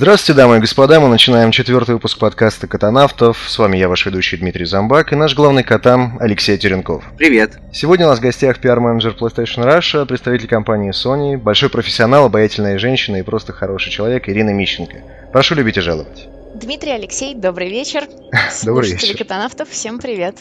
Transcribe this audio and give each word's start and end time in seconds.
Здравствуйте, 0.00 0.40
дамы 0.40 0.58
и 0.58 0.60
господа, 0.60 1.00
мы 1.00 1.08
начинаем 1.08 1.50
четвертый 1.50 1.96
выпуск 1.96 2.20
подкаста 2.20 2.68
«Катанавтов». 2.68 3.36
С 3.48 3.58
вами 3.58 3.78
я, 3.78 3.88
ваш 3.88 4.06
ведущий 4.06 4.36
Дмитрий 4.36 4.64
Замбак, 4.64 5.12
и 5.12 5.16
наш 5.16 5.34
главный 5.34 5.64
катам 5.64 6.18
Алексей 6.20 6.56
Теренков. 6.56 7.02
Привет. 7.16 7.58
Сегодня 7.72 8.06
у 8.06 8.10
нас 8.10 8.20
в 8.20 8.22
гостях 8.22 8.60
пиар-менеджер 8.60 9.16
PlayStation 9.18 9.66
Russia, 9.66 10.06
представитель 10.06 10.46
компании 10.46 10.92
Sony, 10.92 11.36
большой 11.36 11.68
профессионал, 11.68 12.26
обаятельная 12.26 12.78
женщина 12.78 13.16
и 13.16 13.22
просто 13.22 13.52
хороший 13.52 13.90
человек 13.90 14.28
Ирина 14.28 14.50
Мищенко. 14.50 14.98
Прошу 15.32 15.56
любить 15.56 15.78
и 15.78 15.80
жаловать. 15.80 16.28
Дмитрий, 16.54 16.92
Алексей, 16.92 17.34
добрый 17.34 17.68
вечер. 17.68 18.04
Добрый 18.64 18.92
вечер. 18.92 19.18
«Катанавтов», 19.18 19.68
всем 19.68 19.98
привет. 19.98 20.36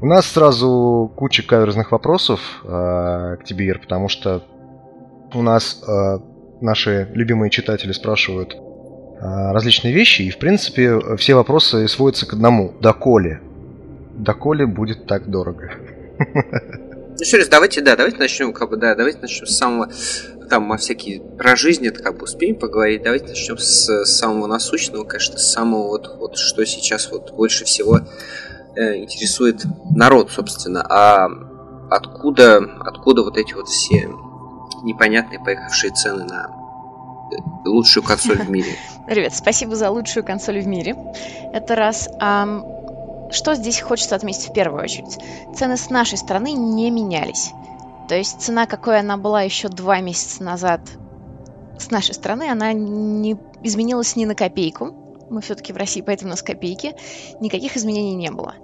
У 0.00 0.06
нас 0.06 0.24
сразу 0.24 1.12
куча 1.14 1.42
каверзных 1.42 1.92
вопросов 1.92 2.40
э, 2.64 3.36
к 3.38 3.44
тебе, 3.44 3.66
Ир, 3.66 3.80
потому 3.80 4.08
что 4.08 4.42
у 5.34 5.42
нас 5.42 5.82
э, 5.86 6.29
наши 6.60 7.08
любимые 7.14 7.50
читатели 7.50 7.92
спрашивают 7.92 8.54
э, 8.54 8.58
различные 9.20 9.92
вещи, 9.92 10.22
и, 10.22 10.30
в 10.30 10.38
принципе, 10.38 11.16
все 11.16 11.34
вопросы 11.34 11.86
сводятся 11.88 12.26
к 12.26 12.32
одному. 12.32 12.72
Доколе? 12.80 13.40
Доколе 14.14 14.66
будет 14.66 15.06
так 15.06 15.28
дорого? 15.28 15.72
Ну, 17.20 17.24
еще 17.26 17.36
раз, 17.36 17.48
давайте, 17.48 17.82
да, 17.82 17.96
давайте 17.96 18.16
начнем, 18.18 18.54
как 18.54 18.70
бы, 18.70 18.78
да, 18.78 18.94
давайте 18.94 19.18
начнем 19.18 19.44
с 19.44 19.54
самого, 19.54 19.90
там, 20.48 20.72
о 20.72 20.78
всякие, 20.78 21.20
про 21.20 21.54
жизнь 21.54 21.86
это 21.86 22.02
как 22.02 22.16
бы 22.16 22.24
успеем 22.24 22.54
поговорить, 22.54 23.02
давайте 23.02 23.26
начнем 23.26 23.58
с 23.58 24.04
самого 24.06 24.46
насущного, 24.46 25.04
конечно, 25.04 25.36
с 25.36 25.52
самого 25.52 25.88
вот, 25.88 26.16
вот, 26.18 26.38
что 26.38 26.64
сейчас 26.64 27.10
вот 27.10 27.34
больше 27.34 27.66
всего 27.66 27.98
э, 28.74 28.96
интересует 28.96 29.62
народ, 29.94 30.30
собственно, 30.30 30.82
а 30.88 31.28
откуда, 31.90 32.58
откуда 32.80 33.22
вот 33.22 33.36
эти 33.36 33.52
вот 33.52 33.68
все 33.68 34.08
непонятные 34.82 35.40
поехавшие 35.40 35.92
цены 35.92 36.24
на 36.24 36.50
э, 37.32 37.68
лучшую 37.68 38.04
консоль 38.04 38.38
в 38.38 38.50
мире. 38.50 38.76
Ребят, 39.06 39.34
спасибо 39.34 39.76
за 39.76 39.90
лучшую 39.90 40.24
консоль 40.24 40.60
в 40.60 40.66
мире. 40.66 40.96
Это 41.52 41.74
раз. 41.74 42.08
А, 42.20 43.28
что 43.32 43.54
здесь 43.54 43.80
хочется 43.80 44.16
отметить 44.16 44.48
в 44.48 44.52
первую 44.52 44.82
очередь? 44.82 45.18
Цены 45.54 45.76
с 45.76 45.90
нашей 45.90 46.18
стороны 46.18 46.52
не 46.52 46.90
менялись. 46.90 47.52
То 48.08 48.16
есть 48.16 48.40
цена, 48.40 48.66
какой 48.66 48.98
она 48.98 49.16
была 49.16 49.42
еще 49.42 49.68
два 49.68 50.00
месяца 50.00 50.42
назад 50.42 50.80
с 51.78 51.90
нашей 51.90 52.14
стороны, 52.14 52.50
она 52.50 52.72
не 52.72 53.36
изменилась 53.62 54.16
ни 54.16 54.24
на 54.24 54.34
копейку. 54.34 54.94
Мы 55.30 55.40
все-таки 55.40 55.72
в 55.72 55.76
России, 55.76 56.00
поэтому 56.00 56.30
у 56.30 56.32
нас 56.32 56.42
копейки. 56.42 56.94
Никаких 57.40 57.76
изменений 57.76 58.16
не 58.16 58.30
было. 58.30 58.56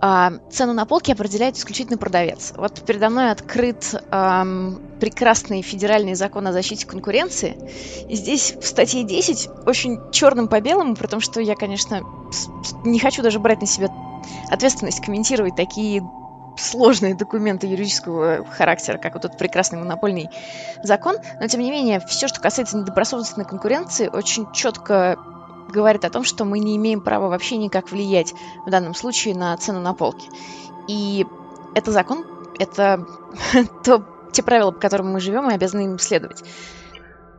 А, 0.00 0.32
цену 0.50 0.74
на 0.74 0.84
полке 0.86 1.12
определяет 1.12 1.56
исключительно 1.56 1.98
продавец. 1.98 2.52
Вот 2.56 2.82
передо 2.86 3.10
мной 3.10 3.30
открыт 3.32 3.94
эм, 4.10 4.80
прекрасный 5.00 5.62
федеральный 5.62 6.14
закон 6.14 6.46
о 6.46 6.52
защите 6.52 6.86
конкуренции. 6.86 7.56
И 8.08 8.14
здесь 8.14 8.54
в 8.60 8.64
статье 8.64 9.02
10 9.02 9.48
очень 9.66 9.98
черным 10.12 10.48
по 10.48 10.60
белому, 10.60 10.94
потому 10.94 11.20
что 11.20 11.40
я, 11.40 11.56
конечно, 11.56 12.02
не 12.84 13.00
хочу 13.00 13.22
даже 13.22 13.40
брать 13.40 13.60
на 13.60 13.66
себя 13.66 13.88
ответственность 14.50 15.04
комментировать 15.04 15.56
такие 15.56 16.02
сложные 16.56 17.14
документы 17.14 17.66
юридического 17.66 18.44
характера, 18.44 18.98
как 18.98 19.14
вот 19.14 19.24
этот 19.24 19.38
прекрасный 19.38 19.78
монопольный 19.78 20.28
закон, 20.82 21.16
но 21.40 21.46
тем 21.46 21.60
не 21.60 21.70
менее, 21.70 22.00
все, 22.00 22.28
что 22.28 22.40
касается 22.40 22.76
недобросовестной 22.76 23.44
конкуренции, 23.44 24.08
очень 24.08 24.50
четко 24.52 25.16
говорит 25.68 26.04
о 26.04 26.10
том, 26.10 26.24
что 26.24 26.44
мы 26.44 26.58
не 26.58 26.76
имеем 26.76 27.00
права 27.00 27.28
вообще 27.28 27.56
никак 27.56 27.90
влиять 27.90 28.34
в 28.66 28.70
данном 28.70 28.94
случае 28.94 29.34
на 29.34 29.56
цену 29.56 29.80
на 29.80 29.94
полке. 29.94 30.28
И 30.86 31.26
это 31.74 31.92
закон, 31.92 32.24
это 32.58 33.06
то, 33.84 34.04
те 34.32 34.42
правила, 34.42 34.70
по 34.70 34.80
которым 34.80 35.12
мы 35.12 35.20
живем, 35.20 35.50
и 35.50 35.54
обязаны 35.54 35.82
им 35.82 35.98
следовать. 35.98 36.42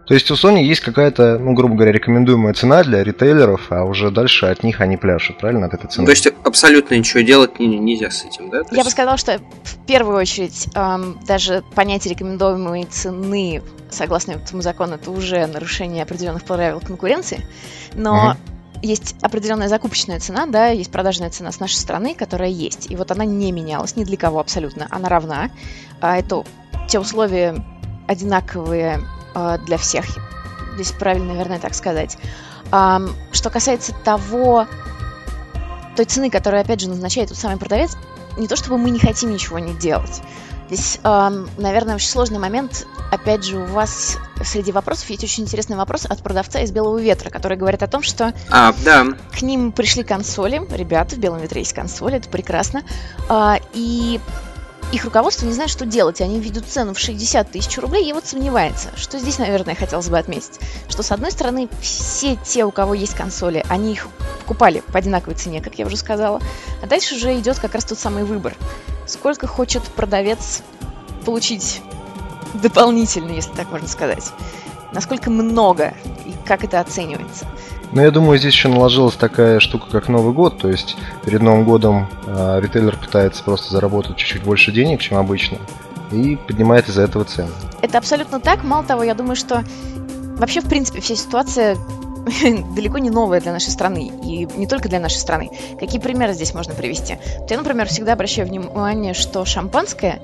То 0.09 0.15
есть 0.15 0.31
у 0.31 0.33
Sony 0.33 0.63
есть 0.63 0.81
какая-то, 0.81 1.37
ну, 1.37 1.53
грубо 1.53 1.75
говоря, 1.75 1.91
рекомендуемая 1.91 2.55
цена 2.55 2.81
для 2.81 3.03
ритейлеров, 3.03 3.67
а 3.69 3.83
уже 3.83 4.09
дальше 4.09 4.47
от 4.47 4.63
них 4.63 4.81
они 4.81 4.97
пляшут, 4.97 5.37
правильно, 5.37 5.67
от 5.67 5.75
этой 5.75 5.87
цены? 5.87 6.07
То 6.07 6.11
есть 6.11 6.27
абсолютно 6.43 6.95
ничего 6.95 7.21
делать 7.21 7.59
нельзя 7.59 8.09
с 8.09 8.25
этим, 8.25 8.49
да? 8.49 8.63
То 8.63 8.69
Я 8.71 8.77
есть... 8.77 8.85
бы 8.85 8.89
сказала, 8.89 9.17
что 9.17 9.37
в 9.37 9.85
первую 9.85 10.17
очередь 10.17 10.67
эм, 10.73 11.19
даже 11.27 11.63
понятие 11.75 12.15
рекомендуемой 12.15 12.85
цены, 12.85 13.61
согласно 13.91 14.31
этому 14.31 14.63
закону, 14.63 14.95
это 14.95 15.11
уже 15.11 15.45
нарушение 15.45 16.01
определенных 16.01 16.43
правил 16.43 16.79
конкуренции, 16.79 17.45
но 17.93 18.31
угу. 18.31 18.37
есть 18.81 19.15
определенная 19.21 19.67
закупочная 19.67 20.19
цена, 20.19 20.47
да, 20.47 20.69
есть 20.69 20.91
продажная 20.91 21.29
цена 21.29 21.51
с 21.51 21.59
нашей 21.59 21.75
стороны, 21.75 22.15
которая 22.15 22.49
есть, 22.49 22.89
и 22.89 22.95
вот 22.95 23.11
она 23.11 23.25
не 23.25 23.51
менялась 23.51 23.95
ни 23.95 24.05
для 24.05 24.17
кого 24.17 24.39
абсолютно, 24.39 24.87
она 24.89 25.07
равна. 25.07 25.51
А 26.01 26.17
это 26.17 26.45
те 26.87 26.97
условия 26.97 27.63
одинаковые 28.09 29.01
э, 29.35 29.57
для 29.65 29.77
всех. 29.77 30.05
Здесь 30.73 30.91
правильно, 30.91 31.33
наверное, 31.33 31.59
так 31.59 31.75
сказать. 31.75 32.17
А, 32.71 33.01
что 33.31 33.49
касается 33.49 33.93
того, 33.93 34.67
той 35.95 36.05
цены, 36.05 36.29
которую, 36.29 36.61
опять 36.61 36.81
же, 36.81 36.89
назначает 36.89 37.29
тот 37.29 37.37
самый 37.37 37.57
продавец, 37.57 37.95
не 38.37 38.47
то 38.47 38.55
чтобы 38.55 38.77
мы 38.77 38.89
не 38.89 38.99
хотим 38.99 39.31
ничего 39.31 39.59
не 39.59 39.73
делать. 39.73 40.21
Здесь, 40.69 40.99
наверное, 41.03 41.95
очень 41.95 42.09
сложный 42.09 42.37
момент. 42.37 42.85
Опять 43.11 43.43
же, 43.43 43.57
у 43.57 43.65
вас 43.65 44.19
среди 44.43 44.71
вопросов 44.71 45.09
есть 45.09 45.23
очень 45.23 45.43
интересный 45.43 45.75
вопрос 45.75 46.05
от 46.05 46.21
продавца 46.21 46.59
из 46.59 46.71
Белого 46.71 46.99
Ветра, 46.99 47.31
который 47.31 47.57
говорит 47.57 47.81
о 47.81 47.87
том, 47.87 48.03
что 48.03 48.33
а, 48.51 48.73
да. 48.85 49.07
к 49.31 49.41
ним 49.41 49.71
пришли 49.71 50.03
консоли. 50.03 50.61
Ребята, 50.71 51.15
в 51.15 51.17
Белом 51.17 51.41
Ветре 51.41 51.61
есть 51.61 51.73
консоли, 51.73 52.17
это 52.17 52.29
прекрасно. 52.29 52.83
Э, 53.29 53.55
и 53.73 54.19
их 54.91 55.05
руководство 55.05 55.45
не 55.45 55.53
знает, 55.53 55.69
что 55.69 55.85
делать. 55.85 56.21
Они 56.21 56.39
ведут 56.39 56.65
цену 56.65 56.93
в 56.93 56.99
60 56.99 57.51
тысяч 57.51 57.77
рублей 57.77 58.09
и 58.09 58.13
вот 58.13 58.25
сомневается. 58.25 58.89
Что 58.95 59.19
здесь, 59.19 59.37
наверное, 59.37 59.75
хотелось 59.75 60.09
бы 60.09 60.17
отметить? 60.17 60.59
Что, 60.87 61.03
с 61.03 61.11
одной 61.11 61.31
стороны, 61.31 61.69
все 61.81 62.35
те, 62.35 62.65
у 62.65 62.71
кого 62.71 62.93
есть 62.93 63.13
консоли, 63.13 63.63
они 63.69 63.93
их 63.93 64.07
покупали 64.39 64.81
по 64.91 64.97
одинаковой 64.97 65.35
цене, 65.35 65.61
как 65.61 65.77
я 65.77 65.85
уже 65.85 65.95
сказала. 65.95 66.41
А 66.81 66.87
дальше 66.87 67.15
уже 67.15 67.37
идет 67.37 67.59
как 67.59 67.75
раз 67.75 67.85
тот 67.85 67.99
самый 67.99 68.23
выбор. 68.23 68.55
Сколько 69.05 69.45
хочет 69.45 69.83
продавец 69.83 70.63
получить 71.25 71.81
дополнительно, 72.55 73.31
если 73.31 73.51
так 73.51 73.71
можно 73.71 73.87
сказать. 73.87 74.31
Насколько 74.91 75.29
много 75.29 75.93
и 76.25 76.33
как 76.47 76.63
это 76.63 76.79
оценивается. 76.79 77.45
Но 77.91 78.01
я 78.01 78.11
думаю, 78.11 78.37
здесь 78.37 78.53
еще 78.53 78.67
наложилась 78.67 79.15
такая 79.15 79.59
штука, 79.59 79.87
как 79.91 80.09
Новый 80.09 80.33
год. 80.33 80.59
То 80.59 80.69
есть 80.69 80.95
перед 81.25 81.41
Новым 81.41 81.65
годом 81.65 82.07
э, 82.27 82.59
ритейлер 82.61 82.95
пытается 82.97 83.43
просто 83.43 83.71
заработать 83.71 84.17
чуть-чуть 84.17 84.43
больше 84.43 84.71
денег, 84.71 85.01
чем 85.01 85.17
обычно, 85.17 85.57
и 86.11 86.35
поднимает 86.35 86.87
из-за 86.87 87.03
этого 87.03 87.25
цены. 87.25 87.49
Это 87.81 87.97
абсолютно 87.97 88.39
так. 88.39 88.63
Мало 88.63 88.83
того, 88.83 89.03
я 89.03 89.15
думаю, 89.15 89.35
что 89.35 89.63
вообще, 90.37 90.61
в 90.61 90.69
принципе, 90.69 91.01
вся 91.01 91.15
ситуация 91.15 91.77
далеко 92.75 92.97
не 92.97 93.09
новая 93.09 93.41
для 93.41 93.51
нашей 93.51 93.69
страны. 93.69 94.11
И 94.23 94.47
не 94.55 94.67
только 94.67 94.89
для 94.89 94.99
нашей 94.99 95.17
страны. 95.17 95.49
Какие 95.79 95.99
примеры 95.99 96.33
здесь 96.33 96.53
можно 96.53 96.73
привести? 96.73 97.17
Я, 97.49 97.57
например, 97.57 97.87
всегда 97.87 98.13
обращаю 98.13 98.47
внимание, 98.47 99.13
что 99.13 99.45
шампанское 99.45 100.21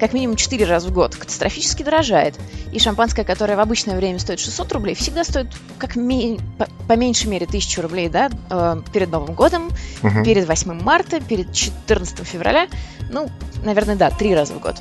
как 0.00 0.14
минимум 0.14 0.36
4 0.36 0.64
раза 0.64 0.88
в 0.88 0.92
год 0.92 1.14
катастрофически 1.14 1.82
дорожает. 1.82 2.34
И 2.72 2.78
шампанское, 2.78 3.22
которое 3.22 3.56
в 3.56 3.60
обычное 3.60 3.96
время 3.96 4.18
стоит 4.18 4.40
600 4.40 4.72
рублей, 4.72 4.94
всегда 4.94 5.24
стоит 5.24 5.48
как 5.78 5.94
ми- 5.94 6.40
по, 6.58 6.66
по 6.88 6.94
меньшей 6.94 7.26
мере 7.26 7.46
1000 7.46 7.82
рублей, 7.82 8.08
да, 8.08 8.30
э, 8.48 8.80
перед 8.92 9.10
Новым 9.10 9.34
годом, 9.34 9.70
угу. 10.02 10.24
перед 10.24 10.48
8 10.48 10.80
марта, 10.82 11.20
перед 11.20 11.52
14 11.52 12.26
февраля. 12.26 12.66
Ну, 13.10 13.28
наверное, 13.62 13.96
да, 13.96 14.10
3 14.10 14.34
раза 14.34 14.54
в 14.54 14.60
год. 14.60 14.76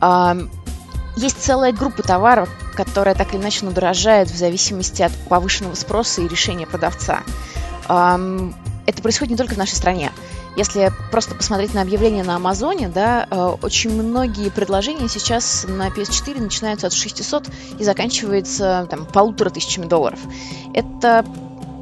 Э, 0.00 0.34
есть 1.16 1.42
целая 1.42 1.72
группа 1.72 2.02
товаров, 2.02 2.48
которая 2.74 3.14
так 3.14 3.34
или 3.34 3.40
иначе 3.40 3.64
надорожает 3.64 4.30
в 4.30 4.36
зависимости 4.36 5.02
от 5.02 5.12
повышенного 5.28 5.74
спроса 5.74 6.22
и 6.22 6.28
решения 6.28 6.66
продавца. 6.66 7.22
Это 7.86 9.02
происходит 9.02 9.30
не 9.30 9.36
только 9.36 9.54
в 9.54 9.58
нашей 9.58 9.76
стране. 9.76 10.12
Если 10.56 10.92
просто 11.10 11.34
посмотреть 11.34 11.74
на 11.74 11.82
объявления 11.82 12.22
на 12.22 12.36
Амазоне, 12.36 12.88
да, 12.88 13.26
э, 13.28 13.56
очень 13.62 13.90
многие 13.90 14.50
предложения 14.50 15.08
сейчас 15.08 15.66
на 15.68 15.88
PS4 15.88 16.40
начинаются 16.40 16.86
от 16.86 16.92
600 16.92 17.48
и 17.78 17.84
заканчиваются 17.84 18.86
там, 18.88 19.04
полутора 19.04 19.50
тысячами 19.50 19.86
долларов. 19.86 20.20
Это 20.72 21.24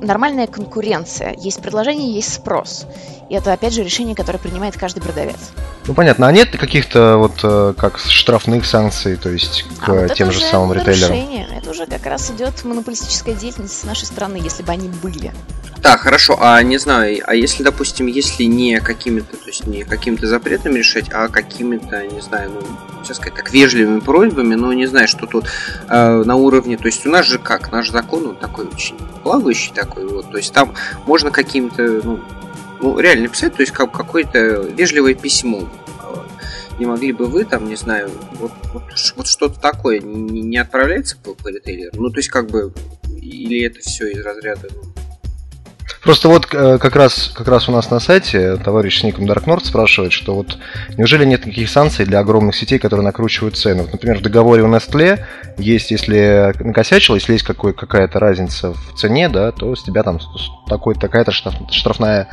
нормальная 0.03 0.47
конкуренция. 0.47 1.35
Есть 1.39 1.63
предложение, 1.63 2.13
есть 2.13 2.35
спрос. 2.35 2.87
И 3.31 3.35
это, 3.35 3.53
опять 3.53 3.73
же, 3.73 3.83
решение, 3.83 4.15
которое 4.15 4.39
принимает 4.39 4.77
каждый 4.77 5.01
продавец. 5.01 5.39
Ну, 5.87 5.95
понятно. 5.95 6.29
А 6.29 6.33
нет 6.33 6.51
каких-то 6.51 7.17
вот 7.17 7.41
э, 7.43 7.75
как 7.79 7.99
штрафных 7.99 8.67
санкций, 8.67 9.17
то 9.17 9.31
есть 9.31 9.65
к 9.81 9.89
а 9.89 9.93
вот 9.93 10.15
тем 10.15 10.31
же 10.31 10.41
самым 10.41 10.75
ритейлерам? 10.75 11.17
Это 11.57 11.71
уже 11.71 11.87
как 11.87 12.05
раз 12.07 12.31
идет 12.31 12.63
монополистическая 12.65 13.35
деятельность 13.35 13.81
с 13.81 13.85
нашей 13.85 14.05
стороны, 14.05 14.37
если 14.37 14.63
бы 14.63 14.73
они 14.73 14.89
были. 14.89 15.33
Да, 15.83 15.97
хорошо. 15.97 16.39
А 16.41 16.63
не 16.63 16.79
знаю, 16.79 17.23
а 17.27 17.35
если, 17.35 17.65
допустим, 17.65 18.07
если 18.07 18.45
не 18.45 18.79
какими-то, 18.81 19.37
то 19.37 19.47
есть 19.47 19.67
не 19.67 19.83
какими-то 19.83 20.29
запретами 20.29 20.79
решать, 20.79 21.07
а 21.13 21.27
какими-то, 21.27 22.07
не 22.07 22.21
знаю, 22.21 22.53
ну, 22.53 22.61
сейчас 23.03 23.17
сказать, 23.17 23.35
так 23.35 23.53
вежливыми 23.53 23.99
просьбами, 23.99 24.55
ну, 24.55 24.71
не 24.73 24.87
знаю, 24.87 25.09
что 25.09 25.27
тут 25.27 25.47
э, 25.89 26.23
на 26.25 26.37
уровне, 26.37 26.77
то 26.77 26.87
есть 26.87 27.05
у 27.05 27.11
нас 27.11 27.27
же 27.27 27.39
как, 27.39 27.73
наш 27.73 27.91
закон, 27.91 28.29
он 28.29 28.37
такой 28.37 28.67
очень 28.67 28.97
плавающий 29.25 29.73
такой, 29.93 30.09
вот, 30.09 30.31
то 30.31 30.37
есть 30.37 30.53
там 30.53 30.75
можно 31.07 31.31
какими-то, 31.31 31.83
ну, 32.05 32.21
ну, 32.81 32.99
реально 32.99 33.29
писать, 33.29 33.55
то 33.55 33.63
есть 33.63 33.73
как 33.73 33.93
какое-то 33.93 34.39
вежливое 34.63 35.15
письмо. 35.15 35.69
Не 36.79 36.87
могли 36.87 37.13
бы 37.13 37.27
вы 37.27 37.45
там, 37.45 37.69
не 37.69 37.77
знаю, 37.77 38.11
вот, 38.33 38.53
вот, 38.73 38.83
вот 39.17 39.27
что-то 39.27 39.61
такое 39.61 40.01
не, 40.01 40.41
не 40.41 40.57
отправляется 40.57 41.17
по, 41.23 41.35
по 41.35 41.49
ритейлеру? 41.49 42.01
Ну, 42.01 42.11
то 42.11 42.19
есть 42.19 42.29
как 42.29 42.51
бы 42.51 42.73
или 43.21 43.65
это 43.65 43.81
все 43.81 44.09
из 44.09 44.25
разряда 44.25 44.69
ну, 44.75 44.92
Просто 46.03 46.29
вот 46.29 46.53
э, 46.53 46.79
как 46.79 46.97
раз, 46.97 47.31
как 47.33 47.47
раз 47.47 47.69
у 47.69 47.73
нас 47.73 47.89
на 47.91 48.01
сайте 48.01 48.57
товарищ 48.57 49.01
с 49.01 49.05
ником 49.05 49.25
Dark 49.25 49.45
North 49.45 49.65
спрашивает, 49.65 50.13
что 50.13 50.35
вот 50.35 50.59
неужели 50.97 51.25
нет 51.25 51.47
никаких 51.47 51.69
санкций 51.69 52.05
для 52.05 52.19
огромных 52.19 52.57
сетей, 52.57 52.81
которые 52.81 53.05
накручивают 53.05 53.57
цены? 53.57 53.83
Вот, 53.83 53.93
например, 53.93 54.19
в 54.19 54.23
договоре 54.23 54.65
у 54.65 54.69
Nestle 54.69 55.21
есть, 55.59 55.93
если 55.93 56.53
накосячил, 56.59 57.15
если 57.15 57.35
есть 57.35 57.45
какой, 57.45 57.73
какая-то 57.73 58.19
разница 58.19 58.73
в 58.73 58.95
цене, 58.97 59.29
да, 59.29 59.53
то 59.53 59.77
с 59.77 59.85
тебя 59.85 60.03
там 60.03 60.19
такой, 60.69 60.97
такая-то 60.97 61.31
штрафная 61.31 62.29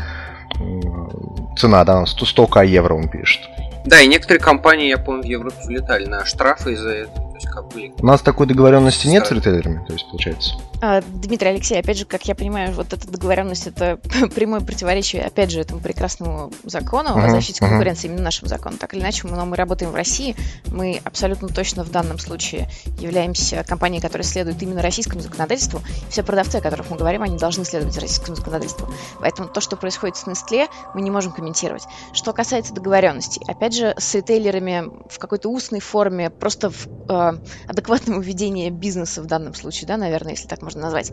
цена, 1.55 1.85
да, 1.85 2.07
100, 2.07 2.25
100к 2.25 2.65
евро 2.65 2.95
он 2.95 3.07
пишет. 3.07 3.41
Да, 3.85 4.01
и 4.01 4.07
некоторые 4.07 4.41
компании, 4.41 4.89
я 4.89 4.97
помню, 4.97 5.21
в 5.21 5.25
Европе 5.25 5.57
влетали 5.65 6.05
на 6.05 6.25
штрафы 6.25 6.73
из-за 6.73 6.89
этого. 6.89 7.28
Есть, 7.39 7.51
как 7.53 7.69
были... 7.69 7.93
У 7.97 8.05
нас 8.05 8.21
такой 8.21 8.47
договоренности 8.47 9.07
нет 9.07 9.25
с 9.25 9.31
ритейлерами, 9.31 9.85
то 9.85 9.93
есть, 9.93 10.05
получается? 10.09 10.55
А, 10.81 11.01
Дмитрий 11.01 11.49
Алексей, 11.49 11.79
опять 11.79 11.97
же, 11.97 12.05
как 12.05 12.25
я 12.27 12.35
понимаю, 12.35 12.73
вот 12.73 12.91
эта 12.91 13.09
договоренность 13.09 13.67
это 13.67 13.97
прямое 14.35 14.59
противоречие, 14.59 15.23
опять 15.23 15.51
же, 15.51 15.61
этому 15.61 15.79
прекрасному 15.79 16.51
закону 16.63 17.09
uh-huh, 17.09 17.25
о 17.25 17.29
защите 17.29 17.63
uh-huh. 17.63 17.69
конкуренции, 17.69 18.07
именно 18.07 18.23
нашему 18.23 18.49
закону. 18.49 18.77
Так 18.77 18.93
или 18.93 19.01
иначе, 19.01 19.27
мы, 19.27 19.45
мы 19.45 19.55
работаем 19.55 19.91
в 19.91 19.95
России, 19.95 20.35
мы 20.67 21.01
абсолютно 21.05 21.47
точно 21.47 21.83
в 21.83 21.91
данном 21.91 22.19
случае 22.19 22.69
являемся 22.99 23.63
компанией, 23.63 24.01
которая 24.01 24.25
следует 24.25 24.61
именно 24.61 24.81
российскому 24.81 25.21
законодательству. 25.21 25.81
Все 26.09 26.23
продавцы, 26.23 26.57
о 26.57 26.61
которых 26.61 26.89
мы 26.89 26.97
говорим, 26.97 27.23
они 27.23 27.37
должны 27.37 27.63
следовать 27.63 27.97
российскому 27.97 28.35
законодательству. 28.35 28.89
Поэтому 29.21 29.47
то, 29.47 29.61
что 29.61 29.77
происходит 29.77 30.17
с 30.17 30.27
Nestle, 30.27 30.67
мы 30.93 31.01
не 31.01 31.11
можем 31.11 31.31
комментировать. 31.31 31.83
Что 32.11 32.33
касается 32.33 32.73
договоренностей, 32.73 33.41
опять 33.47 33.73
же, 33.73 33.93
с 33.97 34.13
ритейлерами 34.15 34.89
в 35.09 35.19
какой-то 35.19 35.49
устной 35.49 35.79
форме, 35.79 36.29
просто 36.29 36.69
в 36.69 37.28
э, 37.29 37.39
адекватном 37.67 38.21
ведении 38.21 38.69
бизнеса 38.69 39.21
в 39.21 39.25
данном 39.25 39.53
случае, 39.53 39.87
да, 39.87 39.97
наверное, 39.97 40.31
если 40.31 40.47
так 40.47 40.61
можно 40.61 40.81
назвать. 40.81 41.11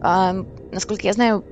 А, 0.00 0.34
насколько 0.72 1.06
я 1.06 1.12
знаю, 1.12 1.44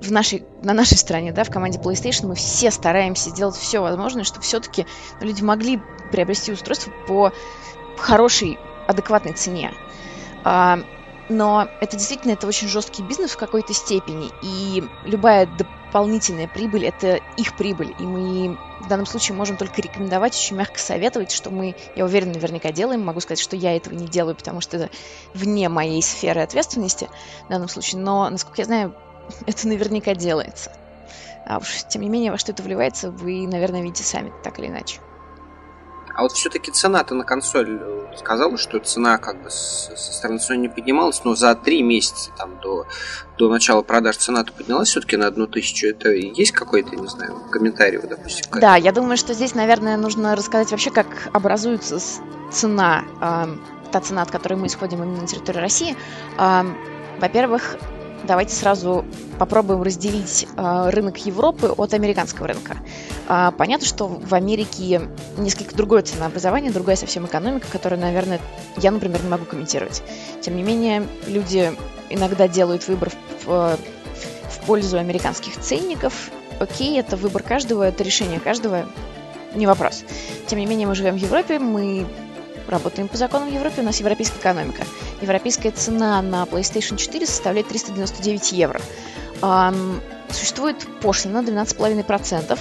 в 0.00 0.12
нашей, 0.12 0.44
на 0.62 0.74
нашей 0.74 0.96
стороне, 0.96 1.32
да, 1.32 1.44
в 1.44 1.50
команде 1.50 1.78
PlayStation 1.78 2.26
мы 2.28 2.34
все 2.34 2.70
стараемся 2.70 3.30
сделать 3.30 3.56
все 3.56 3.80
возможное, 3.80 4.24
чтобы 4.24 4.42
все-таки 4.42 4.86
люди 5.20 5.42
могли 5.42 5.80
приобрести 6.10 6.52
устройство 6.52 6.92
по 7.06 7.32
хорошей, 7.96 8.58
адекватной 8.86 9.32
цене. 9.32 9.72
А, 10.44 10.78
но 11.28 11.68
это 11.80 11.96
действительно 11.96 12.32
это 12.32 12.46
очень 12.46 12.68
жесткий 12.68 13.02
бизнес 13.02 13.32
в 13.32 13.36
какой-то 13.36 13.74
степени, 13.74 14.30
и 14.42 14.82
любая 15.04 15.46
дополнительная 15.88 16.46
прибыль 16.46 16.84
это 16.84 17.20
их 17.36 17.56
прибыль, 17.56 17.94
и 17.98 18.02
мы 18.02 18.58
в 18.80 18.88
данном 18.88 19.06
случае 19.06 19.36
можем 19.36 19.56
только 19.56 19.80
рекомендовать, 19.80 20.34
очень 20.34 20.56
мягко 20.56 20.78
советовать, 20.78 21.32
что 21.32 21.50
мы, 21.50 21.74
я 21.96 22.04
уверена, 22.04 22.34
наверняка 22.34 22.72
делаем. 22.72 23.04
Могу 23.04 23.20
сказать, 23.20 23.40
что 23.40 23.56
я 23.56 23.74
этого 23.76 23.94
не 23.94 24.06
делаю, 24.06 24.36
потому 24.36 24.60
что 24.60 24.76
это 24.76 24.90
вне 25.34 25.68
моей 25.68 26.02
сферы 26.02 26.42
ответственности 26.42 27.08
в 27.46 27.48
данном 27.48 27.68
случае, 27.68 28.02
но, 28.02 28.28
насколько 28.28 28.60
я 28.60 28.66
знаю, 28.66 28.94
это 29.46 29.66
наверняка 29.66 30.14
делается. 30.14 30.72
А 31.46 31.58
уж, 31.58 31.84
тем 31.88 32.02
не 32.02 32.10
менее, 32.10 32.30
во 32.30 32.38
что 32.38 32.52
это 32.52 32.62
вливается, 32.62 33.10
вы, 33.10 33.46
наверное, 33.46 33.82
видите 33.82 34.04
сами, 34.04 34.32
так 34.44 34.58
или 34.58 34.66
иначе. 34.66 35.00
А 36.18 36.22
вот 36.22 36.32
все-таки 36.32 36.72
цена-то 36.72 37.14
на 37.14 37.22
консоль 37.22 37.78
э, 37.80 38.16
сказала, 38.16 38.58
что 38.58 38.80
цена 38.80 39.18
как 39.18 39.40
бы 39.40 39.50
со 39.50 39.94
стороны 39.96 40.38
Sony 40.38 40.56
не 40.56 40.68
поднималась, 40.68 41.22
но 41.22 41.36
за 41.36 41.54
три 41.54 41.80
месяца 41.80 42.32
там 42.36 42.58
до, 42.60 42.88
до 43.38 43.48
начала 43.48 43.82
продаж 43.82 44.16
цена-то 44.16 44.52
поднялась 44.52 44.88
все-таки 44.88 45.16
на 45.16 45.28
одну 45.28 45.46
тысячу. 45.46 45.86
Это 45.86 46.10
есть 46.10 46.50
какой-то, 46.50 46.96
не 46.96 47.06
знаю, 47.06 47.40
комментарий, 47.52 48.00
допустим? 48.00 48.46
Да, 48.60 48.74
я 48.74 48.90
думаю, 48.90 49.16
что 49.16 49.32
здесь, 49.32 49.54
наверное, 49.54 49.96
нужно 49.96 50.34
рассказать 50.34 50.72
вообще, 50.72 50.90
как 50.90 51.06
образуется 51.32 52.00
цена, 52.50 53.04
э, 53.20 53.46
та 53.92 54.00
цена, 54.00 54.22
от 54.22 54.32
которой 54.32 54.54
мы 54.54 54.66
исходим 54.66 55.04
именно 55.04 55.20
на 55.20 55.28
территории 55.28 55.60
России. 55.60 55.96
Э, 56.36 56.64
во-первых, 57.20 57.76
давайте 58.24 58.54
сразу 58.54 59.04
попробуем 59.38 59.82
разделить 59.82 60.46
э, 60.56 60.90
рынок 60.90 61.18
Европы 61.18 61.68
от 61.68 61.94
американского 61.94 62.48
рынка. 62.48 62.76
Э, 63.28 63.52
понятно, 63.56 63.86
что 63.86 64.06
в 64.08 64.34
Америке 64.34 65.02
несколько 65.36 65.74
другое 65.74 66.02
ценообразование, 66.02 66.72
другая 66.72 66.96
совсем 66.96 67.26
экономика, 67.26 67.66
которую, 67.70 68.00
наверное, 68.00 68.40
я, 68.76 68.90
например, 68.90 69.22
не 69.22 69.28
могу 69.28 69.44
комментировать. 69.44 70.02
Тем 70.40 70.56
не 70.56 70.62
менее, 70.62 71.06
люди 71.26 71.72
иногда 72.10 72.48
делают 72.48 72.86
выбор 72.88 73.10
в, 73.44 73.76
в 73.76 74.66
пользу 74.66 74.98
американских 74.98 75.58
ценников. 75.58 76.30
Окей, 76.60 76.98
это 76.98 77.16
выбор 77.16 77.42
каждого, 77.42 77.84
это 77.84 78.02
решение 78.02 78.40
каждого, 78.40 78.86
не 79.54 79.66
вопрос. 79.66 80.04
Тем 80.46 80.58
не 80.58 80.66
менее, 80.66 80.86
мы 80.86 80.94
живем 80.94 81.14
в 81.14 81.18
Европе, 81.18 81.58
мы 81.58 82.06
работаем 82.70 83.08
по 83.08 83.16
законам 83.16 83.52
Европы, 83.52 83.80
у 83.80 83.84
нас 83.84 83.98
европейская 83.98 84.38
экономика. 84.38 84.84
Европейская 85.20 85.70
цена 85.70 86.20
на 86.22 86.44
PlayStation 86.44 86.96
4 86.96 87.26
составляет 87.26 87.68
399 87.68 88.52
евро. 88.52 88.80
Эм, 89.42 90.00
существует 90.30 90.86
пошлина 91.00 91.38
12,5%. 91.38 92.58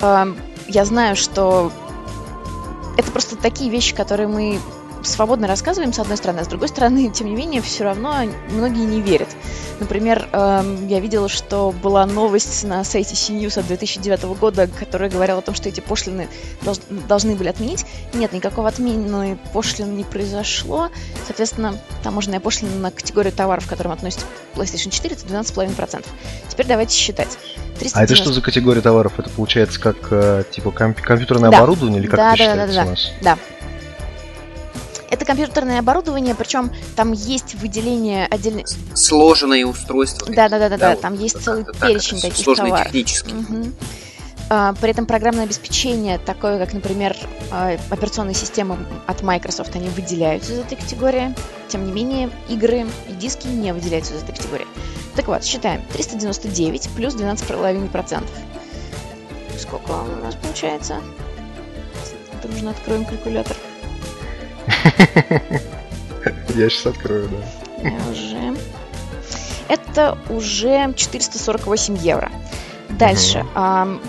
Эм, 0.00 0.36
я 0.68 0.84
знаю, 0.84 1.16
что 1.16 1.72
это 2.96 3.10
просто 3.10 3.36
такие 3.36 3.70
вещи, 3.70 3.94
которые 3.94 4.28
мы 4.28 4.58
свободно 5.06 5.46
рассказываем, 5.46 5.92
с 5.92 5.98
одной 5.98 6.16
стороны, 6.16 6.40
а 6.40 6.44
с 6.44 6.48
другой 6.48 6.68
стороны, 6.68 7.10
тем 7.14 7.28
не 7.28 7.36
менее, 7.36 7.62
все 7.62 7.84
равно 7.84 8.14
многие 8.50 8.84
не 8.84 9.00
верят. 9.00 9.28
Например, 9.80 10.28
эм, 10.32 10.86
я 10.88 11.00
видела, 11.00 11.28
что 11.28 11.74
была 11.82 12.06
новость 12.06 12.64
на 12.64 12.82
сайте 12.84 13.14
CNews 13.14 13.58
от 13.58 13.66
2009 13.66 14.24
года, 14.38 14.68
которая 14.68 15.10
говорила 15.10 15.38
о 15.38 15.42
том, 15.42 15.54
что 15.54 15.68
эти 15.68 15.80
пошлины 15.80 16.28
долж, 16.62 16.78
должны 17.08 17.34
были 17.34 17.48
отменить. 17.48 17.84
Нет, 18.14 18.32
никакого 18.32 18.68
отмены 18.68 19.38
пошлин 19.52 19.96
не 19.96 20.04
произошло. 20.04 20.88
Соответственно, 21.26 21.78
таможенная 22.02 22.40
пошлина 22.40 22.74
на 22.76 22.90
категорию 22.90 23.32
товаров, 23.32 23.66
к 23.66 23.68
которым 23.68 23.92
относится 23.92 24.26
PlayStation 24.54 24.90
4, 24.90 25.14
это 25.14 25.26
12,5%. 25.26 26.04
Теперь 26.48 26.66
давайте 26.66 26.96
считать. 26.96 27.38
390... 27.78 27.98
А 27.98 28.04
это 28.04 28.16
что 28.16 28.32
за 28.32 28.40
категория 28.40 28.80
товаров? 28.80 29.18
Это 29.18 29.28
получается 29.30 29.80
как 29.80 29.96
э, 30.10 30.44
типа 30.50 30.70
комп- 30.70 31.00
компьютерное 31.00 31.50
да. 31.50 31.58
оборудование 31.58 32.00
или 32.00 32.06
как 32.06 32.16
да, 32.16 32.34
это 32.34 32.38
да, 32.38 32.44
считается 32.44 32.74
да, 32.74 32.82
да, 32.82 32.86
у 32.86 32.90
нас? 32.90 33.12
Да. 33.22 33.38
Это 35.10 35.24
компьютерное 35.24 35.78
оборудование, 35.78 36.34
причем 36.34 36.72
там 36.96 37.12
есть 37.12 37.54
выделение 37.54 38.26
отдельно... 38.26 38.62
Сложенные 38.94 39.66
устройства. 39.66 40.26
Да, 40.34 40.48
да, 40.48 40.58
да, 40.58 40.68
да, 40.68 40.76
да. 40.76 40.96
Там 40.96 41.14
есть 41.14 41.42
целый 41.42 41.64
перечень 41.64 42.20
так, 42.20 42.30
таких 42.30 42.44
сложные 42.44 42.70
товаров. 42.70 42.86
технические. 42.86 43.36
Угу. 43.36 43.72
При 44.48 44.90
этом 44.90 45.06
программное 45.06 45.44
обеспечение, 45.44 46.18
такое 46.18 46.58
как, 46.58 46.72
например, 46.72 47.16
а, 47.50 47.76
операционные 47.90 48.34
системы 48.34 48.78
от 49.06 49.22
Microsoft, 49.22 49.74
они 49.74 49.88
выделяются 49.88 50.52
из 50.52 50.60
этой 50.60 50.76
категории. 50.76 51.34
Тем 51.66 51.84
не 51.84 51.92
менее, 51.92 52.30
игры 52.48 52.86
и 53.08 53.12
диски 53.12 53.48
не 53.48 53.72
выделяются 53.72 54.14
из 54.14 54.22
этой 54.22 54.36
категории. 54.36 54.66
Так 55.16 55.26
вот, 55.26 55.44
считаем. 55.44 55.82
399 55.92 56.90
плюс 56.90 57.14
12,5%. 57.14 58.22
Сколько 59.58 59.90
у 59.90 60.24
нас 60.24 60.36
получается? 60.36 61.00
Дружно 62.42 62.70
откроем 62.70 63.04
калькулятор. 63.04 63.56
Я 66.54 66.70
сейчас 66.70 66.86
открою, 66.86 67.28
да. 67.28 67.90
Уже. 68.10 68.56
Это 69.68 70.18
уже 70.28 70.92
448 70.94 71.96
евро. 71.96 72.30
Дальше. 72.88 73.40
Угу. 73.54 74.00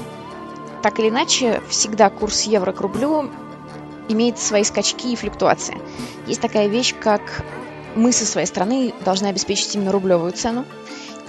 Так 0.81 0.99
или 0.99 1.09
иначе, 1.09 1.61
всегда 1.69 2.09
курс 2.09 2.43
евро 2.43 2.71
к 2.71 2.81
рублю 2.81 3.29
имеет 4.07 4.39
свои 4.39 4.63
скачки 4.63 5.11
и 5.11 5.15
флюктуации. 5.15 5.77
Есть 6.27 6.41
такая 6.41 6.67
вещь, 6.67 6.95
как 6.99 7.43
мы 7.95 8.11
со 8.11 8.25
своей 8.25 8.47
стороны 8.47 8.93
должны 9.03 9.27
обеспечить 9.27 9.75
именно 9.75 9.91
рублевую 9.91 10.31
цену. 10.31 10.65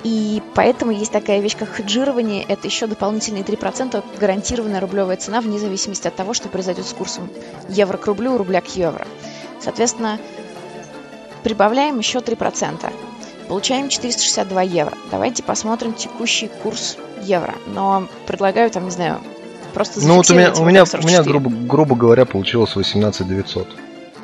И 0.04 0.42
поэтому 0.54 0.92
есть 0.92 1.10
такая 1.10 1.40
вещь, 1.40 1.56
как 1.56 1.74
хеджирование. 1.74 2.44
Это 2.44 2.66
еще 2.66 2.86
дополнительные 2.86 3.42
3% 3.42 4.02
гарантированная 4.18 4.80
рублевая 4.80 5.16
цена 5.16 5.40
вне 5.40 5.58
зависимости 5.58 6.06
от 6.06 6.14
того, 6.14 6.34
что 6.34 6.48
произойдет 6.48 6.86
с 6.86 6.92
курсом 6.92 7.28
евро 7.68 7.96
к 7.96 8.06
рублю, 8.06 8.38
рубля 8.38 8.60
к 8.60 8.68
евро. 8.76 9.06
Соответственно, 9.60 10.18
прибавляем 11.42 11.98
еще 11.98 12.18
3%. 12.18 12.92
Получаем 13.48 13.88
462 13.88 14.62
евро. 14.62 14.92
Давайте 15.10 15.42
посмотрим 15.42 15.94
текущий 15.94 16.48
курс 16.62 16.96
евро. 17.22 17.54
Но 17.66 18.06
предлагаю 18.26 18.70
там, 18.70 18.84
не 18.84 18.90
знаю, 18.90 19.20
просто 19.74 20.00
Ну 20.06 20.16
вот 20.16 20.30
у 20.30 20.34
меня, 20.34 20.52
у 20.52 20.64
меня, 20.64 20.84
у 20.84 21.06
меня 21.06 21.22
грубо, 21.22 21.50
грубо 21.50 21.96
говоря, 21.96 22.24
получилось 22.24 22.76
18 22.76 23.26
900 23.26 23.68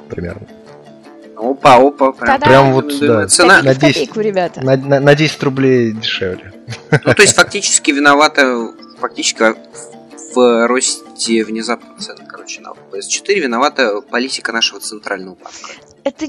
примерно. 0.08 0.46
Опа, 1.50 1.76
опа, 1.76 2.12
прям, 2.12 2.40
прям 2.40 2.72
вот, 2.72 2.98
да, 3.00 3.26
цена 3.26 3.62
на 3.62 3.74
10, 3.74 3.80
копейку, 3.80 4.20
ребята. 4.20 4.62
На, 4.62 4.76
на, 4.76 5.00
на 5.00 5.14
10 5.14 5.42
рублей 5.42 5.92
дешевле. 5.92 6.52
Ну, 6.90 7.14
то 7.14 7.22
есть, 7.22 7.34
фактически 7.34 7.90
виновата, 7.90 8.72
фактически 8.98 9.54
в 10.34 10.66
росте 10.66 11.44
внезапных 11.44 11.98
цен, 11.98 12.16
короче, 12.26 12.60
на 12.60 12.70
PS4 12.70 13.40
виновата 13.40 14.00
политика 14.00 14.52
нашего 14.52 14.80
центрального 14.80 15.34
банка. 15.34 15.80
Это 16.02 16.26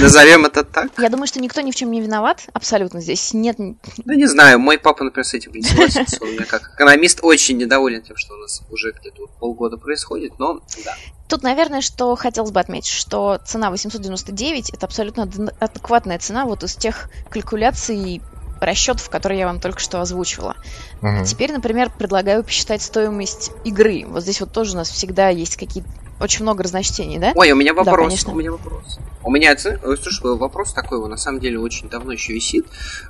Назовем 0.00 0.44
это 0.44 0.64
так. 0.64 0.90
Я 0.98 1.08
думаю, 1.08 1.26
что 1.26 1.40
никто 1.40 1.60
ни 1.60 1.70
в 1.70 1.74
чем 1.74 1.90
не 1.90 2.00
виноват, 2.00 2.46
абсолютно 2.52 3.00
здесь 3.00 3.32
нет... 3.34 3.58
Ну, 3.58 3.74
не 4.06 4.26
знаю, 4.26 4.58
мой 4.58 4.78
папа, 4.78 5.04
например, 5.04 5.26
с 5.26 5.34
этим 5.34 5.52
не 5.52 5.62
согласится. 5.62 6.18
Он 6.20 6.32
меня 6.32 6.44
как 6.44 6.74
экономист 6.74 7.20
очень 7.22 7.56
недоволен 7.58 8.02
тем, 8.02 8.16
что 8.16 8.34
у 8.34 8.38
нас 8.38 8.62
уже 8.70 8.92
где-то 8.92 9.26
полгода 9.38 9.76
происходит, 9.76 10.38
но 10.38 10.60
да. 10.84 10.94
Тут, 11.28 11.42
наверное, 11.42 11.80
что 11.80 12.14
хотелось 12.14 12.52
бы 12.52 12.60
отметить, 12.60 12.92
что 12.92 13.40
цена 13.44 13.70
899 13.70 14.70
это 14.70 14.86
абсолютно 14.86 15.28
адекватная 15.58 16.18
цена 16.18 16.44
вот 16.44 16.62
из 16.62 16.76
тех 16.76 17.10
калькуляций 17.30 18.22
расчетов, 18.60 19.10
которые 19.10 19.40
я 19.40 19.46
вам 19.46 19.60
только 19.60 19.80
что 19.80 20.00
озвучивала. 20.00 20.56
Угу. 21.02 21.24
Теперь, 21.26 21.52
например, 21.52 21.90
предлагаю 21.90 22.44
посчитать 22.44 22.82
стоимость 22.82 23.50
игры. 23.64 24.04
Вот 24.06 24.22
здесь 24.22 24.40
вот 24.40 24.52
тоже 24.52 24.72
у 24.72 24.76
нас 24.76 24.88
всегда 24.88 25.28
есть 25.28 25.56
какие-то 25.56 25.88
очень 26.20 26.42
много 26.42 26.62
разночтений, 26.62 27.18
да? 27.18 27.32
Ой, 27.34 27.52
у 27.52 27.56
меня 27.56 27.74
вопрос. 27.74 27.96
Да, 27.96 28.02
конечно. 28.02 28.32
У 28.32 28.36
меня 28.36 28.52
вопрос. 28.52 28.98
У 29.22 29.30
меня, 29.30 29.56
слушай, 29.58 30.20
вопрос 30.22 30.72
такой, 30.72 30.98
он 30.98 31.10
на 31.10 31.16
самом 31.16 31.40
деле 31.40 31.58
очень 31.58 31.88
давно 31.88 32.12
еще 32.12 32.32
висит. 32.32 32.66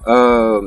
Э, 0.07 0.63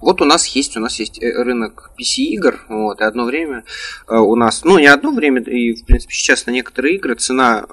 вот 0.00 0.20
у 0.22 0.24
нас 0.24 0.46
есть, 0.46 0.76
у 0.76 0.80
нас 0.80 0.98
есть 0.98 1.22
э, 1.22 1.30
рынок 1.42 1.90
PC-игр, 1.98 2.64
вот, 2.68 3.00
и 3.00 3.04
одно 3.04 3.24
время 3.24 3.64
э, 4.08 4.16
у 4.16 4.34
нас, 4.34 4.64
ну, 4.64 4.78
не 4.78 4.86
одно 4.86 5.12
время, 5.12 5.42
и, 5.42 5.74
в 5.74 5.84
принципе, 5.84 6.14
сейчас 6.14 6.46
на 6.46 6.52
некоторые 6.52 6.96
игры 6.96 7.14
цена 7.16 7.66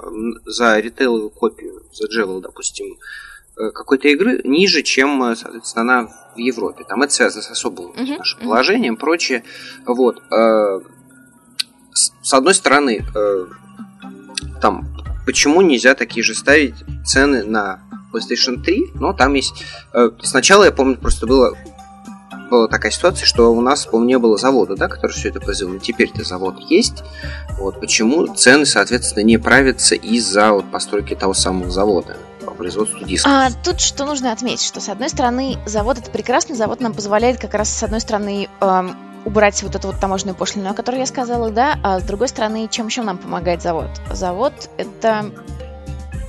за 0.46 0.80
ритейловую 0.80 1.30
копию, 1.30 1.84
за 1.94 2.08
Джевел, 2.08 2.42
допустим, 2.42 2.98
какой-то 3.56 4.10
игры 4.10 4.42
ниже, 4.44 4.84
чем, 4.84 5.34
соответственно, 5.38 5.82
она 5.84 6.08
в 6.36 6.38
Европе. 6.38 6.84
Там 6.84 7.02
это 7.02 7.14
связано 7.14 7.42
с 7.42 7.50
особым 7.50 7.92
uh-huh, 7.92 8.18
нашим 8.18 8.40
uh-huh. 8.42 8.44
положением, 8.44 8.98
прочее. 8.98 9.46
Вот. 9.86 10.22
С 11.96 12.34
одной 12.34 12.54
стороны, 12.54 13.06
там 14.62 14.88
почему 15.26 15.62
нельзя 15.62 15.96
такие 15.96 16.24
же 16.24 16.36
ставить 16.36 16.76
цены 17.06 17.44
на 17.44 17.80
PlayStation 18.14 18.62
3, 18.62 18.92
но 18.96 19.14
там 19.14 19.34
есть... 19.34 19.64
Э, 19.94 20.12
сначала, 20.22 20.66
я 20.66 20.72
помню, 20.72 20.98
просто 20.98 21.28
было 21.28 21.56
была 22.50 22.68
такая 22.68 22.92
ситуация, 22.92 23.26
что 23.26 23.52
у 23.52 23.60
нас, 23.60 23.86
по 23.88 24.00
не 24.00 24.20
было 24.20 24.38
завода, 24.38 24.76
да, 24.76 24.88
который 24.88 25.14
все 25.14 25.30
это 25.30 25.40
произвел. 25.40 25.80
Теперь-то 25.80 26.24
завод 26.24 26.60
есть. 26.70 27.04
Вот 27.58 27.80
почему 27.80 28.28
цены, 28.36 28.66
соответственно, 28.66 29.24
не 29.24 29.38
правятся 29.38 29.96
из-за 29.96 30.52
вот 30.52 30.70
постройки 30.72 31.16
того 31.16 31.34
самого 31.34 31.72
завода 31.72 32.18
по 32.46 32.52
производству 32.52 33.04
дисков. 33.04 33.32
А 33.32 33.50
тут 33.64 33.82
что 33.82 34.06
нужно 34.06 34.32
отметить, 34.32 34.66
что 34.66 34.80
с 34.80 34.90
одной 34.90 35.10
стороны 35.10 35.58
завод 35.66 35.98
это 35.98 36.12
прекрасный, 36.12 36.56
завод 36.56 36.82
нам 36.82 36.94
позволяет 36.94 37.40
как 37.40 37.56
раз 37.56 37.70
с 37.70 37.82
одной 37.82 38.00
стороны 38.00 38.48
эм, 38.62 38.96
убрать 39.26 39.62
вот 39.64 39.76
эту 39.76 39.88
вот 39.88 40.00
таможенную 40.00 40.36
пошлину, 40.36 40.70
о 40.70 40.74
которой 40.74 41.00
я 41.00 41.06
сказала, 41.06 41.50
да, 41.50 41.78
а 41.84 42.00
с 42.00 42.04
другой 42.04 42.28
стороны, 42.30 42.68
чем 42.70 42.88
еще 42.88 43.02
нам 43.02 43.18
помогает 43.18 43.62
завод? 43.62 43.90
Завод— 44.12 44.54
это 44.78 45.32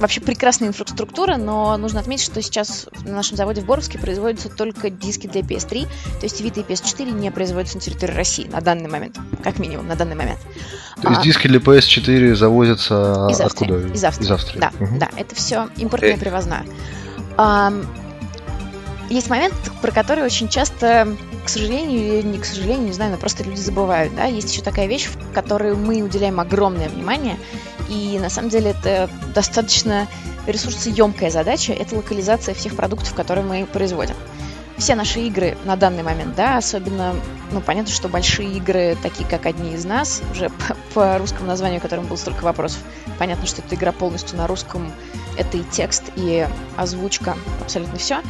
вообще 0.00 0.20
прекрасная 0.20 0.68
инфраструктура, 0.68 1.36
но 1.36 1.76
нужно 1.76 2.00
отметить, 2.00 2.24
что 2.24 2.40
сейчас 2.42 2.86
на 3.04 3.12
нашем 3.12 3.36
заводе 3.36 3.60
в 3.60 3.66
Боровске 3.66 3.98
производятся 3.98 4.48
только 4.48 4.90
диски 4.90 5.26
для 5.26 5.40
PS3, 5.42 5.84
то 5.84 6.22
есть 6.22 6.40
Vita 6.40 6.60
и 6.60 6.72
PS4 6.72 7.10
не 7.12 7.30
производятся 7.30 7.76
на 7.76 7.82
территории 7.82 8.12
России 8.12 8.46
на 8.46 8.60
данный 8.60 8.88
момент, 8.88 9.18
как 9.42 9.58
минимум, 9.58 9.86
на 9.86 9.96
данный 9.96 10.16
момент. 10.16 10.38
То 11.00 11.08
есть 11.08 11.20
а, 11.20 11.24
диски 11.24 11.48
для 11.48 11.60
PS4 11.60 12.34
завозятся 12.34 13.28
из 13.30 13.40
Австрии, 13.40 13.72
откуда? 13.72 13.94
Из 13.94 14.04
Австрии. 14.04 14.26
Из 14.26 14.30
Австрии. 14.30 14.58
Да, 14.58 14.72
угу. 14.80 14.98
да, 14.98 15.10
это 15.16 15.34
все 15.34 15.68
импортная 15.76 16.14
okay. 16.14 16.20
привозная. 16.20 16.64
Есть 19.08 19.30
момент, 19.30 19.54
про 19.82 19.92
который 19.92 20.24
очень 20.24 20.48
часто, 20.48 21.16
к 21.44 21.48
сожалению, 21.48 22.00
или 22.00 22.26
не 22.26 22.38
к 22.38 22.44
сожалению, 22.44 22.86
не 22.86 22.92
знаю, 22.92 23.12
но 23.12 23.18
просто 23.18 23.44
люди 23.44 23.60
забывают. 23.60 24.14
Да? 24.16 24.24
Есть 24.24 24.52
еще 24.52 24.62
такая 24.62 24.86
вещь, 24.86 25.06
в 25.06 25.32
которой 25.32 25.76
мы 25.76 26.02
уделяем 26.02 26.40
огромное 26.40 26.88
внимание, 26.88 27.36
и 27.88 28.18
на 28.20 28.30
самом 28.30 28.48
деле 28.48 28.70
это 28.70 29.08
достаточно 29.32 30.08
ресурсоемкая 30.46 31.30
задача, 31.30 31.72
это 31.72 31.94
локализация 31.96 32.54
всех 32.54 32.74
продуктов, 32.74 33.14
которые 33.14 33.44
мы 33.44 33.64
производим. 33.66 34.16
Все 34.78 34.94
наши 34.94 35.20
игры 35.20 35.56
на 35.64 35.76
данный 35.76 36.02
момент, 36.02 36.34
да, 36.34 36.58
особенно, 36.58 37.14
ну, 37.50 37.60
понятно, 37.60 37.90
что 37.90 38.08
большие 38.08 38.52
игры, 38.56 38.96
такие 39.02 39.26
как 39.26 39.46
«Одни 39.46 39.72
из 39.72 39.84
нас», 39.86 40.22
уже 40.30 40.50
по, 40.50 40.76
по 40.94 41.18
русскому 41.18 41.46
названию, 41.46 41.80
которым 41.80 42.06
было 42.06 42.16
столько 42.16 42.44
вопросов, 42.44 42.80
понятно, 43.18 43.46
что 43.46 43.62
эта 43.62 43.74
игра 43.74 43.92
полностью 43.92 44.36
на 44.36 44.46
русском, 44.46 44.92
это 45.38 45.56
и 45.56 45.64
текст, 45.64 46.04
и 46.16 46.46
озвучка, 46.76 47.36
абсолютно 47.62 47.98
все. 47.98 48.20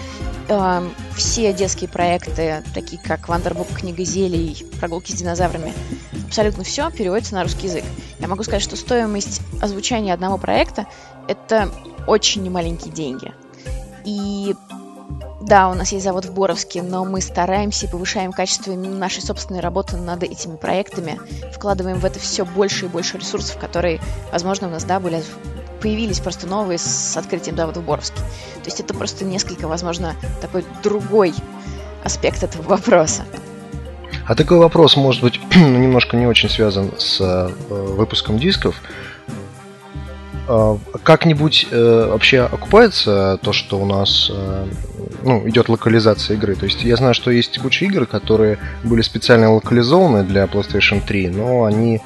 Эм, 0.48 0.94
все 1.16 1.52
детские 1.52 1.88
проекты, 1.88 2.62
такие 2.74 3.02
как 3.02 3.28
Вандербук, 3.28 3.68
Книга 3.68 4.04
зелий, 4.04 4.64
Прогулки 4.78 5.10
с 5.10 5.14
динозаврами, 5.14 5.72
абсолютно 6.26 6.62
все 6.62 6.90
переводится 6.90 7.34
на 7.34 7.42
русский 7.42 7.66
язык. 7.66 7.84
Я 8.20 8.28
могу 8.28 8.44
сказать, 8.44 8.62
что 8.62 8.76
стоимость 8.76 9.40
озвучания 9.60 10.14
одного 10.14 10.38
проекта— 10.38 10.86
это 11.28 11.70
очень 12.06 12.42
немаленькие 12.42 12.92
деньги. 12.92 13.32
И 14.04 14.54
да, 15.40 15.68
у 15.68 15.75
нас 15.75 15.92
есть 15.92 16.04
завод 16.04 16.25
в 16.25 16.34
Боровске, 16.34 16.82
но 16.82 17.04
мы 17.04 17.20
стараемся 17.20 17.86
и 17.86 17.88
повышаем 17.88 18.32
качество 18.32 18.72
нашей 18.75 19.22
собственной 19.22 19.60
работы 19.60 19.96
над 19.96 20.25
этими 20.25 20.56
проектами, 20.56 21.20
вкладываем 21.54 21.98
в 21.98 22.04
это 22.04 22.18
все 22.18 22.44
больше 22.44 22.86
и 22.86 22.88
больше 22.88 23.16
ресурсов, 23.16 23.56
которые, 23.58 24.00
возможно, 24.32 24.66
у 24.66 24.70
нас, 24.70 24.82
да, 24.82 24.98
были 24.98 25.22
появились 25.80 26.18
просто 26.18 26.48
новые 26.48 26.78
с 26.78 27.16
открытием 27.16 27.56
завода 27.56 27.80
в 27.80 27.84
Боровске. 27.84 28.16
То 28.16 28.64
есть 28.64 28.80
это 28.80 28.92
просто 28.92 29.25
несколько, 29.25 29.68
возможно, 29.68 30.16
такой 30.40 30.64
другой 30.82 31.32
аспект 32.02 32.42
этого 32.42 32.62
вопроса. 32.62 33.25
А 34.26 34.34
такой 34.34 34.58
вопрос, 34.58 34.96
может 34.96 35.22
быть, 35.22 35.40
немножко 35.54 36.16
не 36.16 36.26
очень 36.26 36.48
связан 36.48 36.90
с 36.98 37.20
э, 37.20 37.48
выпуском 37.68 38.38
дисков. 38.38 38.75
Э, 40.48 40.76
как-нибудь 41.02 41.66
э, 41.70 42.08
вообще 42.10 42.40
окупается 42.40 43.38
то, 43.42 43.52
что 43.52 43.78
у 43.78 43.86
нас 43.86 44.30
э, 44.32 44.66
ну, 45.22 45.48
идет 45.48 45.68
локализация 45.68 46.36
игры? 46.36 46.54
То 46.54 46.66
есть 46.66 46.82
я 46.84 46.96
знаю, 46.96 47.14
что 47.14 47.30
есть 47.30 47.58
куча 47.58 47.84
игр, 47.84 48.06
которые 48.06 48.58
были 48.84 49.02
специально 49.02 49.52
локализованы 49.52 50.24
для 50.24 50.44
PlayStation 50.44 51.04
3, 51.04 51.28
но 51.30 51.64
они 51.64 52.00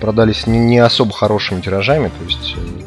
продались 0.00 0.46
не, 0.46 0.58
не 0.58 0.78
особо 0.78 1.12
хорошими 1.12 1.60
тиражами. 1.60 2.08
То 2.08 2.24
есть 2.24 2.54
э, 2.56 2.82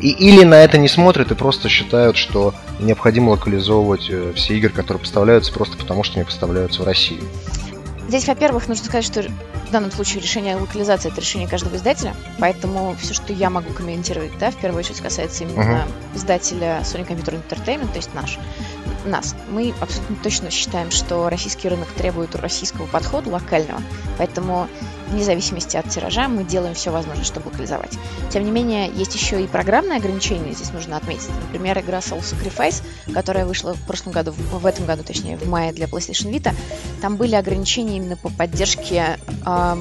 и, 0.00 0.10
или 0.10 0.44
на 0.44 0.62
это 0.62 0.78
не 0.78 0.88
смотрят 0.88 1.30
и 1.30 1.34
просто 1.34 1.68
считают, 1.68 2.16
что 2.16 2.54
необходимо 2.80 3.30
локализовывать 3.30 4.08
э, 4.10 4.32
все 4.34 4.56
игры, 4.56 4.70
которые 4.70 5.00
поставляются, 5.00 5.52
просто 5.52 5.76
потому 5.76 6.02
что 6.04 6.16
они 6.16 6.24
поставляются 6.24 6.82
в 6.82 6.84
Россию. 6.84 7.22
Здесь, 8.08 8.28
во-первых, 8.28 8.68
нужно 8.68 8.84
сказать, 8.84 9.04
что 9.04 9.22
в 9.22 9.70
данном 9.72 9.90
случае 9.90 10.22
решение 10.22 10.54
локализации 10.56 11.10
это 11.10 11.20
решение 11.20 11.48
каждого 11.48 11.74
издателя, 11.76 12.14
поэтому 12.38 12.94
все, 13.00 13.14
что 13.14 13.32
я 13.32 13.50
могу 13.50 13.72
комментировать, 13.72 14.30
да, 14.38 14.52
в 14.52 14.56
первую 14.56 14.78
очередь 14.78 15.00
касается 15.00 15.42
именно 15.42 15.60
uh-huh. 15.60 16.16
издателя 16.16 16.80
Sony 16.84 17.06
Computer 17.06 17.40
Entertainment, 17.42 17.88
то 17.88 17.96
есть 17.96 18.14
наш, 18.14 18.38
нас. 19.04 19.34
Мы 19.50 19.74
абсолютно 19.80 20.16
точно 20.22 20.50
считаем, 20.50 20.92
что 20.92 21.28
российский 21.28 21.68
рынок 21.68 21.88
требует 21.96 22.36
российского 22.36 22.86
подхода 22.86 23.28
локального, 23.30 23.82
поэтому 24.18 24.68
вне 25.08 25.24
зависимости 25.24 25.76
от 25.76 25.88
тиража 25.88 26.28
мы 26.28 26.44
делаем 26.44 26.74
все 26.74 26.90
возможное, 26.90 27.24
чтобы 27.24 27.48
локализовать. 27.48 27.92
Тем 28.30 28.44
не 28.44 28.50
менее, 28.50 28.90
есть 28.94 29.14
еще 29.14 29.42
и 29.42 29.46
программные 29.46 29.98
ограничения, 29.98 30.52
здесь 30.52 30.72
нужно 30.72 30.96
отметить. 30.96 31.30
Например, 31.46 31.78
игра 31.78 31.98
Soul 31.98 32.20
Sacrifice, 32.20 32.82
которая 33.12 33.46
вышла 33.46 33.74
в 33.74 33.86
прошлом 33.86 34.12
году, 34.12 34.32
в 34.32 34.66
этом 34.66 34.86
году, 34.86 35.02
точнее, 35.02 35.36
в 35.36 35.48
мае 35.48 35.72
для 35.72 35.86
PlayStation 35.86 36.32
Vita, 36.32 36.54
там 37.00 37.16
были 37.16 37.34
ограничения 37.34 37.96
именно 37.96 38.16
по 38.16 38.28
поддержке 38.30 39.18
э, 39.44 39.76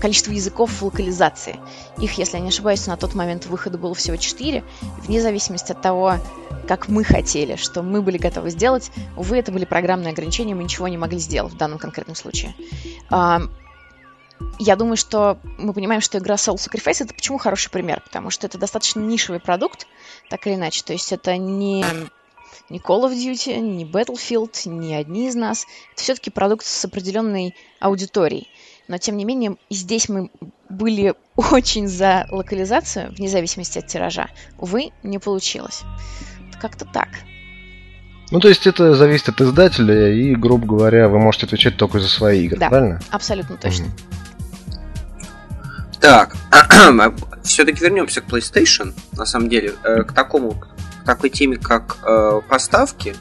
количество 0.00 0.32
языков 0.32 0.70
в 0.70 0.82
локализации. 0.82 1.56
Их, 1.98 2.12
если 2.12 2.36
я 2.36 2.42
не 2.42 2.48
ошибаюсь, 2.48 2.86
на 2.86 2.96
тот 2.96 3.14
момент 3.14 3.46
выхода 3.46 3.78
было 3.78 3.94
всего 3.94 4.16
4. 4.16 4.62
Вне 5.04 5.20
зависимости 5.20 5.72
от 5.72 5.80
того, 5.80 6.16
как 6.68 6.88
мы 6.88 7.04
хотели, 7.04 7.56
что 7.56 7.82
мы 7.82 8.02
были 8.02 8.18
готовы 8.18 8.50
сделать, 8.50 8.90
увы, 9.16 9.38
это 9.38 9.52
были 9.52 9.64
программные 9.64 10.12
ограничения, 10.12 10.54
мы 10.54 10.64
ничего 10.64 10.88
не 10.88 10.98
могли 10.98 11.18
сделать 11.18 11.52
в 11.52 11.56
данном 11.56 11.78
конкретном 11.78 12.16
случае. 12.16 12.54
Я 14.58 14.76
думаю, 14.76 14.96
что 14.96 15.38
мы 15.58 15.72
понимаем, 15.72 16.00
что 16.00 16.18
игра 16.18 16.36
Soul 16.36 16.56
Sacrifice 16.56 17.04
это 17.04 17.14
почему 17.14 17.38
хороший 17.38 17.70
пример, 17.70 18.00
потому 18.00 18.30
что 18.30 18.46
это 18.46 18.58
достаточно 18.58 19.00
нишевый 19.00 19.40
продукт, 19.40 19.86
так 20.28 20.46
или 20.46 20.54
иначе. 20.54 20.82
То 20.82 20.92
есть 20.92 21.12
это 21.12 21.36
не 21.36 21.84
не 22.68 22.78
Call 22.78 23.04
of 23.04 23.12
Duty, 23.12 23.58
не 23.60 23.84
Battlefield, 23.84 24.68
не 24.68 24.94
одни 24.94 25.28
из 25.28 25.34
нас. 25.34 25.66
Это 25.92 26.02
все-таки 26.02 26.30
продукт 26.30 26.66
с 26.66 26.84
определенной 26.84 27.54
аудиторией. 27.80 28.48
Но, 28.88 28.98
тем 28.98 29.16
не 29.16 29.24
менее, 29.24 29.56
и 29.68 29.74
здесь 29.74 30.08
мы 30.08 30.30
были 30.68 31.14
очень 31.36 31.88
за 31.88 32.26
локализацию, 32.30 33.12
вне 33.12 33.28
зависимости 33.28 33.78
от 33.78 33.86
тиража. 33.86 34.28
Увы, 34.58 34.90
не 35.02 35.18
получилось. 35.18 35.82
Как-то 36.60 36.84
так. 36.84 37.08
Ну, 38.32 38.40
то 38.40 38.48
есть 38.48 38.66
это 38.66 38.94
зависит 38.94 39.28
от 39.28 39.40
издателя, 39.40 40.12
и, 40.12 40.34
грубо 40.34 40.66
говоря, 40.66 41.08
вы 41.08 41.20
можете 41.20 41.46
отвечать 41.46 41.76
только 41.76 42.00
за 42.00 42.08
свои 42.08 42.46
игры, 42.46 42.58
да, 42.58 42.68
правильно? 42.68 43.00
абсолютно 43.10 43.56
точно. 43.56 43.84
Mm. 43.84 44.25
Так, 46.00 46.36
все-таки 47.42 47.82
вернемся 47.82 48.20
к 48.20 48.24
PlayStation, 48.24 48.92
на 49.12 49.26
самом 49.26 49.48
деле, 49.48 49.74
э, 49.82 50.02
к 50.02 50.12
такому, 50.12 50.52
к 50.52 50.68
такой 51.04 51.30
теме, 51.30 51.56
как 51.56 51.98
э, 52.02 52.40
поставки. 52.48 53.16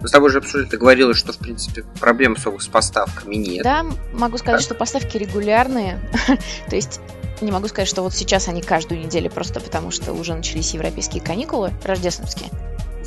Мы 0.00 0.06
с 0.06 0.12
тобой 0.12 0.28
уже 0.28 0.38
обсуждали, 0.38 0.70
ты 0.70 0.76
говорила, 0.76 1.12
что, 1.12 1.32
в 1.32 1.38
принципе, 1.38 1.84
проблем 1.98 2.34
особых 2.34 2.62
с 2.62 2.68
поставками 2.68 3.34
нет. 3.34 3.64
Да, 3.64 3.84
могу 4.12 4.38
сказать, 4.38 4.62
что 4.62 4.74
поставки 4.74 5.16
регулярные. 5.16 5.98
То 6.68 6.76
есть 6.76 7.00
не 7.40 7.50
могу 7.50 7.66
сказать, 7.68 7.88
что 7.88 8.02
вот 8.02 8.14
сейчас 8.14 8.48
они 8.48 8.62
каждую 8.62 9.00
неделю, 9.00 9.30
просто 9.30 9.60
потому 9.60 9.90
что 9.90 10.12
уже 10.12 10.34
начались 10.34 10.74
европейские 10.74 11.22
каникулы 11.22 11.72
рождественские. 11.84 12.50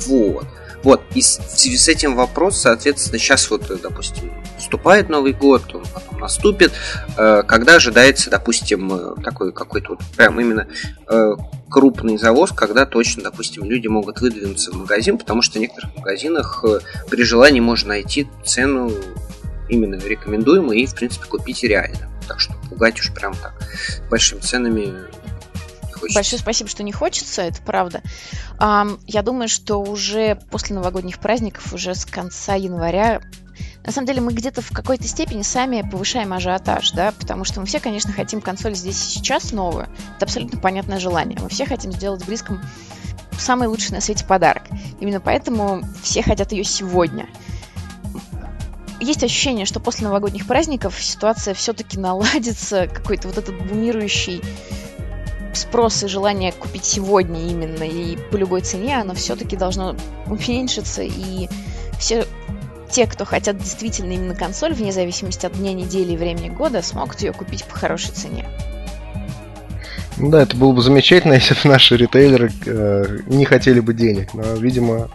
Вот. 0.06 0.46
Вот, 0.82 1.02
и 1.14 1.20
в 1.20 1.24
связи 1.24 1.76
с 1.76 1.88
этим 1.88 2.16
вопрос, 2.16 2.60
соответственно, 2.60 3.18
сейчас 3.18 3.50
вот, 3.50 3.70
допустим, 3.82 4.32
вступает 4.58 5.08
Новый 5.08 5.32
год, 5.32 5.74
он 5.74 5.84
потом 5.92 6.18
наступит, 6.18 6.72
э, 7.16 7.42
когда 7.46 7.76
ожидается, 7.76 8.30
допустим, 8.30 8.92
э, 8.92 9.22
такой 9.22 9.52
какой-то 9.52 9.90
вот 9.90 10.00
прям 10.16 10.40
именно 10.40 10.66
э, 11.08 11.32
крупный 11.68 12.18
завоз, 12.18 12.52
когда 12.52 12.86
точно, 12.86 13.22
допустим, 13.24 13.64
люди 13.64 13.86
могут 13.86 14.20
выдвинуться 14.20 14.72
в 14.72 14.76
магазин, 14.76 15.18
потому 15.18 15.42
что 15.42 15.58
в 15.58 15.60
некоторых 15.62 15.96
магазинах 15.96 16.64
при 17.08 17.22
желании 17.22 17.60
можно 17.60 17.88
найти 17.88 18.28
цену 18.44 18.92
именно 19.68 19.96
рекомендуемую 19.96 20.78
и, 20.78 20.86
в 20.86 20.94
принципе, 20.94 21.26
купить 21.26 21.62
реально. 21.62 22.10
Так 22.28 22.40
что 22.40 22.54
пугать 22.68 23.00
уж 23.00 23.12
прям 23.12 23.34
так 23.34 23.54
большими 24.10 24.40
ценами 24.40 24.94
хочется. 26.02 26.18
Большое 26.18 26.40
спасибо, 26.40 26.68
что 26.68 26.82
не 26.82 26.92
хочется, 26.92 27.42
это 27.42 27.62
правда. 27.62 28.02
Я 28.60 29.22
думаю, 29.22 29.48
что 29.48 29.78
уже 29.78 30.38
после 30.50 30.76
новогодних 30.76 31.18
праздников, 31.18 31.72
уже 31.72 31.94
с 31.94 32.04
конца 32.04 32.54
января, 32.54 33.22
на 33.84 33.92
самом 33.92 34.06
деле 34.06 34.20
мы 34.20 34.32
где-то 34.32 34.62
в 34.62 34.70
какой-то 34.70 35.08
степени 35.08 35.42
сами 35.42 35.82
повышаем 35.88 36.32
ажиотаж, 36.32 36.92
да, 36.92 37.12
потому 37.18 37.44
что 37.44 37.60
мы 37.60 37.66
все, 37.66 37.80
конечно, 37.80 38.12
хотим 38.12 38.40
консоль 38.40 38.74
здесь 38.74 38.96
и 38.96 39.10
сейчас 39.18 39.52
новую. 39.52 39.88
Это 40.16 40.26
абсолютно 40.26 40.60
понятное 40.60 41.00
желание. 41.00 41.38
Мы 41.40 41.48
все 41.48 41.66
хотим 41.66 41.92
сделать 41.92 42.24
близком 42.24 42.62
самый 43.38 43.66
лучший 43.66 43.92
на 43.92 44.00
свете 44.00 44.24
подарок. 44.24 44.62
Именно 45.00 45.20
поэтому 45.20 45.82
все 46.02 46.22
хотят 46.22 46.52
ее 46.52 46.62
сегодня. 46.62 47.28
Есть 49.00 49.24
ощущение, 49.24 49.66
что 49.66 49.80
после 49.80 50.06
новогодних 50.06 50.46
праздников 50.46 51.02
ситуация 51.02 51.54
все-таки 51.54 51.98
наладится, 51.98 52.86
какой-то 52.86 53.26
вот 53.26 53.38
этот 53.38 53.60
бумирующий 53.66 54.40
спрос 55.56 56.02
и 56.02 56.08
желание 56.08 56.52
купить 56.52 56.84
сегодня 56.84 57.40
именно 57.48 57.84
и 57.84 58.16
по 58.30 58.36
любой 58.36 58.62
цене, 58.62 59.00
оно 59.00 59.14
все-таки 59.14 59.56
должно 59.56 59.96
уменьшиться, 60.26 61.02
и 61.02 61.48
все 61.98 62.26
те, 62.90 63.06
кто 63.06 63.24
хотят 63.24 63.58
действительно 63.58 64.12
именно 64.12 64.34
консоль, 64.34 64.74
вне 64.74 64.92
зависимости 64.92 65.46
от 65.46 65.54
дня 65.54 65.72
недели 65.72 66.12
и 66.12 66.16
времени 66.16 66.50
года, 66.50 66.82
смогут 66.82 67.22
ее 67.22 67.32
купить 67.32 67.64
по 67.64 67.74
хорошей 67.74 68.10
цене. 68.12 68.46
Да, 70.18 70.42
это 70.42 70.56
было 70.56 70.72
бы 70.72 70.82
замечательно, 70.82 71.32
если 71.34 71.54
бы 71.54 71.60
наши 71.64 71.96
ритейлеры 71.96 72.52
э, 72.66 73.18
не 73.26 73.44
хотели 73.44 73.80
бы 73.80 73.94
денег, 73.94 74.34
но, 74.34 74.42
видимо, 74.54 75.10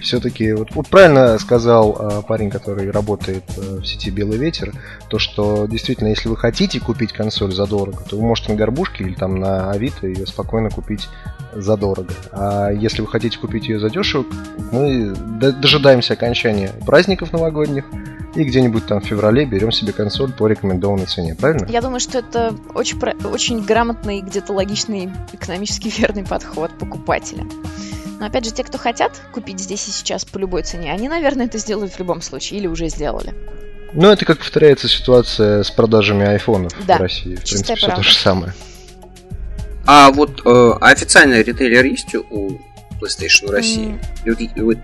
все-таки, 0.00 0.52
вот, 0.52 0.68
вот 0.72 0.88
правильно 0.88 1.38
сказал 1.38 1.96
э, 1.98 2.22
парень, 2.26 2.50
который 2.50 2.90
работает 2.90 3.44
э, 3.56 3.78
в 3.80 3.84
сети 3.84 4.10
Белый 4.10 4.38
Ветер, 4.38 4.72
то 5.08 5.18
что 5.18 5.66
действительно, 5.66 6.08
если 6.08 6.28
вы 6.28 6.36
хотите 6.36 6.80
купить 6.80 7.12
консоль 7.12 7.52
задорого, 7.52 8.02
то 8.08 8.16
вы 8.16 8.22
можете 8.22 8.52
на 8.52 8.58
горбушке 8.58 9.04
или 9.04 9.14
там 9.14 9.38
на 9.40 9.70
Авито 9.70 10.06
ее 10.06 10.26
спокойно 10.26 10.70
купить 10.70 11.08
задорого. 11.54 12.12
А 12.32 12.70
если 12.70 13.02
вы 13.02 13.08
хотите 13.08 13.38
купить 13.38 13.68
ее 13.68 13.80
задешево, 13.80 14.24
мы 14.72 15.14
дожидаемся 15.14 16.14
окончания 16.14 16.72
праздников 16.84 17.32
новогодних 17.32 17.84
и 18.36 18.44
где-нибудь 18.44 18.86
там 18.86 19.00
в 19.00 19.04
феврале 19.04 19.46
берем 19.46 19.72
себе 19.72 19.92
консоль 19.92 20.30
по 20.30 20.46
рекомендованной 20.46 21.06
цене, 21.06 21.34
правильно? 21.34 21.66
Я 21.70 21.80
думаю, 21.80 22.00
что 22.00 22.18
это 22.18 22.54
очень, 22.74 22.98
очень 23.24 23.64
грамотный, 23.64 24.20
где-то 24.20 24.52
логичный, 24.52 25.10
экономически 25.32 25.88
верный 25.88 26.24
подход 26.24 26.70
покупателя. 26.78 27.46
Но 28.18 28.26
опять 28.26 28.44
же, 28.44 28.52
те, 28.52 28.64
кто 28.64 28.78
хотят 28.78 29.12
купить 29.32 29.60
здесь 29.60 29.86
и 29.88 29.90
сейчас 29.90 30.24
по 30.24 30.38
любой 30.38 30.62
цене, 30.62 30.92
они, 30.92 31.08
наверное, 31.08 31.46
это 31.46 31.58
сделают 31.58 31.92
в 31.92 31.98
любом 31.98 32.22
случае 32.22 32.60
или 32.60 32.66
уже 32.66 32.88
сделали. 32.88 33.34
Ну, 33.92 34.08
это 34.08 34.24
как 34.24 34.38
повторяется 34.38 34.88
ситуация 34.88 35.62
с 35.62 35.70
продажами 35.70 36.26
айфонов 36.26 36.72
да. 36.86 36.98
в 36.98 37.00
России. 37.00 37.36
В 37.36 37.42
принципе, 37.42 37.76
все 37.76 37.88
то 37.88 38.02
же 38.02 38.14
самое. 38.14 38.54
А 39.86 40.10
вот 40.10 40.42
э, 40.44 40.72
официальный 40.80 41.42
ритейлер 41.42 41.84
есть 41.84 42.14
у 42.14 42.60
PlayStation 43.00 43.46
в 43.46 43.50
России? 43.50 43.98
Mm. 44.24 44.78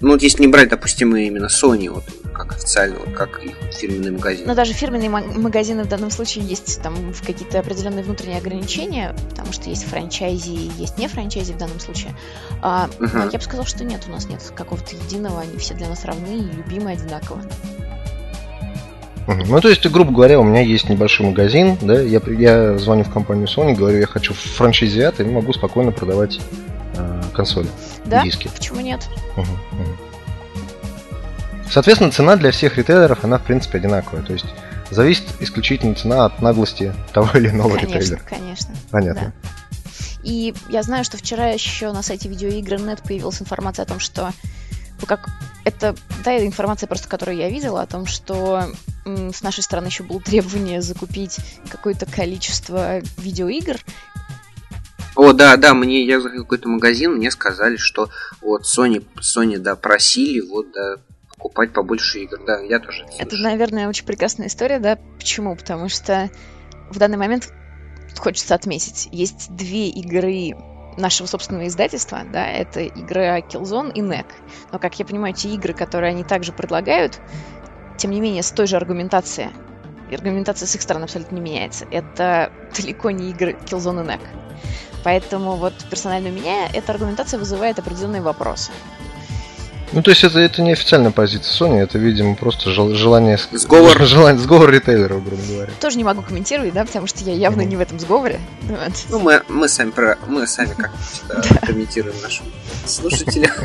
Ну, 0.00 0.10
вот 0.12 0.22
если 0.22 0.42
не 0.42 0.48
брать, 0.48 0.68
допустим, 0.68 1.14
именно 1.16 1.46
Sony, 1.46 1.90
вот 1.90 2.04
как 2.44 2.56
официально, 2.56 2.98
вот 2.98 3.12
как 3.12 3.42
их 3.42 3.54
фирменный 3.72 4.12
магазин. 4.12 4.46
Но 4.46 4.54
даже 4.54 4.72
фирменные 4.72 5.10
магазины 5.10 5.84
в 5.84 5.88
данном 5.88 6.10
случае 6.10 6.44
есть 6.44 6.80
там 6.82 6.94
какие-то 7.24 7.58
определенные 7.58 8.02
внутренние 8.02 8.38
ограничения, 8.38 9.14
потому 9.28 9.52
что 9.52 9.68
есть 9.68 9.84
франчайзи 9.84 10.50
и 10.50 10.70
есть 10.78 10.96
не 10.96 11.06
франчайзи 11.06 11.52
в 11.52 11.58
данном 11.58 11.80
случае. 11.80 12.14
А. 12.62 12.88
Но 12.98 13.24
я 13.24 13.38
бы 13.38 13.40
сказал, 13.40 13.66
что 13.66 13.84
нет, 13.84 14.04
у 14.08 14.10
нас 14.10 14.28
нет 14.28 14.40
какого-то 14.54 14.96
единого, 14.96 15.40
они 15.40 15.58
все 15.58 15.74
для 15.74 15.88
нас 15.88 16.04
равны 16.04 16.38
и 16.38 16.56
любимы 16.56 16.92
одинаково. 16.92 17.42
Ну, 19.26 19.60
то 19.60 19.68
есть, 19.68 19.86
грубо 19.88 20.10
говоря, 20.10 20.40
у 20.40 20.42
меня 20.42 20.62
есть 20.62 20.88
небольшой 20.88 21.26
магазин, 21.26 21.76
да, 21.82 22.00
я, 22.00 22.20
я 22.26 22.78
звоню 22.78 23.04
в 23.04 23.12
компанию 23.12 23.46
Sony, 23.46 23.76
говорю, 23.76 23.98
я 23.98 24.06
хочу 24.06 24.34
франшизиат, 24.34 25.20
и 25.20 25.24
могу 25.24 25.52
спокойно 25.52 25.92
продавать 25.92 26.40
э, 26.96 27.22
консоли, 27.32 27.68
да? 28.06 28.24
диски. 28.24 28.48
почему 28.48 28.80
нет? 28.80 29.08
Угу, 29.36 29.42
угу. 29.42 30.09
Соответственно, 31.70 32.10
цена 32.10 32.36
для 32.36 32.50
всех 32.50 32.76
ритейлеров, 32.76 33.24
она, 33.24 33.38
в 33.38 33.44
принципе, 33.44 33.78
одинаковая. 33.78 34.22
То 34.22 34.32
есть, 34.32 34.46
зависит 34.90 35.24
исключительно 35.40 35.94
цена 35.94 36.24
от 36.24 36.42
наглости 36.42 36.92
того 37.12 37.38
или 37.38 37.48
иного 37.48 37.76
конечно, 37.76 37.98
ритейлера. 37.98 38.20
Конечно, 38.28 38.74
Понятно. 38.90 39.32
Да. 39.42 39.48
И 40.22 40.54
я 40.68 40.82
знаю, 40.82 41.04
что 41.04 41.16
вчера 41.16 41.48
еще 41.48 41.92
на 41.92 42.02
сайте 42.02 42.28
видеоигр.нет 42.28 43.02
появилась 43.02 43.40
информация 43.40 43.84
о 43.84 43.86
том, 43.86 44.00
что 44.00 44.32
ну, 45.00 45.06
как 45.06 45.28
это, 45.64 45.94
да, 46.24 46.44
информация 46.44 46.86
просто, 46.86 47.08
которую 47.08 47.38
я 47.38 47.48
видела, 47.48 47.82
о 47.82 47.86
том, 47.86 48.06
что 48.06 48.64
м, 49.06 49.32
с 49.32 49.42
нашей 49.42 49.62
стороны 49.62 49.86
еще 49.86 50.02
было 50.02 50.20
требование 50.20 50.82
закупить 50.82 51.38
какое-то 51.70 52.04
количество 52.04 53.00
видеоигр. 53.16 53.78
О, 55.16 55.32
да, 55.32 55.56
да, 55.56 55.74
мне 55.74 56.04
я 56.04 56.20
заходил 56.20 56.42
в 56.42 56.46
какой-то 56.46 56.68
магазин, 56.68 57.14
мне 57.14 57.30
сказали, 57.30 57.76
что 57.76 58.10
вот 58.42 58.62
Sony, 58.62 59.04
Sony, 59.20 59.58
да, 59.58 59.74
просили, 59.74 60.40
вот, 60.40 60.66
да, 60.72 60.96
покупать 61.40 61.72
побольше 61.72 62.20
игр. 62.20 62.38
Да, 62.46 62.60
я 62.60 62.78
тоже. 62.78 63.06
Это, 63.18 63.36
наверное, 63.36 63.88
очень 63.88 64.04
прекрасная 64.04 64.48
история, 64.48 64.78
да? 64.78 64.98
Почему? 65.18 65.56
Потому 65.56 65.88
что 65.88 66.30
в 66.90 66.98
данный 66.98 67.16
момент 67.16 67.52
хочется 68.18 68.54
отметить, 68.54 69.08
есть 69.10 69.54
две 69.54 69.88
игры 69.88 70.52
нашего 70.98 71.26
собственного 71.26 71.68
издательства, 71.68 72.22
да, 72.30 72.46
это 72.46 72.80
игры 72.80 73.42
Killzone 73.48 73.92
и 73.94 74.00
NEC. 74.00 74.26
Но, 74.72 74.78
как 74.78 74.98
я 74.98 75.06
понимаю, 75.06 75.32
те 75.32 75.48
игры, 75.50 75.72
которые 75.72 76.10
они 76.10 76.24
также 76.24 76.52
предлагают, 76.52 77.20
тем 77.96 78.10
не 78.10 78.20
менее, 78.20 78.42
с 78.42 78.50
той 78.50 78.66
же 78.66 78.76
аргументацией, 78.76 79.50
и 80.10 80.14
аргументация 80.14 80.66
с 80.66 80.74
их 80.74 80.82
стороны 80.82 81.04
абсолютно 81.04 81.36
не 81.36 81.40
меняется. 81.40 81.86
Это 81.90 82.52
далеко 82.76 83.10
не 83.12 83.30
игры 83.30 83.56
Killzone 83.64 84.02
и 84.02 84.06
NEC. 84.06 84.20
Поэтому 85.04 85.52
вот 85.52 85.72
персонально 85.88 86.28
у 86.28 86.32
меня 86.32 86.68
эта 86.74 86.92
аргументация 86.92 87.38
вызывает 87.38 87.78
определенные 87.78 88.20
вопросы. 88.20 88.72
Ну, 89.92 90.02
то 90.02 90.10
есть 90.10 90.22
это, 90.22 90.38
это 90.38 90.62
не 90.62 90.72
официальная 90.72 91.10
позиция 91.10 91.52
Sony, 91.52 91.80
это, 91.80 91.98
видимо, 91.98 92.36
просто 92.36 92.70
жел, 92.70 92.94
желание... 92.94 93.38
Сговор. 93.52 94.00
Желание, 94.10 94.40
сговор 94.40 94.70
ритейлеров, 94.70 95.24
грубо 95.24 95.42
говоря. 95.48 95.70
Тоже 95.80 95.98
не 95.98 96.04
могу 96.04 96.22
комментировать, 96.22 96.72
да, 96.72 96.84
потому 96.84 97.06
что 97.06 97.24
я 97.24 97.34
явно 97.34 97.62
mm-hmm. 97.62 97.66
не 97.66 97.76
в 97.76 97.80
этом 97.80 97.98
сговоре. 97.98 98.40
Ну, 99.08 99.18
мы, 99.18 99.42
мы 99.48 99.68
сами, 99.68 99.90
про, 99.90 100.16
мы 100.28 100.46
сами 100.46 100.74
как 100.74 100.92
комментируем 101.66 102.14
нашим 102.22 102.46
слушателям. 102.86 103.52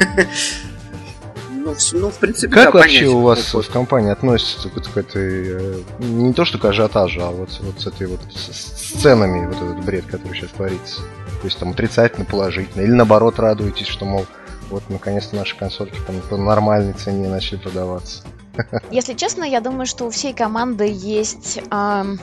Ну, 1.65 1.73
ну, 1.93 2.11
в 2.11 2.17
принципе, 2.19 2.53
как 2.53 2.65
да, 2.65 2.79
вообще 2.79 3.07
у 3.07 3.21
вас 3.21 3.55
в 3.55 3.71
компании 3.71 4.11
относятся 4.11 4.69
к, 4.69 4.75
к 4.75 4.97
этой 4.97 5.47
э, 5.47 5.81
не 5.97 6.31
то 6.31 6.45
что 6.45 6.59
к 6.59 6.65
ажиотажу, 6.65 7.23
а 7.23 7.31
вот, 7.31 7.49
вот 7.61 7.81
с 7.81 7.87
этой 7.87 8.05
вот 8.05 8.19
с 8.31 9.01
ценами, 9.01 9.47
вот 9.47 9.55
этот 9.55 9.83
бред, 9.83 10.05
который 10.05 10.35
сейчас 10.35 10.51
творится? 10.51 11.01
То 11.41 11.45
есть 11.45 11.57
там 11.57 11.71
отрицательно, 11.71 12.23
положительно, 12.23 12.83
или 12.83 12.91
наоборот 12.91 13.39
радуетесь, 13.39 13.87
что, 13.87 14.05
мол, 14.05 14.27
вот 14.75 14.83
наконец-то 14.89 15.37
наши 15.37 15.55
консольки 15.55 15.97
там 16.05 16.19
по 16.29 16.35
нормальной 16.35 16.91
цене 16.91 17.29
начали 17.29 17.57
продаваться. 17.57 18.23
Если 18.91 19.13
честно, 19.13 19.45
я 19.45 19.61
думаю, 19.61 19.85
что 19.85 20.05
у 20.05 20.09
всей 20.09 20.33
команды 20.33 20.85
есть, 20.91 21.59
эм, 21.71 22.19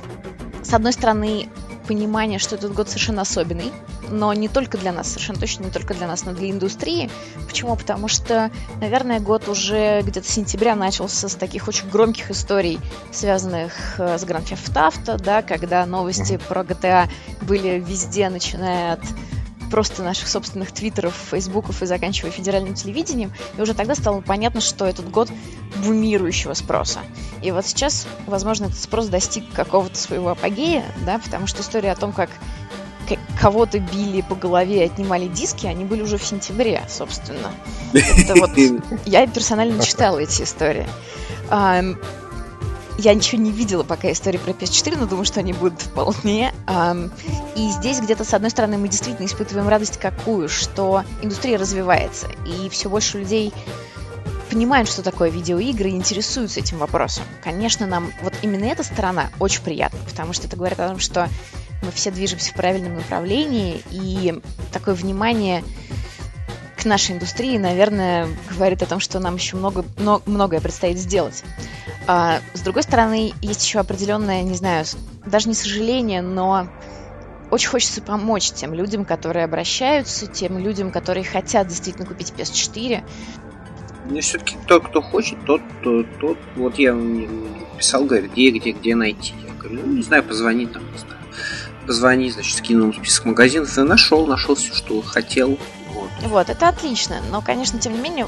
с 0.63 0.75
одной 0.75 0.93
стороны, 0.93 1.49
понимание, 1.89 2.39
что 2.39 2.55
этот 2.57 2.75
год 2.75 2.89
совершенно 2.89 3.23
особенный, 3.23 3.73
но 4.11 4.35
не 4.35 4.49
только 4.49 4.77
для 4.77 4.93
нас, 4.93 5.09
совершенно 5.09 5.41
точно 5.41 5.65
не 5.65 5.71
только 5.71 5.95
для 5.95 6.07
нас, 6.07 6.27
но 6.27 6.33
для 6.33 6.51
индустрии. 6.51 7.11
Почему? 7.47 7.75
Потому 7.75 8.09
что, 8.09 8.51
наверное, 8.81 9.19
год 9.19 9.49
уже 9.49 10.03
где-то 10.03 10.29
с 10.29 10.31
сентября 10.31 10.77
начался 10.77 11.31
с 11.31 11.35
таких 11.35 11.69
очень 11.69 11.89
громких 11.89 12.31
историй, 12.31 12.79
связанных 13.11 13.99
э, 13.99 14.19
с 14.19 14.25
Grand 14.25 14.45
Theft 14.45 14.75
Auto, 14.75 15.17
да, 15.17 15.41
когда 15.41 15.87
новости 15.87 16.39
про 16.49 16.63
GTA 16.63 17.09
были 17.41 17.79
везде, 17.79 18.29
начиная 18.29 18.95
от 18.95 19.01
просто 19.73 20.03
наших 20.03 20.29
собственных 20.29 20.71
твиттеров, 20.71 21.15
фейсбуков 21.31 21.83
и 21.83 21.87
заканчивая 21.87 22.31
федеральным 22.31 22.75
телевидением. 22.75 23.33
И 23.57 23.63
уже 23.63 23.73
тогда 23.73 23.95
стало 23.95 24.21
понятно, 24.21 24.61
что 24.61 24.85
этот 24.85 25.11
год 25.11 25.31
бумирующего 25.83 26.53
спроса. 26.53 27.01
И 27.41 27.51
вот 27.53 27.65
сейчас, 27.65 28.07
возможно, 28.27 28.67
этот 28.67 28.79
спрос 28.79 29.07
достиг 29.07 29.51
какого-то 29.55 29.97
своего 29.97 30.29
апогея, 30.29 30.85
да, 31.07 31.19
потому 31.19 31.47
что 31.47 31.63
история 31.63 31.93
о 31.93 31.97
том, 31.97 32.13
как 32.13 32.29
кого-то 33.41 33.79
били 33.79 34.21
по 34.21 34.35
голове 34.35 34.83
и 34.83 34.85
отнимали 34.85 35.27
диски, 35.27 35.67
они 35.67 35.87
были 35.87 36.03
уже 36.03 36.19
в 36.19 36.25
сентябре, 36.25 36.83
собственно. 36.91 37.51
Это 37.95 38.35
вот... 38.35 38.51
Я 39.07 39.27
персонально 39.27 39.83
читала 39.83 40.19
эти 40.19 40.43
истории. 40.43 40.87
Я 42.99 43.15
ничего 43.15 43.41
не 43.41 43.51
видела 43.51 43.83
пока 43.83 44.11
истории 44.13 44.39
про 44.39 44.53
PS4, 44.53 44.99
но 44.99 45.07
думаю, 45.07 45.25
что 45.25 45.41
они 45.41 45.53
будут 45.53 45.81
вполне. 45.81 46.53
И 47.57 47.71
здесь 47.71 48.01
где-то, 48.01 48.25
с 48.25 48.35
одной 48.35 48.51
стороны, 48.51 48.79
мы 48.79 48.89
действительно 48.89 49.27
испытываем 49.27 49.69
радость 49.69 49.99
какую, 49.99 50.49
что 50.49 51.05
индустрия 51.23 51.59
развивается, 51.59 52.29
и 52.47 52.69
все 52.69 52.89
больше 52.89 53.19
людей 53.19 53.53
понимают, 54.51 54.89
что 54.91 55.03
такое 55.03 55.31
видеоигры 55.31 55.91
и 55.91 55.97
интересуются 55.97 56.61
этим 56.61 56.77
вопросом. 56.77 57.25
Конечно, 57.43 57.87
нам 57.87 58.13
вот 58.23 58.35
именно 58.43 58.67
эта 58.67 58.83
сторона 58.83 59.31
очень 59.41 59.63
приятна, 59.63 59.99
потому 60.09 60.35
что 60.35 60.47
это 60.47 60.57
говорит 60.57 60.79
о 60.79 60.89
том, 60.89 60.99
что 60.99 61.29
мы 61.83 61.91
все 61.91 62.11
движемся 62.11 62.53
в 62.53 62.55
правильном 62.55 62.97
направлении, 62.97 63.83
и 63.91 64.41
такое 64.71 64.95
внимание 64.95 65.65
к 66.77 66.85
нашей 66.85 67.15
индустрии, 67.15 67.57
наверное, 67.59 68.29
говорит 68.51 68.83
о 68.83 68.87
том, 68.87 69.01
что 69.01 69.21
нам 69.21 69.37
еще 69.37 69.57
много, 69.57 69.85
много, 69.97 70.23
многое 70.27 70.61
предстоит 70.61 70.99
сделать. 70.99 71.45
А, 72.07 72.41
с 72.55 72.61
другой 72.61 72.83
стороны, 72.83 73.33
есть 73.41 73.65
еще 73.65 73.79
определенное, 73.79 74.43
не 74.43 74.55
знаю, 74.55 74.85
даже 75.25 75.49
не 75.49 75.55
сожаление, 75.55 76.23
но 76.23 76.69
очень 77.51 77.69
хочется 77.69 78.03
помочь 78.03 78.51
тем 78.53 78.75
людям, 78.75 79.05
которые 79.05 79.45
обращаются, 79.45 80.27
тем 80.27 80.59
людям, 80.59 80.91
которые 80.91 81.25
хотят 81.25 81.69
действительно 81.69 82.07
купить 82.07 82.33
PS4. 82.37 83.05
Мне 84.07 84.21
все-таки 84.21 84.57
тот, 84.67 84.89
кто 84.89 85.01
хочет, 85.01 85.45
тот, 85.45 85.61
тот, 85.83 86.07
тот, 86.19 86.39
вот 86.57 86.79
я 86.79 86.97
писал, 87.79 88.05
говорит, 88.05 88.33
где, 88.33 88.51
где, 88.51 88.73
где 88.73 88.95
найти. 88.97 89.35
Я 89.47 89.55
говорю, 89.55 89.81
ну, 89.85 89.93
не 89.93 90.03
знаю, 90.03 90.25
позвони 90.25 90.67
там, 90.67 90.83
не 90.93 90.99
знаю. 90.99 91.19
Позвони, 91.87 92.31
значит, 92.31 92.57
скинул 92.57 92.93
список 92.93 93.27
магазинов 93.27 93.77
и 93.77 93.83
нашел, 93.83 94.27
нашел 94.27 94.55
все, 94.55 94.73
что 94.75 95.03
хотел. 95.03 95.59
Вот. 95.93 96.11
вот, 96.23 96.49
это 96.49 96.69
отлично. 96.69 97.17
Но, 97.31 97.43
конечно, 97.43 97.79
тем 97.79 97.93
не 97.93 98.01
менее, 98.01 98.27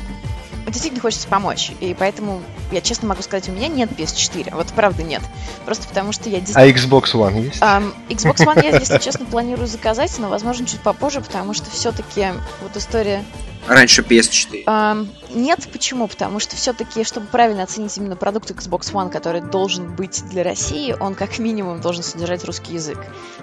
действительно 0.67 1.01
хочется 1.01 1.29
помочь. 1.29 1.73
И 1.81 1.95
поэтому 1.99 2.43
я 2.73 2.81
честно 2.81 3.09
могу 3.09 3.23
сказать, 3.23 3.49
у 3.49 3.53
меня 3.53 3.69
нет 3.69 3.91
PS4. 3.97 4.55
Вот 4.55 4.69
правда 4.69 5.03
нет. 5.03 5.23
Просто 5.65 5.87
потому 5.89 6.13
что 6.13 6.29
я 6.29 6.41
действительно... 6.41 6.65
А 6.65 7.01
Xbox 7.01 7.13
One 7.13 7.45
есть? 7.45 7.61
Um, 7.61 7.95
Xbox 8.09 8.37
One 8.47 8.63
я, 8.63 8.79
если 8.79 8.99
честно, 9.03 9.27
планирую 9.27 9.67
заказать, 9.67 10.13
но, 10.19 10.29
возможно, 10.29 10.67
чуть 10.67 10.81
попозже, 10.81 11.21
потому 11.21 11.55
что 11.55 11.71
все-таки 11.71 12.29
вот 12.63 12.77
история 12.77 13.25
Раньше 13.67 14.03
PS4. 14.03 14.65
А, 14.67 15.07
нет, 15.35 15.69
почему? 15.73 16.07
Потому 16.07 16.39
что 16.39 16.57
все-таки, 16.57 17.05
чтобы 17.05 17.27
правильно 17.27 17.65
оценить 17.65 17.97
именно 17.99 18.17
продукт 18.17 18.51
Xbox 18.51 18.93
One, 18.93 19.11
который 19.11 19.41
должен 19.41 19.95
быть 19.95 20.25
для 20.31 20.45
России, 20.45 20.97
он 20.99 21.15
как 21.15 21.39
минимум 21.39 21.81
должен 21.81 22.03
содержать 22.03 22.45
русский 22.45 22.75
язык. 22.75 22.99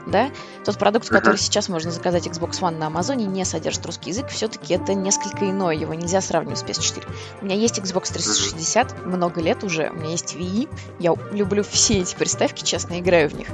Да? 0.08 0.32
Тот 0.64 0.78
продукт, 0.78 1.08
uh-huh. 1.08 1.14
который 1.14 1.38
сейчас 1.38 1.70
можно 1.70 1.92
заказать 1.92 2.28
Xbox 2.28 2.62
One 2.62 2.78
на 2.78 2.88
Амазоне, 2.88 3.26
не 3.26 3.44
содержит 3.46 3.86
русский 3.86 4.12
язык, 4.12 4.30
все-таки 4.30 4.74
это 4.74 4.94
несколько 4.94 5.50
иное, 5.50 5.76
его 5.76 5.94
нельзя 5.94 6.22
сравнивать 6.22 6.60
с 6.60 6.64
PS4. 6.64 7.08
У 7.42 7.46
меня 7.46 7.56
есть 7.56 7.78
Xbox 7.78 8.14
360, 8.14 8.92
uh-huh. 8.92 9.06
много 9.08 9.42
лет 9.42 9.64
уже, 9.64 9.90
у 9.90 9.94
меня 9.94 10.12
есть 10.12 10.36
Wii, 10.36 10.70
я 11.00 11.14
люблю 11.32 11.64
все 11.64 12.00
эти 12.00 12.16
приставки, 12.16 12.64
честно, 12.64 13.00
играю 13.00 13.30
в 13.30 13.34
них. 13.34 13.48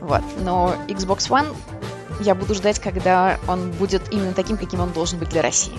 Вот. 0.00 0.22
Но 0.40 0.74
Xbox 0.88 1.28
One 1.28 1.54
я 2.20 2.34
буду 2.34 2.54
ждать, 2.54 2.78
когда 2.78 3.38
он 3.48 3.70
будет 3.72 4.12
именно 4.12 4.32
таким, 4.32 4.56
каким 4.56 4.80
он 4.80 4.92
должен 4.92 5.18
быть 5.18 5.28
для 5.28 5.42
России. 5.42 5.78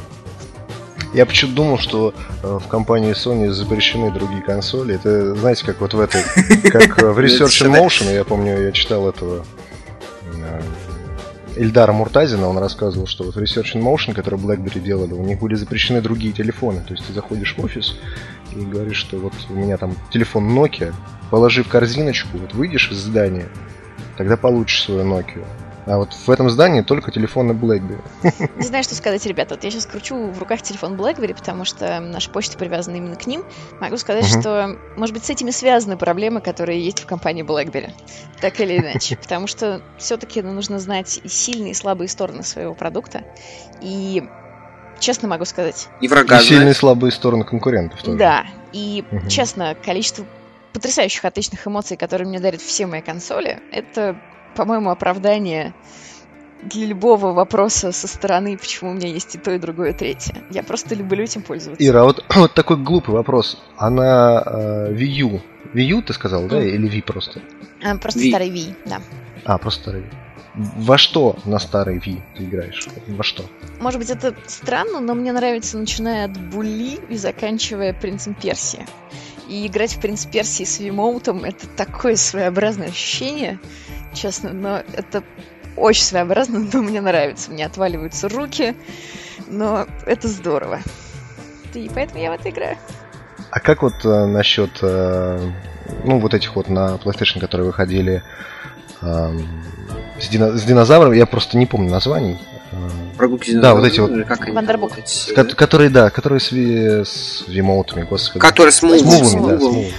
Я 1.13 1.25
почему-то 1.25 1.55
думал, 1.55 1.77
что 1.77 2.13
э, 2.41 2.59
в 2.59 2.67
компании 2.67 3.11
Sony 3.11 3.49
запрещены 3.51 4.11
другие 4.11 4.41
консоли. 4.41 4.95
Это, 4.95 5.35
знаете, 5.35 5.65
как 5.65 5.79
вот 5.79 5.93
в 5.93 5.99
этой, 5.99 6.23
как 6.71 6.97
в 6.97 7.19
Research 7.19 7.67
in 7.67 7.71
Motion, 7.71 8.13
я 8.13 8.23
помню, 8.23 8.59
я 8.59 8.71
читал 8.71 9.07
этого 9.07 9.45
э, 10.23 10.61
Ильдара 11.55 11.91
Муртазина, 11.93 12.47
он 12.47 12.57
рассказывал, 12.57 13.05
что 13.05 13.25
вот 13.25 13.37
Research 13.37 13.75
in 13.75 13.81
Motion, 13.81 14.13
который 14.13 14.39
BlackBerry 14.39 14.79
делали, 14.79 15.13
у 15.13 15.23
них 15.23 15.39
были 15.39 15.53
запрещены 15.53 16.01
другие 16.01 16.33
телефоны. 16.33 16.81
То 16.81 16.93
есть 16.93 17.05
ты 17.05 17.13
заходишь 17.13 17.55
в 17.55 17.63
офис 17.63 17.95
и 18.55 18.61
говоришь, 18.61 18.97
что 18.97 19.17
вот 19.17 19.33
у 19.49 19.53
меня 19.53 19.77
там 19.77 19.95
телефон 20.11 20.49
Nokia, 20.57 20.93
положи 21.29 21.63
в 21.63 21.67
корзиночку, 21.67 22.39
вот 22.39 22.53
выйдешь 22.53 22.89
из 22.91 22.97
здания, 22.97 23.49
тогда 24.17 24.35
получишь 24.35 24.83
свою 24.83 25.03
Nokia. 25.03 25.45
А 25.85 25.97
вот 25.97 26.13
в 26.13 26.29
этом 26.29 26.49
здании 26.49 26.81
только 26.81 27.11
телефоны 27.11 27.51
BlackBerry. 27.51 28.01
Не 28.57 28.65
знаю, 28.65 28.83
что 28.83 28.95
сказать, 28.95 29.25
ребята. 29.25 29.55
Вот 29.55 29.63
я 29.63 29.71
сейчас 29.71 29.85
кручу 29.85 30.15
в 30.31 30.39
руках 30.39 30.61
телефон 30.61 30.95
BlackBerry, 30.95 31.35
потому 31.35 31.65
что 31.65 31.99
наша 31.99 32.29
почта 32.29 32.57
привязана 32.57 32.95
именно 32.95 33.15
к 33.15 33.27
ним. 33.27 33.43
Могу 33.79 33.97
сказать, 33.97 34.25
uh-huh. 34.25 34.39
что, 34.39 34.77
может 34.95 35.13
быть, 35.13 35.25
с 35.25 35.29
этими 35.29 35.51
связаны 35.51 35.97
проблемы, 35.97 36.41
которые 36.41 36.83
есть 36.83 37.01
в 37.01 37.05
компании 37.05 37.43
BlackBerry. 37.43 37.91
Так 38.41 38.59
или 38.59 38.77
иначе. 38.77 39.17
Потому 39.17 39.47
что 39.47 39.81
все-таки 39.97 40.41
нужно 40.41 40.79
знать 40.79 41.19
и 41.23 41.27
сильные, 41.27 41.71
и 41.71 41.75
слабые 41.75 42.07
стороны 42.07 42.43
своего 42.43 42.73
продукта. 42.73 43.23
И 43.81 44.23
честно 44.99 45.27
могу 45.27 45.45
сказать. 45.45 45.89
И 46.01 46.07
врага. 46.07 46.39
И 46.39 46.43
сильные 46.43 46.71
и 46.71 46.73
слабые 46.75 47.11
стороны 47.11 47.43
конкурентов 47.43 48.01
тоже. 48.01 48.17
Да. 48.17 48.45
И, 48.71 49.03
угу. 49.11 49.27
честно, 49.27 49.75
количество 49.75 50.25
потрясающих 50.73 51.23
отличных 51.23 51.67
эмоций, 51.67 51.97
которые 51.97 52.27
мне 52.27 52.39
дарят 52.39 52.61
все 52.61 52.87
мои 52.87 53.01
консоли, 53.01 53.59
это 53.71 54.19
по-моему, 54.55 54.89
оправдание 54.89 55.73
для 56.63 56.87
любого 56.87 57.33
вопроса 57.33 57.91
со 57.91 58.07
стороны, 58.07 58.57
почему 58.57 58.91
у 58.91 58.93
меня 58.93 59.09
есть 59.09 59.35
и 59.35 59.37
то, 59.37 59.51
и 59.51 59.59
другое, 59.59 59.91
и 59.91 59.93
третье. 59.93 60.43
Я 60.49 60.63
просто 60.63 60.95
люблю 60.95 61.23
этим 61.23 61.41
пользоваться. 61.41 61.85
Ира, 61.85 62.03
вот, 62.03 62.23
вот 62.35 62.53
такой 62.53 62.77
глупый 62.77 63.13
вопрос. 63.13 63.61
Она 63.77 64.41
э, 64.45 64.93
Wii 64.93 65.23
U. 65.23 65.41
Wii 65.73 65.83
U 65.93 66.01
ты 66.01 66.13
сказал, 66.13 66.47
да? 66.47 66.63
Или 66.63 66.89
Wii 66.89 67.03
просто? 67.03 67.41
А, 67.83 67.97
просто 67.97 68.21
Wii. 68.21 68.29
старый 68.29 68.49
Wii, 68.49 68.75
да. 68.85 69.01
А, 69.45 69.57
просто 69.57 69.81
старый 69.81 70.01
Wii. 70.01 70.13
Во 70.55 70.99
что 70.99 71.35
на 71.45 71.57
старый 71.57 71.97
Wii 71.97 72.21
ты 72.37 72.43
играешь? 72.43 72.87
Во 73.07 73.23
что? 73.23 73.43
Может 73.79 73.99
быть, 73.99 74.11
это 74.11 74.35
странно, 74.45 74.99
но 74.99 75.15
мне 75.15 75.33
нравится, 75.33 75.77
начиная 75.79 76.25
от 76.25 76.37
Були 76.37 76.99
и 77.09 77.17
заканчивая 77.17 77.91
Принцем 77.93 78.35
Персии. 78.35 78.85
И 79.47 79.67
играть 79.67 79.93
в 79.93 79.99
Принц 79.99 80.25
Персии 80.25 80.63
с 80.63 80.79
Вимоутом— 80.79 81.43
это 81.45 81.67
такое 81.67 82.15
своеобразное 82.15 82.89
ощущение 82.89 83.59
честно, 84.13 84.53
но 84.53 84.83
это 84.93 85.23
очень 85.75 86.03
своеобразно, 86.03 86.59
но 86.73 86.81
мне 86.81 87.01
нравится. 87.01 87.51
Мне 87.51 87.65
отваливаются 87.65 88.29
руки, 88.29 88.75
но 89.47 89.87
это 90.05 90.27
здорово. 90.27 90.79
И 91.73 91.89
поэтому 91.93 92.21
я 92.21 92.31
в 92.31 92.35
это 92.35 92.49
играю. 92.49 92.77
А 93.49 93.59
как 93.59 93.81
вот 93.81 94.05
э, 94.05 94.25
насчет, 94.25 94.79
э, 94.81 95.51
ну, 96.03 96.19
вот 96.19 96.33
этих 96.33 96.55
вот 96.55 96.69
на 96.69 96.95
PlayStation, 96.95 97.39
которые 97.39 97.67
выходили 97.67 98.23
э, 99.01 99.39
с, 100.19 100.27
дина- 100.29 100.57
с 100.57 100.63
динозавром, 100.63 101.13
я 101.13 101.25
просто 101.25 101.57
не 101.57 101.65
помню 101.65 101.91
названий. 101.91 102.39
Прогулки 103.17 103.53
Да, 103.53 103.75
вот 103.75 103.85
эти 103.85 103.99
вот. 103.99 104.25
Как 104.25 104.47
Вандербук. 104.49 104.93
Которые, 105.55 105.89
да, 105.89 106.09
которые 106.09 106.39
с, 106.39 106.51
с 106.51 107.47
вимоутами, 107.47 108.03
господи. 108.03 108.39
Которые 108.39 108.71
с 108.71 108.81
мувами. 108.81 108.99
С 108.99 109.03
мувами, 109.03 109.51
да, 109.51 109.59
с 109.59 109.61
мувами. 109.61 109.93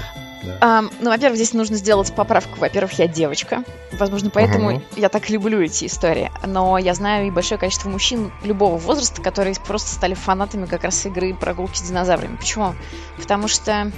Да. 0.45 0.59
Um, 0.81 0.93
ну, 1.01 1.11
во-первых, 1.11 1.37
здесь 1.37 1.55
нужно 1.55 1.77
сделать 1.77 2.15
поправку. 2.15 2.59
Во-первых, 2.59 2.93
я 2.99 3.07
девочка. 3.07 3.65
Возможно, 3.93 4.31
поэтому 4.31 4.73
uh-huh. 4.73 4.83
я 4.97 5.09
так 5.09 5.31
люблю 5.31 5.61
эти 5.61 5.87
истории. 5.87 6.31
Но 6.47 6.77
я 6.77 6.93
знаю 6.95 7.27
и 7.27 7.31
большое 7.31 7.59
количество 7.59 7.89
мужчин 7.89 8.31
любого 8.43 8.77
возраста, 8.77 9.23
которые 9.23 9.55
просто 9.67 9.95
стали 9.95 10.15
фанатами 10.15 10.67
как 10.67 10.85
раз 10.85 11.07
игры 11.07 11.35
прогулки 11.35 11.79
с 11.79 11.83
динозаврами. 11.83 12.37
Почему? 12.37 12.75
Потому 13.17 13.49
что 13.49 13.91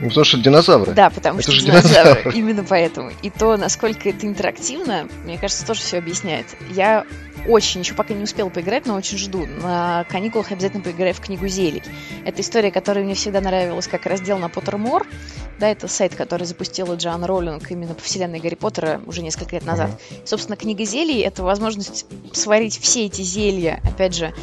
ну, 0.00 0.08
потому 0.08 0.24
что 0.24 0.38
динозавры. 0.38 0.92
Да, 0.92 1.10
потому 1.10 1.40
это 1.40 1.52
что 1.52 1.64
динозавры. 1.64 1.88
динозавры. 1.88 2.32
Именно 2.34 2.64
поэтому. 2.64 3.12
И 3.22 3.30
то, 3.30 3.56
насколько 3.56 4.08
это 4.08 4.26
интерактивно, 4.26 5.08
мне 5.24 5.38
кажется, 5.38 5.66
тоже 5.66 5.80
все 5.80 5.98
объясняет. 5.98 6.46
Я 6.70 7.04
очень, 7.48 7.80
еще 7.80 7.94
пока 7.94 8.14
не 8.14 8.24
успела 8.24 8.48
поиграть, 8.48 8.86
но 8.86 8.94
очень 8.94 9.18
жду. 9.18 9.46
На 9.46 10.04
каникулах 10.08 10.52
обязательно 10.52 10.82
поиграю 10.82 11.14
в 11.14 11.20
книгу 11.20 11.46
зелий. 11.48 11.82
Это 12.24 12.42
история, 12.42 12.70
которая 12.70 13.04
мне 13.04 13.14
всегда 13.14 13.40
нравилась 13.40 13.86
как 13.86 14.06
раздел 14.06 14.38
на 14.38 14.46
Pottermore. 14.46 15.06
Да, 15.58 15.68
это 15.68 15.88
сайт, 15.88 16.14
который 16.14 16.46
запустила 16.46 16.96
Джоан 16.96 17.24
Роллинг 17.24 17.70
именно 17.70 17.94
по 17.94 18.02
вселенной 18.02 18.40
Гарри 18.40 18.56
Поттера 18.56 19.00
уже 19.06 19.22
несколько 19.22 19.56
лет 19.56 19.64
назад. 19.64 19.90
Mm-hmm. 19.90 20.26
Собственно, 20.26 20.56
книга 20.56 20.84
зелий— 20.84 21.20
это 21.22 21.42
возможность 21.42 22.04
сварить 22.32 22.78
все 22.78 23.06
эти 23.06 23.22
зелья, 23.22 23.80
опять 23.84 24.14
же, 24.14 24.34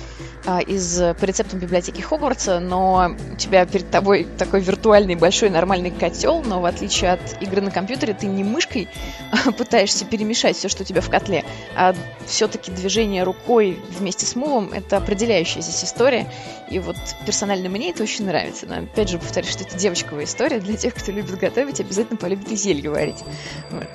а, 0.45 0.59
из 0.59 0.97
по 1.19 1.25
рецептам 1.25 1.59
библиотеки 1.59 2.01
Хогвартса, 2.01 2.59
но 2.59 3.15
у 3.31 3.35
тебя 3.35 3.65
перед 3.65 3.89
тобой 3.91 4.27
такой 4.37 4.61
виртуальный 4.61 5.15
большой 5.15 5.42
нормальный 5.49 5.91
котел, 5.91 6.41
но 6.43 6.61
в 6.61 6.65
отличие 6.65 7.13
от 7.13 7.41
игры 7.41 7.61
на 7.61 7.71
компьютере 7.71 8.13
ты 8.13 8.27
не 8.27 8.43
мышкой 8.43 8.87
пытаешься 9.57 10.05
перемешать 10.05 10.57
все, 10.57 10.69
что 10.69 10.83
у 10.83 10.85
тебя 10.85 11.01
в 11.01 11.09
котле, 11.09 11.43
а 11.75 11.95
все-таки 12.25 12.71
движение 12.71 13.23
рукой 13.23 13.79
вместе 13.97 14.25
с 14.25 14.35
мувом— 14.35 14.71
это 14.73 14.97
определяющая 14.97 15.61
здесь 15.61 15.83
история, 15.83 16.27
и 16.69 16.79
вот 16.79 16.95
персонально 17.25 17.69
мне 17.69 17.91
это 17.91 18.03
очень 18.03 18.25
нравится. 18.25 18.65
Но 18.67 18.75
опять 18.75 19.09
же 19.09 19.17
повторюсь, 19.17 19.51
что 19.51 19.63
это 19.63 19.77
девочковая 19.77 20.25
история 20.25 20.59
для 20.59 20.75
тех, 20.75 20.93
кто 20.93 21.11
любит 21.11 21.37
готовить, 21.37 21.79
обязательно 21.79 22.17
полюбит 22.17 22.51
и 22.51 22.55
зелье 22.55 22.89
варить. 22.89 23.23
Вот. 23.69 23.87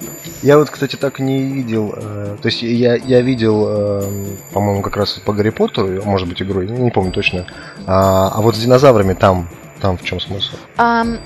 Я 0.42 0.58
вот, 0.58 0.70
кстати, 0.70 0.96
так 0.96 1.18
не 1.18 1.42
видел, 1.42 1.94
э, 1.96 2.36
то 2.40 2.48
есть 2.48 2.62
я, 2.62 2.96
я 2.96 3.20
видел, 3.20 3.66
э, 3.68 4.36
по-моему, 4.52 4.82
как 4.82 4.96
раз 4.96 5.14
по 5.14 5.32
Гарри 5.32 5.50
Поттеру, 5.50 6.02
может 6.04 6.28
быть, 6.28 6.42
игрой, 6.42 6.68
не 6.68 6.90
помню 6.90 7.12
точно. 7.12 7.46
А, 7.86 8.28
а 8.28 8.40
вот 8.40 8.56
с 8.56 8.58
динозаврами 8.58 9.14
там, 9.14 9.48
там 9.80 9.96
в 9.96 10.02
чем 10.02 10.20
смысл? 10.20 10.56
Um, 10.76 11.20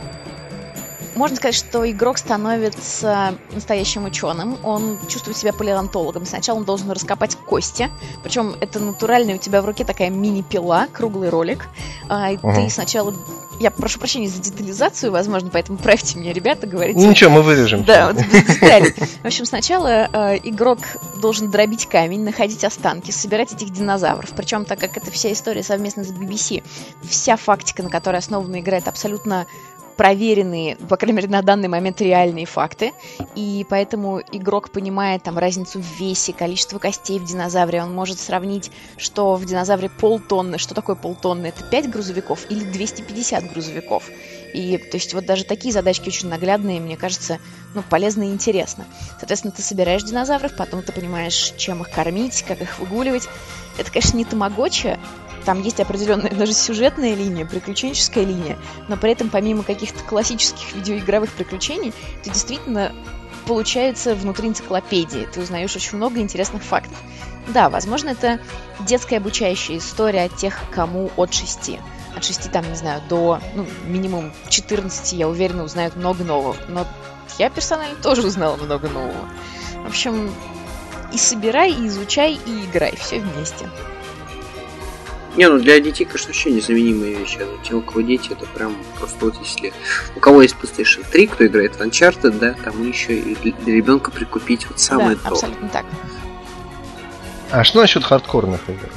можно 1.14 1.36
сказать, 1.36 1.54
что 1.54 1.88
игрок 1.90 2.18
становится 2.18 3.34
настоящим 3.52 4.04
ученым. 4.04 4.58
Он 4.62 4.98
чувствует 5.08 5.36
себя 5.36 5.52
палеонтологом. 5.52 6.26
Сначала 6.26 6.58
он 6.58 6.64
должен 6.64 6.90
раскопать 6.90 7.36
кости. 7.36 7.90
Причем 8.22 8.54
это 8.60 8.80
натуральная 8.80 9.36
у 9.36 9.38
тебя 9.38 9.62
в 9.62 9.66
руке 9.66 9.84
такая 9.84 10.10
мини-пила, 10.10 10.88
круглый 10.92 11.28
ролик. 11.28 11.68
а, 12.08 12.32
и 12.32 12.38
Ага. 12.42 12.54
ты 12.62 12.70
сначала... 12.70 13.14
Я 13.60 13.70
прошу 13.70 14.00
прощения 14.00 14.28
за 14.28 14.40
детализацию, 14.42 15.12
возможно, 15.12 15.48
поэтому 15.52 15.78
правьте 15.78 16.18
меня, 16.18 16.32
ребята, 16.32 16.66
говорите. 16.66 16.98
Ну, 16.98 17.10
Ничего, 17.10 17.30
мы 17.30 17.42
вырежем. 17.42 17.84
Да, 17.84 18.08
вот 18.12 18.16
без 18.16 18.44
деталей. 18.46 18.92
В 19.22 19.26
общем, 19.26 19.44
сначала 19.44 20.08
э, 20.12 20.38
игрок 20.42 20.78
должен 21.20 21.48
дробить 21.50 21.86
камень, 21.86 22.24
находить 22.24 22.64
останки, 22.64 23.12
собирать 23.12 23.52
этих 23.52 23.70
динозавров. 23.70 24.30
Причем, 24.34 24.64
так 24.64 24.80
как 24.80 24.96
это 24.96 25.12
вся 25.12 25.30
история 25.32 25.62
совместно 25.62 26.02
с 26.02 26.10
BBC, 26.10 26.64
вся 27.08 27.36
фактика, 27.36 27.82
на 27.84 27.90
которой 27.90 28.16
основана 28.16 28.58
игра, 28.58 28.78
это 28.78 28.90
абсолютно 28.90 29.46
проверенные, 30.02 30.74
по 30.74 30.96
крайней 30.96 31.18
мере, 31.18 31.28
на 31.28 31.42
данный 31.42 31.68
момент 31.68 32.00
реальные 32.00 32.44
факты. 32.44 32.90
И 33.36 33.64
поэтому 33.70 34.20
игрок 34.32 34.72
понимает 34.72 35.22
там 35.22 35.38
разницу 35.38 35.78
в 35.78 36.00
весе, 36.00 36.32
количество 36.32 36.80
костей 36.80 37.20
в 37.20 37.24
динозавре. 37.24 37.80
Он 37.80 37.94
может 37.94 38.18
сравнить, 38.18 38.72
что 38.96 39.36
в 39.36 39.44
динозавре 39.44 39.88
полтонны. 39.88 40.58
Что 40.58 40.74
такое 40.74 40.96
полтонны? 40.96 41.46
Это 41.46 41.62
5 41.62 41.88
грузовиков 41.88 42.50
или 42.50 42.64
250 42.64 43.52
грузовиков. 43.52 44.10
И, 44.52 44.76
то 44.76 44.96
есть, 44.96 45.14
вот 45.14 45.24
даже 45.24 45.44
такие 45.44 45.72
задачки 45.72 46.08
очень 46.08 46.28
наглядные, 46.28 46.80
мне 46.80 46.96
кажется, 46.96 47.38
ну, 47.72 47.84
полезно 47.88 48.24
и 48.24 48.32
интересно. 48.32 48.84
Соответственно, 49.20 49.52
ты 49.52 49.62
собираешь 49.62 50.02
динозавров, 50.02 50.56
потом 50.56 50.82
ты 50.82 50.90
понимаешь, 50.90 51.54
чем 51.56 51.80
их 51.80 51.90
кормить, 51.90 52.42
как 52.42 52.60
их 52.60 52.80
выгуливать. 52.80 53.28
Это, 53.78 53.92
конечно, 53.92 54.16
не 54.16 54.24
тамагочи, 54.24 54.98
там 55.44 55.62
есть 55.62 55.80
определенная 55.80 56.30
даже 56.30 56.52
сюжетная 56.52 57.14
линия, 57.14 57.44
приключенческая 57.46 58.24
линия, 58.24 58.58
но 58.88 58.96
при 58.96 59.12
этом 59.12 59.28
помимо 59.28 59.62
каких-то 59.62 60.02
классических 60.04 60.74
видеоигровых 60.74 61.30
приключений, 61.32 61.92
ты 62.22 62.30
действительно 62.30 62.92
получается 63.46 64.14
внутри 64.14 64.48
энциклопедии. 64.48 65.28
Ты 65.32 65.40
узнаешь 65.40 65.74
очень 65.74 65.96
много 65.96 66.20
интересных 66.20 66.62
фактов. 66.62 66.96
Да, 67.48 67.68
возможно, 67.68 68.10
это 68.10 68.38
детская 68.80 69.16
обучающая 69.16 69.78
история 69.78 70.24
от 70.24 70.36
тех, 70.36 70.60
кому 70.70 71.10
от 71.16 71.34
6. 71.34 71.78
От 72.16 72.24
6, 72.24 72.52
там, 72.52 72.68
не 72.68 72.76
знаю, 72.76 73.02
до, 73.08 73.40
ну, 73.54 73.66
минимум 73.86 74.32
14, 74.48 75.12
я 75.14 75.28
уверена, 75.28 75.64
узнают 75.64 75.96
много 75.96 76.22
нового. 76.22 76.56
Но 76.68 76.86
я 77.38 77.50
персонально 77.50 77.96
тоже 77.96 78.24
узнала 78.24 78.56
много 78.56 78.88
нового. 78.88 79.28
В 79.84 79.88
общем, 79.88 80.32
и 81.12 81.18
собирай, 81.18 81.72
и 81.72 81.88
изучай, 81.88 82.34
и 82.34 82.64
играй. 82.64 82.94
Все 82.96 83.18
вместе. 83.18 83.68
Не, 85.36 85.48
ну 85.48 85.58
для 85.58 85.80
детей, 85.80 86.04
конечно, 86.04 86.28
вообще 86.28 86.50
незаменимая 86.50 87.14
вещь. 87.14 87.38
А 87.40 87.64
те, 87.64 87.74
у 87.74 87.80
кого 87.80 88.02
дети, 88.02 88.32
это 88.32 88.46
прям 88.46 88.76
просто 88.98 89.24
вот 89.24 89.34
если... 89.40 89.72
У 90.14 90.20
кого 90.20 90.42
есть 90.42 90.56
PlayStation 90.60 91.04
3, 91.10 91.26
кто 91.26 91.46
играет 91.46 91.76
в 91.76 91.80
Uncharted, 91.80 92.38
да, 92.38 92.54
там 92.64 92.86
еще 92.86 93.16
и 93.16 93.34
для 93.36 93.52
для 93.52 93.74
ребенка 93.74 94.10
прикупить 94.10 94.68
вот 94.68 94.78
самое 94.78 95.16
да, 95.16 95.22
то. 95.22 95.28
абсолютно 95.30 95.68
так. 95.68 95.86
А 97.50 97.64
что 97.64 97.80
насчет 97.80 98.04
хардкорных 98.04 98.60
игр? 98.68 98.88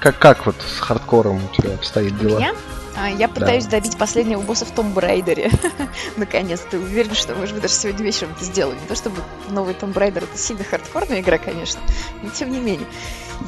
Как, 0.00 0.18
как 0.18 0.46
вот 0.46 0.56
с 0.60 0.80
хардкором 0.80 1.42
у 1.44 1.54
тебя 1.54 1.74
обстоит 1.74 2.18
дела? 2.18 2.38
Я? 2.38 2.54
А, 2.98 3.10
я 3.10 3.28
пытаюсь 3.28 3.66
добить 3.66 3.96
последнего 3.98 4.40
босса 4.40 4.64
в 4.64 4.70
Том 4.70 4.92
Брайдере. 4.92 5.50
Наконец-то. 6.16 6.78
Уверен, 6.78 7.14
что, 7.14 7.34
может 7.34 7.52
быть, 7.54 7.62
даже 7.62 7.74
сегодня 7.74 8.02
вечером 8.04 8.32
это 8.34 8.44
сделаю. 8.44 8.76
Не 8.80 8.86
то 8.86 8.94
чтобы 8.94 9.16
новый 9.50 9.74
Том 9.74 9.92
Брайдер 9.92 10.24
это 10.24 10.38
сильно 10.38 10.64
хардкорная 10.64 11.20
игра, 11.20 11.36
конечно, 11.38 11.80
но 12.22 12.30
тем 12.30 12.50
не 12.50 12.58
менее. 12.58 12.86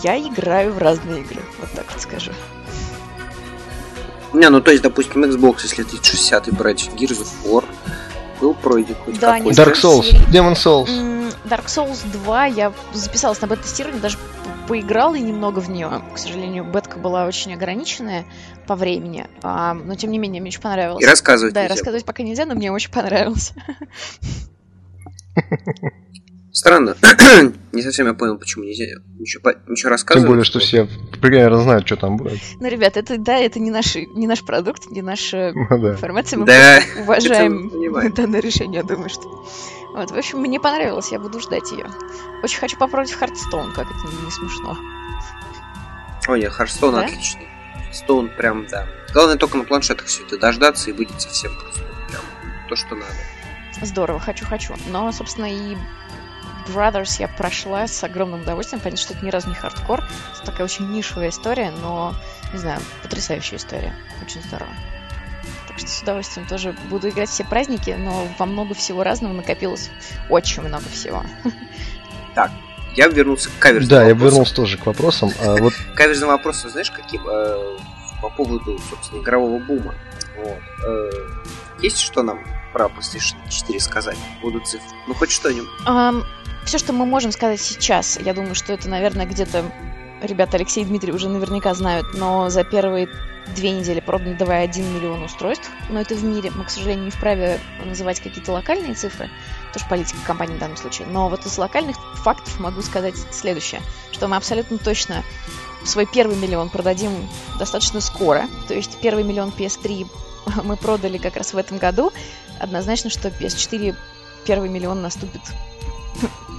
Я 0.03 0.19
играю 0.19 0.73
в 0.73 0.79
разные 0.79 1.23
игры, 1.23 1.41
вот 1.61 1.71
так 1.73 1.87
вот 1.91 2.03
скажу. 2.03 2.33
Не, 4.35 4.51
ну 4.51 4.61
то 4.61 4.71
есть, 4.71 4.83
допустим, 4.83 5.25
Xbox, 5.25 5.61
если 5.63 5.83
360 5.83 6.53
брать, 6.53 6.91
Gears 6.95 7.23
of 7.23 7.29
War, 7.45 7.65
был 8.41 8.53
пройден 8.53 8.95
хоть 8.97 9.19
Да, 9.19 9.39
какой-то. 9.39 9.63
не 9.63 9.67
Dark 9.69 9.75
Souls. 9.75 10.31
Demon 10.31 10.53
Souls. 10.55 10.89
М, 10.91 11.17
Dark 11.49 11.67
Souls 11.67 12.01
2, 12.13 12.47
я 12.47 12.73
записалась 12.93 13.41
на 13.41 13.49
бета-тестирование, 13.49 14.01
даже 14.01 14.19
поиграла 14.69 15.15
немного 15.17 15.61
в 15.61 15.71
нее. 15.71 16.03
К 16.15 16.19
сожалению, 16.19 16.65
бетка 16.65 16.99
была 16.99 17.25
очень 17.27 17.55
ограниченная 17.55 18.25
по 18.67 18.75
времени, 18.77 19.27
а, 19.43 19.73
но 19.75 19.95
тем 19.95 20.11
не 20.11 20.19
менее, 20.19 20.41
мне 20.43 20.51
очень 20.51 20.61
понравилось. 20.61 21.03
И 21.03 21.07
рассказывать 21.07 21.55
Да, 21.55 21.61
и 21.61 21.65
нельзя. 21.65 21.75
рассказывать 21.75 22.05
пока 22.05 22.23
нельзя, 22.23 22.45
но 22.45 22.55
мне 22.55 22.71
очень 22.71 22.91
понравилось. 22.91 23.53
Странно. 26.53 26.97
Не 27.73 27.83
совсем 27.83 28.07
я 28.09 28.15
понял, 28.15 28.37
почему 28.37 28.65
нельзя 28.65 28.85
ничего, 29.19 29.53
ничего 29.69 29.75
Тем 29.77 29.91
рассказывать. 29.91 30.29
более, 30.29 30.45
что 30.45 30.59
все 30.59 30.89
примерно 31.21 31.61
знают, 31.63 31.87
что 31.87 31.97
там 31.97 32.17
будет. 32.17 32.41
Ну, 32.59 32.67
ребят, 32.69 32.97
это 32.97 33.17
да, 33.19 33.37
это 33.37 33.61
не 33.61 33.71
наш, 33.71 33.95
не 33.95 34.27
наш 34.27 34.45
продукт, 34.45 34.91
не 34.91 35.03
наша 35.03 35.53
Ну 35.55 35.79
да. 35.79 35.91
информация. 35.93 36.39
Мы 36.39 36.47
Да, 36.47 36.81
просто 36.81 37.03
уважаем 37.03 38.13
данное 38.15 38.41
решение, 38.41 38.81
я 38.81 38.83
думаю, 38.83 39.09
что. 39.11 39.47
Вот, 39.99 40.13
в 40.13 40.17
общем, 40.17 40.39
мне 40.39 40.61
понравилось, 40.61 41.11
я 41.11 41.19
буду 41.19 41.41
ждать 41.41 41.73
ее. 41.73 41.91
Очень 42.45 42.61
хочу 42.61 42.77
попробовать 42.77 43.11
Хардстоун, 43.11 43.73
как 43.73 43.91
это 43.91 44.07
не 44.25 44.31
смешно. 44.31 44.79
Ой, 46.29 46.39
нет, 46.39 46.53
Харстоун 46.53 46.95
Да? 46.95 47.05
отличный. 47.05 47.49
Стоун 47.93 48.29
прям, 48.29 48.69
да. 48.69 48.87
Главное 49.13 49.37
только 49.37 49.57
на 49.57 49.65
планшетах 49.65 50.07
все 50.07 50.23
это 50.23 50.39
дождаться 50.39 50.91
и 50.91 50.93
будет 50.93 51.21
совсем 51.21 51.53
просто. 51.59 51.81
Прям 51.81 52.23
то, 52.69 52.77
что 52.77 52.95
надо. 52.95 53.13
Здорово, 53.83 54.21
хочу, 54.21 54.47
хочу. 54.47 54.77
Но, 54.87 55.11
собственно, 55.11 55.53
и 55.53 55.77
Brothers 56.69 57.17
я 57.19 57.27
прошла 57.27 57.89
с 57.89 58.05
огромным 58.05 58.43
удовольствием. 58.43 58.81
Понятно, 58.81 59.03
что 59.03 59.15
это 59.15 59.27
ни 59.27 59.31
разу 59.31 59.49
не 59.49 59.57
хардкор. 59.57 60.05
Это 60.33 60.47
такая 60.47 60.65
очень 60.65 60.89
нишевая 60.93 61.31
история, 61.31 61.73
но, 61.73 62.15
не 62.53 62.61
знаю, 62.61 62.81
потрясающая 63.03 63.59
история. 63.59 63.97
Очень 64.25 64.43
здорово. 64.43 64.71
Так 65.79 65.87
что 65.87 65.97
с 65.97 66.03
удовольствием 66.03 66.47
тоже 66.49 66.75
буду 66.91 67.09
играть 67.09 67.29
все 67.29 67.45
праздники, 67.45 67.95
но 67.97 68.27
во 68.37 68.47
много 68.47 68.75
всего 68.75 69.05
разного 69.05 69.33
накопилось 69.33 69.91
очень 70.29 70.62
много 70.62 70.88
всего. 70.88 71.23
Я 72.97 73.07
вернулся 73.07 73.49
к 73.51 73.59
каверзным 73.61 73.91
Да, 73.91 74.03
я 74.03 74.09
вопросам. 74.14 74.27
вернулся 74.29 74.55
тоже 74.57 74.77
к 74.79 74.87
вопросам. 74.87 75.31
А 75.41 75.57
вот 75.57 75.73
Каверзным 75.95 76.31
вопросом, 76.31 76.71
знаешь, 76.71 76.91
каким? 76.91 77.23
Э, 77.29 77.77
по 78.21 78.29
поводу, 78.31 78.77
собственно, 78.91 79.21
игрового 79.21 79.59
бума. 79.61 79.95
Вот. 80.37 80.59
Э, 80.85 81.11
есть 81.81 82.01
что 82.01 82.25
нам 82.25 82.41
про 82.73 82.87
PlayStation 82.87 83.37
4 83.49 83.79
сказать? 83.79 84.17
Будут 84.43 84.67
цифры. 84.67 84.88
Ну, 85.07 85.14
хоть 85.14 85.31
что-нибудь. 85.31 85.69
все, 86.64 86.79
что 86.79 86.93
мы 86.93 87.07
можем 87.07 87.31
сказать 87.31 87.61
сейчас, 87.61 88.19
я 88.19 88.35
думаю, 88.35 88.57
что 88.57 88.73
это, 88.73 88.88
наверное, 88.88 89.27
где-то 89.27 89.64
ребята 90.22 90.57
Алексей 90.57 90.83
и 90.83 90.87
Дмитрий 90.87 91.12
уже 91.12 91.28
наверняка 91.28 91.74
знают, 91.74 92.14
но 92.14 92.48
за 92.50 92.64
первые 92.64 93.09
две 93.54 93.70
недели 93.70 94.00
продано 94.00 94.37
2,1 94.37 94.94
миллион 94.94 95.22
устройств, 95.22 95.70
но 95.88 96.00
это 96.00 96.14
в 96.14 96.24
мире. 96.24 96.50
Мы, 96.54 96.64
к 96.64 96.70
сожалению, 96.70 97.07
не 97.07 97.11
вправе 97.11 97.61
называть 97.85 98.20
какие-то 98.20 98.52
локальные 98.52 98.94
цифры, 98.94 99.31
тоже 99.72 99.87
политика 99.88 100.18
компании 100.26 100.57
в 100.57 100.59
данном 100.59 100.76
случае. 100.76 101.09
Но 101.09 101.28
вот 101.28 101.46
из 101.46 101.57
локальных 101.57 101.96
фактов 102.16 102.59
могу 102.61 102.83
сказать 102.83 103.14
следующее, 103.31 103.81
что 104.12 104.28
мы 104.28 104.37
абсолютно 104.37 104.78
точно 104.78 105.24
свой 105.85 106.07
первый 106.07 106.37
миллион 106.37 106.68
продадим 106.68 107.12
достаточно 107.59 108.00
скоро. 108.00 108.46
То 108.66 108.74
есть 108.74 108.98
первый 109.00 109.24
миллион 109.24 109.52
PS3 109.57 110.07
мы 110.64 110.76
продали 110.76 111.18
как 111.18 111.37
раз 111.37 111.54
в 111.54 111.57
этом 111.57 111.78
году. 111.78 112.12
Однозначно, 112.61 113.11
что 113.11 113.28
PS4 113.28 113.94
первый 114.44 114.68
миллион 114.68 115.00
наступит 115.00 115.42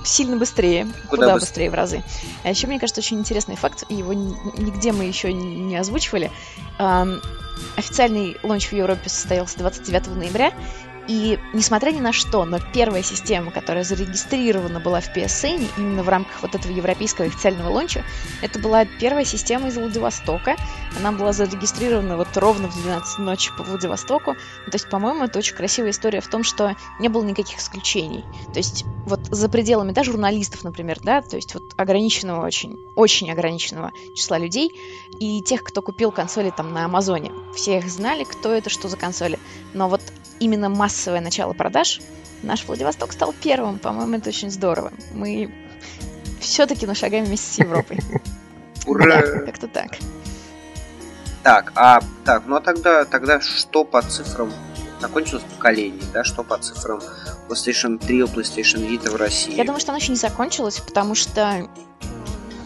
сильно 0.04 0.38
быстрее, 0.38 0.88
Куда 1.10 1.24
куда, 1.24 1.36
быс- 1.36 1.40
быстрее 1.42 1.70
в 1.70 1.74
разы. 1.74 2.04
А 2.44 2.50
еще, 2.50 2.68
мне 2.68 2.80
кажется, 2.80 3.02
очень 3.02 3.20
интересный 3.20 3.56
факт, 3.56 3.84
его 3.90 4.14
ни- 4.14 4.36
нигде 4.60 4.92
мы 4.92 5.04
еще 5.06 5.34
не 5.34 5.76
озвучивали. 5.76 6.32
Официальный 7.76 8.38
лонч 8.44 8.68
в 8.70 8.74
Европе 8.74 9.10
состоялся 9.10 9.58
29 9.60 10.16
ноября, 10.16 10.54
и 11.10 11.40
несмотря 11.54 11.92
ни 11.92 12.00
на 12.00 12.14
что, 12.14 12.46
но 12.46 12.60
первая 12.60 13.02
система, 13.02 13.50
которая 13.50 13.84
зарегистрирована 13.84 14.80
была 14.80 15.02
в 15.02 15.10
PSN, 15.18 15.68
именно 15.76 16.04
в 16.04 16.10
рамках 16.10 16.44
вот 16.44 16.54
этого 16.54 16.72
европейского 16.72 17.26
официального 17.26 17.68
лонча, 17.70 18.04
это 18.44 18.60
была 18.60 18.86
первая 18.86 19.26
система 19.26 19.70
из 19.70 19.78
Владивостока. 19.78 20.56
Она 21.00 21.12
была 21.12 21.34
зарегистрирована 21.34 22.16
вот 22.16 22.38
ровно 22.38 22.68
в 22.68 22.80
12 22.84 23.18
ночи 23.20 23.52
по 23.58 23.64
Владивостоку. 23.64 24.36
Ну, 24.66 24.72
То 24.72 24.76
есть, 24.76 24.88
по-моему, 24.88 25.24
это 25.24 25.40
очень 25.40 25.56
красивая 25.56 25.90
история 25.90 26.22
в 26.22 26.28
том, 26.28 26.44
что 26.44 26.76
не 27.00 27.08
было 27.10 27.24
никаких 27.24 27.58
исключений. 27.58 28.24
То 28.54 28.60
есть, 28.60 28.86
вот 29.08 29.22
за 29.32 29.50
пределами, 29.50 29.94
да, 29.94 30.04
журналистов, 30.04 30.64
например, 30.64 31.00
да, 31.02 31.24
то 31.24 31.38
есть 31.38 31.56
вот 31.56 31.64
ограниченного 31.76 32.46
очень, 32.46 32.78
очень 32.96 33.32
ограниченного 33.32 33.94
числа 34.14 34.38
людей 34.38 34.80
и 35.20 35.42
тех, 35.42 35.64
кто 35.64 35.82
купил 35.82 36.12
консоли 36.12 36.54
там 36.56 36.72
на 36.72 36.86
Амазоне. 36.86 37.32
Все 37.56 37.80
их 37.80 37.90
знали, 37.90 38.26
кто 38.26 38.52
это, 38.52 38.70
что 38.70 38.88
за 38.88 38.96
консоли. 38.96 39.40
Но 39.74 39.90
вот 39.90 40.02
именно 40.40 40.70
массовое 40.70 41.22
начало 41.22 41.54
продаж 41.54 42.02
наш 42.44 42.66
Владивосток 42.66 43.12
стал 43.12 43.34
первым. 43.34 43.80
По-моему, 43.80 44.18
это 44.18 44.30
очень 44.30 44.50
здорово. 44.50 44.92
Мы 45.14 45.52
все-таки 46.40 46.86
на 46.86 46.96
шагаем 46.96 47.26
вместе 47.26 47.48
с 47.54 47.58
Европой. 47.60 48.00
Ура! 48.86 49.22
Да, 49.22 49.40
как-то 49.46 49.68
так. 49.68 49.98
Так, 51.44 51.72
а 51.76 52.02
так, 52.26 52.44
ну 52.48 52.56
а 52.56 52.62
тогда, 52.62 53.06
тогда 53.06 53.40
что 53.40 53.84
по 53.84 54.02
цифрам? 54.02 54.52
Закончилось 55.00 55.44
поколение, 55.56 56.04
да? 56.14 56.26
Что 56.26 56.44
по 56.44 56.58
цифрам 56.58 57.02
PlayStation 57.48 57.98
3, 57.98 58.22
PlayStation 58.24 58.86
Vita 58.86 59.10
в 59.10 59.16
России? 59.16 59.56
Я 59.56 59.64
думаю, 59.64 59.80
что 59.80 59.92
оно 59.92 60.00
еще 60.00 60.12
не 60.12 60.18
закончилось, 60.18 60.80
потому 60.80 61.16
что 61.16 61.70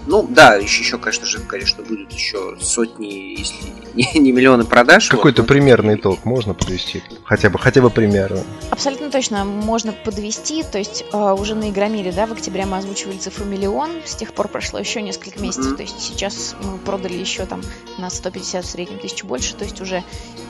ну, 0.05 0.27
да, 0.29 0.55
еще, 0.55 0.81
еще, 0.81 0.97
конечно 0.97 1.25
же, 1.25 1.39
конечно, 1.39 1.83
будут 1.83 2.11
еще 2.11 2.57
сотни, 2.59 3.37
если 3.37 3.55
не, 3.93 4.19
не 4.19 4.31
миллионы 4.31 4.65
продаж. 4.65 5.07
Какой-то 5.07 5.43
вот, 5.43 5.47
примерный 5.47 5.95
итог 5.95 6.25
можно 6.25 6.53
подвести? 6.53 7.03
Хотя 7.23 7.49
бы, 7.49 7.59
хотя 7.59 7.81
бы 7.81 7.89
примерно. 7.89 8.43
Абсолютно 8.69 9.09
точно 9.11 9.45
можно 9.45 9.91
подвести. 9.91 10.63
То 10.63 10.77
есть 10.77 11.05
э, 11.11 11.17
уже 11.17 11.55
на 11.55 11.69
Игромире, 11.69 12.11
да, 12.11 12.25
в 12.25 12.31
октябре 12.31 12.65
мы 12.65 12.77
озвучивали 12.77 13.17
цифру 13.17 13.45
миллион. 13.45 13.91
С 14.05 14.15
тех 14.15 14.33
пор 14.33 14.47
прошло 14.47 14.79
еще 14.79 15.01
несколько 15.01 15.39
месяцев. 15.39 15.73
Mm-hmm. 15.73 15.77
То 15.77 15.83
есть 15.83 15.99
сейчас 15.99 16.55
мы 16.63 16.77
продали 16.79 17.13
еще 17.13 17.45
там 17.45 17.61
на 17.97 18.09
150 18.09 18.65
в 18.65 18.69
среднем 18.69 18.99
тысяч 18.99 19.23
больше. 19.23 19.55
То 19.55 19.63
есть 19.63 19.79
уже 19.79 20.03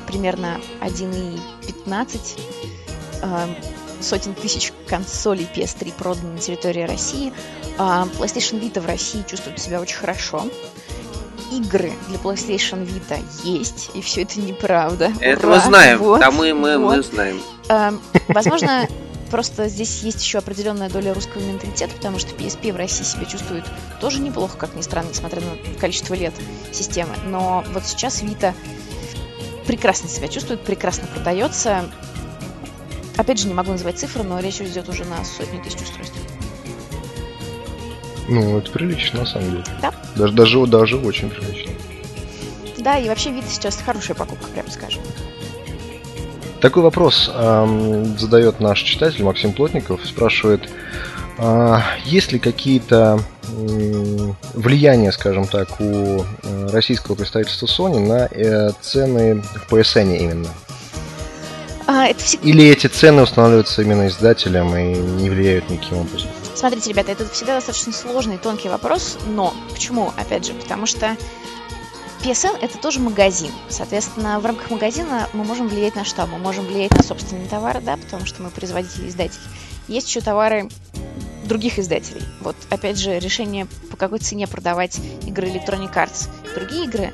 примерно 0.08 0.60
1,15 0.82 2.40
э, 3.22 3.48
сотен 4.04 4.34
тысяч 4.34 4.72
консолей 4.88 5.48
PS3 5.54 5.94
продано 5.98 6.34
на 6.34 6.40
территории 6.40 6.84
России. 6.84 7.34
А, 7.78 8.08
PlayStation 8.20 8.60
Vita 8.60 8.80
в 8.80 8.86
России 8.86 9.24
чувствует 9.28 9.60
себя 9.60 9.82
очень 9.82 9.98
хорошо. 9.98 10.46
Игры 11.52 11.92
для 12.08 12.18
PlayStation 12.18 12.86
Vita 12.86 13.20
есть, 13.44 13.92
и 13.94 14.02
все 14.02 14.24
это 14.24 14.40
неправда. 14.40 15.12
Это 15.20 15.48
Ура! 15.48 15.56
мы 15.56 15.62
знаем, 15.62 16.00
вот, 16.00 16.20
да 16.20 16.32
мы, 16.32 16.54
мы, 16.54 16.78
вот. 16.78 16.98
мы 16.98 17.04
знаем. 17.04 17.40
А, 17.70 17.94
возможно, 18.28 18.88
просто 19.30 19.68
здесь 19.68 20.02
есть 20.02 20.24
еще 20.24 20.40
определенная 20.40 20.90
доля 20.90 21.14
русского 21.14 21.42
менталитета, 21.42 21.96
потому 21.96 22.20
что 22.20 22.36
PSP 22.36 22.72
в 22.72 22.76
России 22.76 23.04
себя 23.04 23.26
чувствует 23.26 23.66
тоже 24.00 24.20
неплохо, 24.20 24.58
как 24.58 24.76
ни 24.76 24.82
странно, 24.82 25.10
несмотря 25.10 25.42
на 25.42 25.80
количество 25.80 26.14
лет 26.14 26.34
системы. 26.72 27.14
Но 27.26 27.64
вот 27.74 27.86
сейчас 27.86 28.22
Vita 28.22 28.54
прекрасно 29.66 30.10
себя 30.10 30.28
чувствует, 30.28 30.62
прекрасно 30.62 31.08
продается. 31.08 31.90
Опять 33.18 33.40
же, 33.40 33.48
не 33.48 33.54
могу 33.54 33.72
назвать 33.72 34.00
цифры, 34.00 34.24
но 34.24 34.40
речь 34.40 34.60
идет 34.62 34.90
уже 34.90 35.06
на 35.06 35.24
сотни 35.24 35.60
тысяч 35.60 35.82
устройств. 35.82 36.16
Ну, 38.28 38.58
это 38.58 38.72
прилично, 38.72 39.22
на 39.22 39.26
самом 39.26 39.52
деле. 39.52 39.64
Да. 39.82 39.94
Даже, 40.16 40.34
даже, 40.34 40.66
даже 40.66 40.98
очень 40.98 41.30
прилично. 41.30 41.72
Да, 42.78 42.98
и 42.98 43.08
вообще 43.08 43.32
вид 43.32 43.46
сейчас 43.48 43.80
хорошая 43.86 44.16
покупка, 44.16 44.48
прям 44.48 44.70
скажем. 44.70 45.02
Такой 46.60 46.84
вопрос 46.84 47.30
эм, 47.34 48.18
задает 48.18 48.60
наш 48.60 48.82
читатель 48.82 49.24
Максим 49.24 49.52
Плотников. 49.52 50.06
Спрашивает, 50.06 50.70
э, 51.38 51.78
есть 52.06 52.32
ли 52.32 52.40
какие-то 52.40 53.20
э, 53.50 54.32
влияния, 54.54 55.12
скажем 55.12 55.46
так, 55.46 55.80
у 55.82 56.24
э, 56.24 56.68
российского 56.72 57.16
представительства 57.16 57.66
Sony 57.66 58.00
на 58.00 58.28
э, 58.32 58.72
цены 58.82 59.42
в 59.42 59.74
PSN 59.74 60.18
именно? 60.18 60.50
А, 61.88 62.08
это 62.08 62.24
всегда... 62.24 62.48
Или 62.48 62.66
эти 62.66 62.88
цены 62.88 63.24
устанавливаются 63.24 63.82
именно 63.82 64.08
издателем 64.08 64.76
и 64.76 64.96
не 64.96 65.30
влияют 65.30 65.70
никаким 65.70 66.00
образом? 66.00 66.30
Смотрите, 66.56 66.90
ребята, 66.90 67.12
это 67.12 67.28
всегда 67.30 67.56
достаточно 67.56 67.92
сложный, 67.92 68.38
тонкий 68.38 68.70
вопрос, 68.70 69.18
но 69.28 69.54
почему, 69.72 70.14
опять 70.16 70.46
же, 70.46 70.54
потому 70.54 70.86
что 70.86 71.18
PSN 72.24 72.58
это 72.62 72.78
тоже 72.78 73.02
магазин. 73.02 73.52
Соответственно, 73.68 74.40
в 74.40 74.46
рамках 74.46 74.70
магазина 74.70 75.28
мы 75.34 75.44
можем 75.44 75.68
влиять 75.68 75.96
на 75.96 76.06
что? 76.06 76.26
Мы 76.26 76.38
можем 76.38 76.66
влиять 76.66 76.92
на 76.92 77.04
собственные 77.04 77.50
товары, 77.50 77.82
да, 77.82 77.98
потому 77.98 78.26
что 78.26 78.42
мы 78.42 78.50
производитель 78.50 79.10
издатель. 79.10 79.42
Есть 79.90 80.08
еще 80.08 80.22
товары 80.22 80.70
других 81.44 81.80
издателей. 81.80 82.24
Вот, 82.40 82.56
опять 82.70 82.98
же, 82.98 83.20
решение, 83.20 83.68
по 83.92 83.98
какой 83.98 84.20
цене 84.20 84.48
продавать 84.48 85.00
игры 85.28 85.48
Electronic 85.48 85.94
Arts. 85.94 86.30
Другие 86.56 86.86
игры 86.86 87.14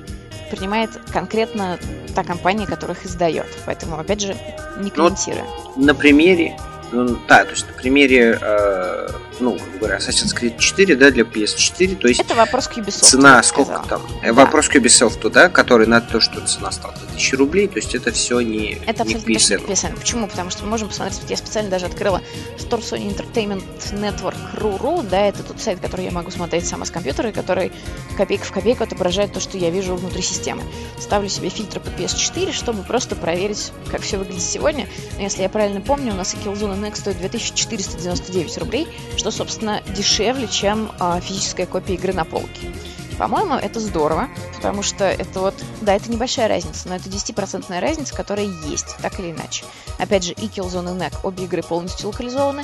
принимает 0.50 0.90
конкретно 1.12 1.78
та 2.16 2.24
компания, 2.24 2.66
которая 2.66 2.98
их 2.98 3.06
издает. 3.06 3.48
Поэтому, 3.66 3.98
опять 4.00 4.22
же, 4.22 4.36
не 4.78 4.90
комментирую. 4.90 5.46
Вот 5.46 5.78
на 5.78 5.94
примере 5.94 6.56
ну, 6.58 6.79
да, 6.92 7.46
то 7.46 7.52
есть 7.52 7.68
на 7.68 7.74
примере, 7.74 8.38
э, 8.42 9.10
ну, 9.40 9.58
как 9.58 9.78
говоря, 9.78 9.98
Assassin's 9.98 10.36
Creed 10.36 10.58
4, 10.58 10.96
да, 10.96 11.12
для 11.12 11.24
PS4, 11.24 11.96
то 11.96 12.08
есть... 12.08 12.20
Это 12.20 12.36
вопрос 12.36 12.68
к 12.68 12.78
Ubisoft. 12.78 13.04
Цена 13.04 13.44
сколько 13.44 13.84
там? 13.88 14.02
Э, 14.24 14.28
да. 14.28 14.34
Вопрос 14.34 14.70
к 14.70 14.76
Ubisoft, 14.76 15.30
да, 15.30 15.50
который 15.50 15.88
на 15.88 16.02
то, 16.02 16.20
что 16.20 16.42
цена 16.42 16.72
стала 16.72 16.96
2000 16.96 17.36
рублей, 17.36 17.68
то 17.68 17.78
есть 17.78 17.94
это 17.94 18.12
все 18.12 18.40
не, 18.42 18.80
это 18.88 19.04
не 19.04 19.16
абсолютно 19.16 19.32
PSN. 19.32 19.68
PSN. 19.68 20.00
Почему? 20.00 20.28
Потому 20.28 20.50
что 20.50 20.64
мы 20.64 20.70
можем 20.72 20.88
посмотреть, 20.88 21.22
я 21.30 21.38
специально 21.38 21.70
даже 21.70 21.86
открыла 21.86 22.22
Store 22.58 22.82
Sony 22.82 23.16
Entertainment 23.16 23.64
Network 23.92 24.38
RURU, 24.56 25.08
да, 25.08 25.28
это 25.28 25.44
тот 25.44 25.62
сайт, 25.62 25.80
который 25.80 26.06
я 26.06 26.12
могу 26.12 26.32
смотреть 26.32 26.68
сама 26.68 26.86
с 26.86 26.92
компьютера, 26.92 27.32
который 27.32 27.72
копейка 28.18 28.46
в 28.46 28.52
копейку 28.52 28.84
отображает 28.84 29.34
то, 29.34 29.40
что 29.40 29.58
я 29.58 29.70
вижу 29.70 29.96
внутри 29.96 30.22
системы. 30.22 30.64
Ставлю 30.98 31.30
себе 31.30 31.50
фильтры 31.50 31.80
по 31.80 31.90
PS4, 31.90 32.52
чтобы 32.52 32.84
просто 32.84 33.16
проверить, 33.16 33.72
как 33.92 34.02
все 34.02 34.18
выглядит 34.18 34.42
сегодня. 34.42 34.88
Но 35.18 35.24
если 35.24 35.44
я 35.44 35.50
правильно 35.50 35.82
помню, 35.82 36.14
у 36.14 36.16
нас 36.16 36.34
и 36.34 36.38
Killzone 36.38 36.79
Next 36.84 36.98
стоит 36.98 37.18
2499 37.18 38.58
рублей, 38.58 38.88
что, 39.18 39.32
собственно, 39.32 39.82
дешевле, 39.96 40.48
чем 40.48 40.92
а, 41.00 41.20
физическая 41.20 41.66
копия 41.66 41.96
игры 41.96 42.14
на 42.14 42.26
полке. 42.26 42.72
По-моему, 43.20 43.56
это 43.56 43.82
здорово, 43.82 44.30
потому 44.56 44.82
что 44.82 45.04
это 45.04 45.42
вот, 45.42 45.54
да, 45.82 45.94
это 45.94 46.10
небольшая 46.10 46.48
разница, 46.48 46.88
но 46.88 46.96
это 46.96 47.10
10% 47.10 47.78
разница, 47.80 48.16
которая 48.16 48.46
есть, 48.46 48.96
так 49.02 49.20
или 49.20 49.32
иначе. 49.32 49.66
Опять 49.98 50.24
же, 50.24 50.32
и 50.32 50.48
Killzone 50.48 50.96
и 50.96 50.98
NEC, 50.98 51.14
обе 51.24 51.44
игры 51.44 51.62
полностью 51.62 52.08
локализованы, 52.08 52.64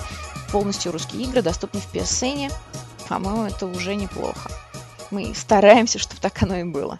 полностью 0.54 0.93
русские 0.93 1.23
игры, 1.23 1.41
доступны 1.41 1.82
в 1.82 1.93
PSN. 1.93 2.54
По-моему, 3.10 3.43
это 3.43 3.65
уже 3.65 3.95
неплохо. 3.95 4.49
Мы 5.12 5.34
стараемся, 5.36 5.99
чтобы 5.99 6.21
так 6.21 6.41
оно 6.41 6.56
и 6.56 6.63
было. 6.63 6.97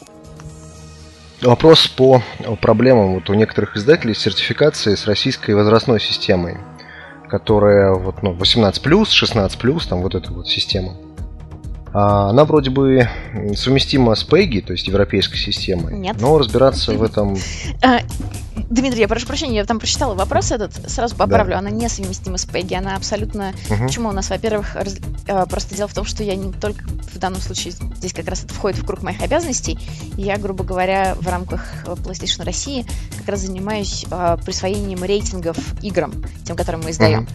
Вопрос 1.41 1.88
по 1.88 2.21
проблемам 2.62 3.15
вот 3.15 3.30
у 3.30 3.34
некоторых 3.36 3.78
издателей 3.78 4.15
с 4.15 4.19
сертификацией 4.19 4.97
с 4.97 5.06
российской 5.06 5.51
возрастной 5.51 6.01
системой 6.01 6.58
которая 7.39 7.93
вот, 7.93 8.24
ну, 8.24 8.34
18+, 8.34 8.71
16+, 8.82 9.89
там 9.89 10.02
вот 10.02 10.15
эта 10.15 10.32
вот 10.32 10.48
система. 10.48 10.93
А, 11.98 12.30
она 12.30 12.44
вроде 12.44 12.72
бы 12.72 13.08
совместима 13.56 14.16
с 14.16 14.28
PEGI, 14.28 14.62
то 14.62 14.74
есть 14.74 14.86
европейской 14.88 15.38
системой. 15.38 15.94
Нет. 15.94 16.18
Но 16.20 16.38
разбираться 16.38 16.92
в 16.92 17.02
этом... 17.02 17.38
А, 17.82 18.00
Дмитрий, 18.70 19.00
я 19.00 19.08
прошу 19.08 19.28
прощения, 19.28 19.56
я 19.56 19.66
там 19.66 19.80
прочитала 19.80 20.14
вопрос 20.14 20.52
этот, 20.52 20.74
сразу 20.90 21.16
поправлю, 21.16 21.54
да. 21.54 21.60
она 21.60 21.70
несовместима 21.70 22.38
с 22.38 22.46
PEGI, 22.46 22.76
она 22.76 22.98
абсолютно... 22.98 23.54
Угу. 23.70 23.86
Почему 23.86 24.10
у 24.10 24.12
нас, 24.12 24.30
во-первых, 24.30 24.76
раз... 24.76 24.98
А, 25.30 25.46
просто 25.46 25.74
дело 25.74 25.88
в 25.88 25.94
том, 25.94 26.04
что 26.04 26.22
я 26.22 26.36
не 26.36 26.52
только 26.52 26.84
в 27.14 27.18
данном 27.18 27.40
случае, 27.40 27.72
здесь 27.72 28.12
как 28.12 28.28
раз 28.28 28.44
это 28.44 28.54
входит 28.54 28.80
в 28.80 28.86
круг 28.86 29.02
моих 29.02 29.22
обязанностей, 29.22 29.80
я, 30.18 30.36
грубо 30.36 30.66
говоря, 30.66 31.16
в 31.18 31.26
рамках 31.30 31.86
PlayStation 31.86 32.44
России 32.44 32.86
как 33.20 33.30
раз 33.30 33.40
занимаюсь 33.40 34.06
присвоением 34.44 35.02
рейтингов 35.02 35.58
играм, 35.82 36.12
тем, 36.44 36.58
которые 36.58 36.84
мы 36.84 36.92
издаем. 36.92 37.24
Угу. 37.24 37.30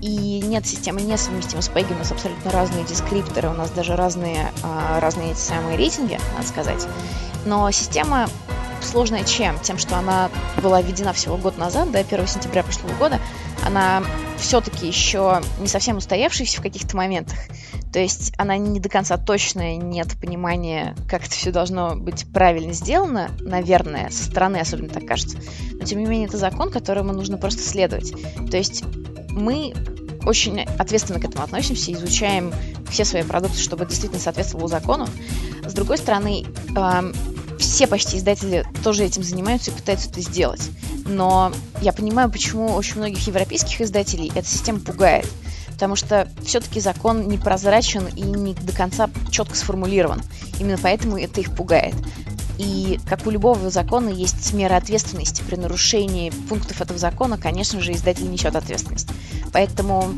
И 0.00 0.40
нет, 0.44 0.66
система 0.66 1.00
несовместима 1.00 1.62
с 1.62 1.68
PEGI, 1.68 1.94
у 1.94 1.98
нас 1.98 2.12
абсолютно 2.12 2.50
разные 2.50 2.84
дескрипторы, 2.84 3.48
у 3.48 3.54
нас 3.54 3.70
даже 3.70 3.96
разные, 3.96 4.52
а, 4.62 5.00
разные 5.00 5.32
эти 5.32 5.38
самые 5.38 5.76
рейтинги, 5.76 6.18
надо 6.34 6.46
сказать. 6.46 6.86
Но 7.44 7.70
система 7.70 8.28
сложная 8.82 9.24
чем? 9.24 9.58
Тем, 9.60 9.78
что 9.78 9.96
она 9.96 10.30
была 10.62 10.82
введена 10.82 11.12
всего 11.12 11.36
год 11.36 11.58
назад, 11.58 11.90
до 11.90 11.98
1 11.98 12.26
сентября 12.26 12.62
прошлого 12.62 12.92
года, 12.94 13.20
она 13.64 14.02
все-таки 14.38 14.86
еще 14.86 15.42
не 15.58 15.66
совсем 15.66 15.96
устоявшаяся 15.96 16.58
в 16.58 16.62
каких-то 16.62 16.96
моментах. 16.96 17.38
То 17.92 17.98
есть 17.98 18.32
она 18.36 18.56
не 18.58 18.78
до 18.78 18.88
конца 18.88 19.16
точная, 19.16 19.76
нет 19.76 20.08
понимания, 20.20 20.94
как 21.08 21.22
это 21.24 21.30
все 21.30 21.50
должно 21.50 21.96
быть 21.96 22.30
правильно 22.32 22.72
сделано, 22.72 23.30
наверное, 23.40 24.10
со 24.10 24.24
стороны 24.24 24.58
особенно 24.58 24.90
так 24.90 25.06
кажется. 25.06 25.38
Но 25.72 25.84
тем 25.84 26.00
не 26.00 26.06
менее 26.06 26.28
это 26.28 26.36
закон, 26.36 26.70
которому 26.70 27.12
нужно 27.12 27.38
просто 27.38 27.62
следовать. 27.62 28.12
То 28.50 28.56
есть 28.56 28.84
мы 29.36 29.74
очень 30.24 30.62
ответственно 30.78 31.20
к 31.20 31.24
этому 31.24 31.44
относимся, 31.44 31.92
изучаем 31.92 32.52
все 32.90 33.04
свои 33.04 33.22
продукты, 33.22 33.58
чтобы 33.58 33.86
действительно 33.86 34.20
соответствовало 34.20 34.68
закону. 34.68 35.08
С 35.64 35.72
другой 35.72 35.98
стороны, 35.98 36.44
э, 36.76 37.12
все 37.58 37.86
почти 37.86 38.18
издатели 38.18 38.64
тоже 38.82 39.04
этим 39.04 39.22
занимаются 39.22 39.70
и 39.70 39.74
пытаются 39.74 40.10
это 40.10 40.20
сделать. 40.20 40.70
Но 41.06 41.52
я 41.80 41.92
понимаю, 41.92 42.30
почему 42.30 42.72
очень 42.72 42.96
многих 42.96 43.26
европейских 43.26 43.80
издателей 43.80 44.32
эта 44.34 44.46
система 44.46 44.80
пугает. 44.80 45.26
Потому 45.68 45.94
что 45.94 46.28
все-таки 46.42 46.80
закон 46.80 47.28
непрозрачен 47.28 48.06
и 48.06 48.22
не 48.22 48.54
до 48.54 48.74
конца 48.74 49.10
четко 49.30 49.54
сформулирован. 49.56 50.22
Именно 50.58 50.78
поэтому 50.82 51.18
это 51.18 51.40
их 51.40 51.54
пугает. 51.54 51.94
И 52.58 52.98
как 53.08 53.26
у 53.26 53.30
любого 53.30 53.70
закона 53.70 54.08
есть 54.08 54.52
мера 54.52 54.76
ответственности. 54.76 55.42
При 55.42 55.56
нарушении 55.56 56.30
пунктов 56.48 56.80
этого 56.80 56.98
закона, 56.98 57.38
конечно 57.38 57.80
же, 57.80 57.92
издатель 57.92 58.30
несет 58.30 58.56
ответственность. 58.56 59.08
Поэтому 59.52 60.14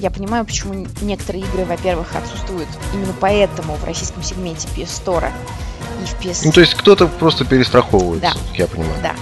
я 0.00 0.10
понимаю, 0.10 0.44
почему 0.44 0.86
некоторые 1.02 1.44
игры, 1.44 1.64
во-первых, 1.64 2.14
отсутствуют 2.14 2.68
именно 2.94 3.14
поэтому 3.20 3.74
в 3.74 3.84
российском 3.84 4.22
сегменте 4.22 4.66
PS 4.76 5.04
Store 5.04 5.30
и 6.02 6.06
в 6.06 6.24
PS... 6.24 6.42
Ну, 6.44 6.52
то 6.52 6.60
есть 6.60 6.74
кто-то 6.74 7.06
просто 7.06 7.44
перестраховывается, 7.44 8.34
да. 8.34 8.54
я 8.54 8.66
понимаю. 8.66 8.94
Да. 9.02 9.14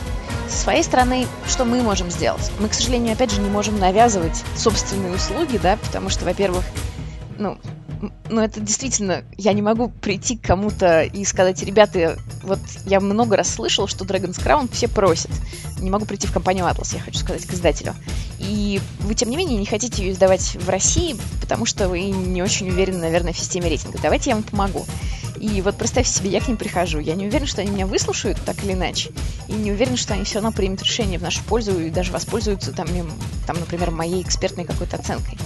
Со 0.49 0.57
своей 0.57 0.83
стороны, 0.83 1.27
что 1.47 1.65
мы 1.65 1.83
можем 1.83 2.11
сделать? 2.11 2.51
Мы, 2.61 2.69
к 2.69 2.75
сожалению, 2.75 3.13
опять 3.13 3.33
же, 3.33 3.41
не 3.41 3.51
можем 3.51 3.79
навязывать 3.79 4.45
собственные 4.57 5.15
услуги, 5.15 5.59
да, 5.63 5.77
потому 5.85 6.09
что, 6.09 6.25
во-первых, 6.25 6.65
ну, 7.39 7.59
ну, 8.29 8.41
это 8.41 8.61
действительно, 8.61 9.25
я 9.37 9.53
не 9.53 9.63
могу 9.63 9.89
прийти 9.89 10.37
к 10.37 10.43
кому-то 10.43 11.03
и 11.03 11.25
сказать, 11.25 11.63
ребята, 11.63 12.19
вот 12.43 12.61
я 12.85 13.01
много 13.01 13.37
раз 13.37 13.49
слышал, 13.49 13.87
что 13.87 14.05
Dragon's 14.05 14.43
Crown 14.43 14.69
все 14.73 14.89
просят. 14.89 15.31
Не 15.81 15.91
могу 15.91 16.05
прийти 16.05 16.27
в 16.27 16.33
компанию 16.33 16.67
Atlas, 16.67 16.95
я 16.95 17.01
хочу 17.01 17.19
сказать, 17.19 17.45
к 17.47 17.55
издателю. 17.55 17.95
И 18.39 18.81
вы, 19.01 19.15
тем 19.15 19.31
не 19.31 19.37
менее, 19.37 19.59
не 19.59 19.67
хотите 19.67 20.03
ее 20.03 20.13
издавать 20.13 20.57
в 20.57 20.69
России, 20.69 21.17
потому 21.41 21.67
что 21.67 21.89
вы 21.89 22.11
не 22.11 22.43
очень 22.43 22.69
уверены, 22.69 22.99
наверное, 22.99 23.33
в 23.33 23.39
системе 23.39 23.69
рейтинга. 23.69 23.99
Давайте 24.03 24.31
я 24.31 24.37
вам 24.37 24.45
помогу. 24.45 24.85
И 25.41 25.63
вот 25.63 25.77
представьте 25.77 26.13
себе, 26.13 26.31
я 26.31 26.41
к 26.41 26.49
ним 26.49 26.57
прихожу. 26.57 26.99
Я 26.99 27.15
не 27.15 27.27
уверен, 27.27 27.47
что 27.47 27.63
они 27.63 27.71
меня 27.71 27.87
выслушают 27.87 28.39
так 28.45 28.63
или 28.65 28.73
иначе. 28.73 29.11
И 29.47 29.53
не 29.53 29.71
уверен, 29.71 29.97
что 29.97 30.15
они 30.15 30.25
все 30.25 30.37
равно 30.37 30.51
примут 30.51 30.83
решение 30.83 31.19
в 31.19 31.23
нашу 31.23 31.43
пользу 31.45 31.79
и 31.79 31.91
даже 31.91 32.13
воспользуются 32.13 32.73
там, 32.73 32.89
там 33.47 33.59
например, 33.61 33.93
моей 33.93 34.23
экспертной 34.23 34.65
какой-то 34.65 34.97
оценкой. 34.97 35.39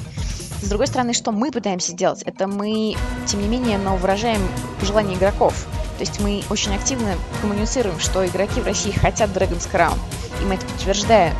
С 0.62 0.68
другой 0.68 0.86
стороны, 0.86 1.12
что 1.12 1.32
мы 1.32 1.50
пытаемся 1.50 1.90
сделать? 1.90 2.22
Это 2.22 2.46
мы, 2.46 2.94
тем 3.26 3.42
не 3.42 3.48
менее, 3.48 3.78
но 3.78 3.96
выражаем 3.96 4.40
желание 4.80 5.18
игроков. 5.18 5.66
То 5.98 6.04
есть 6.04 6.20
мы 6.20 6.44
очень 6.50 6.72
активно 6.72 7.16
коммуницируем, 7.40 7.98
что 7.98 8.24
игроки 8.24 8.60
в 8.60 8.66
России 8.66 8.92
хотят 8.92 9.30
Dragon's 9.30 9.68
Crown. 9.70 9.98
И 10.40 10.44
мы 10.44 10.54
это 10.54 10.64
подтверждаем. 10.66 11.34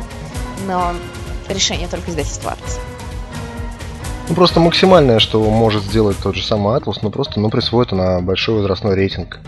Но 0.67 0.91
решение 1.47 1.87
только 1.87 2.11
издательства 2.11 2.49
Atlas. 2.49 2.79
Ну, 4.27 4.35
просто 4.35 4.59
максимальное, 4.59 5.19
что 5.19 5.41
может 5.41 5.83
сделать 5.83 6.17
тот 6.21 6.35
же 6.35 6.43
самый 6.43 6.77
Atlas, 6.77 6.97
ну, 7.01 7.09
просто 7.09 7.39
ну, 7.39 7.49
присвоит 7.49 7.93
она 7.93 8.19
большой 8.19 8.55
возрастной 8.55 8.95
рейтинг. 8.95 9.39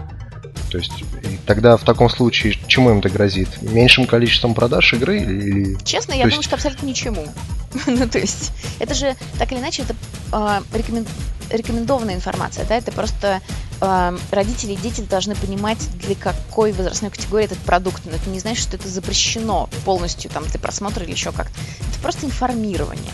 То 0.76 0.80
есть, 0.80 1.06
тогда 1.46 1.78
в 1.78 1.86
таком 1.86 2.10
случае 2.10 2.58
чему 2.68 2.90
им 2.90 3.00
это 3.00 3.10
грозит? 3.10 3.62
Меньшим 3.62 4.06
количеством 4.06 4.54
продаж 4.54 4.94
игры 4.94 5.22
или... 5.22 5.78
Честно, 5.86 6.12
я 6.12 6.26
есть... 6.26 6.32
думаю, 6.32 6.44
что 6.44 6.56
абсолютно 6.56 6.86
ничему. 6.86 7.26
ну, 7.88 8.10
то 8.10 8.20
есть, 8.20 8.52
это 8.80 8.94
же, 8.94 9.16
так 9.40 9.54
или 9.54 9.60
иначе, 9.60 9.84
это 9.84 9.96
э, 10.34 10.78
рекомен... 10.78 11.08
рекомендованная 11.50 12.16
информация, 12.16 12.66
да, 12.66 12.76
это 12.76 12.92
просто 12.92 13.42
э, 13.80 14.18
родители 14.32 14.74
и 14.74 14.76
дети 14.76 15.00
должны 15.00 15.34
понимать, 15.36 15.80
для 16.06 16.16
какой 16.16 16.74
возрастной 16.74 17.10
категории 17.10 17.46
этот 17.46 17.60
продукт. 17.60 18.02
Но 18.04 18.12
это 18.12 18.30
не 18.30 18.40
значит, 18.40 18.64
что 18.64 18.76
это 18.76 18.90
запрещено 18.90 19.70
полностью, 19.86 20.30
там, 20.30 20.46
для 20.46 20.60
просмотра 20.60 21.06
или 21.06 21.12
еще 21.14 21.32
как-то. 21.32 21.58
Это 21.90 22.00
просто 22.02 22.26
информирование. 22.26 23.14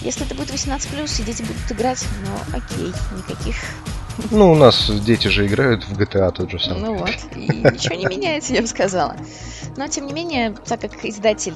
Если 0.00 0.26
это 0.26 0.34
будет 0.34 0.50
18+, 0.50 1.20
и 1.20 1.22
дети 1.22 1.42
будут 1.42 1.70
играть, 1.70 2.04
ну, 2.26 2.58
окей, 2.58 2.92
никаких 3.16 3.54
ну, 4.30 4.52
у 4.52 4.54
нас 4.54 4.90
дети 4.90 5.28
же 5.28 5.46
играют 5.46 5.84
в 5.84 5.98
GTA 5.98 6.32
тот 6.32 6.50
же 6.50 6.58
самый. 6.58 6.80
Ну 6.80 6.94
вот, 6.96 7.16
и 7.34 7.46
ничего 7.48 7.94
не 7.94 8.06
меняется, 8.06 8.54
я 8.54 8.62
бы 8.62 8.66
сказала. 8.66 9.16
Но, 9.76 9.88
тем 9.88 10.06
не 10.06 10.12
менее, 10.12 10.54
так 10.66 10.80
как 10.80 11.04
издатель 11.04 11.54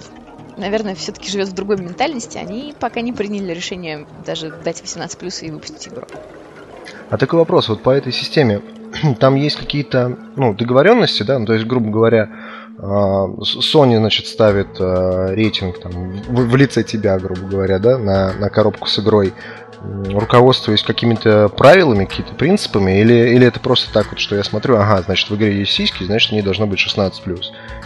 наверное, 0.58 0.94
все-таки 0.94 1.30
живет 1.30 1.48
в 1.48 1.54
другой 1.54 1.76
ментальности, 1.76 2.36
они 2.36 2.74
пока 2.78 3.00
не 3.00 3.12
приняли 3.12 3.54
решение 3.54 4.06
даже 4.26 4.50
дать 4.50 4.80
18 4.80 5.18
плюс 5.18 5.42
и 5.42 5.50
выпустить 5.50 5.88
игру. 5.88 6.04
А 7.10 7.16
такой 7.16 7.38
вопрос, 7.38 7.68
вот 7.68 7.82
по 7.82 7.90
этой 7.90 8.12
системе, 8.12 8.60
там 9.20 9.34
есть 9.36 9.56
какие-то 9.56 10.18
ну, 10.36 10.54
договоренности, 10.54 11.22
да, 11.22 11.38
ну, 11.38 11.46
то 11.46 11.54
есть, 11.54 11.66
грубо 11.66 11.90
говоря, 11.90 12.28
а, 12.78 13.26
Sony, 13.26 13.96
значит, 13.96 14.26
ставит 14.26 14.80
а, 14.80 15.32
рейтинг 15.34 15.80
там, 15.80 15.92
в, 16.28 16.48
в 16.48 16.56
лице 16.56 16.82
тебя, 16.82 17.18
грубо 17.18 17.42
говоря, 17.42 17.78
да, 17.78 17.98
на, 17.98 18.32
на 18.34 18.50
коробку 18.50 18.88
с 18.88 18.98
игрой 18.98 19.32
руководствуясь 19.82 20.82
какими-то 20.82 21.48
правилами, 21.48 22.04
какими-то 22.04 22.34
принципами, 22.34 23.00
или, 23.00 23.34
или 23.34 23.46
это 23.46 23.60
просто 23.60 23.92
так 23.92 24.10
вот, 24.10 24.18
что 24.18 24.34
я 24.36 24.44
смотрю, 24.44 24.76
ага, 24.76 25.02
значит, 25.02 25.30
в 25.30 25.36
игре 25.36 25.58
есть 25.58 25.72
сиськи, 25.72 26.04
значит, 26.04 26.32
не 26.32 26.42
должно 26.42 26.66
быть 26.66 26.78
16+. 26.78 27.12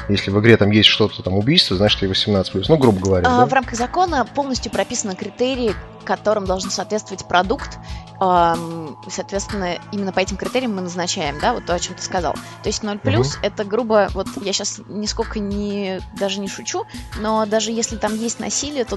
Если 0.09 0.31
в 0.31 0.41
игре 0.41 0.57
там 0.57 0.71
есть 0.71 0.89
что-то, 0.89 1.23
там, 1.23 1.35
убийство, 1.35 1.77
значит, 1.77 2.03
и 2.03 2.07
18+. 2.07 2.65
Ну, 2.69 2.77
грубо 2.77 3.01
говоря. 3.01 3.29
А, 3.29 3.41
да? 3.41 3.47
В 3.47 3.53
рамках 3.53 3.75
закона 3.75 4.27
полностью 4.35 4.73
прописаны 4.73 5.15
критерии, 5.15 5.75
которым 6.05 6.47
должен 6.47 6.71
соответствовать 6.71 7.27
продукт, 7.27 7.79
соответственно, 9.09 9.79
именно 9.91 10.13
по 10.13 10.21
этим 10.21 10.37
критериям 10.37 10.77
мы 10.77 10.83
назначаем, 10.83 11.41
да, 11.41 11.55
вот 11.55 11.67
то, 11.67 11.75
о 11.75 11.79
чем 11.79 11.95
ты 11.95 12.03
сказал. 12.03 12.35
То 12.35 12.69
есть 12.69 12.83
0 12.83 12.99
плюс 12.99 13.35
угу. 13.35 13.47
это 13.47 13.65
грубо, 13.65 14.09
вот 14.15 14.29
я 14.43 14.53
сейчас 14.53 14.81
нисколько 14.87 15.41
не, 15.41 16.01
даже 16.17 16.41
не 16.41 16.47
шучу, 16.47 16.85
но 17.19 17.47
даже 17.47 17.73
если 17.73 17.97
там 17.97 18.15
есть 18.15 18.39
насилие, 18.39 18.85
то 18.85 18.97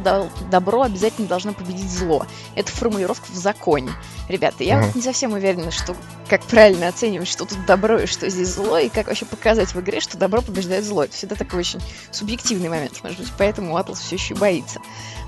добро 0.51 0.83
обязательно 0.83 1.27
должно 1.27 1.53
победить 1.53 1.89
зло. 1.89 2.25
Это 2.55 2.71
формулировка 2.71 3.25
в 3.31 3.35
законе. 3.35 3.91
Ребята, 4.29 4.63
я 4.63 4.77
угу. 4.77 4.85
вот 4.85 4.95
не 4.95 5.01
совсем 5.01 5.33
уверена, 5.33 5.71
что 5.71 5.95
как 6.29 6.43
правильно 6.43 6.87
оценивать, 6.87 7.27
что 7.27 7.45
тут 7.45 7.65
добро 7.65 7.99
и 7.99 8.05
что 8.05 8.29
здесь 8.29 8.49
зло, 8.49 8.77
и 8.77 8.89
как 8.89 9.07
вообще 9.07 9.25
показать 9.25 9.73
в 9.73 9.79
игре, 9.79 10.01
что 10.01 10.17
добро 10.17 10.41
побеждает 10.41 10.83
зло. 10.83 11.03
Это 11.03 11.15
всегда 11.15 11.35
такой 11.35 11.59
очень 11.59 11.79
субъективный 12.11 12.69
момент, 12.69 13.01
может 13.01 13.19
быть, 13.19 13.31
поэтому 13.37 13.75
Атлас 13.75 13.99
все 13.99 14.15
еще 14.15 14.35
боится. 14.35 14.79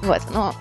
Вот, 0.03 0.21
но 0.31 0.53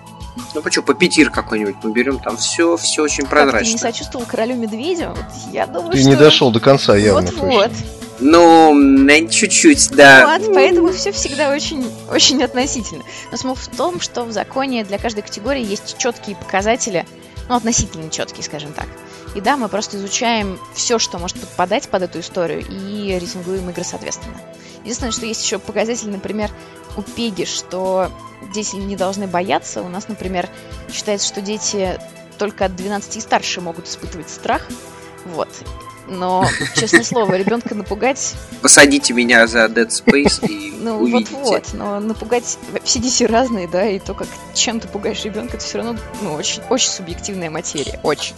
ну 0.53 0.61
почему, 0.61 0.85
по 0.85 0.93
пятир 0.93 1.29
какой-нибудь 1.29 1.75
мы 1.83 1.91
берем, 1.91 2.19
там 2.19 2.37
все, 2.37 2.77
все 2.77 3.03
очень 3.03 3.25
прозрачно. 3.25 3.59
Как 3.59 3.67
ты 3.67 3.71
не 3.73 3.77
сочувствовал 3.77 4.25
королю 4.25 4.55
медведю? 4.55 5.09
Вот 5.09 5.53
я 5.53 5.67
думаю, 5.67 5.91
ты 5.91 5.99
что... 5.99 6.09
не 6.09 6.15
дошел 6.15 6.51
до 6.51 6.59
конца 6.59 6.95
явно. 6.95 7.21
Вот-вот. 7.21 7.71
Ну, 8.19 8.73
чуть-чуть, 9.29 9.91
да. 9.91 10.37
Вот, 10.39 10.53
поэтому 10.53 10.91
все 10.91 11.11
всегда 11.11 11.51
очень, 11.51 11.85
очень 12.11 12.43
относительно. 12.43 13.03
Но 13.31 13.37
смысл 13.37 13.69
в 13.71 13.77
том, 13.77 14.01
что 14.01 14.23
в 14.23 14.31
законе 14.31 14.83
для 14.83 14.97
каждой 14.97 15.21
категории 15.21 15.63
есть 15.63 15.97
четкие 15.97 16.35
показатели, 16.35 17.05
ну, 17.47 17.55
относительно 17.55 18.09
четкие, 18.09 18.43
скажем 18.43 18.73
так. 18.73 18.87
И 19.35 19.41
да, 19.41 19.57
мы 19.57 19.69
просто 19.69 19.97
изучаем 19.97 20.59
все, 20.73 20.99
что 20.99 21.19
может 21.19 21.39
подпадать 21.39 21.89
под 21.89 22.03
эту 22.03 22.19
историю, 22.19 22.65
и 22.67 23.17
рейтингуем 23.19 23.69
игры 23.69 23.83
соответственно. 23.83 24.35
Единственное, 24.81 25.11
что 25.11 25.25
есть 25.25 25.43
еще 25.43 25.59
показатель, 25.59 26.09
например, 26.09 26.49
у 26.95 27.01
Пеги, 27.01 27.45
что 27.45 28.11
дети 28.53 28.75
не 28.75 28.95
должны 28.95 29.27
бояться. 29.27 29.81
У 29.81 29.89
нас, 29.89 30.07
например, 30.07 30.49
считается, 30.91 31.27
что 31.27 31.41
дети 31.41 31.99
только 32.37 32.65
от 32.65 32.75
12 32.75 33.17
и 33.17 33.19
старше 33.19 33.61
могут 33.61 33.87
испытывать 33.87 34.29
страх. 34.29 34.61
Вот. 35.25 35.49
Но, 36.07 36.45
честное 36.75 37.03
слово, 37.03 37.35
ребенка 37.35 37.75
напугать... 37.75 38.35
Посадите 38.61 39.13
меня 39.13 39.45
за 39.47 39.65
Dead 39.65 39.89
Space 39.89 40.47
и 40.47 40.67
Ну, 40.79 41.09
вот-вот, 41.09 41.73
но 41.73 41.99
напугать... 41.99 42.57
Все 42.83 42.99
дети 42.99 43.23
разные, 43.23 43.67
да, 43.67 43.89
и 43.89 43.99
то, 43.99 44.13
как 44.13 44.27
чем 44.53 44.79
ты 44.79 44.87
пугаешь 44.87 45.23
ребенка, 45.25 45.57
это 45.57 45.65
все 45.65 45.79
равно, 45.79 45.97
ну, 46.21 46.33
очень, 46.33 46.61
очень 46.69 46.89
субъективная 46.89 47.49
материя, 47.49 47.99
очень. 48.03 48.35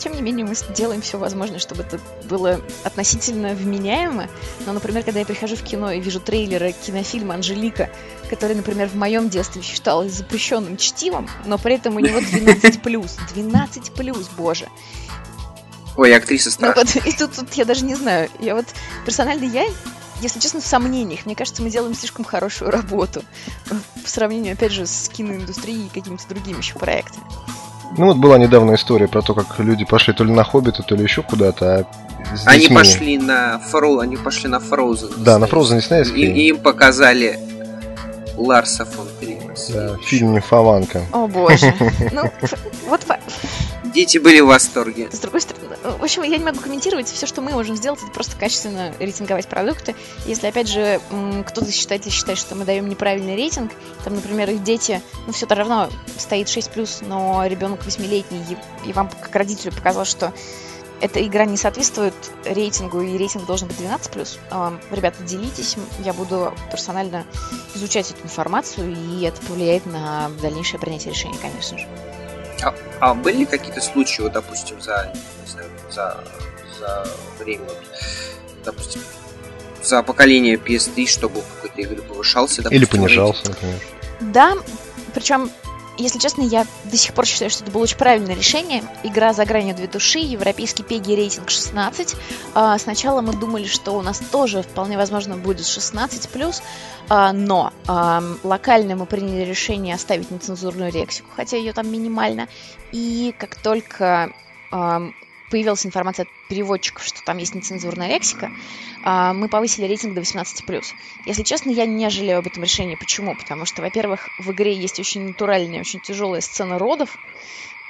Тем 0.00 0.14
не 0.14 0.22
менее, 0.22 0.46
мы 0.46 0.54
делаем 0.74 1.02
все 1.02 1.18
возможное, 1.18 1.58
чтобы 1.58 1.82
это 1.82 2.00
было 2.24 2.60
относительно 2.84 3.54
вменяемо. 3.54 4.28
Но, 4.64 4.72
например, 4.72 5.04
когда 5.04 5.20
я 5.20 5.26
прихожу 5.26 5.56
в 5.56 5.62
кино 5.62 5.92
и 5.92 6.00
вижу 6.00 6.20
трейлеры 6.20 6.72
кинофильма 6.72 7.34
«Анжелика», 7.34 7.90
который, 8.30 8.56
например, 8.56 8.88
в 8.88 8.94
моем 8.96 9.28
детстве 9.28 9.60
считалось 9.60 10.12
запрещенным 10.12 10.78
чтивом, 10.78 11.28
но 11.44 11.58
при 11.58 11.74
этом 11.74 11.96
у 11.96 11.98
него 11.98 12.18
12+. 12.20 12.80
12+, 12.82 14.26
боже. 14.38 14.68
Ой, 15.96 16.16
актриса. 16.16 16.50
Ну, 16.60 16.72
вот, 16.74 16.96
и 16.96 17.12
тут, 17.12 17.32
тут 17.36 17.52
я 17.54 17.66
даже 17.66 17.84
не 17.84 17.94
знаю. 17.94 18.30
Я 18.40 18.54
вот 18.54 18.64
персонально 19.04 19.44
я 19.44 19.66
если 20.22 20.38
честно, 20.38 20.60
в 20.60 20.66
сомнениях. 20.66 21.24
Мне 21.24 21.34
кажется, 21.34 21.62
мы 21.62 21.70
делаем 21.70 21.94
слишком 21.94 22.24
хорошую 22.24 22.70
работу 22.70 23.22
по 24.02 24.08
сравнению, 24.08 24.52
опять 24.52 24.72
же, 24.72 24.86
с 24.86 25.08
киноиндустрией 25.08 25.86
и 25.86 25.88
какими-то 25.88 26.28
другими 26.28 26.58
еще 26.58 26.74
проектами. 26.74 27.24
Ну 27.96 28.06
вот 28.06 28.16
была 28.16 28.38
недавно 28.38 28.74
история 28.74 29.08
про 29.08 29.22
то, 29.22 29.34
как 29.34 29.58
люди 29.58 29.84
пошли 29.84 30.14
то 30.14 30.24
ли 30.24 30.32
на 30.32 30.44
Хоббита, 30.44 30.82
то 30.82 30.94
ли 30.94 31.02
еще 31.02 31.22
куда-то. 31.22 31.86
А 32.46 32.50
они 32.50 32.68
пошли 32.68 33.18
на 33.18 33.58
Фроу, 33.58 33.98
они 33.98 34.16
пошли 34.16 34.48
на 34.48 34.60
Фроузен. 34.60 35.10
Да, 35.18 35.38
на 35.38 35.46
Фроузен 35.46 35.76
не 35.76 35.82
сняли 35.82 36.08
и, 36.10 36.26
и 36.26 36.48
им 36.48 36.58
показали 36.58 37.38
Ларса 38.36 38.84
фон 38.84 39.06
Тримаса. 39.18 39.72
Да, 39.72 39.96
фильм 40.04 40.32
«Нимфоманка». 40.32 41.02
О 41.12 41.26
боже. 41.26 41.74
Ну, 42.12 42.22
вот 42.88 43.00
Дети 43.92 44.18
были 44.18 44.40
в 44.40 44.46
восторге. 44.46 45.08
С 45.10 45.18
другой 45.18 45.40
стороны, 45.40 45.76
в 45.82 46.02
общем, 46.02 46.22
я 46.22 46.38
не 46.38 46.44
могу 46.44 46.60
комментировать. 46.60 47.08
Все, 47.08 47.26
что 47.26 47.40
мы 47.40 47.50
можем 47.50 47.76
сделать, 47.76 48.00
это 48.02 48.12
просто 48.12 48.36
качественно 48.36 48.94
рейтинговать 48.98 49.48
продукты. 49.48 49.96
Если, 50.26 50.46
опять 50.46 50.68
же, 50.68 51.00
кто-то 51.46 51.70
считает 51.72 52.06
и 52.06 52.10
считает, 52.10 52.38
что 52.38 52.54
мы 52.54 52.64
даем 52.64 52.88
неправильный 52.88 53.34
рейтинг, 53.34 53.72
там, 54.04 54.14
например, 54.14 54.50
их 54.50 54.62
дети, 54.62 55.02
ну, 55.26 55.32
все 55.32 55.46
равно 55.46 55.90
стоит 56.18 56.46
6+, 56.46 57.04
но 57.06 57.44
ребенок 57.46 57.80
8-летний, 57.84 58.56
и 58.84 58.92
вам, 58.92 59.08
как 59.08 59.34
родителю, 59.34 59.72
показалось, 59.72 60.08
что 60.08 60.32
эта 61.00 61.26
игра 61.26 61.46
не 61.46 61.56
соответствует 61.56 62.14
рейтингу, 62.44 63.00
и 63.00 63.16
рейтинг 63.16 63.46
должен 63.46 63.68
быть 63.68 63.78
12+. 63.78 64.80
Ребята, 64.90 65.22
делитесь, 65.24 65.76
я 66.04 66.12
буду 66.12 66.54
персонально 66.70 67.24
изучать 67.74 68.10
эту 68.10 68.22
информацию, 68.24 68.94
и 68.94 69.24
это 69.24 69.40
повлияет 69.42 69.86
на 69.86 70.30
дальнейшее 70.42 70.78
принятие 70.78 71.12
решения, 71.12 71.38
конечно 71.40 71.78
же. 71.78 71.88
А, 72.62 72.74
а 73.00 73.14
были 73.14 73.44
какие-то 73.44 73.80
случаи, 73.80 74.22
вот, 74.22 74.32
допустим, 74.32 74.80
за, 74.80 75.12
не 75.44 75.50
знаю, 75.50 75.68
за, 75.90 76.24
за 76.78 77.06
время, 77.38 77.64
вот, 77.64 77.78
допустим, 78.64 79.00
за 79.82 80.02
поколение 80.02 80.56
PS3, 80.56 81.06
чтобы 81.06 81.40
какой-то 81.56 81.80
игры 81.80 82.02
повышался, 82.02 82.62
допустим, 82.62 82.76
Или 82.76 82.84
понижался, 82.84 83.48
например. 83.48 83.80
Да, 84.20 84.54
причем 85.14 85.50
если 86.00 86.18
честно, 86.18 86.42
я 86.42 86.66
до 86.84 86.96
сих 86.96 87.14
пор 87.14 87.26
считаю, 87.26 87.50
что 87.50 87.62
это 87.62 87.72
было 87.72 87.82
очень 87.82 87.96
правильное 87.96 88.34
решение. 88.34 88.82
Игра 89.02 89.32
«За 89.32 89.44
гранью 89.44 89.74
две 89.74 89.86
души», 89.86 90.18
европейский 90.18 90.82
PEGI 90.82 91.16
рейтинг 91.16 91.50
16. 91.50 92.16
А, 92.54 92.78
сначала 92.78 93.20
мы 93.20 93.32
думали, 93.32 93.66
что 93.66 93.92
у 93.92 94.02
нас 94.02 94.20
тоже 94.30 94.62
вполне 94.62 94.96
возможно 94.96 95.36
будет 95.36 95.60
16+, 95.60 96.62
а, 97.08 97.32
но 97.32 97.72
а, 97.86 98.22
локально 98.42 98.96
мы 98.96 99.06
приняли 99.06 99.44
решение 99.44 99.94
оставить 99.94 100.30
нецензурную 100.30 100.92
лексику, 100.92 101.28
хотя 101.36 101.56
ее 101.56 101.72
там 101.72 101.90
минимально. 101.90 102.48
И 102.92 103.34
как 103.38 103.56
только 103.56 104.32
появилась 105.50 105.84
информация 105.84 106.24
от 106.24 106.28
переводчиков, 106.48 107.04
что 107.04 107.22
там 107.22 107.38
есть 107.38 107.54
нецензурная 107.54 108.08
лексика, 108.08 108.50
а, 109.02 109.34
мы 109.34 109.48
повысили 109.48 109.86
рейтинг 109.86 110.14
до 110.14 110.20
18+. 110.20 110.94
Если 111.26 111.42
честно, 111.42 111.70
я 111.70 111.86
не 111.86 112.08
жалею 112.08 112.38
об 112.38 112.46
этом 112.46 112.62
решении. 112.62 112.94
Почему? 112.94 113.34
Потому 113.34 113.66
что, 113.66 113.82
во-первых, 113.82 114.28
в 114.38 114.50
игре 114.52 114.72
есть 114.72 115.00
очень 115.00 115.22
натуральная, 115.22 115.80
очень 115.80 116.00
тяжелая 116.00 116.40
сцена 116.40 116.78
родов, 116.78 117.18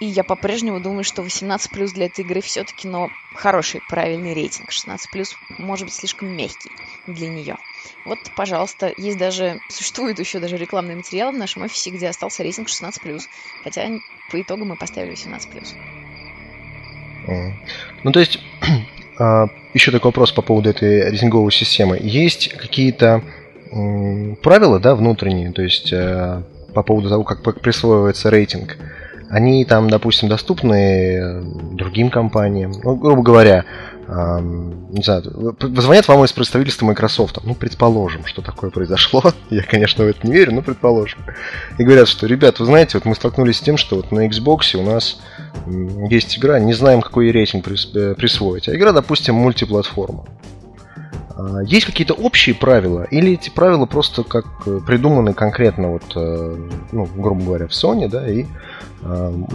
и 0.01 0.07
я 0.07 0.25
по-прежнему 0.25 0.81
думаю, 0.81 1.05
что 1.05 1.23
18 1.23 1.71
плюс 1.71 1.93
для 1.93 2.07
этой 2.07 2.25
игры 2.25 2.41
все-таки, 2.41 2.89
но 2.89 3.11
хороший, 3.35 3.83
правильный 3.87 4.33
рейтинг. 4.33 4.71
16 4.71 5.11
плюс 5.11 5.37
может 5.59 5.85
быть 5.85 5.95
слишком 5.95 6.29
мягкий 6.29 6.71
для 7.07 7.29
нее. 7.29 7.59
Вот, 8.07 8.19
пожалуйста, 8.35 8.95
есть 8.97 9.19
даже, 9.19 9.61
существует 9.69 10.19
еще 10.19 10.39
даже 10.39 10.57
рекламный 10.57 10.97
материал 10.97 11.33
в 11.33 11.37
нашем 11.37 11.65
офисе, 11.65 11.91
где 11.91 12.09
остался 12.09 12.43
рейтинг 12.43 12.69
16 12.69 13.03
плюс. 13.03 13.29
Хотя 13.63 13.91
по 14.31 14.41
итогу 14.41 14.65
мы 14.65 14.77
поставили 14.77 15.11
18 15.11 15.51
плюс. 15.51 15.75
Ну, 18.05 18.12
то 18.12 18.21
есть, 18.21 18.39
а, 19.18 19.47
еще 19.75 19.91
такой 19.91 20.09
вопрос 20.09 20.33
по 20.33 20.43
поводу 20.43 20.71
этой 20.71 21.11
рейтинговой 21.11 21.53
системы. 21.53 21.99
Есть 22.01 22.57
какие-то 22.57 23.23
правила, 24.43 24.81
да, 24.81 24.97
внутренние, 24.97 25.53
то 25.53 25.62
есть 25.62 25.93
э, 25.93 26.43
по 26.75 26.83
поводу 26.83 27.09
того, 27.09 27.23
как 27.23 27.61
присваивается 27.61 28.29
рейтинг, 28.29 28.77
они 29.29 29.64
там, 29.64 29.89
допустим, 29.89 30.29
доступны 30.29 31.18
э, 31.21 31.43
другим 31.73 32.11
компаниям. 32.11 32.73
Ну, 32.83 32.97
грубо 32.97 33.23
говоря, 33.23 33.64
не 34.13 35.03
знаю, 35.05 35.55
позвонят 35.55 36.09
вам 36.09 36.25
из 36.25 36.33
представительства 36.33 36.85
Microsoft, 36.85 37.39
ну, 37.45 37.55
предположим, 37.55 38.27
что 38.27 38.43
такое 38.43 38.71
произошло, 38.71 39.23
я, 39.51 39.63
конечно, 39.63 40.05
в 40.05 40.09
это 40.09 40.27
не 40.27 40.33
верю, 40.33 40.53
но 40.53 40.63
предположим, 40.63 41.21
и 41.79 41.85
говорят, 41.85 42.09
что, 42.09 42.27
ребят, 42.27 42.59
вы 42.59 42.67
знаете, 42.67 42.99
вот 42.99 43.05
мы 43.05 43.15
столкнулись 43.15 43.59
с 43.59 43.61
тем, 43.61 43.77
что 43.77 43.97
вот 43.97 44.11
на 44.11 44.27
Xbox 44.27 44.77
у 44.77 44.83
нас 44.83 45.21
есть 46.11 46.39
игра, 46.39 46.59
не 46.59 46.73
знаем, 46.73 47.03
какой 47.03 47.31
рейтинг 47.31 47.69
э, 47.69 48.15
присвоить, 48.17 48.69
а 48.69 48.75
игра, 48.75 48.91
допустим, 48.91 49.37
мультиплатформа. 49.37 50.25
А, 51.37 51.61
есть 51.63 51.87
какие-то 51.87 52.15
общие 52.15 52.57
правила, 52.57 53.05
или 53.05 53.35
эти 53.35 53.51
правила 53.51 53.87
просто 53.87 54.25
как 54.25 54.47
э, 54.67 54.81
придуманы 54.85 55.35
конкретно, 55.35 55.93
вот, 55.93 56.13
э, 56.17 56.69
ну, 56.91 57.09
грубо 57.15 57.45
говоря, 57.45 57.69
в 57.69 57.73
Sony, 57.73 58.09
да, 58.09 58.29
и 58.29 58.47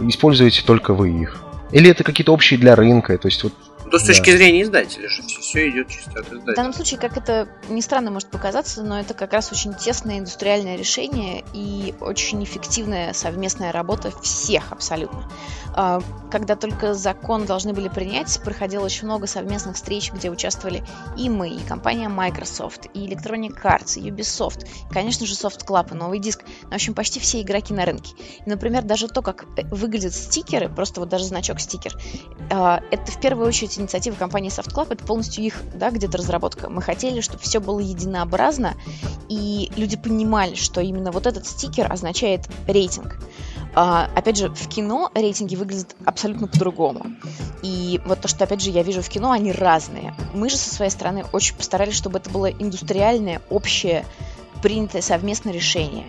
используете 0.08 0.64
только 0.66 0.92
вы 0.92 1.10
их? 1.10 1.36
Или 1.70 1.90
это 1.90 2.02
какие-то 2.02 2.32
общие 2.32 2.58
для 2.58 2.74
рынка, 2.74 3.16
то 3.16 3.28
есть 3.28 3.44
вот 3.44 3.52
то 3.90 3.98
с 3.98 4.04
точки 4.04 4.30
да. 4.30 4.36
зрения 4.36 4.62
издателя 4.62 5.08
же 5.08 5.22
все, 5.22 5.40
все 5.40 5.68
идет 5.70 5.88
чисто 5.88 6.20
от 6.20 6.26
издателя. 6.26 6.52
В 6.52 6.56
данном 6.56 6.72
случае, 6.72 7.00
как 7.00 7.16
это 7.16 7.48
не 7.68 7.82
странно 7.82 8.10
может 8.10 8.28
показаться, 8.30 8.82
но 8.82 9.00
это 9.00 9.14
как 9.14 9.32
раз 9.32 9.52
очень 9.52 9.74
тесное 9.74 10.18
индустриальное 10.18 10.76
решение 10.76 11.44
и 11.52 11.94
очень 12.00 12.42
эффективная 12.44 13.12
совместная 13.12 13.72
работа 13.72 14.12
всех 14.22 14.72
абсолютно. 14.72 15.30
А, 15.78 16.00
когда 16.30 16.56
только 16.56 16.94
закон 16.94 17.44
должны 17.44 17.74
были 17.74 17.88
принять, 17.88 18.40
проходило 18.42 18.84
очень 18.84 19.04
много 19.04 19.26
совместных 19.26 19.76
встреч, 19.76 20.10
где 20.10 20.30
участвовали 20.30 20.82
и 21.18 21.28
мы, 21.28 21.50
и 21.50 21.60
компания 21.60 22.08
Microsoft, 22.08 22.86
и 22.94 23.06
Electronic 23.06 23.62
Arts, 23.62 24.00
и 24.00 24.10
Ubisoft, 24.10 24.66
и, 24.66 24.92
конечно 24.92 25.26
же, 25.26 25.34
Soft 25.34 25.66
Club, 25.66 25.92
и 25.92 25.94
Новый 25.94 26.18
Диск, 26.18 26.44
ну, 26.62 26.70
в 26.70 26.74
общем, 26.74 26.94
почти 26.94 27.20
все 27.20 27.42
игроки 27.42 27.74
на 27.74 27.84
рынке. 27.84 28.14
И, 28.44 28.48
например, 28.48 28.84
даже 28.84 29.08
то, 29.08 29.20
как 29.20 29.44
э, 29.58 29.66
выглядят 29.70 30.14
стикеры, 30.14 30.70
просто 30.70 31.00
вот 31.00 31.10
даже 31.10 31.24
значок 31.24 31.60
стикер, 31.60 31.94
а, 32.50 32.80
это 32.90 33.12
в 33.12 33.20
первую 33.20 33.46
очередь 33.46 33.75
инициатива 33.78 34.14
компании 34.14 34.50
Soft 34.50 34.72
Club, 34.72 34.88
это 34.90 35.04
полностью 35.04 35.44
их, 35.44 35.62
да, 35.74 35.90
где-то 35.90 36.18
разработка. 36.18 36.68
Мы 36.68 36.82
хотели, 36.82 37.20
чтобы 37.20 37.40
все 37.40 37.60
было 37.60 37.80
единообразно, 37.80 38.74
и 39.28 39.70
люди 39.76 39.96
понимали, 39.96 40.54
что 40.54 40.80
именно 40.80 41.12
вот 41.12 41.26
этот 41.26 41.46
стикер 41.46 41.90
означает 41.90 42.42
рейтинг. 42.66 43.18
А, 43.74 44.08
опять 44.14 44.38
же, 44.38 44.48
в 44.48 44.68
кино 44.68 45.10
рейтинги 45.14 45.54
выглядят 45.54 45.96
абсолютно 46.06 46.48
по-другому. 46.48 47.06
И 47.62 48.00
вот 48.06 48.22
то, 48.22 48.28
что, 48.28 48.44
опять 48.44 48.62
же, 48.62 48.70
я 48.70 48.82
вижу 48.82 49.02
в 49.02 49.08
кино, 49.08 49.32
они 49.32 49.52
разные. 49.52 50.14
Мы 50.32 50.48
же 50.48 50.56
со 50.56 50.74
своей 50.74 50.90
стороны 50.90 51.26
очень 51.32 51.54
постарались, 51.54 51.94
чтобы 51.94 52.18
это 52.18 52.30
было 52.30 52.46
индустриальное, 52.46 53.42
общее, 53.50 54.06
принятое 54.62 55.02
совместное 55.02 55.52
решение. 55.52 56.06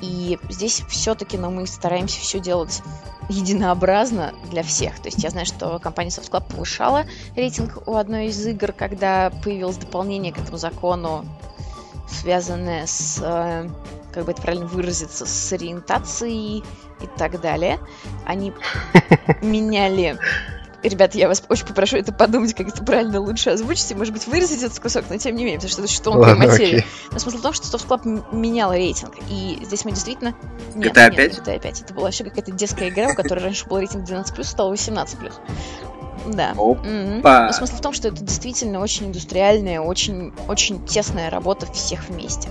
И 0.00 0.38
здесь 0.48 0.82
все-таки, 0.88 1.36
но 1.36 1.50
ну, 1.50 1.60
мы 1.60 1.66
стараемся 1.66 2.20
все 2.20 2.40
делать 2.40 2.82
единообразно 3.28 4.34
для 4.50 4.62
всех. 4.62 4.98
То 5.00 5.08
есть 5.08 5.22
я 5.22 5.30
знаю, 5.30 5.46
что 5.46 5.78
компания 5.78 6.10
Soft 6.10 6.30
Club 6.30 6.50
повышала 6.50 7.04
рейтинг 7.36 7.86
у 7.86 7.94
одной 7.94 8.26
из 8.26 8.46
игр, 8.46 8.72
когда 8.72 9.30
появилось 9.44 9.76
дополнение 9.76 10.32
к 10.32 10.38
этому 10.38 10.58
закону, 10.58 11.24
связанное 12.08 12.86
с, 12.86 13.20
э, 13.22 13.68
как 14.12 14.24
бы 14.24 14.32
это 14.32 14.42
правильно 14.42 14.66
выразиться, 14.66 15.26
с 15.26 15.52
ориентацией 15.52 16.64
и 17.00 17.06
так 17.18 17.40
далее. 17.40 17.78
Они 18.26 18.52
меняли 19.42 20.18
Ребята, 20.82 21.18
я 21.18 21.28
вас 21.28 21.42
очень 21.48 21.66
попрошу 21.66 21.96
это 21.98 22.12
подумать, 22.12 22.54
как 22.54 22.68
это 22.68 22.82
правильно 22.82 23.20
лучше 23.20 23.50
озвучить, 23.50 23.90
и, 23.90 23.94
может 23.94 24.14
быть, 24.14 24.26
вырезать 24.26 24.62
этот 24.62 24.78
кусок, 24.80 25.04
но 25.10 25.18
тем 25.18 25.36
не 25.36 25.44
менее, 25.44 25.58
потому 25.58 25.72
что 25.72 25.82
это 25.82 25.92
что 25.92 26.04
тонкая 26.04 26.34
материя. 26.34 26.78
Окей. 26.78 26.86
Но 27.12 27.18
смысл 27.18 27.38
в 27.38 27.42
том, 27.42 27.52
что 27.52 27.76
Soft 27.76 27.86
Club 27.86 28.34
менял 28.34 28.72
рейтинг, 28.72 29.14
и 29.28 29.58
здесь 29.62 29.84
мы 29.84 29.90
действительно... 29.90 30.34
Нет, 30.74 30.92
GTA 30.92 31.14
5? 31.14 31.18
Нет, 31.18 31.38
GTA 31.38 31.60
5. 31.60 31.82
Это 31.82 31.94
была 31.94 32.04
вообще 32.04 32.24
какая-то 32.24 32.52
детская 32.52 32.88
игра, 32.88 33.10
у 33.10 33.14
которой 33.14 33.40
раньше 33.40 33.66
был 33.66 33.78
рейтинг 33.78 34.08
12+, 34.08 34.42
стал 34.44 34.72
18+. 34.72 35.32
Да. 36.26 36.52
Опа. 36.52 36.86
Mm-hmm. 36.86 37.46
Но 37.46 37.52
смысл 37.52 37.76
в 37.76 37.80
том, 37.80 37.92
что 37.92 38.08
это 38.08 38.22
действительно 38.22 38.80
очень 38.80 39.06
индустриальная, 39.06 39.80
очень, 39.80 40.32
очень 40.48 40.84
тесная 40.84 41.30
работа 41.30 41.66
всех 41.72 42.08
вместе. 42.08 42.48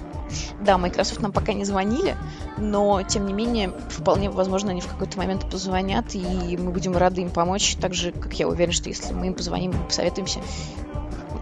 Да, 0.61 0.78
Microsoft 0.78 1.22
нам 1.22 1.32
пока 1.32 1.53
не 1.53 1.65
звонили, 1.65 2.15
но, 2.57 3.01
тем 3.01 3.26
не 3.26 3.34
менее, 3.34 3.72
вполне 3.89 4.30
возможно, 4.30 4.72
они 4.72 4.82
в 4.82 4.88
какой-то 4.88 5.17
момент 5.17 5.49
позвонят, 5.49 6.13
и 6.13 6.57
мы 6.57 6.72
будем 6.72 6.95
рады 6.95 7.22
им 7.22 7.30
помочь, 7.30 7.76
так 7.82 7.93
же, 7.93 8.11
как 8.11 8.34
я 8.34 8.47
уверен, 8.47 8.72
что 8.72 8.89
если 8.89 9.13
мы 9.13 9.28
им 9.28 9.34
позвоним, 9.34 9.74
посоветуемся, 9.88 10.39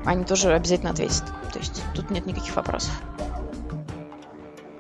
они 0.06 0.24
тоже 0.24 0.54
обязательно 0.54 0.92
ответят. 0.92 1.26
То 1.52 1.60
есть 1.60 1.84
тут 1.94 2.10
нет 2.12 2.26
никаких 2.26 2.56
вопросов. 2.56 2.92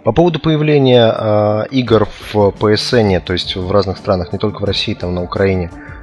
По 0.04 0.14
поводу 0.14 0.39
появления 0.39 1.14
э, 1.14 1.66
игр 1.72 2.08
в 2.32 2.36
PSN, 2.36 3.20
то 3.20 3.34
есть 3.34 3.58
в 3.58 3.70
разных 3.70 3.98
странах, 3.98 4.32
не 4.32 4.39
только 4.39 4.62
в 4.62 4.64
России, 4.64 4.93
там 4.93 5.14
на 5.14 5.22
Украине, 5.22 5.70
э, 5.74 5.97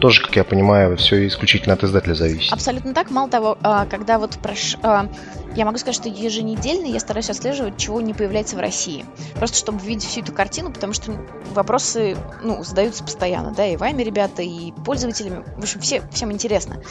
тоже, 0.00 0.22
как 0.22 0.36
я 0.36 0.44
понимаю, 0.44 0.96
все 0.96 1.26
исключительно 1.26 1.74
от 1.74 1.84
издателя 1.84 2.14
зависит. 2.14 2.52
Абсолютно 2.52 2.94
так. 2.94 3.10
Мало 3.10 3.28
того, 3.28 3.58
э, 3.62 3.86
когда 3.88 4.18
вот 4.18 4.38
прош... 4.42 4.76
Э, 4.82 5.08
я 5.56 5.64
могу 5.64 5.78
сказать, 5.78 5.96
что 5.96 6.08
еженедельно 6.08 6.86
я 6.86 7.00
стараюсь 7.00 7.30
отслеживать, 7.30 7.76
чего 7.76 8.00
не 8.00 8.14
появляется 8.14 8.56
в 8.56 8.60
России. 8.60 9.04
Просто 9.34 9.58
чтобы 9.58 9.80
видеть 9.80 10.04
всю 10.04 10.20
эту 10.20 10.32
картину, 10.32 10.72
потому 10.72 10.92
что 10.92 11.12
вопросы 11.54 12.16
ну, 12.42 12.62
задаются 12.62 13.02
постоянно, 13.02 13.52
да, 13.52 13.66
и 13.66 13.76
вами, 13.76 14.02
ребята, 14.02 14.42
и 14.42 14.72
пользователями. 14.84 15.44
В 15.56 15.62
общем, 15.62 15.80
все, 15.80 16.02
всем 16.12 16.32
интересно. 16.32 16.82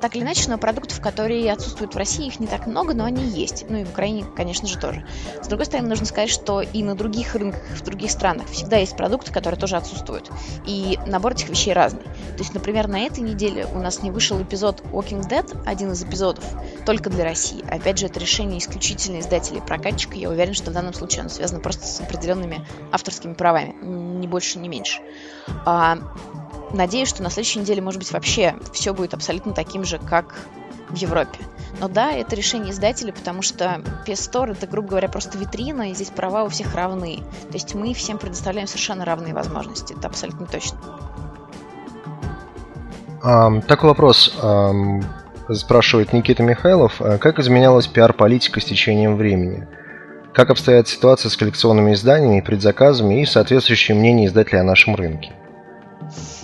Так 0.00 0.14
или 0.16 0.22
иначе, 0.22 0.48
но 0.48 0.58
продуктов, 0.58 1.00
которые 1.00 1.52
отсутствуют 1.52 1.94
в 1.94 1.98
России, 1.98 2.26
их 2.26 2.38
не 2.38 2.46
так 2.46 2.66
много, 2.66 2.94
но 2.94 3.04
они 3.04 3.24
есть. 3.24 3.66
Ну 3.68 3.78
и 3.78 3.84
в 3.84 3.90
Украине, 3.90 4.24
конечно 4.36 4.68
же, 4.68 4.78
тоже. 4.78 5.06
С 5.42 5.48
другой 5.48 5.66
стороны, 5.66 5.88
нужно 5.88 6.06
сказать, 6.06 6.30
что 6.30 6.60
и 6.60 6.82
на 6.82 6.94
других 6.94 7.34
рынках, 7.34 7.62
в 7.76 7.82
других 7.82 8.10
странах 8.10 8.46
всегда 8.48 8.76
есть 8.76 8.96
продукты, 8.96 9.32
которые 9.32 9.58
тоже 9.58 9.76
отсутствуют. 9.76 10.30
И 10.66 10.98
набор 11.06 11.32
этих 11.32 11.48
вещей 11.48 11.72
разный. 11.72 12.02
То 12.36 12.42
есть, 12.42 12.54
например, 12.54 12.88
на 12.88 13.00
этой 13.00 13.20
неделе 13.20 13.66
у 13.72 13.78
нас 13.78 14.02
не 14.02 14.10
вышел 14.10 14.40
эпизод 14.42 14.82
Walking 14.92 15.28
Dead, 15.28 15.62
один 15.64 15.92
из 15.92 16.02
эпизодов, 16.02 16.44
только 16.84 17.08
для 17.10 17.24
России. 17.24 17.64
Опять 17.68 17.98
же, 17.98 18.06
это 18.06 18.18
решение 18.18 18.58
исключительно 18.58 19.20
издателей 19.20 19.58
и 19.58 19.62
прокатчика. 19.62 20.16
Я 20.16 20.30
уверен, 20.30 20.54
что 20.54 20.70
в 20.70 20.74
данном 20.74 20.94
случае 20.94 21.20
оно 21.20 21.30
связано 21.30 21.60
просто 21.60 21.86
с 21.86 22.00
определенными 22.00 22.66
авторскими 22.90 23.34
правами, 23.34 23.74
ни 23.82 24.26
больше, 24.26 24.58
ни 24.58 24.66
меньше. 24.66 25.00
А, 25.64 25.98
надеюсь, 26.72 27.08
что 27.08 27.22
на 27.22 27.30
следующей 27.30 27.60
неделе, 27.60 27.80
может 27.80 28.00
быть, 28.00 28.10
вообще 28.10 28.56
все 28.72 28.92
будет 28.92 29.14
абсолютно 29.14 29.52
таким 29.52 29.84
же, 29.84 29.98
как 29.98 30.34
в 30.88 30.96
Европе. 30.96 31.38
Но 31.80 31.88
да, 31.88 32.12
это 32.12 32.36
решение 32.36 32.72
издателя, 32.72 33.12
потому 33.12 33.42
что 33.42 33.82
PS 34.06 34.52
это, 34.52 34.66
грубо 34.66 34.88
говоря, 34.88 35.08
просто 35.08 35.38
витрина, 35.38 35.90
и 35.90 35.94
здесь 35.94 36.10
права 36.10 36.44
у 36.44 36.48
всех 36.48 36.74
равны. 36.74 37.18
То 37.48 37.54
есть 37.54 37.74
мы 37.74 37.94
всем 37.94 38.18
предоставляем 38.18 38.68
совершенно 38.68 39.04
равные 39.04 39.34
возможности. 39.34 39.94
Это 39.94 40.08
абсолютно 40.08 40.46
точно. 40.46 40.78
Такой 43.24 43.88
вопрос. 43.88 44.36
Спрашивает 45.50 46.12
Никита 46.12 46.42
Михайлов, 46.42 47.00
«А 47.00 47.18
как 47.18 47.38
изменялась 47.38 47.86
пиар-политика 47.86 48.60
с 48.60 48.64
течением 48.64 49.16
времени? 49.16 49.66
Как 50.34 50.50
обстоят 50.50 50.88
ситуация 50.88 51.30
с 51.30 51.36
коллекционными 51.36 51.94
изданиями, 51.94 52.40
предзаказами 52.40 53.22
и 53.22 53.26
соответствующее 53.26 53.96
мнение 53.96 54.26
издателей 54.26 54.60
о 54.60 54.64
нашем 54.64 54.94
рынке? 54.94 55.32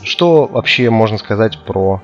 Что 0.03 0.47
вообще 0.47 0.89
можно 0.91 1.19
сказать 1.19 1.59
про 1.67 2.01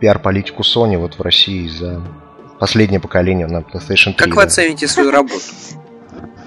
пиар-политику 0.00 0.62
Sony 0.62 0.96
вот 0.96 1.18
в 1.18 1.22
России 1.22 1.68
за 1.68 2.02
последнее 2.58 3.00
поколение 3.00 3.46
на 3.46 3.58
PlayStation 3.58 4.14
3? 4.14 4.16
Как 4.16 4.34
вы 4.34 4.42
оцените 4.42 4.88
свою 4.88 5.10
работу? 5.10 5.38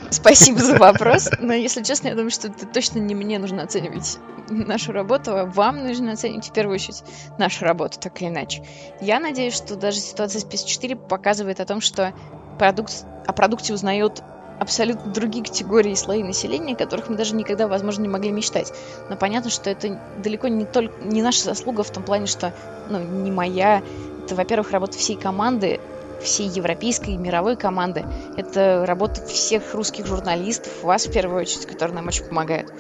Спасибо 0.10 0.60
за 0.60 0.78
вопрос, 0.78 1.30
но 1.40 1.54
если 1.54 1.84
честно, 1.84 2.10
я 2.10 2.16
думаю, 2.16 2.32
что 2.32 2.48
это 2.48 2.66
точно 2.66 3.00
не 3.00 3.16
мне 3.16 3.40
нужно 3.40 3.64
оценивать 3.64 4.20
нашу 4.50 4.94
работу, 4.94 5.38
а 5.38 5.46
вам 5.46 5.86
нужно 5.86 6.14
оценивать 6.14 6.50
в 6.50 6.54
первую 6.54 6.76
очередь 6.76 7.04
нашу 7.38 7.66
работу, 7.66 8.00
так 8.00 8.22
или 8.22 8.30
иначе. 8.30 8.64
Я 9.02 9.20
надеюсь, 9.20 9.54
что 9.54 9.76
даже 9.76 10.00
ситуация 10.00 10.40
с 10.40 10.46
PS4 10.46 10.96
показывает 10.96 11.60
о 11.60 11.66
том, 11.66 11.82
что 11.82 12.14
продукт, 12.58 13.06
о 13.26 13.34
продукте 13.34 13.74
узнают 13.74 14.24
абсолютно 14.60 15.12
другие 15.12 15.44
категории 15.44 15.92
и 15.92 15.96
слои 15.96 16.24
населения, 16.24 16.76
которых 16.76 17.10
мы 17.10 17.16
даже 17.16 17.36
никогда, 17.36 17.68
возможно, 17.68 18.02
не 18.02 18.08
могли 18.08 18.32
мечтать. 18.32 18.74
Но 19.10 19.16
понятно, 19.16 19.50
что 19.50 19.70
это 19.70 20.02
далеко 20.18 20.48
не 20.48 20.66
только 20.66 21.04
не 21.04 21.22
наша 21.22 21.44
заслуга 21.44 21.84
в 21.84 21.92
том 21.92 22.04
плане, 22.04 22.26
что, 22.28 22.54
ну, 22.90 23.00
не 23.00 23.32
моя. 23.32 23.84
Это, 24.24 24.36
во-первых, 24.36 24.72
работа 24.72 24.98
всей 24.98 25.16
команды, 25.16 25.80
всей 26.22 26.48
европейской 26.48 27.12
и 27.12 27.18
мировой 27.18 27.56
команды. 27.56 28.06
Это 28.36 28.86
работа 28.86 29.26
всех 29.26 29.74
русских 29.74 30.06
журналистов, 30.06 30.84
вас 30.84 31.08
в 31.08 31.12
первую 31.12 31.42
очередь, 31.42 31.66
которые 31.66 31.96
нам 31.96 32.08
очень 32.08 32.26
помогают. 32.26 32.72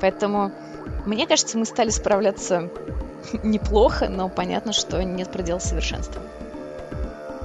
Поэтому, 0.00 0.52
мне 1.04 1.26
кажется, 1.26 1.58
мы 1.58 1.64
стали 1.64 1.90
справляться 1.90 2.70
неплохо, 3.42 4.08
но 4.08 4.28
понятно, 4.28 4.72
что 4.72 5.02
нет 5.02 5.30
предела 5.30 5.58
совершенства. 5.58 6.22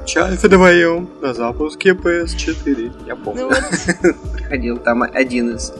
Чай 0.06 0.36
вдвоем 0.36 1.10
на 1.22 1.34
запуске 1.34 1.92
PS4. 1.92 3.08
Я 3.08 3.16
помню. 3.16 3.44
Ну, 3.44 3.50
вот. 3.50 4.32
Приходил 4.34 4.78
там 4.78 5.04
один 5.04 5.56
из. 5.56 5.74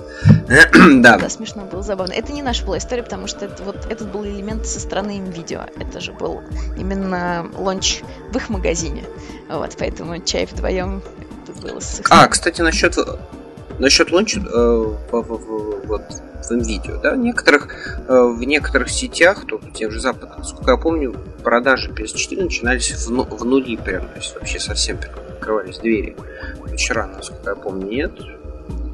да. 1.02 1.18
Да, 1.18 1.30
смешно 1.30 1.64
было, 1.64 1.82
забавно. 1.82 2.14
Это 2.14 2.32
не 2.32 2.42
наша 2.42 2.66
была 2.66 2.78
история, 2.78 3.04
потому 3.04 3.28
что 3.28 3.46
это, 3.46 3.64
вот 3.64 3.88
этот 3.90 4.12
был 4.12 4.26
элемент 4.26 4.66
со 4.66 4.80
стороны 4.80 5.18
им 5.18 5.26
видео. 5.26 5.62
Это 5.80 6.00
же 6.00 6.14
был 6.14 6.42
именно 6.78 7.50
лонч 7.58 8.02
в 8.32 8.38
их 8.38 8.50
магазине. 8.50 9.04
Вот, 9.50 9.76
поэтому 9.78 10.20
чай 10.20 10.46
вдвоем 10.46 11.02
это 11.44 11.60
было 11.62 11.80
А, 12.10 12.28
кстати, 12.28 12.62
насчет 12.62 12.96
насчет 13.80 14.12
лонча 14.12 14.40
э, 14.40 14.96
вот 15.12 16.04
в 16.50 16.68
видео, 16.68 16.98
да, 16.98 17.14
в 17.14 17.18
некоторых, 17.18 18.00
э, 18.08 18.24
в 18.24 18.44
некоторых 18.44 18.90
сетях, 18.90 19.46
то 19.48 19.58
в 19.58 19.74
тех 19.74 19.92
же 19.92 20.00
западных, 20.00 20.40
насколько 20.40 20.72
я 20.72 20.78
помню, 20.78 21.16
продажи 21.44 21.92
PS4 21.92 22.44
начинались 22.44 22.92
в, 22.92 23.12
ну, 23.12 23.24
в 23.24 23.46
нули 23.46 23.78
прям, 23.78 24.08
то 24.08 24.18
есть 24.18 24.36
вообще 24.36 24.60
совсем 24.60 24.98
открывались 24.98 25.78
двери. 25.78 26.16
Вчера, 26.74 27.08
насколько 27.08 27.52
я 27.52 27.56
помню, 27.56 27.88
нет, 27.88 28.12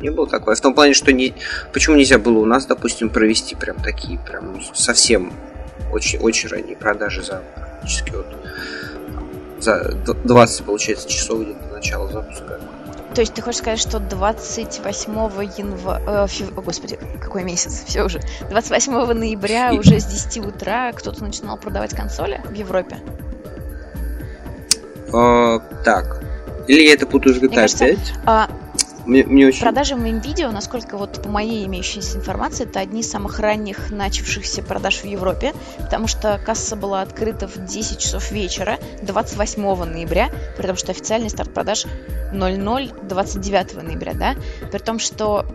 не 0.02 0.10
было 0.10 0.28
такого. 0.28 0.56
В 0.56 0.62
том 0.62 0.74
плане, 0.74 0.94
что 0.94 1.12
не, 1.14 1.34
почему 1.74 1.96
нельзя 1.96 2.18
было 2.18 2.40
у 2.40 2.46
нас, 2.46 2.66
допустим, 2.66 3.10
провести 3.10 3.56
прям 3.56 3.78
такие, 3.78 4.20
прям 4.20 4.62
совсем 4.74 5.34
очень, 5.92 6.20
очень 6.20 6.50
ранние 6.50 6.76
продажи 6.76 7.24
за 7.24 7.44
практически 7.56 8.12
вот 8.12 8.26
за 9.60 9.94
20, 10.24 10.66
получается, 10.66 11.10
часов 11.10 11.42
где-то 11.42 11.74
начала 11.74 12.12
запуска. 12.12 12.60
То 13.18 13.22
есть 13.22 13.34
ты 13.34 13.42
хочешь 13.42 13.62
сказать, 13.62 13.80
что 13.80 13.98
28 13.98 15.12
января... 15.58 16.26
Э, 16.26 16.28
фев... 16.28 16.56
О, 16.56 16.62
господи, 16.62 17.00
какой 17.20 17.44
месяц? 17.44 17.84
Все 17.88 18.04
уже. 18.04 18.22
28 18.52 18.94
ноября 19.14 19.74
уже 19.80 20.00
с 20.00 20.06
10 20.06 20.46
утра 20.46 20.92
кто-то 20.92 21.24
начинал 21.24 21.58
продавать 21.58 21.96
консоли 21.96 22.40
в 22.46 22.54
Европе? 22.54 23.00
А, 25.12 25.58
так. 25.84 26.22
Или 26.68 26.84
я 26.84 26.94
это 26.94 27.08
путаю 27.08 27.34
с 27.34 27.40
GTA 27.40 27.48
Мне 27.48 27.56
кажется, 27.56 27.86
5? 27.86 27.98
А, 28.28 28.50
мне, 29.08 29.24
мне 29.24 29.48
очень... 29.48 29.62
Продажи 29.62 29.96
в 29.96 30.00
видео, 30.00 30.52
насколько 30.52 30.98
вот 30.98 31.22
по 31.24 31.30
моей 31.30 31.66
имеющейся 31.66 32.18
информации, 32.18 32.66
это 32.66 32.80
одни 32.80 33.02
из 33.02 33.10
самых 33.10 33.40
ранних 33.40 33.92
начавшихся 33.92 34.62
продаж 34.62 34.98
в 34.98 35.06
Европе, 35.06 35.54
потому 35.78 36.08
что 36.08 36.40
касса 36.46 36.76
была 36.76 37.02
открыта 37.02 37.48
в 37.48 37.66
10 37.66 38.00
часов 38.00 38.32
вечера 38.32 38.78
28 39.02 39.62
ноября, 39.86 40.30
при 40.58 40.68
том, 40.68 40.76
что 40.76 40.92
официальный 40.92 41.30
старт 41.30 41.54
продаж 41.54 41.86
00 42.34 42.92
29 43.04 43.84
ноября, 43.84 44.14
да, 44.14 44.36
при 44.72 44.80
том, 44.80 45.00
что 45.00 45.46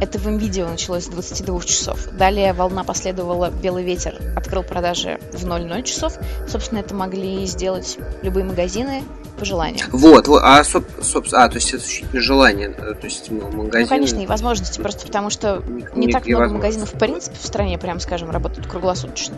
это 0.00 0.18
в 0.18 0.26
видео 0.38 0.68
началось 0.68 1.04
с 1.04 1.08
22 1.08 1.60
часов. 1.60 2.08
Далее 2.12 2.52
волна 2.54 2.82
последовала, 2.82 3.50
Белый 3.50 3.84
ветер 3.84 4.18
открыл 4.34 4.64
продажи 4.64 5.20
в 5.32 5.46
00 5.46 5.82
часов. 5.84 6.14
Собственно, 6.48 6.80
это 6.80 6.94
могли 6.94 7.46
сделать 7.46 7.98
любые 8.22 8.44
магазины, 8.44 9.04
по 9.38 9.44
желанию. 9.44 9.84
Вот, 9.90 10.28
вот 10.28 10.42
а, 10.42 10.62
соб, 10.64 10.84
собственно, 11.02 11.44
а, 11.44 11.48
то 11.48 11.56
есть 11.56 11.72
это 11.74 11.84
желание, 12.20 12.68
э, 12.68 12.94
то 12.94 13.04
есть 13.06 13.30
магазин... 13.30 13.82
Ну, 13.82 13.86
конечно, 13.86 14.20
и 14.20 14.26
возможности, 14.26 14.80
просто 14.80 15.06
потому 15.06 15.30
что 15.30 15.62
не, 15.66 16.06
не 16.06 16.12
так 16.12 16.26
много 16.26 16.54
магазинов, 16.54 16.92
в 16.92 16.98
принципе, 16.98 17.36
в 17.36 17.44
стране, 17.44 17.78
прям 17.78 18.00
скажем, 18.00 18.30
работают 18.30 18.66
круглосуточно. 18.66 19.36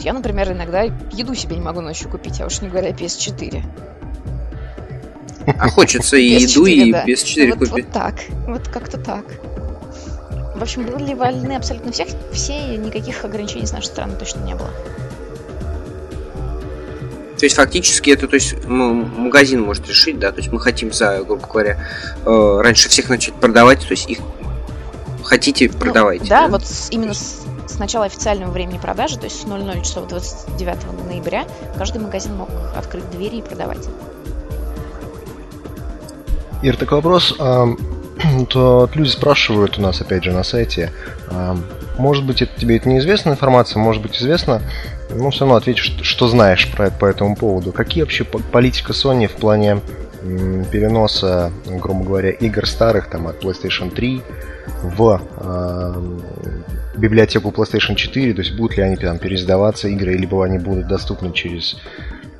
Я, 0.00 0.12
например, 0.12 0.52
иногда 0.52 0.82
еду 0.82 1.34
себе 1.34 1.56
не 1.56 1.62
могу 1.62 1.80
ночью 1.80 2.10
купить, 2.10 2.40
а 2.40 2.46
уж 2.46 2.60
не 2.60 2.68
говоря 2.68 2.90
PS4. 2.90 3.62
А 5.46 5.68
хочется 5.68 6.16
и 6.16 6.24
еду, 6.24 6.66
и 6.66 6.92
PS4 6.92 7.52
купить. 7.52 7.70
Вот 7.70 7.92
так, 7.92 8.14
вот 8.46 8.68
как-то 8.68 8.98
так. 8.98 9.24
В 10.54 10.62
общем, 10.62 10.86
были 10.86 11.14
вольны 11.14 11.56
абсолютно 11.56 11.92
всех, 11.92 12.08
все, 12.32 12.76
никаких 12.76 13.24
ограничений 13.24 13.66
с 13.66 13.72
нашей 13.72 13.86
стороны 13.86 14.16
точно 14.16 14.40
не 14.40 14.54
было. 14.54 14.70
То 17.42 17.46
есть 17.46 17.56
фактически 17.56 18.10
это, 18.10 18.28
то 18.28 18.36
есть 18.36 18.54
магазин 18.68 19.62
может 19.62 19.88
решить, 19.88 20.16
да, 20.20 20.30
то 20.30 20.38
есть 20.38 20.52
мы 20.52 20.60
хотим 20.60 20.92
за, 20.92 21.24
грубо 21.24 21.44
говоря, 21.44 21.84
э, 22.24 22.60
раньше 22.62 22.88
всех 22.88 23.08
начать 23.08 23.34
продавать, 23.34 23.80
то 23.80 23.90
есть 23.90 24.08
их 24.08 24.20
хотите 25.24 25.68
ну, 25.72 25.76
продавать. 25.76 26.20
Да, 26.28 26.42
да, 26.42 26.46
вот 26.46 26.62
именно 26.90 27.14
с, 27.14 27.42
с 27.66 27.80
начала 27.80 28.04
официального 28.04 28.52
времени 28.52 28.78
продажи, 28.78 29.18
то 29.18 29.24
есть 29.24 29.40
с 29.40 29.44
00 29.44 29.82
часов 29.82 30.06
29 30.06 31.08
ноября, 31.08 31.44
каждый 31.76 32.00
магазин 32.00 32.36
мог 32.36 32.48
открыть 32.76 33.10
двери 33.10 33.38
и 33.38 33.42
продавать. 33.42 33.88
Ир, 36.62 36.76
такой 36.76 36.98
вопрос. 36.98 37.36
то 38.50 38.88
люди 38.94 39.08
спрашивают 39.08 39.80
у 39.80 39.82
нас, 39.82 40.00
опять 40.00 40.22
же, 40.22 40.30
на 40.30 40.44
сайте, 40.44 40.92
может 41.98 42.24
быть, 42.24 42.42
это, 42.42 42.58
тебе 42.58 42.76
это 42.76 42.88
неизвестная 42.88 43.34
информация, 43.34 43.80
может 43.80 44.02
быть, 44.02 44.16
известно, 44.16 44.62
ну, 45.10 45.30
все 45.30 45.40
равно 45.40 45.56
ответишь, 45.56 45.84
что, 45.84 46.04
что 46.04 46.28
знаешь 46.28 46.70
про 46.70 46.86
это 46.86 46.98
по 46.98 47.06
этому 47.06 47.36
поводу. 47.36 47.72
Какие 47.72 48.02
вообще 48.02 48.24
политика 48.24 48.92
Sony 48.92 49.26
в 49.28 49.32
плане 49.32 49.80
переноса, 50.70 51.52
грубо 51.66 52.04
говоря, 52.04 52.30
игр 52.30 52.66
старых 52.66 53.08
там 53.10 53.26
от 53.26 53.42
PlayStation 53.42 53.90
3 53.90 54.22
в 54.82 55.20
э, 55.36 55.94
библиотеку 56.96 57.50
PlayStation 57.50 57.96
4, 57.96 58.34
то 58.34 58.40
есть 58.40 58.56
будут 58.56 58.76
ли 58.76 58.84
они 58.84 58.96
там 58.96 59.18
переиздаваться 59.18 59.88
игры, 59.88 60.14
либо 60.14 60.44
они 60.44 60.58
будут 60.58 60.86
доступны 60.86 61.32
через 61.32 61.76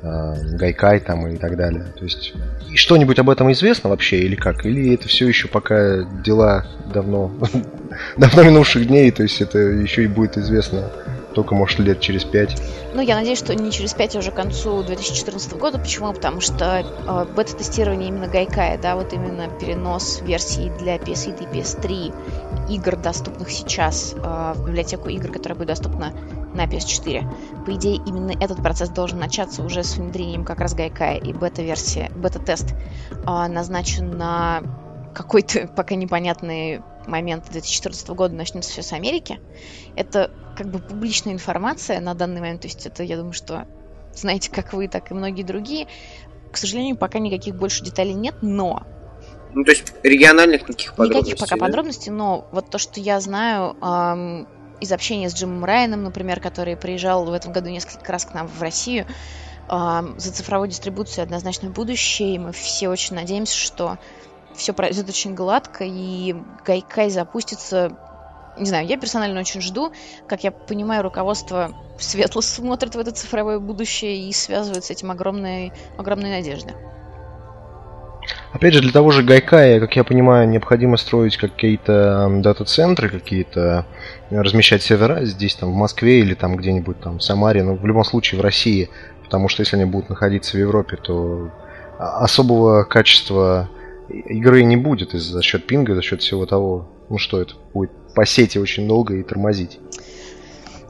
Гайкай 0.03 0.99
там 0.99 1.27
и 1.27 1.37
так 1.37 1.55
далее. 1.55 1.85
То 1.97 2.03
есть 2.03 2.33
что-нибудь 2.75 3.19
об 3.19 3.29
этом 3.29 3.51
известно 3.53 3.89
вообще 3.89 4.19
или 4.19 4.35
как? 4.35 4.65
Или 4.65 4.93
это 4.93 5.07
все 5.07 5.27
еще 5.27 5.47
пока 5.47 6.03
дела 6.23 6.65
давно, 6.93 7.31
давно 8.17 8.43
минувших 8.43 8.87
дней, 8.87 9.11
то 9.11 9.23
есть 9.23 9.41
это 9.41 9.59
еще 9.59 10.03
и 10.03 10.07
будет 10.07 10.37
известно 10.37 10.91
только, 11.33 11.55
может, 11.55 11.79
лет 11.79 11.99
через 11.99 12.23
пять. 12.23 12.61
Ну, 12.93 13.01
я 13.01 13.15
надеюсь, 13.15 13.39
что 13.39 13.55
не 13.55 13.71
через 13.71 13.93
пять, 13.93 14.15
а 14.15 14.19
уже 14.19 14.31
к 14.31 14.35
концу 14.35 14.83
2014 14.83 15.53
года. 15.53 15.79
Почему? 15.79 16.13
Потому 16.13 16.41
что 16.41 16.85
э, 16.85 17.25
бета-тестирование 17.35 18.09
именно 18.09 18.27
Гайкая, 18.27 18.77
да, 18.77 18.95
вот 18.95 19.13
именно 19.13 19.49
перенос 19.59 20.21
версий 20.21 20.71
для 20.79 20.97
PS 20.97 21.35
и 21.35 21.57
PS3 21.57 22.13
игр, 22.69 22.95
доступных 22.97 23.49
сейчас 23.49 24.13
э, 24.15 24.53
в 24.55 24.67
библиотеку 24.67 25.09
игр, 25.09 25.31
которая 25.31 25.57
будет 25.57 25.69
доступна 25.69 26.13
на 26.53 26.65
PS4. 26.65 27.65
По 27.65 27.73
идее, 27.75 27.95
именно 28.05 28.31
этот 28.31 28.57
процесс 28.61 28.89
должен 28.89 29.19
начаться 29.19 29.63
уже 29.63 29.83
с 29.83 29.97
внедрением 29.97 30.45
как 30.45 30.59
раз 30.59 30.73
Гайкая 30.73 31.17
и 31.17 31.33
бета-версия, 31.33 32.11
бета-тест 32.15 32.73
э, 33.11 33.25
назначен 33.25 34.17
на 34.17 34.61
какой-то 35.13 35.67
пока 35.75 35.95
непонятный 35.95 36.81
момент 37.07 37.49
2014 37.51 38.07
года 38.09 38.35
начнется 38.35 38.71
все 38.71 38.81
с 38.81 38.93
Америки. 38.93 39.39
Это 39.95 40.31
как 40.55 40.67
бы 40.67 40.79
публичная 40.79 41.33
информация 41.33 41.99
на 41.99 42.13
данный 42.13 42.41
момент. 42.41 42.61
То 42.61 42.67
есть 42.67 42.85
это, 42.85 43.03
я 43.03 43.17
думаю, 43.17 43.33
что 43.33 43.67
знаете, 44.13 44.51
как 44.51 44.73
вы, 44.73 44.87
так 44.87 45.11
и 45.11 45.13
многие 45.13 45.43
другие. 45.43 45.87
К 46.51 46.57
сожалению, 46.57 46.95
пока 46.95 47.19
никаких 47.19 47.55
больше 47.55 47.83
деталей 47.83 48.13
нет, 48.13 48.35
но... 48.41 48.83
Ну, 49.55 49.63
то 49.63 49.71
есть 49.71 49.93
региональных 50.03 50.63
никаких 50.63 50.95
подробностей, 50.95 51.31
Никаких 51.31 51.39
пока 51.39 51.55
да? 51.55 51.65
подробностей, 51.65 52.11
но 52.11 52.47
вот 52.51 52.69
то, 52.69 52.77
что 52.79 52.99
я 52.99 53.19
знаю 53.19 53.75
эм, 53.81 54.47
из 54.83 54.91
общения 54.91 55.29
с 55.29 55.33
Джимом 55.33 55.65
Райаном, 55.65 56.03
например, 56.03 56.39
который 56.39 56.77
приезжал 56.77 57.25
в 57.25 57.33
этом 57.33 57.51
году 57.51 57.69
несколько 57.69 58.11
раз 58.11 58.25
к 58.25 58.33
нам 58.33 58.47
в 58.47 58.61
Россию, 58.61 59.05
за 59.67 60.31
цифровой 60.31 60.67
дистрибуцией 60.67 61.23
однозначно 61.23 61.69
будущее, 61.69 62.35
и 62.35 62.39
мы 62.39 62.51
все 62.51 62.89
очень 62.89 63.15
надеемся, 63.15 63.57
что 63.57 63.97
все 64.55 64.73
пройдет 64.73 65.07
очень 65.07 65.35
гладко, 65.35 65.85
и 65.85 66.35
Гайкай 66.65 67.09
запустится 67.09 67.97
не 68.57 68.65
знаю, 68.65 68.85
я 68.85 68.97
персонально 68.97 69.39
очень 69.39 69.61
жду. 69.61 69.91
Как 70.27 70.43
я 70.43 70.51
понимаю, 70.51 71.01
руководство 71.01 71.73
светло 71.97 72.41
смотрит 72.43 72.95
в 72.95 72.99
это 72.99 73.11
цифровое 73.11 73.59
будущее 73.59 74.29
и 74.29 74.33
связывает 74.33 74.85
с 74.85 74.91
этим 74.91 75.11
огромные, 75.11 75.73
огромные 75.97 76.35
надежды. 76.35 76.75
Опять 78.53 78.75
же, 78.75 78.81
для 78.81 78.91
того 78.91 79.09
же 79.09 79.23
Гайкая, 79.23 79.79
как 79.79 79.95
я 79.95 80.03
понимаю, 80.03 80.47
необходимо 80.47 80.97
строить 80.97 81.37
какие-то 81.37 82.29
дата-центры, 82.39 83.09
какие-то 83.09 83.87
размещать 84.29 84.83
сервера 84.83 85.25
здесь, 85.25 85.55
там, 85.55 85.71
в 85.71 85.75
Москве 85.75 86.19
или 86.19 86.35
там 86.35 86.55
где-нибудь 86.55 86.99
там 86.99 87.17
в 87.17 87.23
Самаре, 87.23 87.63
но 87.63 87.73
в 87.73 87.85
любом 87.85 88.03
случае 88.03 88.39
в 88.39 88.43
России, 88.43 88.91
потому 89.23 89.49
что 89.49 89.61
если 89.61 89.75
они 89.75 89.85
будут 89.85 90.09
находиться 90.09 90.55
в 90.55 90.59
Европе, 90.59 90.97
то 90.97 91.49
особого 91.97 92.83
качества 92.83 93.69
игры 94.09 94.61
не 94.63 94.77
будет 94.77 95.15
из-за 95.15 95.41
счет 95.41 95.65
пинга, 95.65 95.95
за 95.95 96.03
счет 96.03 96.21
всего 96.21 96.45
того, 96.45 96.91
ну 97.09 97.17
что 97.17 97.41
это 97.41 97.55
будет 97.73 97.91
по 98.13 98.23
сети 98.23 98.59
очень 98.59 98.87
долго 98.87 99.15
и 99.15 99.23
тормозить. 99.23 99.79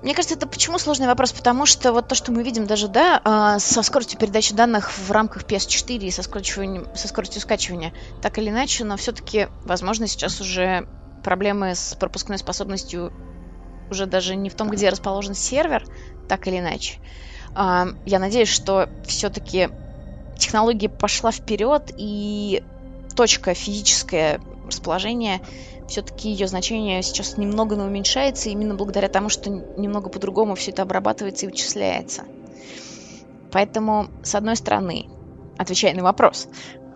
Мне 0.04 0.14
кажется, 0.14 0.36
это 0.36 0.48
почему 0.48 0.78
сложный 0.80 1.08
вопрос? 1.08 1.32
Потому 1.32 1.66
что 1.66 1.94
вот 1.94 2.10
то, 2.10 2.16
что 2.16 2.34
мы 2.34 2.44
видим 2.44 2.68
даже, 2.68 2.90
да, 2.90 3.22
а, 3.24 3.58
со 3.58 3.82
скоростью 3.84 4.20
передачи 4.20 4.54
данных 4.54 4.92
в 4.98 5.10
рамках 5.12 5.46
PS4 5.46 5.98
и 5.98 6.12
со 6.12 6.24
скоростью, 6.24 6.90
со 6.94 7.08
скоростью 7.08 7.42
скачивания, 7.42 7.94
так 8.22 8.38
или 8.38 8.50
иначе, 8.50 8.84
но 8.84 8.98
все-таки, 8.98 9.48
возможно, 9.64 10.06
сейчас 10.08 10.42
уже 10.42 10.86
проблемы 11.24 11.74
с 11.74 11.96
пропускной 11.96 12.38
способностью 12.38 13.14
уже 13.90 14.06
даже 14.06 14.36
не 14.36 14.50
в 14.50 14.56
том, 14.56 14.70
где 14.70 14.90
расположен 14.90 15.36
сервер, 15.36 15.86
так 16.28 16.48
или 16.50 16.60
иначе. 16.60 17.00
А, 17.56 17.88
я 18.06 18.20
надеюсь, 18.20 18.50
что 18.50 18.90
все-таки 19.06 19.70
технология 20.38 20.90
пошла 20.90 21.32
вперед, 21.32 21.92
и 21.96 22.62
точка 23.16 23.54
физическое 23.54 24.42
расположение 24.66 25.40
все-таки 25.94 26.32
ее 26.32 26.48
значение 26.48 27.04
сейчас 27.04 27.38
немного 27.38 27.76
но 27.76 27.86
уменьшается, 27.86 28.50
именно 28.50 28.74
благодаря 28.74 29.10
тому, 29.10 29.30
что 29.30 29.52
немного 29.52 30.10
по-другому 30.10 30.56
все 30.56 30.72
это 30.72 30.82
обрабатывается 30.82 31.46
и 31.46 31.50
вычисляется. 31.50 32.24
Поэтому, 33.52 34.08
с 34.24 34.34
одной 34.34 34.56
стороны, 34.56 35.06
отвечая 35.60 35.94
на 35.94 36.02
вопрос, 36.02 36.48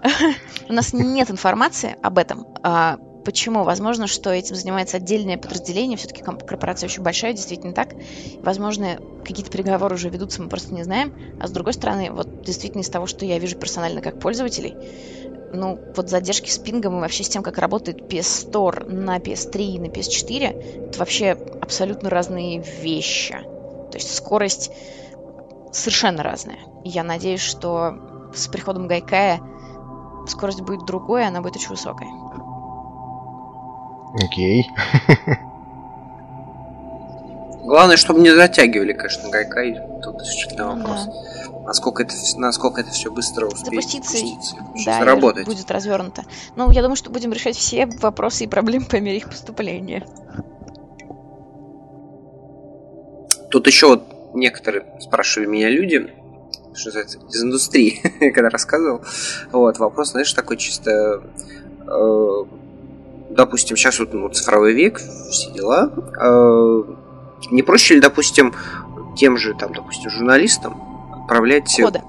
у 0.70 0.74
нас 0.74 0.94
нет 0.94 1.30
информации 1.30 1.96
об 2.02 2.18
этом. 2.18 2.48
А 2.64 2.98
почему? 3.24 3.64
Возможно, 3.64 4.08
что 4.08 4.32
этим 4.32 4.56
занимается 4.56 4.98
отдельное 4.98 5.38
подразделение, 5.38 5.96
все-таки 5.96 6.24
корпорация 6.24 6.88
очень 6.88 7.04
большая, 7.04 7.34
действительно 7.34 7.74
так. 7.74 7.94
Возможно, 8.42 8.98
какие-то 9.24 9.52
переговоры 9.52 9.94
уже 9.94 10.10
ведутся, 10.10 10.42
мы 10.42 10.50
просто 10.50 10.74
не 10.74 10.82
знаем. 10.82 11.14
А 11.40 11.48
с 11.48 11.52
другой 11.52 11.74
стороны, 11.74 12.10
вот 12.10 12.42
действительно 12.42 12.82
из 12.82 12.90
того, 12.90 13.06
что 13.06 13.26
я 13.26 13.38
вижу 13.38 13.58
персонально 13.58 14.02
как 14.02 14.20
пользователей, 14.20 14.76
ну, 15.54 15.80
вот 15.96 16.10
задержки 16.10 16.50
с 16.50 16.58
пингом 16.58 16.98
и 16.98 17.02
вообще 17.02 17.24
с 17.24 17.30
тем, 17.30 17.44
как 17.44 17.58
работает 17.58 18.02
PS 18.12 18.52
Store 18.52 18.90
на 18.90 19.18
PS3 19.18 19.62
и 19.62 19.80
на 19.80 19.86
PS4, 19.86 20.88
это 20.90 21.00
вообще 21.00 21.38
абсолютно 21.62 22.10
разные 22.10 22.62
вещи. 22.62 23.34
То 23.92 23.98
есть 23.98 24.16
скорость 24.16 24.72
совершенно 25.72 26.24
разная. 26.24 26.60
И 26.84 26.90
я 26.90 27.04
надеюсь, 27.04 27.42
что 27.42 28.32
с 28.34 28.48
приходом 28.48 28.88
Гайкая 28.88 29.40
скорость 30.28 30.62
будет 30.62 30.86
другой, 30.86 31.26
она 31.26 31.42
будет 31.42 31.56
очень 31.56 31.70
высокой. 31.70 32.08
Окей. 34.24 34.70
Главное, 37.64 37.98
чтобы 37.98 38.22
не 38.22 38.34
затягивали, 38.34 38.94
конечно, 38.94 39.30
Гайкай. 39.30 39.80
Тут 40.02 40.20
действительно 40.20 40.76
вопрос. 40.76 41.06
Да 41.06 41.57
насколько 41.68 42.04
это, 42.04 42.16
насколько 42.38 42.80
это 42.80 42.92
все 42.92 43.12
быстро 43.12 43.46
успеет 43.46 43.84
запуститься, 43.84 44.18
запуститься 44.18 44.56
да, 44.86 45.00
заработать. 45.00 45.46
будет 45.46 45.70
развернуто. 45.70 46.24
Ну, 46.56 46.72
я 46.72 46.82
думаю, 46.82 46.96
что 46.96 47.10
будем 47.10 47.34
решать 47.34 47.58
все 47.58 47.86
вопросы 47.86 48.46
и 48.46 48.48
проблемы 48.48 48.86
по 48.86 48.96
мере 48.96 49.18
их 49.18 49.30
поступления. 49.30 50.08
Тут 53.52 53.68
еще 53.68 53.88
вот 53.88 54.34
некоторые 54.34 54.86
спрашивали 55.02 55.48
меня 55.48 55.70
люди, 55.70 56.14
что 56.74 56.88
называется, 56.88 57.20
из 57.30 57.44
индустрии, 57.44 58.02
когда 58.34 58.50
рассказывал. 58.50 59.02
Вот, 59.52 59.78
вопрос, 59.78 60.12
знаешь, 60.12 60.32
такой 60.32 60.56
чисто... 60.56 61.22
Э, 61.86 62.46
допустим, 63.30 63.76
сейчас 63.76 64.00
вот 64.00 64.14
ну, 64.14 64.30
цифровой 64.30 64.74
век, 64.74 65.00
все 65.00 65.52
дела. 65.52 65.92
Э, 66.22 66.84
не 67.52 67.62
проще 67.62 67.96
ли, 67.96 68.00
допустим, 68.00 68.54
тем 69.18 69.36
же, 69.36 69.54
там, 69.54 69.74
допустим, 69.74 70.10
журналистам 70.10 70.87
отправлять 71.28 71.76
Коды. 71.76 72.02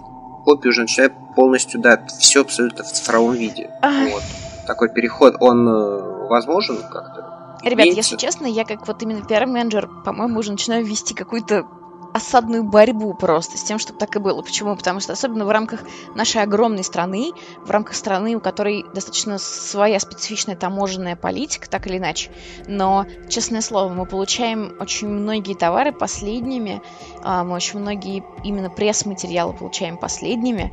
копию 0.44 0.70
уже 0.70 0.82
начинает 0.82 1.12
полностью, 1.34 1.80
да, 1.80 2.00
все 2.18 2.42
абсолютно 2.42 2.84
в 2.84 2.92
цифровом 2.92 3.34
виде. 3.34 3.70
Вот. 3.82 4.22
Такой 4.66 4.90
переход, 4.90 5.34
он 5.40 5.68
э, 5.68 6.28
возможен 6.28 6.76
как-то? 6.76 7.56
Ребят, 7.64 7.86
если 7.86 8.16
честно, 8.16 8.46
я 8.46 8.64
как 8.64 8.86
вот 8.86 9.02
именно 9.02 9.22
пиар-менеджер, 9.22 9.88
по-моему, 10.04 10.38
уже 10.38 10.52
начинаю 10.52 10.84
вести 10.84 11.14
какую-то 11.14 11.66
осадную 12.12 12.64
борьбу 12.64 13.14
просто 13.14 13.58
с 13.58 13.62
тем, 13.62 13.78
чтобы 13.78 13.98
так 13.98 14.16
и 14.16 14.18
было. 14.18 14.42
Почему? 14.42 14.76
Потому 14.76 15.00
что 15.00 15.12
особенно 15.12 15.44
в 15.44 15.50
рамках 15.50 15.80
нашей 16.14 16.42
огромной 16.42 16.84
страны, 16.84 17.32
в 17.64 17.70
рамках 17.70 17.94
страны, 17.94 18.34
у 18.36 18.40
которой 18.40 18.84
достаточно 18.94 19.38
своя 19.38 20.00
специфичная 20.00 20.56
таможенная 20.56 21.16
политика, 21.16 21.68
так 21.68 21.86
или 21.86 21.98
иначе, 21.98 22.30
но, 22.66 23.06
честное 23.28 23.60
слово, 23.60 23.92
мы 23.92 24.06
получаем 24.06 24.74
очень 24.80 25.08
многие 25.08 25.54
товары 25.54 25.92
последними, 25.92 26.82
а, 27.22 27.44
мы 27.44 27.54
очень 27.54 27.78
многие 27.78 28.24
именно 28.44 28.70
пресс-материалы 28.70 29.52
получаем 29.52 29.98
последними, 29.98 30.72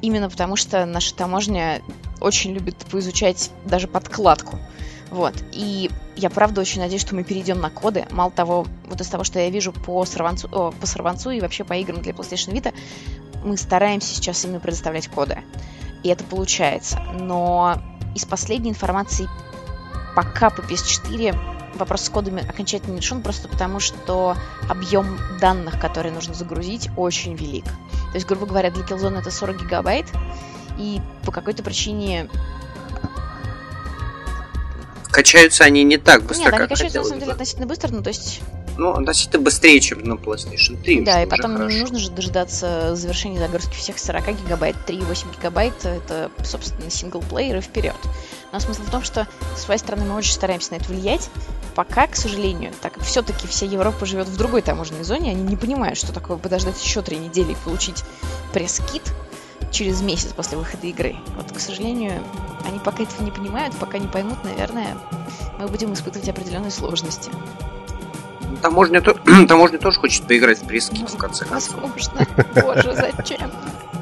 именно 0.00 0.30
потому 0.30 0.56
что 0.56 0.86
наша 0.86 1.14
таможня 1.14 1.82
очень 2.20 2.52
любит 2.52 2.76
поизучать 2.90 3.50
даже 3.64 3.88
подкладку. 3.88 4.58
Вот. 5.10 5.34
И 5.52 5.90
я 6.16 6.30
правда 6.30 6.60
очень 6.60 6.80
надеюсь, 6.80 7.02
что 7.02 7.14
мы 7.14 7.24
перейдем 7.24 7.60
на 7.60 7.70
коды. 7.70 8.06
Мало 8.10 8.30
того, 8.30 8.66
вот 8.86 9.00
из 9.00 9.08
того, 9.08 9.24
что 9.24 9.38
я 9.38 9.50
вижу 9.50 9.72
по 9.72 10.04
сорванцу, 10.04 10.48
о, 10.52 10.70
по 10.72 10.86
сорванцу 10.86 11.30
и 11.30 11.40
вообще 11.40 11.64
по 11.64 11.74
играм 11.74 12.02
для 12.02 12.12
PlayStation 12.12 12.52
Vita, 12.52 12.74
мы 13.44 13.56
стараемся 13.56 14.14
сейчас 14.14 14.44
именно 14.44 14.60
предоставлять 14.60 15.08
коды. 15.08 15.38
И 16.02 16.08
это 16.08 16.24
получается. 16.24 17.00
Но 17.18 17.80
из 18.14 18.24
последней 18.24 18.70
информации 18.70 19.28
пока 20.14 20.50
по 20.50 20.60
PS4 20.60 21.36
вопрос 21.76 22.02
с 22.02 22.08
кодами 22.08 22.46
окончательно 22.46 22.94
не 22.94 23.00
решен, 23.00 23.22
просто 23.22 23.48
потому 23.48 23.80
что 23.80 24.36
объем 24.68 25.18
данных, 25.40 25.80
которые 25.80 26.12
нужно 26.12 26.34
загрузить, 26.34 26.90
очень 26.96 27.34
велик. 27.34 27.64
То 27.64 28.14
есть, 28.14 28.26
грубо 28.26 28.46
говоря, 28.46 28.70
для 28.70 28.84
Killzone 28.84 29.20
это 29.20 29.30
40 29.30 29.62
гигабайт, 29.62 30.06
и 30.78 31.00
по 31.24 31.32
какой-то 31.32 31.62
причине 31.62 32.28
Качаются 35.10 35.64
они 35.64 35.84
не 35.84 35.96
так 35.96 36.22
быстро, 36.24 36.44
Нет, 36.44 36.50
как 36.50 36.60
они 36.60 36.68
качаются 36.68 36.98
на 36.98 37.04
самом 37.04 37.20
деле 37.20 37.32
относительно 37.32 37.66
быстро, 37.66 37.88
ну 37.92 38.02
то 38.02 38.08
есть... 38.08 38.40
Ну, 38.76 38.92
относительно 38.92 39.42
быстрее, 39.42 39.80
чем 39.80 40.04
на 40.04 40.14
PlayStation 40.14 40.80
3. 40.80 41.00
Да, 41.00 41.24
и 41.24 41.26
потом 41.26 41.56
хорошо. 41.56 41.74
не 41.74 41.80
нужно 41.80 41.98
же 41.98 42.12
дожидаться 42.12 42.94
завершения 42.94 43.40
загрузки 43.40 43.74
всех 43.74 43.98
40 43.98 44.44
гигабайт, 44.44 44.76
3,8 44.86 45.36
гигабайт, 45.36 45.84
это, 45.84 46.30
собственно, 46.44 46.88
синглплеер 46.88 47.56
и 47.56 47.60
вперед. 47.60 47.96
Но 48.52 48.60
смысл 48.60 48.82
в 48.82 48.90
том, 48.90 49.02
что 49.02 49.26
с 49.56 49.62
своей 49.62 49.80
стороны 49.80 50.04
мы 50.04 50.14
очень 50.14 50.32
стараемся 50.32 50.72
на 50.72 50.76
это 50.76 50.84
влиять. 50.92 51.28
Пока, 51.74 52.06
к 52.06 52.14
сожалению, 52.14 52.72
так 52.80 52.94
как 52.94 53.02
все-таки 53.02 53.48
вся 53.48 53.66
Европа 53.66 54.06
живет 54.06 54.28
в 54.28 54.36
другой 54.36 54.62
таможенной 54.62 55.04
зоне, 55.04 55.32
они 55.32 55.42
не 55.42 55.56
понимают, 55.56 55.98
что 55.98 56.12
такое 56.12 56.36
подождать 56.36 56.80
еще 56.82 57.02
три 57.02 57.18
недели 57.18 57.52
и 57.52 57.56
получить 57.64 58.04
пресс-кит, 58.52 59.02
через 59.70 60.00
месяц 60.02 60.32
после 60.32 60.58
выхода 60.58 60.86
игры. 60.86 61.16
Вот, 61.36 61.52
к 61.52 61.60
сожалению, 61.60 62.22
они 62.66 62.78
пока 62.78 63.02
этого 63.02 63.22
не 63.24 63.30
понимают, 63.30 63.74
пока 63.76 63.98
не 63.98 64.08
поймут, 64.08 64.42
наверное, 64.44 64.96
мы 65.58 65.68
будем 65.68 65.92
испытывать 65.92 66.28
определенные 66.28 66.70
сложности. 66.70 67.30
Таможня, 68.62 69.00
то... 69.00 69.14
Таможня 69.48 69.78
тоже 69.78 69.98
хочет 70.00 70.26
поиграть 70.26 70.58
в 70.58 70.66
приски, 70.66 71.04
в 71.04 71.16
конце 71.16 71.44
концов. 71.44 71.74
Возможно. 71.82 72.26
Боже, 72.54 72.94
зачем? 72.94 73.50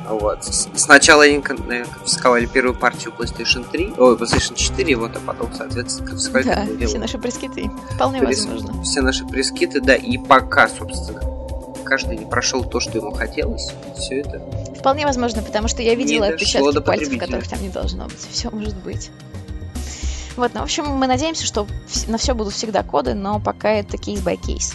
Вот. 0.09 0.45
Сначала 0.45 1.25
они 1.25 1.41
конфисковали 1.41 2.47
первую 2.47 2.75
партию 2.75 3.13
PlayStation 3.17 3.69
3, 3.69 3.95
ой, 3.99 4.17
PlayStation 4.17 4.55
4, 4.55 4.97
вот, 4.97 5.17
а 5.17 5.21
потом, 5.21 5.53
соответственно, 5.53 6.09
конфисковали 6.09 6.77
Да, 6.79 6.87
все 6.87 6.99
наши 6.99 7.19
прескиты. 7.19 7.71
Вполне 7.95 8.21
Прес... 8.21 8.47
возможно. 8.47 8.83
Все 8.83 9.01
наши 9.01 9.27
прескиты, 9.27 9.81
да, 9.81 9.97
и 9.97 10.17
пока, 10.17 10.69
собственно, 10.69 11.36
каждый 11.87 12.19
не 12.19 12.27
прошел 12.27 12.65
то, 12.65 12.81
что 12.81 12.99
ему 12.99 13.13
хотелось, 13.13 13.73
все 13.97 14.21
это... 14.21 14.41
Вполне 14.79 15.07
возможно, 15.07 15.43
потому 15.43 15.69
что 15.69 15.83
я 15.83 15.95
видела 15.95 16.27
отпечатки 16.27 16.81
пальцев, 16.81 17.19
которых 17.19 17.49
там 17.49 17.63
не 17.63 17.69
должно 17.71 18.05
быть. 18.05 18.29
Все 18.31 18.51
может 18.51 18.77
быть. 18.77 19.11
Вот, 20.37 20.53
ну, 20.53 20.61
в 20.61 20.65
общем, 20.65 20.87
мы 20.87 21.07
надеемся, 21.07 21.47
что 21.47 21.67
на 22.09 22.19
все 22.19 22.35
будут 22.35 22.53
всегда 22.53 22.83
коды, 22.83 23.15
но 23.15 23.41
пока 23.41 23.71
это 23.71 23.97
кейс-by 23.97 24.37
кейс. 24.37 24.75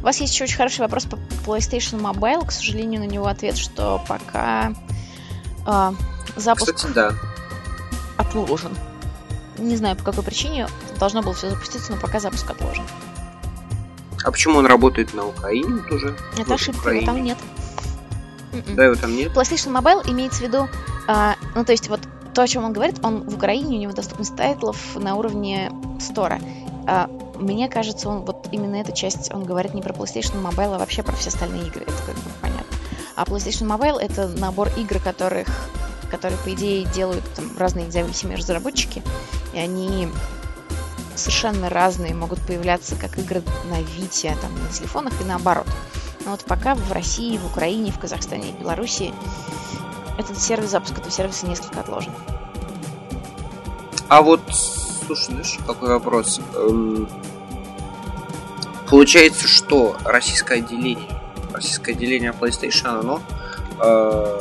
У 0.00 0.02
вас 0.02 0.20
есть 0.20 0.32
еще 0.32 0.44
очень 0.44 0.56
хороший 0.56 0.80
вопрос 0.80 1.04
по 1.04 1.16
PlayStation 1.44 2.00
Mobile. 2.00 2.46
К 2.46 2.52
сожалению, 2.52 3.00
на 3.00 3.06
него 3.06 3.26
ответ, 3.26 3.56
что 3.58 4.02
пока 4.08 4.72
э, 5.66 5.92
запуск 6.36 6.74
Кстати, 6.74 6.92
да. 6.94 7.12
отложен. 8.16 8.74
Не 9.58 9.76
знаю, 9.76 9.96
по 9.96 10.04
какой 10.04 10.24
причине. 10.24 10.68
Должно 10.98 11.22
было 11.22 11.34
все 11.34 11.50
запуститься, 11.50 11.92
но 11.92 11.98
пока 11.98 12.18
запуск 12.18 12.48
отложен. 12.48 12.84
А 14.24 14.30
почему 14.30 14.58
он 14.58 14.66
работает 14.66 15.14
на 15.14 15.26
Украине 15.26 15.82
тоже? 15.88 16.16
Это 16.38 16.54
ошибка, 16.54 16.90
его 16.90 17.06
там 17.06 17.22
нет. 17.22 17.38
М-м. 18.52 18.76
Да, 18.76 18.84
его 18.84 18.94
там 18.96 19.14
нет. 19.14 19.32
PlayStation 19.32 19.72
Mobile 19.76 20.10
имеется 20.10 20.40
в 20.40 20.42
виду, 20.42 20.68
а, 21.06 21.36
ну 21.54 21.64
то 21.64 21.72
есть 21.72 21.88
вот 21.88 22.00
то, 22.34 22.42
о 22.42 22.48
чем 22.48 22.64
он 22.64 22.72
говорит, 22.72 23.04
он 23.04 23.22
в 23.22 23.34
Украине, 23.34 23.78
у 23.78 23.80
него 23.80 23.92
доступность 23.92 24.36
тайтлов 24.36 24.76
на 24.96 25.14
уровне 25.16 25.72
стора. 25.98 26.40
А, 26.86 27.08
мне 27.38 27.68
кажется, 27.68 28.08
он 28.08 28.24
вот 28.24 28.48
именно 28.52 28.76
эта 28.76 28.92
часть, 28.92 29.32
он 29.32 29.44
говорит 29.44 29.74
не 29.74 29.82
про 29.82 29.92
PlayStation 29.92 30.42
Mobile, 30.42 30.74
а 30.74 30.78
вообще 30.78 31.02
про 31.02 31.16
все 31.16 31.30
остальные 31.30 31.68
игры, 31.68 31.82
это 31.82 32.02
как 32.06 32.14
бы 32.14 32.30
понятно. 32.40 32.76
А 33.16 33.24
PlayStation 33.24 33.66
Mobile 33.66 33.98
это 33.98 34.28
набор 34.28 34.68
игр, 34.76 34.98
которых, 34.98 35.48
которые, 36.10 36.38
по 36.38 36.52
идее, 36.52 36.84
делают 36.84 37.24
там, 37.34 37.50
разные 37.58 37.86
независимые 37.86 38.38
разработчики, 38.38 39.02
и 39.52 39.58
они 39.58 40.08
совершенно 41.16 41.68
разные 41.68 42.14
могут 42.14 42.40
появляться 42.40 42.96
как 42.96 43.18
игры 43.18 43.42
на 43.70 43.80
Вите, 43.82 44.36
там, 44.40 44.52
на 44.54 44.68
телефонах 44.70 45.12
и 45.20 45.24
наоборот. 45.24 45.66
Но 46.24 46.32
вот 46.32 46.44
пока 46.44 46.74
в 46.74 46.92
России, 46.92 47.38
в 47.38 47.46
Украине, 47.46 47.92
в 47.92 47.98
Казахстане 47.98 48.50
и 48.50 48.52
Беларуси 48.52 49.12
этот 50.18 50.38
сервис, 50.38 50.70
запуск 50.70 50.98
этого 50.98 51.10
сервиса 51.10 51.46
несколько 51.46 51.80
отложен. 51.80 52.12
А 54.08 54.22
вот, 54.22 54.40
слушай, 55.06 55.32
знаешь, 55.32 55.58
какой 55.66 55.88
вопрос? 55.88 56.40
Эм, 56.54 57.08
получается, 58.88 59.46
что 59.46 59.96
российское 60.04 60.58
отделение, 60.58 61.20
российское 61.52 61.92
отделение 61.92 62.32
PlayStation, 62.32 63.00
оно, 63.00 63.22
э, 63.80 64.40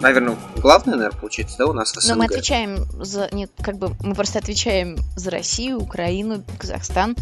наверное, 0.00 0.36
главное, 0.56 0.96
наверное, 0.96 1.18
получается, 1.18 1.58
да, 1.58 1.66
у 1.66 1.72
нас 1.72 1.92
СНГ? 1.92 2.08
Но 2.10 2.16
мы 2.16 2.24
отвечаем 2.26 2.86
за, 3.02 3.28
нет, 3.32 3.50
как 3.60 3.78
бы, 3.78 3.94
мы 4.00 4.14
просто 4.14 4.38
отвечаем 4.38 4.96
за 5.16 5.30
Россию, 5.30 5.80
Украину, 5.80 6.42
Казахстан, 6.58 7.16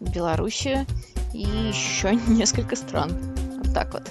Белоруссию 0.00 0.86
и 1.32 1.40
еще 1.42 2.14
несколько 2.28 2.76
стран. 2.76 3.12
Вот 3.64 3.72
так 3.74 3.92
вот. 3.92 4.10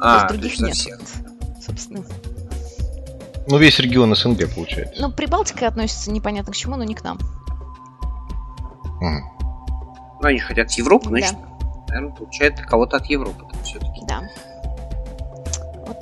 а, 0.00 0.28
то 0.28 0.34
есть 0.34 0.58
других 0.58 0.60
нет. 0.60 0.74
всех. 0.74 1.00
Собственно. 1.64 2.04
Ну, 3.48 3.58
весь 3.58 3.78
регион 3.78 4.14
СНГ 4.14 4.52
получается. 4.54 5.00
Ну, 5.00 5.12
Прибалтика 5.12 5.68
относится 5.68 6.10
непонятно 6.10 6.52
к 6.52 6.56
чему, 6.56 6.76
но 6.76 6.84
не 6.84 6.94
к 6.94 7.02
нам. 7.04 7.18
Ну, 9.00 10.26
они 10.26 10.38
хотят 10.38 10.70
Европу, 10.72 11.10
Да. 11.10 11.18
значит, 11.18 11.36
наверное, 11.88 12.12
получает 12.14 12.60
кого-то 12.60 12.96
от 12.96 13.06
Европы 13.06 13.44
все-таки. 13.62 14.00
Да. 14.08 14.22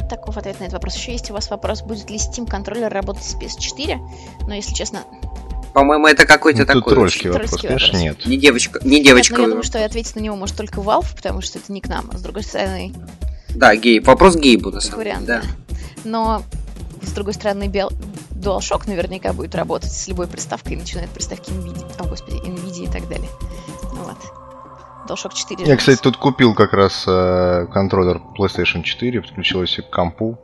Вот 0.05 0.11
такой 0.11 0.35
ответ 0.35 0.61
на 0.61 0.65
этот 0.65 0.75
вопрос. 0.75 0.97
Еще 0.97 1.13
есть 1.13 1.31
у 1.31 1.33
вас 1.33 1.49
вопрос, 1.49 1.81
будет 1.81 2.11
ли 2.11 2.19
Steam 2.19 2.47
контроллер 2.47 2.93
работать 2.93 3.25
с 3.25 3.35
PS4? 3.37 3.99
Но, 4.47 4.55
если 4.55 4.75
честно, 4.75 5.05
По-моему, 5.73 6.07
это 6.07 6.27
какой-то 6.27 6.61
Ну, 6.61 6.67
такой. 6.67 6.93
тролльский 6.93 7.31
вопрос, 7.31 7.53
конечно, 7.61 7.87
вопрос. 7.99 8.03
нет. 8.03 8.27
Не 8.27 8.37
девочка, 8.37 8.81
не 8.85 8.97
Нет, 8.99 9.07
девочка. 9.07 9.35
ну, 9.37 9.41
я 9.43 9.49
думаю, 9.49 9.63
что 9.65 9.83
ответить 9.83 10.15
на 10.15 10.21
него 10.21 10.37
может 10.37 10.57
только 10.59 10.81
Valve, 10.81 11.17
потому 11.17 11.41
что 11.41 11.59
это 11.59 11.73
не 11.73 11.81
к 11.81 11.89
нам. 11.89 12.11
А 12.13 12.19
с 12.19 12.21
другой 12.23 12.43
стороны, 12.43 12.93
Да, 13.49 13.75
гей. 13.77 13.99
Вопрос 14.01 14.37
гейбу, 14.37 14.71
на 14.71 14.81
самом 14.81 15.05
деле. 15.05 15.17
да. 15.23 15.43
Но, 16.05 16.43
с 17.03 17.11
другой 17.13 17.33
стороны, 17.33 17.65
Бел- 17.69 17.93
DualShock 18.33 18.83
наверняка 18.87 19.33
будет 19.33 19.55
работать 19.55 19.91
с 19.91 20.07
любой 20.07 20.27
приставкой, 20.27 20.77
начиная 20.77 21.07
от 21.07 21.11
приставки 21.13 21.51
NVIDIA, 21.51 21.91
о, 21.99 22.05
господи, 22.05 22.37
NVIDIA 22.47 22.85
и 22.85 22.89
так 22.93 23.09
далее. 23.09 23.31
Вот. 23.95 24.19
DualShock 25.07 25.35
4. 25.35 25.65
Я, 25.65 25.77
кстати, 25.77 26.01
тут 26.01 26.17
купил 26.17 26.55
как 26.55 26.73
раз 26.73 27.05
э, 27.07 27.67
контроллер 27.73 28.21
PlayStation 28.39 28.83
4, 28.83 29.21
подключил 29.21 29.59
его 29.59 29.67
себе 29.67 29.85
к 29.85 29.91
компу. 29.91 30.39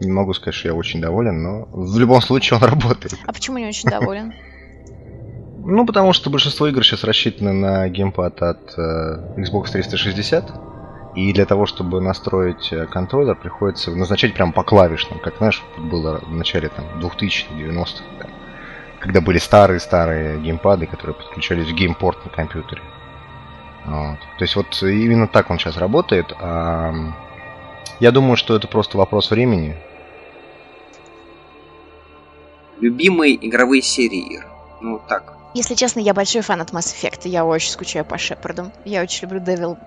Не 0.00 0.10
могу 0.10 0.34
сказать, 0.34 0.54
что 0.54 0.68
я 0.68 0.74
очень 0.74 1.00
доволен, 1.00 1.42
но 1.42 1.68
в 1.72 1.98
любом 1.98 2.20
случае 2.20 2.58
он 2.58 2.64
работает. 2.68 3.14
А 3.26 3.32
почему 3.32 3.58
не 3.58 3.66
очень 3.66 3.88
доволен? 3.88 4.32
Ну, 5.66 5.86
потому 5.86 6.12
что 6.12 6.28
большинство 6.28 6.66
игр 6.66 6.84
сейчас 6.84 7.04
рассчитаны 7.04 7.54
на 7.54 7.88
геймпад 7.88 8.42
от 8.42 8.74
э, 8.76 9.34
Xbox 9.38 9.70
360. 9.72 10.52
И 11.14 11.32
для 11.32 11.46
того, 11.46 11.64
чтобы 11.64 12.02
настроить 12.02 12.70
э, 12.70 12.86
контроллер, 12.86 13.34
приходится 13.34 13.90
назначать 13.92 14.34
прям 14.34 14.52
по 14.52 14.62
клавишным, 14.62 15.20
как, 15.20 15.38
знаешь, 15.38 15.62
было 15.78 16.20
в 16.26 16.34
начале 16.34 16.68
там 16.68 16.84
2000-х, 17.00 17.54
90-х, 17.54 18.04
да, 18.18 18.26
когда 19.00 19.22
были 19.22 19.38
старые-старые 19.38 20.38
геймпады, 20.40 20.86
которые 20.86 21.14
подключались 21.14 21.68
в 21.68 21.74
геймпорт 21.74 22.22
на 22.24 22.30
компьютере. 22.30 22.82
Вот. 23.84 24.18
То 24.38 24.44
есть 24.44 24.56
вот 24.56 24.82
именно 24.82 25.28
так 25.28 25.50
он 25.50 25.58
сейчас 25.58 25.76
работает. 25.76 26.32
А, 26.40 26.92
я 28.00 28.10
думаю, 28.10 28.36
что 28.36 28.56
это 28.56 28.66
просто 28.66 28.98
вопрос 28.98 29.30
времени. 29.30 29.76
Любимые 32.80 33.34
игровые 33.46 33.82
серии. 33.82 34.34
Ир? 34.34 34.46
Ну, 34.80 34.94
вот 34.94 35.06
так. 35.06 35.34
Если 35.54 35.74
честно, 35.74 36.00
я 36.00 36.14
большой 36.14 36.42
фан 36.42 36.60
от 36.60 36.72
Mass 36.72 36.94
Effect, 36.94 37.28
я 37.28 37.44
очень 37.44 37.70
скучаю 37.70 38.04
по 38.04 38.18
Шепарду. 38.18 38.72
Я 38.84 39.02
очень 39.02 39.28
люблю 39.28 39.40
Devil, 39.40 39.78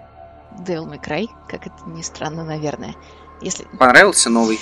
Devil 0.59 0.89
May 0.89 1.03
Cry, 1.03 1.27
как 1.47 1.67
это 1.67 1.75
ни 1.87 2.01
странно, 2.01 2.45
наверное. 2.45 2.95
Если... 3.41 3.65
Понравился 3.77 4.29
новый? 4.29 4.59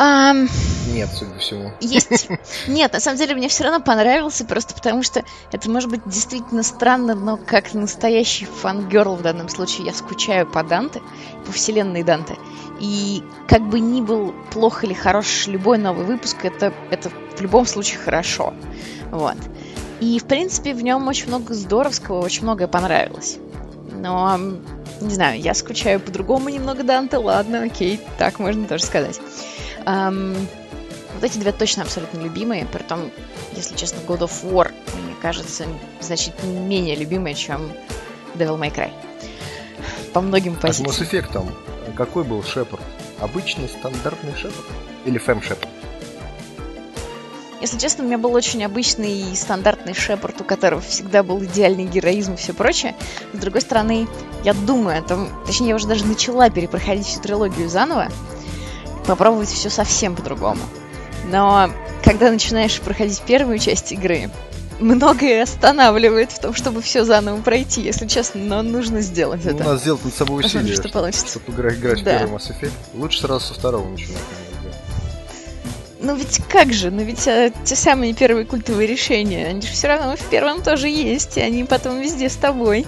Ам, 0.00 0.48
Нет, 0.92 1.08
судя 1.12 1.32
по 1.32 1.38
всему. 1.40 1.72
Есть. 1.80 2.28
Нет, 2.68 2.92
на 2.92 3.00
самом 3.00 3.18
деле 3.18 3.34
мне 3.34 3.48
все 3.48 3.64
равно 3.64 3.80
понравился, 3.80 4.44
просто 4.44 4.72
потому 4.72 5.02
что 5.02 5.24
это 5.50 5.68
может 5.68 5.90
быть 5.90 6.02
действительно 6.06 6.62
странно, 6.62 7.16
но 7.16 7.36
как 7.36 7.74
настоящий 7.74 8.44
фангерл 8.44 9.16
в 9.16 9.22
данном 9.22 9.48
случае 9.48 9.86
я 9.86 9.92
скучаю 9.92 10.46
по 10.46 10.62
Данте, 10.62 11.02
по 11.44 11.50
вселенной 11.50 12.04
Данте. 12.04 12.36
И 12.78 13.24
как 13.48 13.68
бы 13.68 13.80
ни 13.80 14.00
был 14.00 14.32
плох 14.52 14.84
или 14.84 14.94
хорош 14.94 15.48
любой 15.48 15.78
новый 15.78 16.04
выпуск, 16.04 16.44
это, 16.44 16.72
это 16.90 17.10
в 17.36 17.40
любом 17.40 17.66
случае 17.66 17.98
хорошо. 17.98 18.54
Вот. 19.10 19.36
И, 20.00 20.20
в 20.20 20.26
принципе, 20.26 20.74
в 20.74 20.82
нем 20.82 21.08
очень 21.08 21.26
много 21.26 21.54
здоровского, 21.54 22.20
очень 22.20 22.44
многое 22.44 22.68
понравилось. 22.68 23.38
Но, 23.90 24.34
м, 24.34 24.60
не 25.00 25.14
знаю, 25.14 25.40
я 25.40 25.54
скучаю 25.54 26.00
по-другому 26.00 26.48
немного 26.48 26.82
Данте, 26.82 27.16
ладно, 27.16 27.62
окей, 27.62 28.00
так 28.18 28.38
можно 28.38 28.66
тоже 28.66 28.84
сказать. 28.84 29.20
Ам, 29.84 30.34
вот 31.14 31.24
эти 31.24 31.38
две 31.38 31.52
точно 31.52 31.82
абсолютно 31.82 32.18
любимые, 32.20 32.66
при 32.66 32.82
том, 32.82 33.10
если 33.54 33.74
честно, 33.76 33.98
God 34.06 34.20
of 34.20 34.32
War, 34.44 34.70
мне 35.02 35.14
кажется, 35.20 35.64
значительно 36.00 36.58
менее 36.60 36.96
любимые, 36.96 37.34
чем 37.34 37.72
Devil 38.36 38.58
May 38.58 38.74
Cry. 38.74 38.90
По 40.12 40.20
многим 40.20 40.54
А 40.54 40.72
с 40.72 40.78
позициям. 40.80 40.90
Mass 40.90 41.10
Effect 41.10 41.52
какой 41.96 42.24
был 42.24 42.42
Шепард? 42.44 42.82
Обычный 43.20 43.68
стандартный 43.68 44.34
Шепард? 44.34 44.66
Или 45.04 45.18
Фэм 45.18 45.42
Шепард? 45.42 45.68
Если 47.60 47.76
честно, 47.78 48.04
у 48.04 48.06
меня 48.06 48.18
был 48.18 48.32
очень 48.34 48.64
обычный 48.64 49.32
и 49.32 49.34
стандартный 49.34 49.92
Шепард, 49.92 50.40
у 50.40 50.44
которого 50.44 50.80
всегда 50.80 51.24
был 51.24 51.42
идеальный 51.44 51.86
героизм 51.86 52.34
и 52.34 52.36
все 52.36 52.52
прочее. 52.52 52.94
С 53.32 53.38
другой 53.38 53.62
стороны, 53.62 54.06
я 54.44 54.54
думаю 54.54 54.98
о 55.00 55.02
том, 55.02 55.28
точнее, 55.44 55.70
я 55.70 55.74
уже 55.74 55.88
даже 55.88 56.04
начала 56.06 56.50
перепроходить 56.50 57.06
всю 57.06 57.20
трилогию 57.20 57.68
заново, 57.68 58.08
попробовать 59.06 59.48
все 59.48 59.70
совсем 59.70 60.14
по-другому. 60.14 60.60
Но 61.32 61.68
когда 62.04 62.30
начинаешь 62.30 62.78
проходить 62.80 63.20
первую 63.22 63.58
часть 63.58 63.90
игры, 63.90 64.30
многое 64.78 65.42
останавливает 65.42 66.30
в 66.30 66.38
том, 66.38 66.54
чтобы 66.54 66.80
все 66.80 67.04
заново 67.04 67.40
пройти, 67.42 67.80
если 67.82 68.06
честно, 68.06 68.40
но 68.40 68.62
нужно 68.62 69.00
сделать 69.00 69.40
Ну, 69.44 69.50
это. 69.50 69.64
надо 69.64 69.78
сделать 69.78 70.04
над 70.04 70.14
собой 70.14 70.42
Посмотрим, 70.44 70.66
усилие, 70.70 70.80
что 70.80 70.92
получится. 70.92 71.26
чтобы 71.26 71.52
играть, 71.52 71.74
играть 71.78 72.04
Да. 72.04 72.18
в 72.18 72.18
первый 72.20 72.36
Mass 72.36 72.50
Effect. 72.52 72.72
Лучше 72.94 73.20
сразу 73.22 73.46
со 73.46 73.54
второго 73.54 73.88
начинать. 73.88 74.22
Ну 76.00 76.14
ведь 76.14 76.40
как 76.48 76.72
же, 76.72 76.90
ну 76.90 77.02
ведь 77.02 77.26
э, 77.26 77.52
те 77.64 77.74
самые 77.74 78.14
первые 78.14 78.46
культовые 78.46 78.86
решения, 78.86 79.46
они 79.46 79.62
же 79.62 79.68
все 79.68 79.88
равно 79.88 80.16
в 80.16 80.30
первом 80.30 80.62
тоже 80.62 80.88
есть, 80.88 81.36
и 81.36 81.40
они 81.40 81.64
потом 81.64 82.00
везде 82.00 82.28
с 82.28 82.36
тобой. 82.36 82.86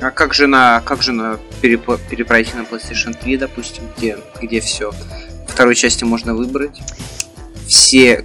А 0.00 0.10
как 0.10 0.34
же 0.34 0.46
на, 0.46 0.80
как 0.82 1.02
же 1.02 1.12
на 1.12 1.38
перепо- 1.62 1.98
перепройти 2.10 2.52
на 2.54 2.62
PlayStation 2.62 3.18
3, 3.18 3.38
допустим, 3.38 3.84
где, 3.96 4.18
где 4.40 4.60
все? 4.60 4.92
Второй 5.48 5.74
части 5.74 6.04
можно 6.04 6.34
выбрать. 6.34 6.78
Все 7.66 8.24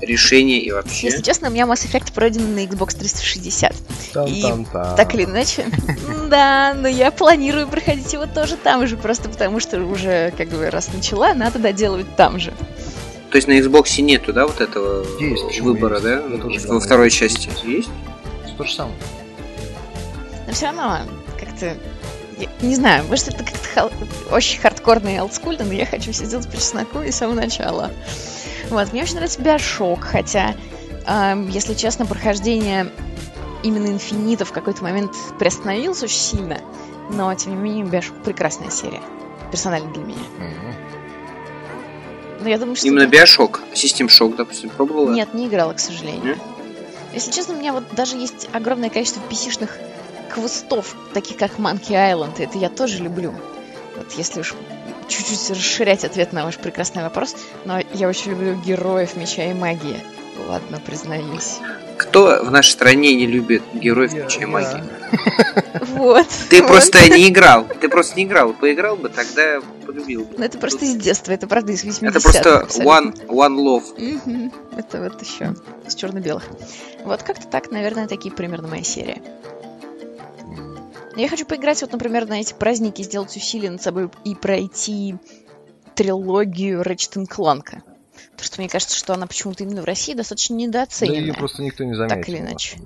решения 0.00 0.58
и 0.58 0.70
вообще. 0.70 1.06
Если 1.08 1.22
честно, 1.22 1.48
у 1.48 1.50
меня 1.52 1.64
Mass 1.64 1.86
Effect 1.90 2.12
пройден 2.12 2.54
на 2.54 2.60
Xbox 2.64 2.96
360. 2.98 3.72
И 3.72 4.42
Там-там-там. 4.42 4.96
Так 4.96 5.14
или 5.14 5.24
иначе. 5.24 5.66
Да, 6.28 6.74
но 6.74 6.88
я 6.88 7.12
планирую 7.12 7.68
проходить 7.68 8.12
его 8.12 8.26
тоже 8.26 8.56
там 8.56 8.84
же, 8.88 8.96
просто 8.96 9.28
потому 9.28 9.60
что 9.60 9.80
уже, 9.80 10.32
как 10.36 10.48
бы, 10.48 10.68
раз 10.70 10.92
начала, 10.92 11.34
надо 11.34 11.60
доделывать 11.60 12.16
там 12.16 12.40
же. 12.40 12.52
То 13.30 13.36
есть 13.36 13.46
на 13.46 13.52
Xbox 13.58 14.00
нету, 14.00 14.32
да, 14.32 14.46
вот 14.46 14.60
этого 14.60 15.04
Есть, 15.20 15.60
выбора, 15.60 15.94
есть? 16.00 16.04
да? 16.04 16.38
Тоже 16.38 16.60
Во 16.68 16.80
второй 16.80 17.06
есть. 17.06 17.16
части 17.18 17.48
есть? 17.64 17.88
То 18.58 18.64
же 18.64 18.74
самое. 18.74 18.96
Но 20.46 20.52
все 20.52 20.66
равно, 20.66 21.00
как-то... 21.38 21.76
я 22.38 22.48
Не 22.60 22.74
знаю, 22.74 23.04
может, 23.08 23.28
это 23.28 23.44
как-то 23.44 23.68
хал- 23.74 23.92
очень 24.32 24.60
хардкорно 24.60 25.08
и 25.14 25.18
олдскульно, 25.18 25.64
но 25.64 25.72
я 25.74 25.86
хочу 25.86 26.12
все 26.12 26.24
сделать 26.24 26.48
по 26.48 26.56
чесноку 26.56 27.02
и 27.02 27.10
с 27.10 27.16
самого 27.16 27.36
начала. 27.36 27.90
Вот, 28.70 28.92
мне 28.92 29.02
очень 29.02 29.14
нравится 29.14 29.40
Биошок, 29.40 30.04
хотя, 30.04 30.54
ам, 31.06 31.48
если 31.48 31.74
честно, 31.74 32.06
прохождение 32.06 32.90
именно 33.62 33.86
Инфинита 33.86 34.44
в 34.44 34.52
какой-то 34.52 34.82
момент 34.82 35.12
приостановилось 35.38 36.02
очень 36.02 36.18
сильно, 36.18 36.60
но, 37.10 37.32
тем 37.34 37.52
не 37.52 37.58
менее, 37.58 37.84
Биошок 37.84 38.22
прекрасная 38.22 38.70
серия. 38.70 39.00
Персонально 39.50 39.92
для 39.92 40.02
меня. 40.02 40.18
Но 42.40 42.48
я 42.48 42.58
думаю, 42.58 42.76
что... 42.76 42.86
Именно 42.86 43.08
Bioshock. 43.08 43.60
System 43.72 44.08
Shock, 44.08 44.36
допустим, 44.36 44.70
пробовала? 44.70 45.10
Нет, 45.10 45.34
не 45.34 45.46
играла, 45.46 45.72
к 45.72 45.80
сожалению. 45.80 46.24
Нет? 46.24 46.38
Если 47.14 47.30
честно, 47.30 47.54
у 47.54 47.58
меня 47.58 47.72
вот 47.72 47.84
даже 47.92 48.16
есть 48.16 48.48
огромное 48.52 48.90
количество 48.90 49.22
pc 49.30 49.68
квестов, 50.28 50.94
таких 51.14 51.38
как 51.38 51.58
Monkey 51.58 51.92
Island, 51.92 52.38
и 52.38 52.42
это 52.42 52.58
я 52.58 52.68
тоже 52.68 53.02
люблю. 53.02 53.34
Вот 53.96 54.12
если 54.12 54.40
уж 54.40 54.54
чуть-чуть 55.08 55.50
расширять 55.50 56.04
ответ 56.04 56.32
на 56.32 56.44
ваш 56.44 56.56
прекрасный 56.56 57.02
вопрос, 57.02 57.36
но 57.64 57.80
я 57.92 58.08
очень 58.08 58.32
люблю 58.32 58.54
героев 58.54 59.16
меча 59.16 59.44
и 59.44 59.54
магии. 59.54 60.00
Ладно, 60.48 60.80
признаюсь. 60.84 61.58
Кто 61.96 62.40
в 62.44 62.50
нашей 62.50 62.70
стране 62.72 63.14
не 63.14 63.26
любит 63.26 63.62
героев 63.72 64.12
Я- 64.12 64.24
меча 64.24 64.42
и 64.42 64.44
магии? 64.46 64.84
Вот. 65.96 66.26
Ты 66.50 66.62
просто 66.62 67.08
не 67.08 67.28
играл. 67.28 67.66
Ты 67.80 67.88
просто 67.88 68.16
не 68.16 68.24
играл. 68.24 68.52
Поиграл 68.52 68.96
бы, 68.96 69.08
тогда 69.08 69.60
полюбил 69.86 70.24
бы. 70.24 70.34
Ну, 70.36 70.44
это 70.44 70.58
просто 70.58 70.84
из 70.84 70.94
детства, 70.96 71.32
это 71.32 71.46
правда 71.46 71.72
из 71.72 71.84
80-х. 71.84 72.06
Это 72.08 72.20
просто 72.20 72.66
one, 72.82 73.26
one 73.28 73.56
love. 73.56 74.52
Это 74.76 75.02
вот 75.02 75.22
еще 75.22 75.54
из 75.86 75.94
черно-белых. 75.94 76.42
Вот 77.04 77.22
как-то 77.22 77.46
так, 77.46 77.70
наверное, 77.70 78.06
такие 78.08 78.34
примерно 78.34 78.68
моя 78.68 78.82
серия. 78.84 79.22
Я 81.16 81.28
хочу 81.28 81.46
поиграть, 81.46 81.80
вот, 81.80 81.92
например, 81.92 82.26
на 82.26 82.40
эти 82.40 82.52
праздники, 82.52 83.02
сделать 83.02 83.34
усилия 83.36 83.70
над 83.70 83.82
собой 83.82 84.10
и 84.24 84.34
пройти 84.34 85.16
трилогию 85.94 86.82
Ratchet 86.82 87.26
Clank. 87.26 87.82
Потому 88.30 88.44
что 88.44 88.60
мне 88.60 88.68
кажется, 88.68 88.96
что 88.96 89.14
она 89.14 89.26
почему-то 89.26 89.64
именно 89.64 89.80
в 89.80 89.86
России 89.86 90.14
достаточно 90.14 90.54
недооценена. 90.54 91.16
Да 91.16 91.20
ее 91.20 91.34
просто 91.34 91.62
никто 91.62 91.84
не 91.84 91.94
заметил. 91.94 92.16
Так 92.16 92.28
или 92.28 92.38
иначе. 92.38 92.78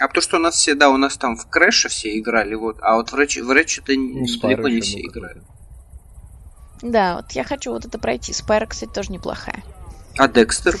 А 0.00 0.08
потому 0.08 0.22
что 0.22 0.36
у 0.36 0.40
нас 0.40 0.56
все, 0.56 0.74
да, 0.74 0.90
у 0.90 0.96
нас 0.96 1.16
там 1.16 1.36
в 1.36 1.48
Крэше 1.48 1.88
все 1.88 2.18
играли, 2.18 2.54
вот, 2.54 2.78
а 2.80 2.96
вот 2.96 3.12
в 3.12 3.14
Ratchet, 3.14 3.44
в 3.44 3.50
Ratchet 3.52 3.94
ну, 3.94 4.26
далеко 4.40 4.68
не 4.68 4.80
все 4.80 5.00
играли. 5.00 5.42
Да, 6.82 7.16
вот 7.16 7.30
я 7.32 7.44
хочу 7.44 7.70
вот 7.70 7.84
это 7.84 7.98
пройти. 8.00 8.32
Спайра, 8.32 8.66
кстати, 8.66 8.90
тоже 8.90 9.12
неплохая. 9.12 9.62
А 10.18 10.26
Декстер? 10.26 10.76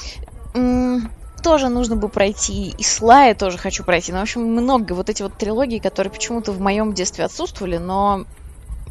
Тоже 1.42 1.68
нужно 1.68 1.96
бы 1.96 2.08
пройти. 2.08 2.74
И 2.76 2.82
Слая 2.82 3.34
тоже 3.34 3.58
хочу 3.58 3.84
пройти. 3.84 4.12
Ну, 4.12 4.18
в 4.18 4.22
общем, 4.22 4.42
много 4.42 4.92
вот 4.92 5.10
эти 5.10 5.22
вот 5.22 5.36
трилогии, 5.36 5.78
которые 5.78 6.12
почему-то 6.12 6.52
в 6.52 6.60
моем 6.60 6.92
детстве 6.94 7.24
отсутствовали, 7.24 7.78
но 7.78 8.24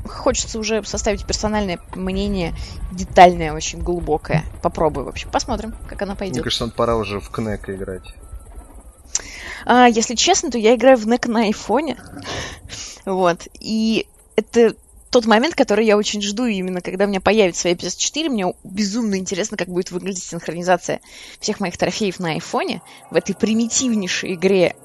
хочется 0.08 0.60
уже 0.60 0.84
составить 0.84 1.26
персональное 1.26 1.80
мнение, 1.96 2.54
детальное, 2.92 3.54
очень 3.54 3.82
глубокое. 3.82 4.44
Попробую, 4.62 5.06
в 5.06 5.10
общем. 5.10 5.30
Посмотрим, 5.32 5.76
как 5.88 6.02
она 6.02 6.16
пойдет. 6.16 6.38
Мне 6.38 6.44
кажется, 6.44 6.68
пора 6.68 6.96
уже 6.96 7.20
в 7.20 7.30
КНЕК 7.30 7.70
играть. 7.70 8.14
А, 9.66 9.88
если 9.88 10.16
честно, 10.16 10.52
то 10.52 10.58
я 10.58 10.76
играю 10.76 10.98
в 10.98 11.08
НЕК 11.08 11.28
на 11.28 11.42
айфоне. 11.42 11.98
вот. 13.06 13.48
И 13.60 14.08
это 14.36 14.76
тот 15.12 15.26
момент, 15.26 15.56
который 15.56 15.86
я 15.86 15.98
очень 15.98 16.22
жду, 16.22 16.46
именно 16.46 16.80
когда 16.80 17.06
у 17.06 17.08
меня 17.08 17.20
появится 17.20 17.62
своя 17.62 17.76
PS4, 17.76 18.30
мне 18.30 18.54
безумно 18.64 19.16
интересно, 19.16 19.58
как 19.58 19.68
будет 19.68 19.92
выглядеть 19.92 20.24
синхронизация 20.24 21.02
всех 21.40 21.60
моих 21.60 21.78
трофеев 21.78 22.20
на 22.20 22.32
айфоне 22.32 22.82
в 23.12 23.16
этой 23.18 23.36
примитивнейшей 23.36 24.34
игре. 24.36 24.76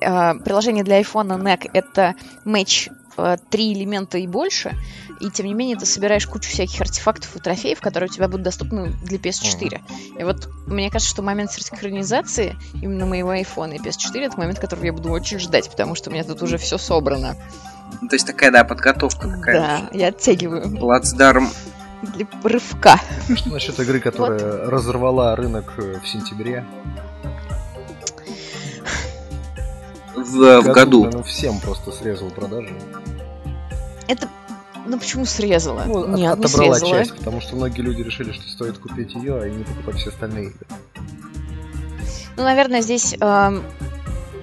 Э, 0.00 0.34
приложение 0.34 0.84
для 0.84 0.96
айфона 0.96 1.32
NEC— 1.32 1.68
это 1.74 2.14
матч 2.44 2.90
э, 3.16 3.36
три 3.50 3.72
элемента 3.72 4.18
и 4.18 4.28
больше, 4.28 4.76
и 5.20 5.30
тем 5.30 5.46
не 5.46 5.54
менее 5.54 5.76
ты 5.76 5.84
собираешь 5.84 6.28
кучу 6.28 6.48
всяких 6.48 6.80
артефактов 6.80 7.34
и 7.34 7.40
трофеев, 7.40 7.80
которые 7.80 8.08
у 8.08 8.12
тебя 8.12 8.28
будут 8.28 8.44
доступны 8.44 8.92
для 9.02 9.18
PS4. 9.18 9.80
И 10.18 10.22
вот 10.22 10.48
мне 10.68 10.90
кажется, 10.90 11.12
что 11.12 11.22
момент 11.22 11.50
синхронизации 11.50 12.56
именно 12.80 13.04
моего 13.06 13.30
айфона 13.30 13.72
и 13.72 13.78
PS4— 13.78 14.20
это 14.20 14.38
момент, 14.38 14.60
который 14.60 14.86
я 14.86 14.92
буду 14.92 15.10
очень 15.10 15.40
ждать, 15.40 15.68
потому 15.68 15.96
что 15.96 16.10
у 16.10 16.12
меня 16.12 16.22
тут 16.22 16.40
уже 16.42 16.56
все 16.56 16.78
собрано. 16.78 17.36
Ну, 18.00 18.08
то 18.08 18.16
есть 18.16 18.26
такая, 18.26 18.50
да, 18.50 18.64
подготовка 18.64 19.28
какая-то. 19.28 19.88
Да, 19.92 19.98
я 19.98 20.08
оттягиваю. 20.08 20.76
Плацдарм. 20.76 21.48
Для 22.02 22.26
рывка. 22.42 22.98
Что 23.34 23.50
насчет 23.50 23.78
игры, 23.78 24.00
которая 24.00 24.40
вот. 24.40 24.68
разорвала 24.68 25.36
рынок 25.36 25.74
э, 25.76 26.00
в 26.02 26.08
сентябре? 26.08 26.64
В, 30.16 30.60
в 30.62 30.72
году. 30.72 31.08
Ну, 31.12 31.22
всем 31.22 31.60
просто 31.60 31.92
срезал 31.92 32.30
продажи. 32.30 32.74
Это 34.08 34.28
ну 34.84 34.98
почему 34.98 35.24
срезала? 35.24 35.84
Ну, 35.86 36.16
Нет, 36.16 36.32
от, 36.32 36.44
отобрала 36.44 36.74
не 36.74 36.80
срезала. 36.80 36.98
часть, 36.98 37.16
потому 37.16 37.40
что 37.40 37.56
многие 37.56 37.82
люди 37.82 38.02
решили, 38.02 38.32
что 38.32 38.48
стоит 38.48 38.78
купить 38.78 39.14
ее, 39.14 39.40
а 39.40 39.48
не 39.48 39.64
покупать 39.64 39.96
все 39.96 40.10
остальные 40.10 40.46
игры. 40.46 40.66
Ну, 42.36 42.42
наверное, 42.42 42.80
здесь 42.80 43.14
э, 43.14 43.60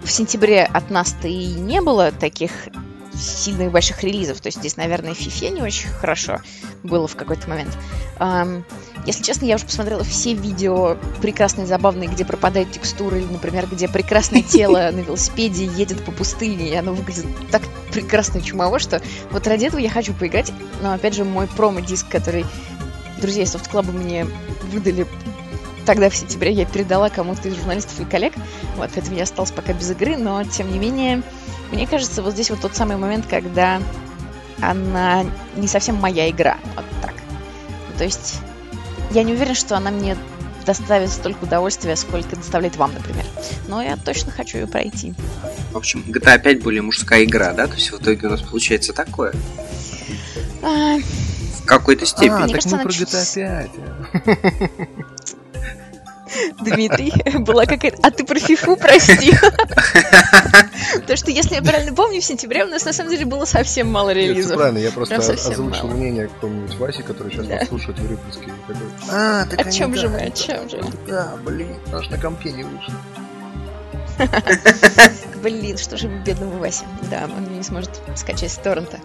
в 0.02 0.10
сентябре 0.10 0.64
от 0.64 0.90
нас-то 0.90 1.28
и 1.28 1.48
не 1.48 1.82
было 1.82 2.12
таких 2.12 2.52
сильных 3.20 3.72
больших 3.72 4.04
релизов. 4.04 4.40
То 4.42 4.48
есть 4.48 4.60
здесь, 4.60 4.78
наверное, 4.78 5.12
FIFA 5.12 5.50
не 5.50 5.62
очень 5.62 5.90
хорошо 5.90 6.40
было 6.84 7.08
в 7.08 7.16
какой-то 7.16 7.50
момент. 7.50 7.78
Um, 8.20 8.64
если 9.06 9.24
честно, 9.24 9.46
я 9.46 9.56
уже 9.56 9.66
посмотрела 9.66 10.04
все 10.04 10.34
видео 10.34 10.98
прекрасные, 11.22 11.68
забавные, 11.68 12.10
где 12.10 12.26
пропадают 12.26 12.72
текстуры, 12.72 13.20
или, 13.20 13.26
например, 13.26 13.68
где 13.68 13.88
прекрасное 13.88 14.42
тело 14.44 14.90
на 14.92 15.00
велосипеде 15.00 15.66
едет 15.66 16.04
по 16.04 16.12
пустыне, 16.12 16.70
и 16.70 16.76
оно 16.76 16.94
выглядит 16.94 17.26
так 17.52 17.62
прекрасно 17.92 18.42
чумово, 18.42 18.80
что 18.80 19.02
вот 19.32 19.48
ради 19.48 19.66
этого 19.66 19.80
я 19.80 19.90
хочу 19.90 20.14
поиграть. 20.14 20.52
Но, 20.82 20.94
опять 20.94 21.16
же, 21.16 21.24
мой 21.24 21.48
промо-диск, 21.48 22.08
который 22.10 22.46
друзья 23.22 23.44
из 23.44 23.52
софт-клаба 23.52 23.92
мне 23.92 24.26
выдали 24.72 25.06
тогда 25.86 26.12
в 26.12 26.16
сентябре 26.16 26.52
я 26.52 26.66
передала 26.66 27.10
кому-то 27.10 27.50
из 27.50 27.56
журналистов 27.56 28.00
и 28.00 28.06
коллег, 28.06 28.34
вот, 28.78 28.92
поэтому 28.94 29.18
я 29.18 29.24
осталась 29.24 29.50
пока 29.50 29.74
без 29.74 29.90
игры, 29.90 30.18
но, 30.18 30.44
тем 30.44 30.72
не 30.72 30.78
менее, 30.78 31.24
мне 31.72 31.88
кажется, 31.88 32.22
вот 32.22 32.34
здесь 32.34 32.50
вот 32.50 32.62
тот 32.62 32.76
самый 32.76 32.98
момент, 32.98 33.26
когда 33.28 33.82
она 34.62 35.26
не 35.56 35.68
совсем 35.68 35.96
моя 35.96 36.30
игра, 36.30 36.58
вот 36.76 36.86
так. 37.02 37.14
То 37.98 38.04
есть 38.04 38.40
я 39.12 39.24
не 39.24 39.34
уверена, 39.34 39.56
что 39.56 39.78
она 39.78 39.92
мне 39.92 40.18
доставит 40.66 41.10
столько 41.10 41.46
удовольствия, 41.46 41.96
сколько 41.96 42.36
доставляет 42.36 42.76
вам, 42.78 42.94
например. 42.94 43.26
Но 43.68 43.82
я 43.82 43.98
точно 43.98 44.32
хочу 44.32 44.60
ее 44.60 44.68
пройти. 44.68 45.14
В 45.72 45.78
общем, 45.78 46.04
GTA 46.08 46.40
5 46.40 46.62
более 46.62 46.82
мужская 46.82 47.24
игра, 47.24 47.54
да? 47.54 47.68
То 47.68 47.76
есть 47.76 47.92
в 47.92 48.00
итоге 48.00 48.28
у 48.28 48.30
нас 48.30 48.42
получается 48.42 48.94
такое? 48.94 49.34
А... 50.62 50.98
В 50.98 51.66
какой-то 51.66 52.06
степени. 52.06 52.44
А, 52.44 52.48
так 52.48 52.52
кажется, 52.52 52.76
мы 52.78 52.84
про 52.84 52.90
GTA 52.90 53.70
5. 54.26 54.90
Дмитрий, 56.60 57.14
была 57.40 57.66
какая-то... 57.66 58.00
А 58.04 58.12
ты 58.12 58.24
про 58.24 58.40
фифу, 58.40 58.76
прости. 58.76 59.32
Потому 60.94 61.18
что, 61.18 61.32
если 61.32 61.56
я 61.56 61.62
правильно 61.62 61.94
помню, 61.94 62.22
в 62.22 62.26
сентябре 62.26 62.66
у 62.66 62.68
нас 62.68 62.86
на 62.86 62.94
самом 62.94 63.12
деле 63.12 63.26
было 63.26 63.46
совсем 63.46 63.92
мало 63.92 64.12
релизов. 64.12 64.58
правильно, 64.58 64.80
я 64.80 64.92
просто 64.92 65.16
озвучил 65.16 65.88
мнение 65.88 66.28
какого-нибудь 66.28 66.76
Васи, 66.78 67.04
который 67.04 67.32
сейчас 67.32 67.48
нас 67.48 67.68
слушает 67.68 68.00
в 68.00 68.08
выпуске. 68.08 68.52
А, 69.12 69.46
так 69.46 69.68
О 69.68 69.72
чем 69.72 69.96
же 69.96 70.10
мы, 70.10 70.20
о 70.20 70.32
чем 70.32 70.70
же? 70.70 70.82
Да, 71.08 71.34
блин, 71.46 71.76
аж 71.92 72.10
на 72.10 72.18
компе 72.18 72.52
не 72.52 72.64
вышел. 72.64 72.94
Блин, 75.42 75.78
что 75.78 75.98
же 75.98 76.08
бедного 76.08 76.58
Вася. 76.58 76.84
Да, 77.10 77.24
он 77.26 77.56
не 77.56 77.64
сможет 77.64 78.02
скачать 78.16 78.52
с 78.52 78.56
торрента. 78.56 79.00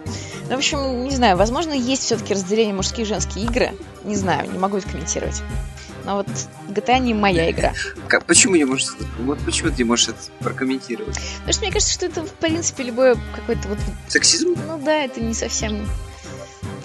Ну, 0.49 0.55
в 0.55 0.57
общем, 0.57 1.03
не 1.03 1.15
знаю, 1.15 1.37
возможно, 1.37 1.71
есть 1.71 2.03
все-таки 2.03 2.33
разделение 2.33 2.73
мужские 2.73 3.05
и 3.05 3.07
женские 3.07 3.45
игры. 3.45 3.71
Не 4.03 4.15
знаю, 4.15 4.51
не 4.51 4.57
могу 4.57 4.77
это 4.77 4.89
комментировать. 4.89 5.41
Но 6.05 6.17
вот 6.17 6.27
GTA 6.69 6.99
не 6.99 7.13
моя 7.13 7.49
игра. 7.49 7.73
Как, 8.07 8.25
почему 8.25 8.55
не 8.55 8.65
можешь... 8.65 8.89
Вот 9.19 9.39
почему 9.39 9.71
ты 9.71 9.77
не 9.77 9.83
можешь 9.85 10.09
это 10.09 10.19
прокомментировать? 10.39 11.19
Потому 11.37 11.53
что 11.53 11.61
мне 11.61 11.71
кажется, 11.71 11.93
что 11.93 12.05
это, 12.05 12.23
в 12.23 12.31
принципе, 12.33 12.83
любое 12.83 13.17
какой-то 13.35 13.67
вот... 13.69 13.79
Сексизм? 14.07 14.55
Ну 14.67 14.77
да, 14.77 15.03
это 15.03 15.19
не 15.19 15.33
совсем... 15.33 15.87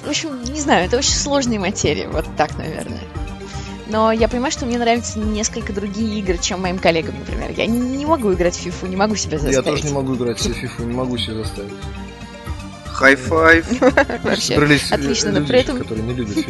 В 0.05 0.09
общем, 0.09 0.43
не 0.45 0.61
знаю, 0.61 0.87
это 0.87 0.97
очень 0.97 1.15
сложная 1.15 1.59
материя, 1.59 2.09
вот 2.09 2.25
так, 2.37 2.57
наверное. 2.57 3.03
Но 3.91 4.13
я 4.13 4.29
понимаю, 4.29 4.53
что 4.53 4.67
мне 4.67 4.79
нравятся 4.79 5.19
несколько 5.19 5.73
другие 5.73 6.21
игры, 6.21 6.39
чем 6.39 6.63
моим 6.63 6.79
коллегам, 6.79 7.19
например. 7.19 7.51
Я 7.57 7.67
не, 7.67 7.79
не 7.79 8.07
могу 8.07 8.33
играть 8.33 8.57
в 8.57 8.65
FIFA, 8.65 8.89
не 8.89 8.97
могу 8.97 9.17
себя 9.17 9.39
заставить. 9.39 9.57
Я 9.57 9.63
тоже 9.63 9.85
не 9.85 9.93
могу 9.93 10.15
играть 10.15 10.39
в 10.39 10.47
FIFA, 10.47 10.87
не 10.87 10.95
могу 10.95 11.19
себя 11.19 11.35
заставить. 11.35 11.73
High 13.01 13.30
five. 13.30 13.67
Вообще, 14.25 14.57
отлично, 14.57 15.33
но 15.33 15.47
при 15.47 15.61
этом... 15.61 15.79
которые 15.79 16.05
не 16.05 16.13
любят. 16.13 16.37
Вы 16.37 16.45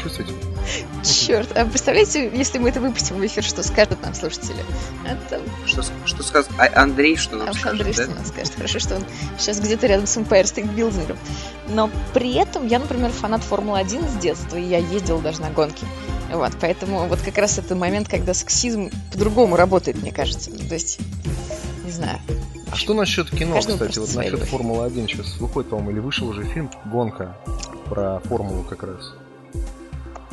чувствуете? 0.00 0.32
Черт, 1.02 1.56
а 1.56 1.64
представляете, 1.64 2.30
если 2.32 2.58
мы 2.58 2.68
это 2.68 2.80
выпустим 2.80 3.16
в 3.16 3.26
эфир, 3.26 3.42
что 3.42 3.64
скажут 3.64 4.00
нам 4.00 4.14
слушатели? 4.14 4.64
Это... 5.04 5.40
Что, 5.66 5.82
что 6.04 6.22
скажет 6.22 6.48
а 6.58 6.80
Андрей, 6.80 7.16
что 7.16 7.34
нам 7.34 7.48
а 7.48 7.52
скажет? 7.54 7.80
Андрей, 7.80 7.92
да? 7.92 8.04
что 8.04 8.14
нам 8.14 8.24
скажет. 8.24 8.54
Хорошо, 8.54 8.78
что 8.78 8.96
он 8.96 9.04
сейчас 9.36 9.58
где-то 9.58 9.88
рядом 9.88 10.06
с 10.06 10.16
Empire 10.16 10.44
State 10.44 10.72
Building. 10.76 11.16
Но 11.70 11.90
при 12.14 12.34
этом 12.34 12.68
я, 12.68 12.78
например, 12.78 13.10
фанат 13.10 13.42
Формулы-1 13.42 14.08
с 14.08 14.22
детства, 14.22 14.58
и 14.58 14.62
я 14.62 14.78
ездил 14.78 15.18
даже 15.18 15.40
на 15.40 15.50
гонки. 15.50 15.84
Вот, 16.30 16.52
поэтому 16.60 17.08
вот 17.08 17.20
как 17.20 17.36
раз 17.38 17.58
это 17.58 17.74
момент, 17.74 18.08
когда 18.08 18.32
сексизм 18.32 18.90
по-другому 19.10 19.56
работает, 19.56 20.00
мне 20.00 20.12
кажется. 20.12 20.52
То 20.52 20.74
есть, 20.74 21.00
не 21.84 21.90
знаю. 21.90 22.20
А 22.70 22.76
что 22.76 22.94
насчет 22.94 23.30
кино, 23.30 23.54
Каждому 23.54 23.78
кстати, 23.78 23.98
вот 23.98 24.14
насчет 24.14 24.40
Формулы-1 24.48 25.08
сейчас 25.08 25.36
выходит, 25.38 25.70
по-моему, 25.70 25.90
или 25.90 25.98
вышел 25.98 26.28
уже 26.28 26.44
фильм 26.44 26.70
«Гонка» 26.84 27.36
про 27.86 28.20
формулу 28.20 28.62
как 28.62 28.84
раз. 28.84 29.14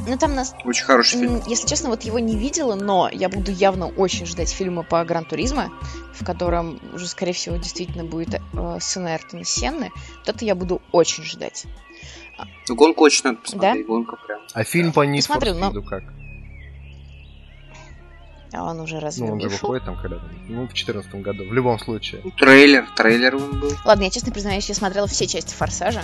Ну 0.07 0.17
там 0.17 0.35
нас... 0.35 0.53
Очень 0.63 0.85
хороший 0.85 1.19
фильм. 1.19 1.41
Если 1.47 1.67
честно, 1.67 1.89
вот 1.89 2.03
его 2.03 2.19
не 2.19 2.37
видела, 2.37 2.75
но 2.75 3.09
я 3.11 3.27
буду 3.27 3.51
явно 3.51 3.87
очень 3.87 4.25
ждать 4.25 4.49
фильма 4.49 4.83
по 4.83 5.03
Гран 5.03 5.25
Туризма, 5.25 5.71
в 6.13 6.23
котором 6.23 6.79
уже, 6.93 7.07
скорее 7.07 7.33
всего, 7.33 7.57
действительно 7.57 8.05
будет 8.05 8.35
э, 8.35 8.77
сын 8.79 9.07
Эртона 9.07 9.43
Сенны. 9.43 9.91
Вот 10.19 10.29
это 10.29 10.45
я 10.45 10.55
буду 10.55 10.81
очень 10.91 11.23
ждать. 11.23 11.65
Ну, 12.69 12.75
гонку 12.75 13.03
очень 13.03 13.25
надо 13.25 13.39
посмотреть, 13.39 13.85
да? 13.85 13.87
гонка 13.87 14.15
прям. 14.15 14.41
А 14.53 14.63
фильм 14.63 14.93
по 14.93 15.05
for 15.05 15.17
Speed 15.17 15.53
но... 15.53 15.81
как? 15.81 16.03
А 18.57 18.63
он 18.63 18.79
уже 18.79 18.99
разве 18.99 19.27
Ну, 19.27 19.33
он 19.33 19.39
же 19.39 19.49
выходит 19.49 19.85
там 19.85 19.95
когда-то. 20.01 20.25
Ну, 20.47 20.67
в 20.67 20.73
четырнадцатом 20.73 21.21
году, 21.21 21.47
в 21.47 21.53
любом 21.53 21.77
случае. 21.77 22.21
Ну, 22.23 22.31
трейлер, 22.31 22.87
трейлер 22.95 23.35
он 23.35 23.59
был. 23.59 23.71
Ладно, 23.85 24.03
я 24.03 24.09
честно 24.09 24.31
признаюсь, 24.31 24.67
я 24.67 24.73
смотрела 24.73 25.07
все 25.07 25.27
части 25.27 25.53
Форсажа. 25.53 26.01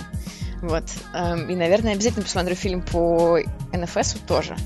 Вот. 0.62 0.84
Эм, 1.14 1.50
и, 1.50 1.56
наверное, 1.56 1.94
обязательно 1.94 2.22
посмотрю 2.22 2.54
фильм 2.54 2.82
по 2.82 3.40
НФС 3.72 4.14
тоже. 4.26 4.56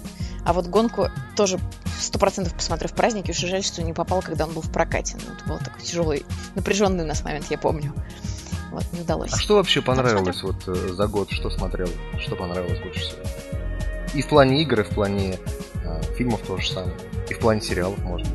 А 0.45 0.53
вот 0.53 0.67
гонку 0.67 1.09
тоже 1.35 1.59
сто 1.99 2.19
процентов 2.19 2.55
посмотрю 2.55 2.89
в 2.89 2.93
празднике. 2.93 3.33
Уж 3.33 3.39
жаль, 3.39 3.65
что 3.65 3.83
не 3.83 3.93
попал, 3.93 4.23
когда 4.23 4.45
он 4.45 4.53
был 4.53 4.63
в 4.63 4.71
прокате. 4.71 5.17
Ну, 5.27 5.35
это 5.35 5.49
был 5.49 5.59
такой 5.59 5.83
тяжелый, 5.83 6.25
напряженный 6.55 7.05
у 7.05 7.07
нас 7.07 7.25
момент, 7.25 7.47
я 7.51 7.59
помню. 7.59 7.93
Вот, 8.71 8.85
не 8.93 9.01
удалось. 9.01 9.33
А 9.33 9.37
что 9.39 9.57
вообще 9.57 9.81
понравилось 9.81 10.43
вот 10.43 10.69
э, 10.69 10.75
за 10.75 11.07
год? 11.07 11.31
Что 11.31 11.49
смотрел? 11.51 11.89
Что 12.19 12.37
понравилось 12.37 12.79
больше 12.81 13.01
всего? 13.01 13.23
И 14.15 14.23
в 14.23 14.29
плане 14.29 14.63
игр, 14.63 14.81
и 14.81 14.83
в 14.85 14.91
плане 14.91 15.39
э, 15.85 16.03
фильмов 16.17 16.41
то 16.47 16.57
же 16.59 16.71
самое. 16.71 16.95
И 17.31 17.35
в 17.35 17.39
плане 17.39 17.61
сериалов, 17.61 17.99
можно. 18.05 18.29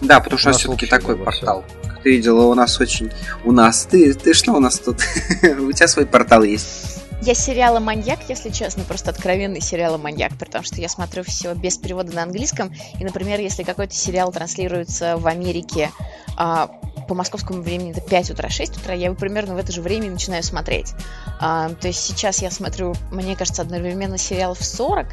Да, 0.00 0.20
потому 0.20 0.38
что 0.38 0.48
у 0.48 0.52
нас 0.52 0.60
все-таки 0.60 0.86
такой 0.86 1.16
портал. 1.16 1.64
Как 1.82 2.02
ты 2.02 2.10
видела, 2.10 2.42
у 2.42 2.54
нас 2.54 2.80
очень... 2.80 3.10
У 3.44 3.52
нас... 3.52 3.86
Ты, 3.90 4.12
ты 4.14 4.34
что 4.34 4.52
у 4.52 4.60
нас 4.60 4.78
тут? 4.78 4.96
у 5.42 5.72
тебя 5.72 5.88
свой 5.88 6.06
портал 6.06 6.42
есть. 6.42 6.93
Я 7.24 7.34
сериала 7.34 7.80
маньяк, 7.80 8.20
если 8.28 8.50
честно, 8.50 8.84
просто 8.84 9.10
откровенный 9.10 9.60
сериала 9.60 9.96
маньяк, 9.96 10.36
потому 10.38 10.62
что 10.62 10.80
я 10.80 10.88
смотрю 10.88 11.22
все 11.24 11.54
без 11.54 11.78
перевода 11.78 12.12
на 12.12 12.22
английском. 12.22 12.72
И, 12.98 13.04
например, 13.04 13.40
если 13.40 13.62
какой-то 13.62 13.94
сериал 13.94 14.30
транслируется 14.30 15.16
в 15.16 15.26
Америке 15.26 15.90
а, 16.36 16.66
по 17.08 17.14
московскому 17.14 17.62
времени 17.62 17.92
это 17.92 18.02
5 18.02 18.30
утра, 18.30 18.50
6 18.50 18.76
утра, 18.76 18.94
я 18.94 19.06
его 19.06 19.14
примерно 19.14 19.54
в 19.54 19.58
это 19.58 19.72
же 19.72 19.80
время 19.80 20.10
начинаю 20.10 20.42
смотреть. 20.42 20.92
А, 21.40 21.70
то 21.70 21.88
есть 21.88 22.00
сейчас 22.00 22.42
я 22.42 22.50
смотрю, 22.50 22.94
мне 23.10 23.36
кажется, 23.36 23.62
одновременно 23.62 24.18
сериалов 24.18 24.62
40, 24.62 25.06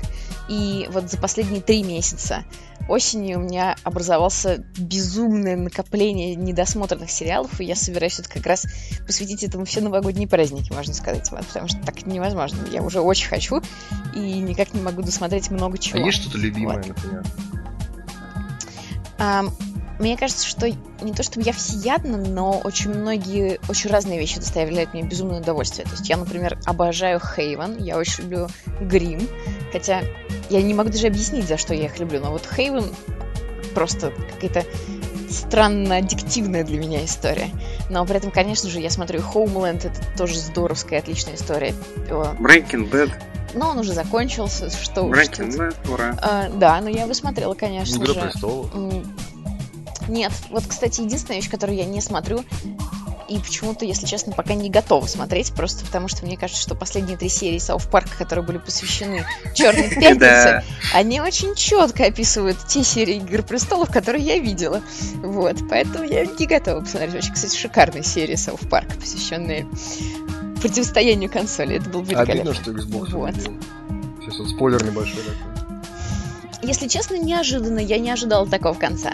и 0.49 0.89
вот 0.91 1.09
за 1.09 1.17
последние 1.17 1.61
три 1.61 1.83
месяца 1.83 2.43
осенью 2.87 3.39
у 3.39 3.41
меня 3.43 3.75
образовался 3.83 4.63
безумное 4.77 5.55
накопление 5.55 6.35
недосмотренных 6.35 7.09
сериалов, 7.09 7.59
и 7.61 7.65
я 7.65 7.75
собираюсь 7.75 8.17
вот 8.17 8.27
как 8.27 8.45
раз 8.45 8.65
посвятить 9.05 9.43
этому 9.43 9.65
все 9.65 9.81
новогодние 9.81 10.27
праздники, 10.27 10.73
можно 10.73 10.93
сказать, 10.93 11.29
вот, 11.31 11.45
потому 11.45 11.67
что 11.67 11.79
так 11.85 12.00
невозможно. 12.05 12.65
Я 12.71 12.81
уже 12.81 13.01
очень 13.01 13.27
хочу 13.27 13.61
и 14.15 14.19
никак 14.19 14.73
не 14.73 14.81
могу 14.81 15.01
досмотреть 15.01 15.49
много 15.51 15.77
чего. 15.77 15.99
А 15.99 16.05
есть 16.05 16.21
что-то 16.21 16.37
любимое, 16.37 16.77
вот. 16.77 16.87
например? 16.87 17.23
А, 19.17 19.43
мне 19.99 20.17
кажется, 20.17 20.47
что 20.47 20.67
не 20.67 21.13
то 21.13 21.21
чтобы 21.21 21.45
я 21.45 21.53
всеядна, 21.53 22.17
но 22.17 22.59
очень 22.63 22.89
многие, 22.89 23.59
очень 23.69 23.91
разные 23.91 24.19
вещи 24.19 24.39
доставляют 24.39 24.93
мне 24.93 25.03
безумное 25.03 25.41
удовольствие. 25.41 25.85
То 25.85 25.91
есть 25.91 26.09
я, 26.09 26.17
например, 26.17 26.57
обожаю 26.65 27.19
Хейвен, 27.19 27.77
я 27.77 27.97
очень 27.97 28.23
люблю 28.23 28.47
Грим, 28.81 29.27
хотя 29.71 30.01
я 30.49 30.61
не 30.61 30.73
могу 30.73 30.89
даже 30.89 31.05
объяснить, 31.05 31.47
за 31.47 31.57
что 31.57 31.75
я 31.75 31.85
их 31.85 31.99
люблю, 31.99 32.19
но 32.19 32.31
вот 32.31 32.47
Хейвен 32.51 32.85
просто 33.75 34.11
какая-то 34.33 34.65
странно 35.31 35.97
аддиктивная 35.97 36.63
для 36.63 36.77
меня 36.77 37.03
история. 37.05 37.49
Но 37.89 38.05
при 38.05 38.17
этом, 38.17 38.31
конечно 38.31 38.69
же, 38.69 38.79
я 38.79 38.89
смотрю 38.89 39.21
Homeland, 39.21 39.87
это 39.87 39.99
тоже 40.17 40.39
здоровская, 40.39 40.99
отличная 40.99 41.35
история. 41.35 41.73
Breaking 42.09 42.89
Bad. 42.89 43.11
Но 43.53 43.69
он 43.69 43.79
уже 43.79 43.93
закончился, 43.93 44.69
что 44.69 45.01
Breaking 45.01 45.57
Bad, 45.57 45.91
ура. 45.91 46.15
А, 46.21 46.49
да, 46.49 46.79
но 46.81 46.89
я 46.89 47.07
бы 47.07 47.13
смотрела, 47.13 47.53
конечно 47.53 47.97
Игра 47.97 48.13
же. 48.13 48.19
престолов. 48.21 48.69
Нет, 50.07 50.31
вот, 50.49 50.63
кстати, 50.67 51.01
единственная 51.01 51.37
вещь, 51.39 51.49
которую 51.49 51.77
я 51.77 51.85
не 51.85 52.01
смотрю, 52.01 52.43
и 53.31 53.39
почему-то, 53.39 53.85
если 53.85 54.05
честно, 54.05 54.33
пока 54.33 54.53
не 54.53 54.69
готова 54.69 55.05
смотреть, 55.05 55.53
просто 55.53 55.85
потому 55.85 56.09
что 56.09 56.25
мне 56.25 56.35
кажется, 56.35 56.61
что 56.61 56.75
последние 56.75 57.17
три 57.17 57.29
серии 57.29 57.59
Сауф 57.59 57.87
Парка, 57.89 58.17
которые 58.17 58.45
были 58.45 58.57
посвящены 58.57 59.25
Черной 59.53 59.89
пятнице, 59.95 60.63
они 60.93 61.21
очень 61.21 61.55
четко 61.55 62.05
описывают 62.05 62.57
те 62.67 62.83
серии 62.83 63.15
Игр 63.15 63.43
престолов, 63.43 63.89
которые 63.89 64.23
я 64.25 64.37
видела. 64.37 64.81
Вот, 65.15 65.57
поэтому 65.69 66.03
я 66.03 66.25
не 66.25 66.45
готова 66.45 66.81
посмотреть. 66.81 67.15
Очень, 67.15 67.33
кстати, 67.33 67.55
шикарная 67.55 68.03
серия 68.03 68.35
Сауф 68.35 68.67
Парка, 68.69 68.95
посвященная 68.99 69.65
противостоянию 70.59 71.31
консоли. 71.31 71.77
Это 71.77 71.89
был 71.89 72.01
великолепно. 72.01 72.51
Обидно, 72.51 72.53
что 72.53 72.71
Xbox 72.71 73.11
вот. 73.11 73.35
Сейчас 74.19 74.39
вот 74.39 74.49
спойлер 74.49 74.83
небольшой 74.83 75.21
такой. 75.23 76.67
Если 76.67 76.87
честно, 76.87 77.15
неожиданно. 77.15 77.79
Я 77.79 77.97
не 77.97 78.11
ожидала 78.11 78.45
такого 78.45 78.75
конца 78.75 79.13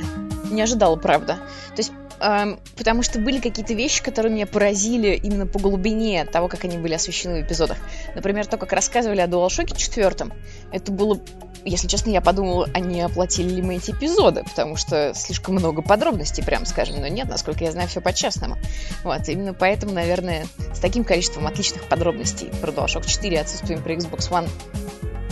не 0.52 0.62
ожидала, 0.62 0.96
правда. 0.96 1.36
То 1.76 1.80
есть 1.80 1.92
эм, 2.20 2.60
потому 2.76 3.04
что 3.04 3.20
были 3.20 3.40
какие-то 3.40 3.74
вещи, 3.74 4.04
которые 4.04 4.34
меня 4.34 4.48
поразили 4.48 5.10
именно 5.16 5.46
по 5.46 5.60
глубине 5.60 6.26
того, 6.26 6.48
как 6.48 6.64
они 6.66 6.78
были 6.78 6.94
освещены 6.94 7.42
в 7.42 7.46
эпизодах. 7.46 7.78
Например, 8.16 8.46
то, 8.46 8.58
как 8.58 8.74
рассказывали 8.74 9.22
о 9.22 9.28
DualShock 9.28 9.76
4. 9.76 10.32
Это 10.72 10.92
было, 10.92 11.20
если 11.66 11.88
честно, 11.88 12.10
я 12.12 12.22
подумала, 12.22 12.70
а 12.74 12.80
не 12.80 13.02
оплатили 13.02 13.50
ли 13.50 13.62
мы 13.62 13.76
эти 13.76 13.92
эпизоды, 13.92 14.44
потому 14.44 14.76
что 14.76 15.14
слишком 15.16 15.56
много 15.56 15.82
подробностей, 15.82 16.44
прям 16.44 16.66
скажем, 16.66 17.00
но 17.00 17.08
нет, 17.08 17.28
насколько 17.28 17.64
я 17.64 17.72
знаю, 17.72 17.88
все 17.88 18.02
по-честному. 18.02 18.58
Вот, 19.04 19.28
именно 19.30 19.54
поэтому, 19.54 19.94
наверное, 19.94 20.48
с 20.74 20.80
таким 20.80 21.04
количеством 21.04 21.48
отличных 21.48 21.84
подробностей 21.84 22.50
про 22.62 22.72
DualShock 22.72 23.06
4 23.08 23.42
отсутствием 23.42 23.84
при 23.84 23.96
Xbox 23.96 24.30
One 24.30 24.50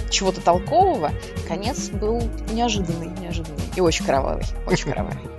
чего-то 0.10 0.42
толкового, 0.42 1.12
конец 1.48 1.90
был 1.90 2.22
неожиданный, 2.52 3.08
неожиданный 3.20 3.64
и 3.76 3.82
очень 3.82 4.06
кровавый, 4.06 4.46
очень 4.66 4.86
кровавый. 4.92 5.35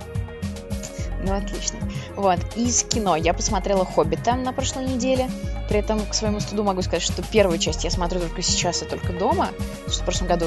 Ну, 1.23 1.33
отлично. 1.35 1.79
Вот, 2.15 2.39
из 2.55 2.83
кино 2.83 3.15
я 3.15 3.33
посмотрела 3.33 3.85
«Хоббита» 3.85 4.35
на 4.35 4.53
прошлой 4.53 4.85
неделе. 4.85 5.29
При 5.67 5.79
этом, 5.79 6.05
к 6.05 6.13
своему 6.13 6.39
студу 6.39 6.63
могу 6.63 6.81
сказать, 6.81 7.01
что 7.01 7.23
первую 7.23 7.57
часть 7.57 7.83
я 7.83 7.91
смотрю 7.91 8.19
только 8.19 8.41
сейчас 8.41 8.81
и 8.83 8.85
только 8.85 9.13
дома. 9.13 9.49
Потому 9.57 9.89
что 9.89 10.01
в 10.01 10.05
прошлом 10.05 10.27
году 10.27 10.45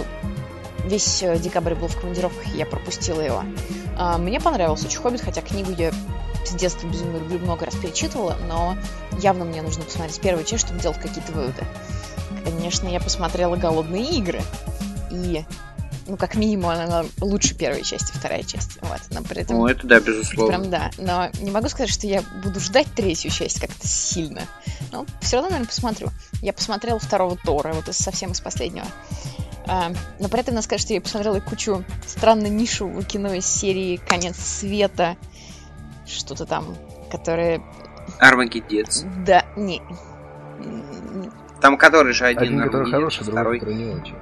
весь 0.85 1.23
э, 1.23 1.39
декабрь 1.39 1.75
был 1.75 1.89
в 1.89 2.01
командировках, 2.01 2.55
и 2.55 2.59
я 2.59 2.67
пропустила 2.67 3.21
его. 3.21 3.43
А, 3.99 4.19
мне 4.19 4.41
понравился 4.41 4.87
очень 4.87 5.01
«Хоббит», 5.01 5.21
хотя 5.21 5.43
книгу 5.43 5.73
я 5.77 5.93
с 6.45 6.55
детства 6.55 6.87
безумно 6.87 7.19
люблю, 7.19 7.39
много 7.41 7.67
раз 7.67 7.75
перечитывала, 7.75 8.37
но 8.49 8.77
явно 9.19 9.45
мне 9.45 9.63
нужно 9.63 9.85
посмотреть 9.85 10.21
первую 10.21 10.45
часть, 10.45 10.65
чтобы 10.65 10.81
делать 10.81 10.99
какие-то 10.99 11.33
выводы. 11.33 11.65
Конечно, 12.45 12.89
я 12.89 13.01
посмотрела 13.01 13.57
«Голодные 13.57 14.05
игры», 14.17 14.41
и 15.11 15.45
ну, 16.11 16.17
как 16.17 16.35
минимум, 16.35 16.71
она 16.71 17.05
лучше 17.21 17.55
первой 17.55 17.83
части, 17.83 18.13
вторая 18.13 18.43
часть. 18.43 18.79
Вот, 18.83 19.01
но 19.11 19.23
при 19.23 19.43
этом... 19.43 19.59
Ну, 19.59 19.67
это 19.69 19.87
да, 19.87 20.01
безусловно. 20.01 20.59
Прям 20.59 20.71
да. 20.71 20.91
Но 20.99 21.31
не 21.41 21.53
могу 21.53 21.69
сказать, 21.69 21.91
что 21.91 22.09
я 22.09 22.23
буду 22.43 22.59
ждать 22.59 22.89
третью 22.97 23.31
часть 23.31 23.61
как-то 23.61 23.87
сильно. 23.87 24.43
Но 24.91 25.07
все 25.21 25.37
равно, 25.37 25.51
наверное, 25.51 25.69
посмотрю. 25.69 26.09
Я 26.43 26.53
посмотрела 26.53 26.99
второго 26.99 27.37
Тора, 27.37 27.73
вот 27.73 27.89
из 27.89 27.97
совсем 27.97 28.33
из 28.33 28.41
последнего. 28.41 28.87
А, 29.69 29.93
но 30.19 30.29
при 30.29 30.41
этом 30.41 30.55
надо 30.55 30.65
сказать, 30.65 30.81
что 30.81 30.95
я 30.95 31.01
посмотрела 31.01 31.39
кучу 31.39 31.85
странно 32.05 32.49
нишевого 32.49 33.05
кино 33.05 33.33
из 33.35 33.47
серии 33.47 33.97
«Конец 33.97 34.37
света», 34.37 35.17
что-то 36.07 36.45
там, 36.45 36.77
которое... 37.13 37.63
Армагеддец. 38.19 39.05
Да, 39.25 39.47
не... 39.57 39.81
Там 41.61 41.77
который 41.77 42.15
же 42.15 42.27
один, 42.27 42.43
один 42.43 42.63
который 42.63 42.91
хороший, 42.91 43.25
другой, 43.25 43.61
который 43.61 43.77
не 43.77 43.95
очень. 43.95 44.17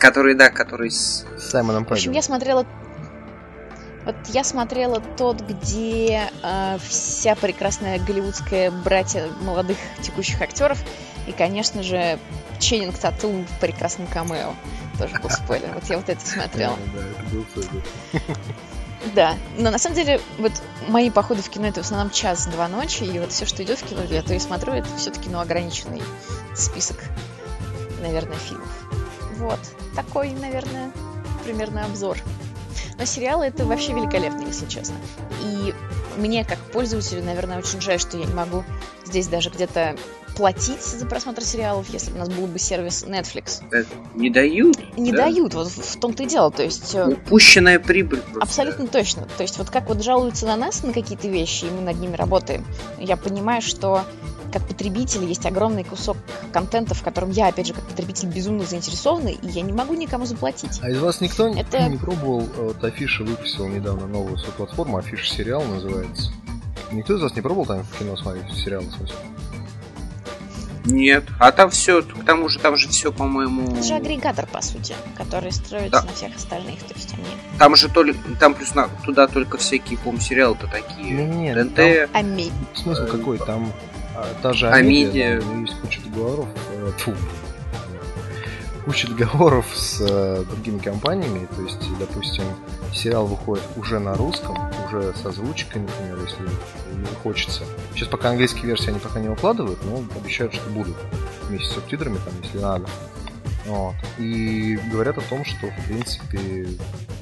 Который, 0.00 0.34
да, 0.34 0.50
который 0.50 0.90
с... 0.90 1.26
С 1.38 1.50
Саймоном 1.50 1.84
В 1.84 1.92
общем, 1.92 2.12
я 2.12 2.22
смотрела... 2.22 2.66
Вот 4.06 4.16
я 4.28 4.44
смотрела 4.44 5.00
тот, 5.18 5.42
где 5.42 6.30
э, 6.42 6.78
вся 6.88 7.34
прекрасная 7.34 7.98
голливудская 7.98 8.70
братья 8.70 9.28
молодых 9.42 9.76
текущих 10.00 10.40
актеров. 10.40 10.82
И, 11.26 11.32
конечно 11.32 11.82
же, 11.82 12.18
Ченнинг 12.58 12.98
Тату 12.98 13.30
в 13.30 13.60
прекрасном 13.60 14.06
камео. 14.06 14.54
Тоже 14.98 15.20
был 15.20 15.28
спойлер. 15.28 15.68
Вот 15.74 15.84
я 15.84 15.98
вот 15.98 16.08
это 16.08 16.26
смотрела. 16.26 16.76
Да, 16.94 17.00
это 17.00 17.34
был 17.34 17.46
спойлер. 17.50 17.84
Да, 19.14 19.34
но 19.56 19.70
на 19.70 19.78
самом 19.78 19.96
деле 19.96 20.20
вот 20.38 20.52
мои 20.88 21.08
походы 21.10 21.40
в 21.40 21.48
кино 21.48 21.68
это 21.68 21.82
в 21.82 21.86
основном 21.86 22.10
час-два 22.10 22.68
ночи, 22.68 23.04
и 23.04 23.18
вот 23.18 23.32
все, 23.32 23.46
что 23.46 23.62
идет 23.62 23.78
в 23.78 23.86
кино, 23.88 24.02
я 24.02 24.22
то 24.22 24.34
и 24.34 24.38
смотрю, 24.38 24.74
это 24.74 24.88
все-таки 24.98 25.30
ну, 25.30 25.40
ограниченный 25.40 26.02
список, 26.54 26.98
наверное, 28.02 28.36
фильмов. 28.36 28.68
Вот, 29.38 29.58
такой, 29.94 30.30
наверное, 30.30 30.90
примерно 31.44 31.84
обзор. 31.84 32.18
Но 32.98 33.04
сериалы 33.06 33.46
это 33.46 33.64
вообще 33.64 33.92
великолепно, 33.92 34.42
если 34.46 34.66
честно. 34.66 34.96
И 35.42 35.74
мне, 36.18 36.44
как 36.44 36.58
пользователю, 36.58 37.24
наверное, 37.24 37.58
очень 37.58 37.80
жаль, 37.80 37.98
что 37.98 38.18
я 38.18 38.26
не 38.26 38.34
могу 38.34 38.62
здесь 39.06 39.26
даже 39.26 39.48
где-то 39.50 39.96
платить 40.36 40.82
за 40.82 41.06
просмотр 41.06 41.42
сериалов, 41.42 41.88
если 41.90 42.10
бы 42.10 42.16
у 42.16 42.18
нас 42.20 42.28
был 42.28 42.46
бы 42.46 42.58
сервис 42.58 43.04
Netflix. 43.04 43.62
Не 44.14 44.30
дают? 44.30 44.76
Не 44.96 45.12
да? 45.12 45.24
дают, 45.24 45.54
вот 45.54 45.68
в 45.68 45.98
том-то 45.98 46.22
и 46.22 46.26
дело. 46.26 46.50
То 46.50 46.62
есть... 46.62 46.94
э, 46.94 47.08
Упущенная 47.08 47.78
прибыль. 47.80 48.20
Просто. 48.20 48.42
Абсолютно 48.42 48.86
точно. 48.86 49.26
То 49.36 49.42
есть 49.42 49.58
вот 49.58 49.70
как 49.70 49.88
вот 49.88 50.02
жалуются 50.02 50.46
на 50.46 50.56
нас 50.56 50.82
на 50.82 50.92
какие-то 50.92 51.28
вещи, 51.28 51.64
и 51.64 51.70
мы 51.70 51.80
над 51.80 51.98
ними 51.98 52.16
работаем, 52.16 52.64
я 52.98 53.16
понимаю, 53.16 53.60
что 53.62 54.04
как 54.50 54.66
потребитель 54.66 55.24
есть 55.24 55.46
огромный 55.46 55.84
кусок 55.84 56.16
контента, 56.52 56.94
в 56.94 57.02
котором 57.02 57.30
я, 57.30 57.48
опять 57.48 57.66
же, 57.66 57.72
как 57.74 57.84
потребитель 57.84 58.28
безумно 58.28 58.64
заинтересована, 58.64 59.28
и 59.28 59.38
я 59.48 59.62
не 59.62 59.72
могу 59.72 59.94
никому 59.94 60.26
заплатить. 60.26 60.80
А 60.82 60.90
из 60.90 60.98
вас 60.98 61.20
никто 61.20 61.48
Это- 61.48 61.88
не 61.88 61.96
пробовал, 61.96 62.40
вот 62.56 62.82
Афиша 62.84 63.24
выпустил 63.24 63.66
недавно 63.68 64.06
новую 64.06 64.36
свою 64.38 64.52
платформу, 64.54 64.98
Афиша 64.98 65.26
сериал 65.26 65.62
называется. 65.64 66.32
Никто 66.92 67.14
из 67.16 67.22
вас 67.22 67.34
не 67.36 67.40
пробовал 67.40 67.66
там 67.66 67.84
в 67.84 67.98
кино 67.98 68.16
смотреть, 68.16 68.52
сериал 68.54 68.82
в 68.82 68.92
смысле? 68.92 69.14
Нет. 70.86 71.24
А 71.38 71.52
там 71.52 71.70
все, 71.70 72.02
к 72.02 72.24
тому 72.24 72.48
же 72.48 72.58
там 72.58 72.76
же 72.76 72.88
все, 72.88 73.12
по-моему. 73.12 73.70
Это 73.72 73.82
же 73.82 73.94
агрегатор, 73.94 74.46
по 74.46 74.62
сути, 74.62 74.94
который 75.14 75.52
строится 75.52 76.00
Да. 76.00 76.02
на 76.02 76.12
всех 76.12 76.34
остальных. 76.34 76.80
То 76.82 76.94
есть 76.94 77.12
они... 77.12 77.24
Там 77.58 77.76
же 77.76 77.88
только 77.88 78.18
там 78.40 78.54
плюс 78.54 78.74
на, 78.74 78.88
туда 79.04 79.26
только 79.28 79.58
всякие, 79.58 79.98
по-моему, 79.98 80.20
сериалы-то 80.22 80.66
такие. 80.68 81.10
Не-не, 81.12 81.54
ТНТ. 81.54 82.10
Ами. 82.14 82.50
Смысл 82.74 83.06
какой? 83.06 83.38
Там 83.38 83.70
а, 83.89 83.89
та 84.42 84.52
же. 84.52 84.68
Амедиа, 84.68 85.40
но 85.40 85.60
есть 85.60 85.74
куча 85.80 86.00
договоров. 86.02 86.48
э, 86.72 86.90
Фу. 86.98 87.14
Куча 88.84 89.08
договоров 89.08 89.66
с 89.74 90.00
э, 90.00 90.44
другими 90.50 90.78
компаниями. 90.78 91.46
То 91.54 91.62
есть, 91.62 91.98
допустим, 91.98 92.44
сериал 92.94 93.26
выходит 93.26 93.64
уже 93.76 93.98
на 93.98 94.14
русском, 94.14 94.56
уже 94.86 95.14
с 95.14 95.24
озвучкой, 95.24 95.82
например, 95.82 96.18
если 96.24 96.42
не 96.98 97.14
хочется. 97.22 97.62
Сейчас 97.94 98.08
пока 98.08 98.30
английские 98.30 98.66
версии 98.66 98.88
они 98.90 98.98
пока 98.98 99.20
не 99.20 99.28
выкладывают, 99.28 99.78
но 99.84 100.02
обещают, 100.18 100.54
что 100.54 100.68
будут 100.70 100.96
вместе 101.48 101.68
с 101.68 101.74
субтитрами, 101.74 102.18
там, 102.24 102.34
если 102.42 102.58
надо. 102.58 102.86
Вот. 103.66 103.94
И 104.18 104.78
говорят 104.90 105.18
о 105.18 105.22
том, 105.22 105.44
что, 105.44 105.66
в 105.66 105.86
принципе, 105.86 106.66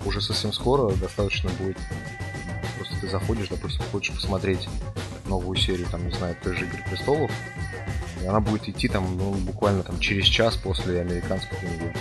уже 0.06 0.20
совсем 0.20 0.52
скоро 0.52 0.92
достаточно 0.94 1.50
будет 1.58 1.76
Просто 2.78 2.94
ты 3.00 3.08
заходишь, 3.08 3.48
допустим, 3.48 3.84
хочешь 3.90 4.14
посмотреть 4.14 4.68
новую 5.28 5.56
серию, 5.56 5.86
там, 5.90 6.06
не 6.06 6.14
знаю, 6.14 6.36
той 6.42 6.56
же 6.56 6.64
Игры 6.64 6.82
престолов, 6.88 7.30
И 8.22 8.26
она 8.26 8.40
будет 8.40 8.68
идти 8.68 8.88
там, 8.88 9.16
ну, 9.16 9.32
буквально 9.32 9.82
там 9.82 9.98
через 10.00 10.26
час 10.26 10.56
после 10.56 11.00
американской 11.00 11.56
премьеры. 11.58 11.94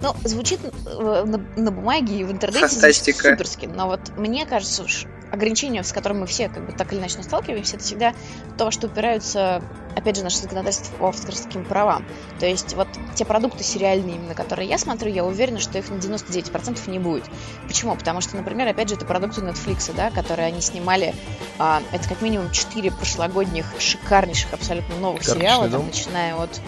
Ну, 0.00 0.14
звучит 0.24 0.60
э, 0.64 1.24
на, 1.24 1.38
на 1.56 1.70
бумаге 1.70 2.20
и 2.20 2.24
в 2.24 2.30
интернете 2.30 2.68
Фантастика. 2.68 3.30
суперски, 3.30 3.66
но 3.66 3.86
вот 3.86 4.12
мне 4.18 4.44
кажется, 4.44 4.82
уж 4.82 5.06
ограничения, 5.34 5.82
с 5.82 5.92
которыми 5.92 6.20
мы 6.20 6.26
все 6.26 6.48
как 6.48 6.66
бы 6.66 6.72
так 6.72 6.92
или 6.92 7.00
иначе 7.00 7.22
сталкиваемся, 7.22 7.76
это 7.76 7.84
всегда 7.84 8.14
то, 8.56 8.70
что 8.70 8.86
упираются, 8.86 9.62
опять 9.96 10.16
же, 10.16 10.24
наши 10.24 10.38
законодательства 10.38 10.94
по 10.96 11.08
авторским 11.08 11.64
правам. 11.64 12.04
То 12.40 12.46
есть 12.46 12.74
вот 12.74 12.88
те 13.14 13.24
продукты 13.24 13.62
сериальные, 13.62 14.16
именно 14.16 14.34
которые 14.34 14.68
я 14.68 14.78
смотрю, 14.78 15.10
я 15.10 15.24
уверена, 15.24 15.60
что 15.60 15.78
их 15.78 15.90
на 15.90 15.94
99% 15.94 16.90
не 16.90 16.98
будет. 16.98 17.24
Почему? 17.66 17.94
Потому 17.96 18.20
что, 18.20 18.36
например, 18.36 18.68
опять 18.68 18.88
же, 18.88 18.94
это 18.94 19.04
продукты 19.04 19.40
Netflix, 19.40 19.92
да, 19.94 20.10
которые 20.10 20.46
они 20.46 20.60
снимали, 20.60 21.14
а, 21.58 21.82
это 21.92 22.08
как 22.08 22.22
минимум 22.22 22.50
4 22.50 22.90
прошлогодних 22.92 23.66
шикарнейших 23.78 24.52
абсолютно 24.52 24.96
новых 24.96 25.20
Карточный 25.20 25.40
сериала, 25.40 25.68
дом. 25.68 25.80
там, 25.80 25.86
начиная 25.88 26.34
от 26.36 26.60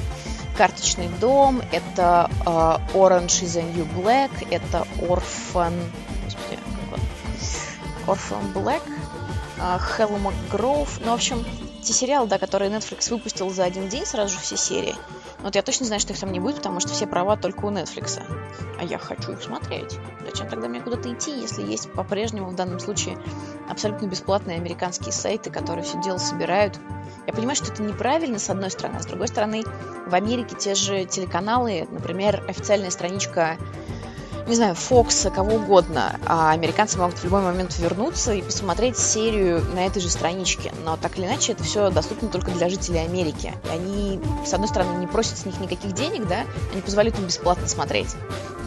Карточный 0.56 1.08
дом, 1.20 1.60
это 1.70 2.30
э, 2.40 2.96
Orange 2.96 3.44
is 3.44 3.60
the 3.60 3.74
New 3.74 3.86
Black, 3.94 4.30
это 4.50 4.86
Orphan... 4.98 5.74
Orphan 8.06 8.52
Black, 8.52 8.82
Hellmore 9.58 10.34
Grove. 10.50 10.88
Ну, 11.04 11.10
в 11.10 11.14
общем, 11.14 11.44
те 11.82 11.92
сериалы, 11.92 12.26
да, 12.26 12.38
которые 12.38 12.70
Netflix 12.70 13.10
выпустил 13.10 13.50
за 13.50 13.64
один 13.64 13.88
день, 13.88 14.04
сразу 14.04 14.34
же 14.34 14.40
все 14.40 14.56
серии. 14.56 14.94
Но 15.38 15.44
вот 15.44 15.54
я 15.54 15.62
точно 15.62 15.86
знаю, 15.86 16.00
что 16.00 16.12
их 16.12 16.18
там 16.18 16.32
не 16.32 16.40
будет, 16.40 16.56
потому 16.56 16.80
что 16.80 16.90
все 16.90 17.06
права 17.06 17.36
только 17.36 17.64
у 17.64 17.70
Netflix. 17.70 18.20
А 18.78 18.84
я 18.84 18.98
хочу 18.98 19.32
их 19.32 19.42
смотреть. 19.42 19.96
Зачем 20.24 20.48
тогда 20.48 20.68
мне 20.68 20.80
куда-то 20.80 21.12
идти, 21.12 21.30
если 21.38 21.62
есть 21.62 21.92
по-прежнему 21.92 22.48
в 22.48 22.56
данном 22.56 22.80
случае 22.80 23.16
абсолютно 23.68 24.06
бесплатные 24.06 24.56
американские 24.56 25.12
сайты, 25.12 25.50
которые 25.50 25.84
все 25.84 26.00
дело 26.02 26.18
собирают? 26.18 26.78
Я 27.26 27.32
понимаю, 27.32 27.56
что 27.56 27.72
это 27.72 27.82
неправильно, 27.82 28.38
с 28.38 28.50
одной 28.50 28.70
стороны, 28.70 28.96
а 28.96 29.02
с 29.02 29.06
другой 29.06 29.28
стороны, 29.28 29.62
в 30.06 30.14
Америке 30.14 30.56
те 30.56 30.74
же 30.74 31.04
телеканалы, 31.04 31.86
например, 31.90 32.44
официальная 32.48 32.90
страничка, 32.90 33.56
не 34.46 34.54
знаю, 34.54 34.74
Fox, 34.74 35.30
кого 35.30 35.56
угодно, 35.56 36.18
а 36.24 36.52
американцы 36.52 36.98
могут 36.98 37.18
в 37.18 37.24
любой 37.24 37.42
момент 37.42 37.76
вернуться 37.78 38.32
и 38.32 38.42
посмотреть 38.42 38.96
серию 38.96 39.64
на 39.74 39.86
этой 39.86 40.00
же 40.00 40.08
страничке. 40.08 40.72
Но 40.84 40.96
так 40.96 41.18
или 41.18 41.26
иначе, 41.26 41.52
это 41.52 41.64
все 41.64 41.90
доступно 41.90 42.28
только 42.28 42.52
для 42.52 42.68
жителей 42.68 43.00
Америки. 43.00 43.52
И 43.64 43.68
они, 43.68 44.20
с 44.44 44.54
одной 44.54 44.68
стороны, 44.68 44.98
не 44.98 45.06
просят 45.06 45.38
с 45.38 45.46
них 45.46 45.58
никаких 45.60 45.92
денег, 45.92 46.26
да, 46.28 46.44
они 46.72 46.80
позволяют 46.80 47.18
им 47.18 47.26
бесплатно 47.26 47.66
смотреть. 47.66 48.14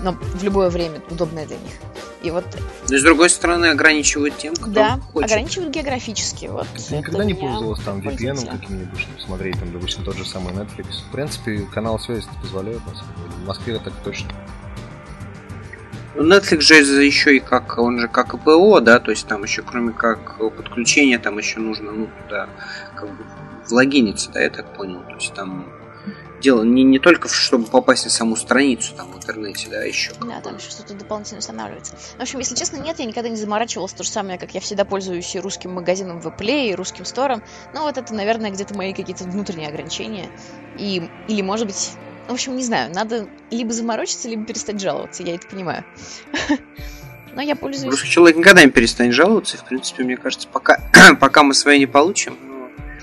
Но 0.04 0.14
в 0.14 0.44
любое 0.44 0.70
время 0.70 1.02
удобное 1.10 1.46
для 1.46 1.58
них. 1.58 1.74
И 2.22 2.32
вот, 2.32 2.44
Но 2.90 2.98
с 2.98 3.04
другой 3.04 3.30
стороны, 3.30 3.68
ограничивают 3.68 4.38
тем, 4.38 4.54
кто 4.54 4.70
да, 4.70 5.00
хочет. 5.14 5.32
ограничивают 5.32 5.74
географически. 5.74 6.48
Вот 6.48 6.68
Ты 6.76 6.98
никогда 6.98 7.24
не 7.24 7.34
пользовалась 7.34 7.82
там 7.82 8.00
VPN 8.00 8.46
каким-нибудь, 8.46 9.00
чтобы 9.00 9.22
смотреть 9.22 9.58
там, 9.58 9.72
допустим, 9.72 10.04
тот 10.04 10.18
же 10.18 10.26
самый 10.26 10.54
Netflix? 10.54 10.88
В 11.08 11.12
принципе, 11.14 11.60
канал 11.74 11.98
связи 11.98 12.28
позволяет, 12.42 12.86
на 12.86 12.94
самом 12.94 13.16
деле. 13.16 13.30
В 13.44 13.48
Москве 13.48 13.80
так 13.80 13.94
точно. 14.04 14.32
Ну, 16.16 16.28
Netflix 16.28 16.62
же 16.62 17.04
еще 17.04 17.36
и 17.36 17.40
как, 17.40 17.78
он 17.78 18.00
же 18.00 18.08
как 18.08 18.34
и 18.34 18.38
ПО, 18.38 18.80
да, 18.80 19.00
то 19.00 19.12
есть 19.12 19.28
там 19.28 19.44
еще 19.44 19.62
кроме 19.62 19.94
как 19.94 20.38
подключения, 20.38 21.20
там 21.20 21.38
еще 21.38 21.60
нужно, 21.60 21.92
ну, 21.92 22.10
да, 22.30 22.50
как 22.96 23.10
бы 23.16 23.26
влогиниться, 23.70 24.32
да, 24.32 24.42
я 24.42 24.50
так 24.50 24.74
понял. 24.76 25.04
То 25.04 25.16
есть 25.16 25.34
там 25.34 25.72
дело 26.42 26.64
не, 26.64 26.84
не 26.84 27.00
только, 27.00 27.28
в- 27.28 27.36
чтобы 27.36 27.66
попасть 27.66 28.06
на 28.06 28.10
саму 28.12 28.36
страницу 28.36 28.96
там 28.96 29.12
в 29.12 29.18
интернете, 29.18 29.70
да, 29.70 29.84
еще. 29.84 30.14
Да, 30.22 30.42
там 30.42 30.56
еще 30.56 30.72
что-то 30.72 30.94
дополнительно 30.94 31.40
устанавливается. 31.40 31.96
В 32.18 32.22
общем, 32.22 32.40
если 32.40 32.56
честно, 32.56 32.78
нет, 32.78 32.98
я 33.00 33.06
никогда 33.06 33.30
не 33.30 33.36
заморачивалась. 33.36 33.94
То 33.94 34.04
же 34.04 34.10
самое, 34.10 34.40
как 34.40 34.54
я 34.54 34.62
всегда 34.62 34.86
пользуюсь 34.86 35.36
и 35.36 35.40
русским 35.40 35.72
магазином 35.72 36.22
Вплей, 36.22 36.72
и 36.72 36.76
русским 36.76 37.06
стором. 37.06 37.44
Ну, 37.74 37.82
вот 37.82 37.98
это, 37.98 38.14
наверное, 38.14 38.52
где-то 38.52 38.74
мои 38.74 38.94
какие-то 38.94 39.26
внутренние 39.26 39.68
ограничения. 39.68 40.32
И, 40.76 41.12
или, 41.28 41.42
может 41.42 41.68
быть, 41.68 41.98
в 42.28 42.34
общем, 42.34 42.56
не 42.56 42.64
знаю, 42.64 42.94
надо 42.94 43.28
либо 43.52 43.72
заморочиться, 43.74 44.30
либо 44.30 44.46
перестать 44.46 44.80
жаловаться, 44.80 45.24
я 45.24 45.36
это 45.36 45.48
понимаю. 45.48 45.84
Но 47.34 47.42
я 47.42 47.56
пользуюсь... 47.56 47.92
Русский 47.92 48.10
человек 48.10 48.38
никогда 48.38 48.64
не 48.64 48.72
перестанет 48.72 49.14
жаловаться, 49.14 49.58
и, 49.58 49.60
в 49.60 49.64
принципе, 49.64 50.04
мне 50.04 50.18
кажется, 50.18 50.48
пока, 50.52 50.80
пока 51.20 51.44
мы 51.44 51.54
свои 51.54 51.80
не 51.80 51.86
получим, 51.86 52.38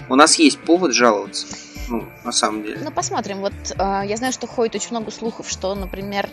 у 0.08 0.14
нас 0.14 0.36
есть 0.36 0.58
повод 0.58 0.94
жаловаться. 0.94 1.46
Ну, 1.88 2.04
на 2.24 2.32
самом 2.32 2.62
деле. 2.62 2.80
Ну, 2.82 2.90
посмотрим. 2.90 3.40
Вот 3.40 3.52
э, 3.78 4.02
я 4.06 4.16
знаю, 4.16 4.32
что 4.32 4.46
ходит 4.46 4.74
очень 4.74 4.90
много 4.90 5.10
слухов, 5.10 5.48
что, 5.48 5.74
например, 5.74 6.28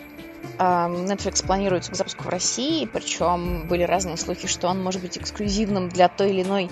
э, 0.58 0.62
Netflix 0.62 1.46
планируется 1.46 1.92
к 1.92 1.94
запуску 1.94 2.24
в 2.24 2.28
России, 2.28 2.88
причем 2.92 3.66
были 3.68 3.84
разные 3.84 4.16
слухи, 4.16 4.48
что 4.48 4.68
он 4.68 4.82
может 4.82 5.00
быть 5.00 5.16
эксклюзивным 5.16 5.88
для 5.88 6.08
той 6.08 6.30
или 6.30 6.42
иной 6.42 6.70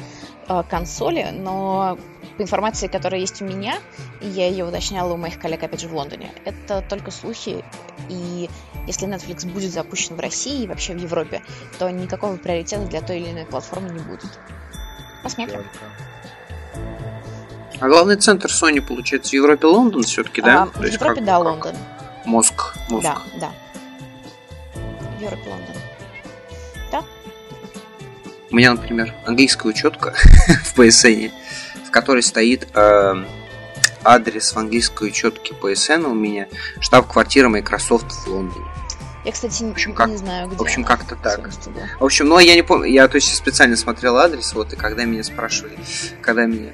э, 0.49 0.63
консоли, 0.69 1.29
но 1.33 1.97
по 2.37 2.43
информации, 2.43 2.87
которая 2.87 3.21
есть 3.21 3.43
у 3.43 3.45
меня, 3.45 3.79
и 4.21 4.29
я 4.29 4.49
ее 4.49 4.65
уточняла 4.65 5.13
у 5.13 5.17
моих 5.17 5.39
коллег, 5.39 5.63
опять 5.63 5.81
же, 5.81 5.89
в 5.89 5.95
Лондоне, 5.95 6.33
это 6.45 6.83
только 6.83 7.11
слухи, 7.11 7.65
и 8.09 8.49
если 8.87 9.09
Netflix 9.09 9.47
будет 9.47 9.73
запущен 9.73 10.17
в 10.17 10.21
России 10.21 10.65
и 10.65 10.67
вообще 10.67 10.95
в 10.95 10.99
Европе, 10.99 11.43
то 11.79 11.89
никакого 11.91 12.37
приоритета 12.37 12.87
для 12.87 13.01
той 13.01 13.21
или 13.21 13.31
иной 13.31 13.45
платформы 13.45 13.91
не 13.91 14.01
будет. 14.01 14.39
Посмотрим. 15.23 15.65
А 17.81 17.89
главный 17.89 18.17
центр 18.17 18.49
Sony, 18.49 18.81
получается, 18.81 19.31
в 19.31 19.35
Европе 19.35 19.67
Лондон 19.67 20.03
все-таки, 20.03 20.41
да? 20.41 20.63
А, 20.63 20.67
в 20.67 20.85
Европе, 20.85 21.17
как- 21.17 21.25
да, 21.25 21.39
как 21.39 21.45
Лондон. 21.45 21.77
Мозг. 22.25 22.75
мозг. 22.89 23.03
Да, 23.05 23.19
да. 23.41 23.53
В 25.19 25.23
Европе, 25.23 25.49
Лондон. 25.49 25.77
У 28.53 28.55
меня, 28.57 28.75
например, 28.75 29.15
английская 29.25 29.69
учетка 29.69 30.13
в 30.65 30.79
PSN, 30.79 31.33
которой 31.93 32.23
стоит 32.23 32.69
э, 32.75 33.25
адрес 34.03 34.53
в 34.53 34.59
английской 34.59 35.09
учетке 35.09 35.55
PSN 35.55 36.05
у 36.05 36.15
меня, 36.15 36.49
штаб-квартира 36.81 37.49
Microsoft 37.49 38.11
в 38.11 38.27
Лондоне. 38.27 38.67
Я, 39.25 39.31
кстати, 39.31 39.63
не, 39.63 39.71
общем, 39.71 39.95
как- 39.95 40.09
не 40.09 40.17
знаю, 40.17 40.49
где 40.49 40.57
В 40.57 40.63
общем, 40.63 40.83
как-то 40.83 41.15
так. 41.15 41.49
В 42.01 42.05
общем, 42.05 42.27
ну 42.27 42.41
я 42.41 42.57
не 42.57 42.63
помню, 42.63 42.87
я 42.91 43.07
то 43.07 43.17
есть 43.17 43.33
специально 43.33 43.77
смотрел 43.77 44.17
адрес, 44.17 44.53
вот, 44.55 44.73
и 44.73 44.77
когда 44.77 45.05
меня 45.05 45.23
спрашивали, 45.23 45.79
когда 46.21 46.47
меня, 46.47 46.73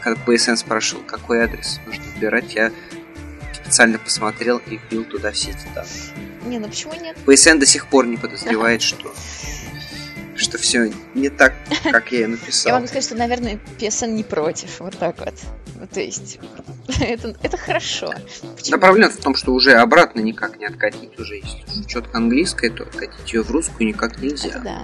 когда 0.00 0.20
PSN 0.22 0.56
спрашивал, 0.56 1.02
какой 1.04 1.44
адрес 1.44 1.78
нужно 1.86 2.02
выбирать, 2.14 2.54
я 2.54 2.72
специально 3.52 3.98
посмотрел 3.98 4.58
и 4.66 4.78
вбил 4.78 5.04
туда 5.04 5.30
все 5.30 5.50
эти 5.50 5.66
данные. 5.74 5.92
Не, 6.44 6.58
ну 6.58 6.68
почему 6.68 6.94
нет? 6.94 7.16
PSN 7.24 7.58
до 7.58 7.66
сих 7.66 7.86
пор 7.86 8.06
не 8.06 8.16
подозревает, 8.16 8.82
что 8.82 9.12
что 10.38 10.58
все 10.58 10.92
не 11.14 11.28
так, 11.30 11.54
как 11.90 12.12
я 12.12 12.18
и 12.18 12.22
Я 12.22 12.28
написал. 12.28 12.74
могу 12.74 12.86
сказать, 12.86 13.04
что, 13.04 13.14
наверное, 13.16 13.58
PSN 13.78 14.08
не 14.12 14.22
против. 14.24 14.80
Вот 14.80 14.96
так 14.98 15.18
вот. 15.18 15.34
Ну, 15.78 15.86
то 15.86 16.00
есть, 16.00 16.38
это, 17.00 17.36
это 17.42 17.56
хорошо. 17.56 18.08
Да 18.42 18.48
Почему? 18.56 18.80
проблема 18.80 19.10
в 19.10 19.16
том, 19.16 19.34
что 19.34 19.52
уже 19.52 19.72
обратно 19.74 20.20
никак 20.20 20.58
не 20.58 20.66
откатить 20.66 21.18
уже. 21.18 21.36
Если 21.36 21.80
уж 21.80 21.86
четко 21.86 22.16
английская, 22.18 22.70
то 22.70 22.82
откатить 22.84 23.32
ее 23.32 23.42
в 23.42 23.50
русскую 23.50 23.86
никак 23.88 24.12
Это 24.14 24.22
нельзя. 24.22 24.58
да. 24.60 24.82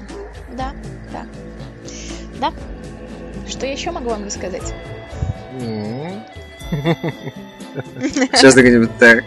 Да, 0.56 0.72
да. 1.12 1.26
Да. 2.40 2.52
Что 3.48 3.66
я 3.66 3.72
еще 3.72 3.90
могу 3.90 4.10
вам 4.10 4.24
рассказать? 4.24 4.74
М. 5.60 6.22
Сейчас 8.34 8.54
где-нибудь 8.54 8.96
так. 8.98 9.24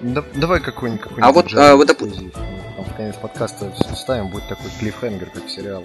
Да- 0.00 0.24
Давай 0.34 0.60
какой-нибудь 0.60 1.02
какой 1.02 1.22
А 1.22 1.32
вот, 1.32 1.52
а, 1.54 1.76
вот, 1.76 1.88
доп- 1.90 2.32
конец 2.96 3.16
подкаста 3.16 3.72
ставим, 3.94 4.28
будет 4.28 4.48
такой 4.48 4.70
клиффхенгер, 4.78 5.30
как 5.30 5.48
сериал. 5.48 5.84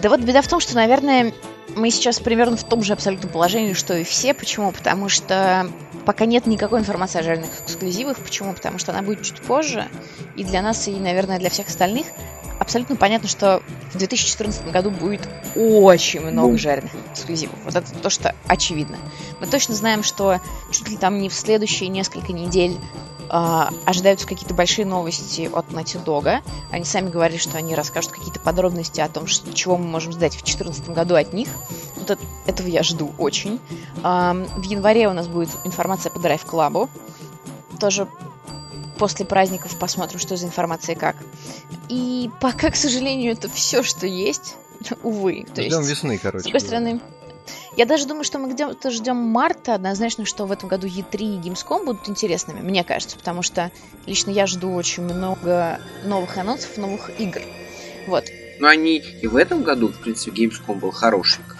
Да 0.00 0.08
вот 0.08 0.20
беда 0.20 0.42
в 0.42 0.48
том, 0.48 0.60
что, 0.60 0.74
наверное, 0.74 1.32
мы 1.76 1.90
сейчас 1.90 2.20
примерно 2.20 2.56
в 2.56 2.64
том 2.64 2.82
же 2.82 2.92
абсолютном 2.92 3.32
положении, 3.32 3.72
что 3.72 3.96
и 3.96 4.04
все. 4.04 4.34
Почему? 4.34 4.72
Потому 4.72 5.08
что 5.08 5.68
пока 6.04 6.26
нет 6.26 6.46
никакой 6.46 6.80
информации 6.80 7.20
о 7.20 7.22
жареных 7.22 7.50
эксклюзивах. 7.64 8.18
Почему? 8.18 8.52
Потому 8.52 8.78
что 8.78 8.92
она 8.92 9.02
будет 9.02 9.22
чуть 9.22 9.40
позже. 9.40 9.88
И 10.36 10.44
для 10.44 10.62
нас, 10.62 10.86
и, 10.88 10.92
наверное, 10.92 11.38
для 11.38 11.50
всех 11.50 11.68
остальных 11.68 12.06
абсолютно 12.58 12.96
понятно, 12.96 13.28
что 13.28 13.62
в 13.92 13.98
2014 13.98 14.70
году 14.70 14.90
будет 14.90 15.28
очень 15.56 16.20
много 16.20 16.48
Бум. 16.48 16.58
жареных 16.58 16.92
эксклюзивов. 17.12 17.58
Вот 17.64 17.74
это 17.74 17.92
то, 17.94 18.10
что 18.10 18.34
очевидно. 18.46 18.98
Мы 19.40 19.46
точно 19.46 19.74
знаем, 19.74 20.02
что 20.02 20.40
чуть 20.70 20.88
ли 20.88 20.96
там 20.96 21.18
не 21.18 21.28
в 21.28 21.34
следующие 21.34 21.88
несколько 21.88 22.32
недель 22.32 22.76
а, 23.30 23.70
ожидаются 23.84 24.26
какие-то 24.26 24.54
большие 24.54 24.84
новости 24.86 25.50
от 25.52 25.68
Naughty 25.70 26.02
Dog. 26.04 26.42
Они 26.70 26.84
сами 26.84 27.10
говорили, 27.10 27.38
что 27.38 27.56
они 27.58 27.74
расскажут 27.74 28.12
какие-то 28.12 28.40
подробности 28.40 29.00
о 29.00 29.08
том, 29.08 29.26
что- 29.26 29.52
чего 29.54 29.76
мы 29.76 29.84
можем 29.86 30.12
ждать 30.12 30.34
в 30.34 30.42
2014 30.42 30.90
году 30.90 31.14
от 31.14 31.32
них. 31.32 31.48
Вот 31.96 32.10
это- 32.10 32.22
этого 32.46 32.66
я 32.68 32.82
жду 32.82 33.12
очень. 33.18 33.60
Ам, 34.02 34.44
В 34.56 34.62
январе 34.64 35.08
у 35.08 35.12
нас 35.12 35.26
будет 35.28 35.50
информация 35.64 36.10
по 36.10 36.18
Drive 36.18 36.44
Club. 36.46 36.88
Тоже 37.80 38.06
после 38.98 39.24
праздников 39.26 39.76
посмотрим, 39.78 40.18
что 40.20 40.36
за 40.36 40.46
информация 40.46 40.94
и 40.94 40.98
как. 40.98 41.16
И 41.88 42.30
пока, 42.40 42.70
к 42.70 42.76
сожалению, 42.76 43.32
это 43.32 43.48
все, 43.48 43.82
что 43.82 44.06
есть. 44.06 44.54
Увы. 45.02 45.46
То 45.54 45.62
Ждем 45.62 45.78
есть, 45.80 45.90
весны, 45.90 46.18
короче. 46.18 46.40
с 46.40 46.44
другой 46.44 46.60
стороны, 46.60 47.00
я 47.76 47.86
даже 47.86 48.06
думаю, 48.06 48.24
что 48.24 48.38
мы 48.38 48.52
где-то 48.52 48.90
ждем 48.90 49.16
марта. 49.16 49.74
Однозначно, 49.74 50.24
что 50.24 50.46
в 50.46 50.52
этом 50.52 50.68
году 50.68 50.86
E3 50.86 51.16
и 51.16 51.48
Gamescom 51.48 51.84
будут 51.84 52.08
интересными, 52.08 52.60
мне 52.60 52.84
кажется, 52.84 53.16
потому 53.16 53.42
что 53.42 53.70
лично 54.06 54.30
я 54.30 54.46
жду 54.46 54.72
очень 54.74 55.02
много 55.02 55.80
новых 56.04 56.36
анонсов, 56.38 56.76
новых 56.76 57.10
игр. 57.18 57.40
Вот. 58.06 58.24
Но 58.60 58.68
они 58.68 58.98
и 58.98 59.26
в 59.26 59.36
этом 59.36 59.62
году, 59.62 59.88
в 59.88 60.00
принципе, 60.00 60.46
Gamescom 60.46 60.76
был 60.76 60.92
хороший. 60.92 61.42
как 61.48 61.58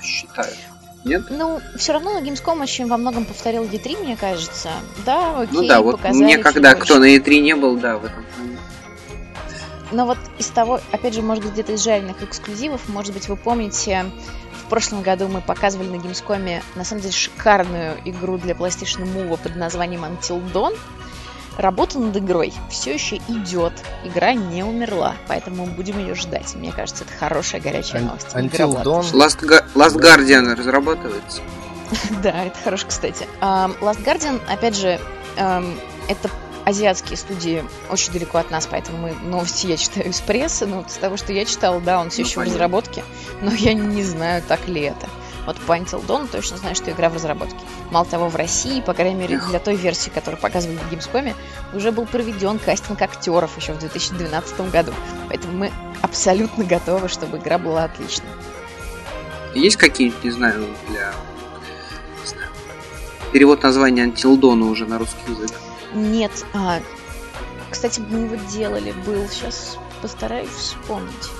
я 0.00 0.02
считаю. 0.06 0.52
Нет? 1.04 1.24
Ну, 1.30 1.60
все 1.76 1.92
равно 1.92 2.20
на 2.20 2.24
Gamescom 2.24 2.62
очень 2.62 2.86
во 2.86 2.96
многом 2.96 3.24
повторил 3.24 3.64
E3, 3.64 4.04
мне 4.04 4.16
кажется. 4.16 4.70
Да, 5.04 5.40
окей, 5.40 5.58
Ну 5.60 5.66
да, 5.66 5.80
вот 5.80 6.00
мне 6.10 6.38
когда 6.38 6.74
кто 6.74 6.98
на 6.98 7.16
E3 7.16 7.40
не 7.40 7.56
был, 7.56 7.76
да, 7.76 7.98
в 7.98 8.04
этом. 8.04 8.24
Но 9.90 10.06
вот 10.06 10.18
из 10.38 10.46
того, 10.46 10.80
опять 10.90 11.14
же, 11.14 11.22
может 11.22 11.44
быть, 11.44 11.52
где-то 11.52 11.72
из 11.72 11.82
жареных 11.82 12.22
эксклюзивов, 12.22 12.88
может 12.88 13.12
быть, 13.12 13.28
вы 13.28 13.36
помните, 13.36 14.06
в 14.64 14.68
прошлом 14.68 15.02
году 15.02 15.28
мы 15.28 15.40
показывали 15.40 15.88
на 15.88 15.96
Gamescom, 16.00 16.62
на 16.74 16.84
самом 16.84 17.02
деле, 17.02 17.12
шикарную 17.12 17.96
игру 18.04 18.38
для 18.38 18.54
PlayStation 18.54 19.04
Move 19.04 19.36
под 19.42 19.56
названием 19.56 20.04
Until 20.04 20.42
Dawn. 20.52 20.76
Работа 21.58 21.98
над 21.98 22.16
игрой 22.16 22.54
все 22.70 22.94
еще 22.94 23.16
идет. 23.28 23.74
Игра 24.04 24.32
не 24.32 24.62
умерла, 24.64 25.16
поэтому 25.28 25.66
будем 25.66 25.98
ее 25.98 26.14
ждать. 26.14 26.54
Мне 26.54 26.72
кажется, 26.72 27.04
это 27.04 27.12
хорошая 27.12 27.60
горячая 27.60 28.00
новость. 28.02 28.28
Until 28.34 28.68
была 28.68 28.82
Dawn. 28.82 29.12
Last, 29.12 29.40
Ga- 29.42 29.64
Last 29.74 29.96
Guardian 30.00 30.54
разрабатывается. 30.54 31.42
Да, 32.22 32.44
это 32.44 32.58
хорошо, 32.64 32.86
кстати. 32.88 33.28
Ам, 33.42 33.72
Last 33.82 34.02
Guardian, 34.02 34.40
опять 34.48 34.74
же, 34.76 34.98
это 35.36 36.30
азиатские 36.64 37.16
студии 37.16 37.64
очень 37.90 38.12
далеко 38.12 38.38
от 38.38 38.50
нас, 38.50 38.66
поэтому 38.66 38.98
мы 38.98 39.14
новости 39.22 39.66
я 39.66 39.76
читаю 39.76 40.08
из 40.08 40.20
прессы, 40.20 40.66
но 40.66 40.78
вот 40.78 40.88
из 40.88 40.94
того, 40.94 41.16
что 41.16 41.32
я 41.32 41.44
читала, 41.44 41.80
да, 41.80 42.00
он 42.00 42.10
все 42.10 42.22
Ну, 42.22 42.28
еще 42.28 42.36
понятно. 42.36 42.52
в 42.52 42.54
разработке, 42.54 43.04
но 43.40 43.52
я 43.52 43.74
не 43.74 44.02
знаю, 44.02 44.42
так 44.46 44.68
ли 44.68 44.82
это. 44.82 45.08
Вот 45.46 45.56
по 45.56 45.76
Until 45.76 46.06
Dawn 46.06 46.28
точно 46.30 46.56
знаю, 46.56 46.76
что 46.76 46.92
игра 46.92 47.08
в 47.08 47.14
разработке. 47.14 47.58
Мало 47.90 48.06
того, 48.06 48.28
в 48.28 48.36
России, 48.36 48.80
по 48.80 48.94
крайней 48.94 49.16
мере, 49.16 49.40
для 49.48 49.58
той 49.58 49.74
версии, 49.74 50.08
которую 50.08 50.40
показывали 50.40 50.78
в 50.78 50.92
Gamescom, 50.92 51.34
уже 51.72 51.90
был 51.90 52.06
проведен 52.06 52.60
кастинг 52.60 53.02
актеров 53.02 53.56
еще 53.56 53.72
в 53.72 53.78
2012 53.78 54.70
году. 54.70 54.92
Поэтому 55.28 55.56
мы 55.56 55.72
абсолютно 56.00 56.62
готовы, 56.64 57.08
чтобы 57.08 57.38
игра 57.38 57.58
была 57.58 57.84
отличной. 57.84 58.28
Есть 59.54 59.76
какие-нибудь, 59.76 60.22
не 60.22 60.30
знаю, 60.30 60.64
для... 60.88 61.12
не 62.22 62.28
знаю, 62.28 62.48
перевод 63.32 63.62
названия 63.64 64.06
Until 64.06 64.38
Dawn 64.38 64.62
уже 64.62 64.86
на 64.86 64.98
русский 64.98 65.32
язык? 65.32 65.50
Нет. 65.94 66.32
А, 66.54 66.80
кстати, 67.70 68.00
мы 68.00 68.20
его 68.20 68.36
делали, 68.50 68.92
был. 69.06 69.28
Сейчас 69.28 69.78
постараюсь 70.00 70.50
вспомнить. 70.50 71.30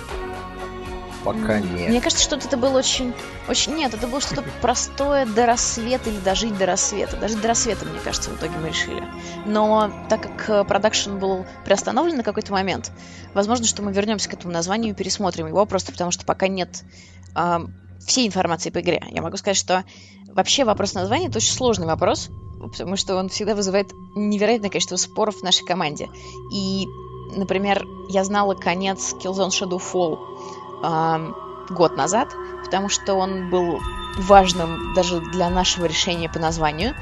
Пока 1.25 1.61
нет. 1.61 1.89
Мне 1.89 2.01
кажется, 2.01 2.25
что 2.25 2.37
это 2.37 2.57
было 2.57 2.79
очень... 2.79 3.15
очень... 3.49 3.75
Нет, 3.75 3.95
это 3.95 4.07
было 4.09 4.21
что-то 4.21 4.43
простое 4.61 5.25
до 5.25 5.47
рассвета 5.47 6.11
или 6.11 6.19
дожить 6.19 6.57
до 6.59 6.67
рассвета. 6.67 7.17
Даже 7.17 7.37
до 7.37 7.49
рассвета, 7.49 7.87
мне 7.87 8.01
кажется, 8.01 8.31
в 8.31 8.37
итоге 8.37 8.55
мы 8.61 8.69
решили. 8.69 9.05
Но 9.47 9.93
так 10.09 10.23
как 10.23 10.51
э, 10.51 10.65
продакшн 10.65 11.19
был 11.19 11.47
приостановлен 11.65 12.17
на 12.17 12.23
какой-то 12.23 12.53
момент, 12.53 12.91
возможно, 13.35 13.67
что 13.67 13.83
мы 13.83 13.93
вернемся 13.93 14.29
к 14.29 14.35
этому 14.35 14.53
названию 14.53 14.93
и 14.93 14.97
пересмотрим 14.97 15.47
его, 15.47 15.65
просто 15.65 15.93
потому 15.93 16.11
что 16.11 16.25
пока 16.25 16.49
нет 16.49 16.83
а, 17.35 17.63
всей 18.05 18.27
информации 18.27 18.71
по 18.71 18.81
игре. 18.81 19.03
Я 19.11 19.23
могу 19.23 19.37
сказать, 19.37 19.57
что 19.57 19.85
вообще 20.27 20.65
вопрос 20.65 20.95
названия 20.95 21.29
это 21.29 21.39
очень 21.39 21.53
сложный 21.53 21.87
вопрос, 21.87 22.31
потому 22.69 22.97
что 22.97 23.17
он 23.17 23.29
всегда 23.29 23.55
вызывает 23.55 23.93
невероятное 24.15 24.71
количество 24.71 24.97
споров 24.97 25.37
в 25.37 25.43
нашей 25.43 25.65
команде. 25.65 26.09
И, 26.51 26.89
например, 27.35 27.87
я 28.09 28.25
знала 28.25 28.55
конец 28.55 29.15
Killzone 29.15 29.51
Shadowfall 29.51 30.19
ам, 30.83 31.37
год 31.71 31.97
назад, 31.97 32.29
потому 32.65 32.89
что 32.89 33.15
он 33.15 33.51
был 33.51 33.81
важным 34.19 34.95
даже 34.95 35.21
для 35.21 35.49
нашего 35.51 35.87
решения 35.87 36.29
по 36.29 36.39
названию. 36.39 36.95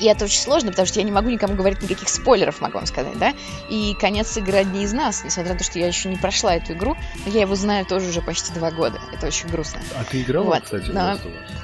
И 0.00 0.06
это 0.06 0.24
очень 0.24 0.40
сложно, 0.40 0.70
потому 0.70 0.86
что 0.86 0.98
я 0.98 1.04
не 1.04 1.12
могу 1.12 1.30
никому 1.30 1.54
говорить 1.54 1.80
никаких 1.80 2.08
спойлеров, 2.08 2.60
могу 2.60 2.78
вам 2.78 2.86
сказать, 2.86 3.16
да? 3.18 3.34
И 3.70 3.94
конец 4.00 4.36
игры 4.36 4.58
одни 4.58 4.82
из 4.82 4.92
нас, 4.92 5.22
несмотря 5.22 5.52
на 5.52 5.58
то, 5.58 5.64
что 5.64 5.78
я 5.78 5.86
еще 5.86 6.08
не 6.08 6.16
прошла 6.16 6.56
эту 6.56 6.72
игру, 6.72 6.96
но 7.24 7.30
я 7.30 7.42
его 7.42 7.54
знаю 7.54 7.86
тоже 7.86 8.08
уже 8.08 8.20
почти 8.20 8.52
два 8.52 8.72
года. 8.72 9.00
Это 9.12 9.28
очень 9.28 9.48
грустно. 9.48 9.80
А 9.96 10.02
ты 10.02 10.22
играла, 10.22 10.46
Вот, 10.46 10.62
кстати, 10.62 10.90
в 10.90 11.61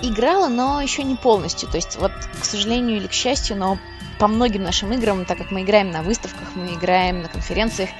Играла, 0.00 0.48
но 0.48 0.80
еще 0.80 1.02
не 1.02 1.16
полностью. 1.16 1.68
То 1.68 1.76
есть, 1.76 1.96
вот, 1.96 2.12
к 2.40 2.44
сожалению 2.44 2.98
или 2.98 3.06
к 3.06 3.12
счастью, 3.12 3.56
но 3.56 3.78
по 4.18 4.28
многим 4.28 4.62
нашим 4.62 4.92
играм, 4.92 5.24
так 5.24 5.38
как 5.38 5.50
мы 5.50 5.62
играем 5.62 5.90
на 5.90 6.02
выставках, 6.02 6.48
мы 6.54 6.74
играем 6.74 7.22
на 7.22 7.28
конференциях, 7.28 7.90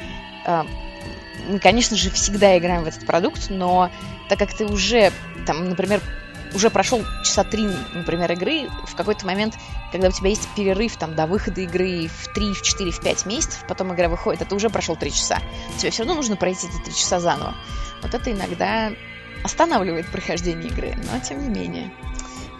э, 0.47 0.64
мы, 1.48 1.59
конечно 1.59 1.97
же, 1.97 2.10
всегда 2.10 2.56
играем 2.59 2.85
в 2.85 2.86
этот 2.86 3.06
продукт, 3.06 3.48
но 3.48 3.90
так 4.28 4.39
как 4.39 4.55
ты 4.55 4.66
уже, 4.66 5.12
там, 5.47 5.68
например, 5.68 6.01
уже 6.55 6.70
прошел 6.70 7.02
часа 7.24 7.44
три, 7.44 7.68
например, 7.94 8.32
игры, 8.32 8.68
в 8.86 8.94
какой-то 8.94 9.27
момент, 9.27 9.55
когда 9.93 10.09
у 10.09 10.12
тебя 10.12 10.31
есть 10.31 10.48
перерыв 10.56 10.97
там 10.97 11.14
до 11.14 11.27
выхода 11.27 11.60
игры 11.60 12.09
в 12.09 12.32
3, 12.32 12.52
в 12.52 12.62
4, 12.62 12.90
в 12.90 13.01
5 13.01 13.27
месяцев, 13.27 13.64
потом 13.68 13.94
игра 13.94 14.09
выходит, 14.09 14.51
а 14.51 14.55
уже 14.55 14.70
прошел 14.70 14.97
3 14.97 15.12
часа. 15.12 15.39
Тебе 15.78 15.90
все 15.90 16.02
равно 16.02 16.14
нужно 16.14 16.36
пройти 16.36 16.66
эти 16.66 16.85
3 16.85 16.94
часа 16.94 17.20
заново. 17.20 17.55
Вот 18.02 18.14
это 18.14 18.32
иногда 18.32 18.90
останавливает 19.44 20.06
прохождение 20.06 20.68
игры, 20.68 20.94
но 21.10 21.20
тем 21.20 21.42
не 21.42 21.48
менее. 21.48 21.92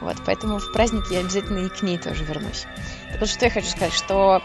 Вот, 0.01 0.17
поэтому 0.25 0.59
в 0.59 0.73
праздник 0.73 1.05
я 1.11 1.21
обязательно 1.21 1.67
и 1.67 1.69
к 1.69 1.83
ней 1.83 1.99
тоже 1.99 2.25
вернусь. 2.25 2.67
Так 3.11 3.21
вот, 3.21 3.29
что 3.29 3.45
я 3.45 3.51
хочу 3.51 3.69
сказать, 3.69 3.93
что 3.93 4.43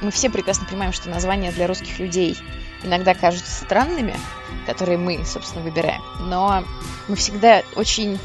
мы 0.00 0.10
все 0.10 0.30
прекрасно 0.30 0.66
понимаем, 0.66 0.92
что 0.92 1.10
названия 1.10 1.52
для 1.52 1.66
русских 1.66 1.98
людей 1.98 2.38
иногда 2.82 3.14
кажутся 3.14 3.50
странными, 3.50 4.16
которые 4.66 4.98
мы, 4.98 5.24
собственно, 5.24 5.62
выбираем. 5.62 6.02
Но 6.20 6.64
мы 7.08 7.16
всегда 7.16 7.62
очень 7.76 8.18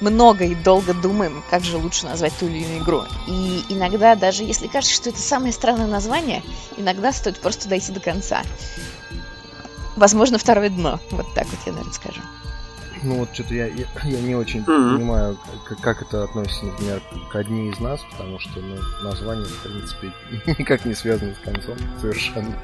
много 0.00 0.44
и 0.44 0.54
долго 0.54 0.94
думаем, 0.94 1.42
как 1.48 1.62
же 1.62 1.76
лучше 1.76 2.06
назвать 2.06 2.32
ту 2.38 2.46
или 2.46 2.58
иную 2.58 2.82
игру. 2.82 3.04
И 3.28 3.64
иногда, 3.68 4.14
даже 4.16 4.42
если 4.42 4.66
кажется, 4.66 4.96
что 4.96 5.10
это 5.10 5.20
самое 5.20 5.52
странное 5.52 5.86
название, 5.86 6.42
иногда 6.76 7.12
стоит 7.12 7.40
просто 7.40 7.68
дойти 7.68 7.92
до 7.92 8.00
конца. 8.00 8.42
Возможно, 9.96 10.38
второе 10.38 10.70
дно. 10.70 10.98
Вот 11.10 11.32
так 11.34 11.46
вот 11.48 11.60
я, 11.66 11.72
наверное, 11.72 11.94
скажу. 11.94 12.20
Ну 13.02 13.16
вот 13.16 13.30
что-то 13.32 13.54
я, 13.54 13.66
я, 13.66 13.84
я 14.04 14.20
не 14.20 14.34
очень 14.34 14.60
Мгм. 14.60 14.96
понимаю, 14.96 15.38
как, 15.64 15.80
как 15.80 16.02
это 16.02 16.24
относится, 16.24 16.66
например, 16.66 17.02
к 17.30 17.36
одни 17.36 17.68
из 17.70 17.80
нас, 17.80 18.00
потому 18.12 18.38
что 18.38 18.60
ну, 18.60 18.76
название, 19.02 19.46
в 19.46 19.62
принципе, 19.62 20.12
никак 20.58 20.84
не 20.84 20.94
связано 20.94 21.34
с 21.34 21.38
концом 21.38 21.76
совершенно. 22.00 22.54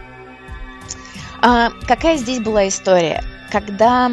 А 1.40 1.70
какая 1.86 2.16
здесь 2.16 2.40
была 2.40 2.68
история? 2.68 3.22
Когда 3.50 4.10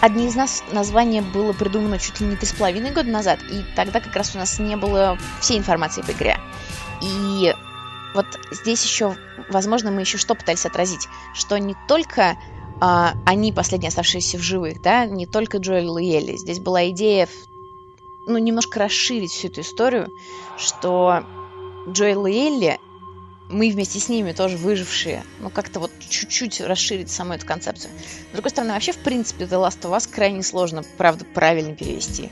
одни 0.00 0.26
из 0.26 0.34
нас 0.34 0.62
название 0.72 1.22
было 1.22 1.52
придумано 1.52 1.98
чуть 1.98 2.20
ли 2.20 2.26
не 2.26 2.36
три 2.36 2.46
с 2.46 2.52
половиной 2.52 2.90
года 2.92 3.10
назад, 3.10 3.40
и 3.50 3.64
тогда 3.74 4.00
как 4.00 4.14
раз 4.14 4.34
у 4.34 4.38
нас 4.38 4.58
не 4.58 4.76
было 4.76 5.18
всей 5.40 5.58
информации 5.58 6.02
по 6.02 6.12
игре. 6.12 6.38
И 7.00 7.54
вот 8.14 8.26
здесь 8.50 8.84
еще, 8.84 9.16
возможно, 9.48 9.90
мы 9.90 10.02
еще 10.02 10.18
что 10.18 10.34
пытались 10.34 10.66
отразить, 10.66 11.08
что 11.34 11.56
не 11.58 11.74
только 11.88 12.36
а, 12.84 13.14
они, 13.24 13.52
последние 13.52 13.90
оставшиеся 13.90 14.38
в 14.38 14.42
живых, 14.42 14.82
да, 14.82 15.06
не 15.06 15.24
только 15.24 15.58
Джоэл 15.58 15.98
и 15.98 16.10
Элли. 16.16 16.36
Здесь 16.36 16.58
была 16.58 16.88
идея, 16.90 17.28
ну, 18.26 18.38
немножко 18.38 18.80
расширить 18.80 19.30
всю 19.30 19.46
эту 19.46 19.60
историю, 19.60 20.10
что 20.58 21.22
Джоэл 21.88 22.26
и 22.26 22.32
Элли 22.32 22.80
мы 23.48 23.70
вместе 23.70 24.00
с 24.00 24.08
ними 24.08 24.32
тоже 24.32 24.56
выжившие, 24.56 25.22
ну 25.38 25.48
как-то 25.48 25.78
вот 25.78 25.92
чуть-чуть 26.08 26.60
расширить 26.60 27.08
саму 27.08 27.34
эту 27.34 27.46
концепцию. 27.46 27.92
С 28.30 28.34
другой 28.34 28.50
стороны, 28.50 28.72
вообще, 28.72 28.90
в 28.90 28.98
принципе, 28.98 29.44
The 29.44 29.64
Last 29.64 29.80
of 29.82 29.96
Us 29.96 30.08
крайне 30.12 30.42
сложно, 30.42 30.82
правда, 30.96 31.24
правильно 31.24 31.76
перевести 31.76 32.30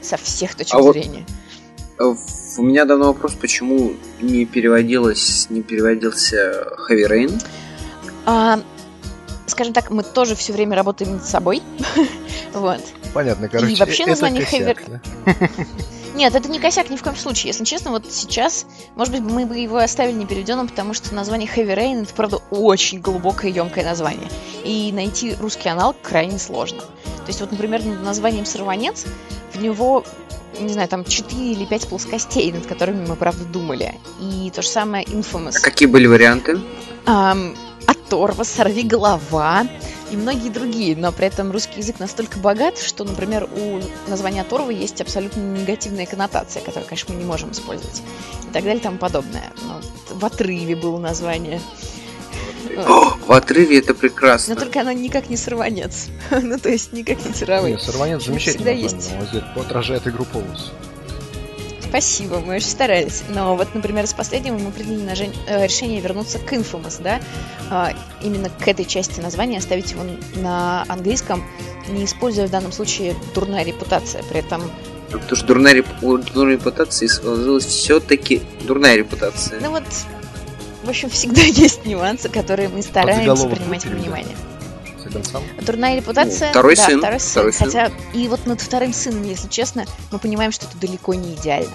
со 0.00 0.16
всех 0.16 0.56
точек 0.56 0.74
А 0.74 0.78
вот- 0.78 0.94
зрения. 0.96 1.24
Э, 2.00 2.12
У 2.58 2.62
меня 2.62 2.86
давно 2.86 3.06
вопрос, 3.06 3.34
почему 3.34 3.92
не 4.20 4.46
переводилось, 4.46 5.46
не 5.48 5.62
переводился 5.62 6.66
Heavy 6.90 7.08
Rain? 7.08 7.42
А, 8.26 8.60
скажем 9.46 9.72
так, 9.72 9.90
мы 9.90 10.02
тоже 10.02 10.34
все 10.34 10.52
время 10.52 10.76
работаем 10.76 11.12
над 11.12 11.24
собой. 11.24 11.62
вот. 12.52 12.80
Понятно, 13.12 13.48
короче, 13.48 13.76
вообще 13.76 14.02
э- 14.02 14.06
это 14.06 14.10
название 14.10 14.76
да? 14.86 15.00
Нет, 16.14 16.34
это 16.34 16.50
не 16.50 16.58
косяк 16.58 16.90
ни 16.90 16.96
в 16.96 17.02
коем 17.02 17.16
случае. 17.16 17.48
Если 17.48 17.64
честно, 17.64 17.90
вот 17.90 18.04
сейчас, 18.10 18.66
может 18.96 19.14
быть, 19.14 19.22
мы 19.22 19.46
бы 19.46 19.56
его 19.56 19.78
оставили 19.78 20.14
непереведенным, 20.14 20.68
потому 20.68 20.92
что 20.92 21.14
название 21.14 21.48
Heavy 21.48 21.74
Rain 21.74 22.02
это, 22.02 22.12
правда, 22.12 22.36
очень 22.50 23.00
глубокое 23.00 23.50
и 23.50 23.54
емкое 23.54 23.84
название. 23.84 24.28
И 24.62 24.92
найти 24.92 25.34
русский 25.40 25.70
аналог 25.70 25.96
крайне 26.02 26.38
сложно. 26.38 26.80
То 26.80 27.28
есть, 27.28 27.40
вот, 27.40 27.50
например, 27.50 27.82
над 27.84 28.02
названием 28.02 28.44
Сорванец 28.44 29.06
в 29.54 29.60
него 29.60 30.04
не 30.60 30.68
знаю, 30.68 30.86
там 30.86 31.04
4 31.04 31.52
или 31.52 31.64
5 31.64 31.88
плоскостей, 31.88 32.52
над 32.52 32.66
которыми 32.66 33.06
мы, 33.06 33.16
правда, 33.16 33.44
думали. 33.44 33.94
И 34.20 34.52
то 34.54 34.60
же 34.60 34.68
самое 34.68 35.04
Infamous. 35.04 35.54
А 35.56 35.60
какие 35.60 35.88
были 35.88 36.06
варианты? 36.06 36.60
Ам, 37.06 37.56
оторва, 37.86 38.44
сорви 38.44 38.82
голова 38.82 39.66
и 40.10 40.16
многие 40.16 40.50
другие, 40.50 40.94
но 40.96 41.12
при 41.12 41.26
этом 41.26 41.50
русский 41.50 41.78
язык 41.78 41.98
настолько 41.98 42.38
богат, 42.38 42.78
что, 42.78 43.04
например, 43.04 43.48
у 43.56 43.80
названия 44.10 44.42
оторва 44.42 44.70
есть 44.70 45.00
абсолютно 45.00 45.40
негативная 45.40 46.06
коннотация, 46.06 46.62
которую, 46.62 46.86
конечно, 46.86 47.14
мы 47.14 47.20
не 47.20 47.26
можем 47.26 47.52
использовать, 47.52 48.02
и 48.42 48.52
так 48.52 48.62
далее 48.64 48.78
и 48.78 48.82
тому 48.82 48.98
подобное. 48.98 49.52
Ну, 49.62 50.16
в 50.18 50.24
отрыве 50.24 50.76
было 50.76 50.98
название. 50.98 51.60
О, 52.76 53.16
в 53.26 53.32
отрыве 53.32 53.78
это 53.78 53.94
прекрасно. 53.94 54.54
Но 54.54 54.60
только 54.60 54.80
оно 54.80 54.92
никак 54.92 55.30
не 55.30 55.36
сорванец. 55.36 56.08
ну, 56.30 56.58
то 56.58 56.68
есть 56.68 56.92
никак 56.92 57.24
не 57.24 57.32
тировый. 57.32 57.72
Не, 57.72 57.78
сорванец 57.78 58.24
замечательно. 58.24 58.64
Всегда 58.64 58.70
есть. 58.72 59.10
Он 59.56 59.62
отражает 59.62 60.06
игру 60.06 60.24
полностью. 60.24 60.74
Спасибо, 61.92 62.40
мы 62.40 62.56
очень 62.56 62.68
старались. 62.68 63.22
Но 63.28 63.54
вот, 63.54 63.74
например, 63.74 64.06
с 64.06 64.14
последнего 64.14 64.56
мы 64.56 64.70
приняли 64.70 65.02
на 65.02 65.14
жен... 65.14 65.30
Э, 65.46 65.66
решение 65.66 66.00
вернуться 66.00 66.38
к 66.38 66.50
Infamous, 66.50 67.02
да, 67.02 67.20
а, 67.68 67.92
именно 68.22 68.48
к 68.48 68.66
этой 68.66 68.86
части 68.86 69.20
названия, 69.20 69.58
оставить 69.58 69.90
его 69.90 70.02
на 70.36 70.86
английском, 70.88 71.44
не 71.90 72.06
используя 72.06 72.46
в 72.46 72.50
данном 72.50 72.72
случае 72.72 73.14
дурная 73.34 73.62
репутация. 73.62 74.22
При 74.22 74.38
этом 74.38 74.62
Потому 75.10 75.36
что 75.36 75.46
дурная, 75.46 75.74
реп... 75.74 75.86
дурная 76.00 76.54
репутация 76.54 77.08
сложилась 77.08 77.66
все-таки 77.66 78.40
дурная 78.62 78.96
репутация. 78.96 79.60
Ну 79.60 79.72
вот, 79.72 79.84
в 80.84 80.88
общем, 80.88 81.10
всегда 81.10 81.42
есть 81.46 81.84
нюансы, 81.84 82.30
которые 82.30 82.70
мы 82.70 82.80
стараемся 82.80 83.46
принимать 83.46 83.84
во 83.84 83.90
внимание. 83.90 84.36
Дурная 85.62 85.96
репутация. 85.96 86.48
Ну, 86.48 86.52
второй 86.52 86.76
да, 86.76 86.86
сын. 86.86 86.98
Второй 86.98 87.20
сын. 87.20 87.30
Второй 87.30 87.52
сын. 87.52 87.66
Хотя 87.66 87.92
и 88.12 88.28
вот 88.28 88.46
над 88.46 88.60
вторым 88.60 88.92
сыном, 88.92 89.22
если 89.24 89.48
честно, 89.48 89.84
мы 90.10 90.18
понимаем, 90.18 90.52
что 90.52 90.66
это 90.66 90.76
далеко 90.78 91.14
не 91.14 91.34
идеально. 91.34 91.74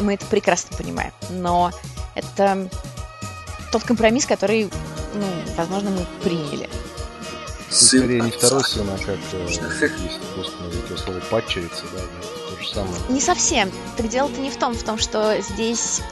Мы 0.00 0.14
это 0.14 0.26
прекрасно 0.26 0.76
понимаем. 0.76 1.12
Но 1.30 1.70
это 2.14 2.68
тот 3.72 3.84
компромисс, 3.84 4.26
который, 4.26 4.70
ну, 5.14 5.26
возможно, 5.56 5.90
мы 5.90 6.06
приняли. 6.22 6.68
Сын 7.70 8.00
скорее 8.00 8.20
не 8.20 8.30
второй 8.30 8.64
сын, 8.64 8.86
а 8.90 8.98
как, 8.98 9.16
если 9.48 10.84
это 10.84 10.98
слово 10.98 11.20
падчерица, 11.30 11.84
да, 11.94 12.00
то 12.50 12.62
же 12.62 12.68
самое. 12.68 12.94
Не 13.08 13.20
совсем. 13.20 13.70
Так 13.96 14.08
дело-то 14.08 14.40
не 14.40 14.50
в 14.50 14.58
том, 14.58 14.74
в 14.74 14.82
том, 14.82 14.98
что 14.98 15.40
здесь 15.40 16.02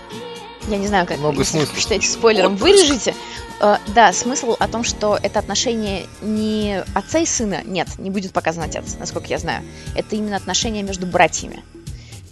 я 0.70 0.78
не 0.78 0.86
знаю, 0.86 1.06
как 1.06 1.18
Много 1.18 1.38
если 1.40 1.58
смыслов. 1.58 1.78
считаете 1.78 2.08
спойлером, 2.08 2.56
вырежете. 2.56 3.14
Э, 3.60 3.76
да, 3.94 4.12
смысл 4.12 4.56
о 4.58 4.68
том, 4.68 4.84
что 4.84 5.18
это 5.22 5.38
отношение 5.38 6.06
не 6.22 6.82
отца 6.94 7.18
и 7.18 7.26
сына, 7.26 7.62
нет, 7.64 7.88
не 7.98 8.10
будет 8.10 8.32
показан 8.32 8.62
отец, 8.64 8.96
насколько 8.98 9.28
я 9.28 9.38
знаю. 9.38 9.62
Это 9.94 10.16
именно 10.16 10.36
отношения 10.36 10.82
между 10.82 11.06
братьями. 11.06 11.62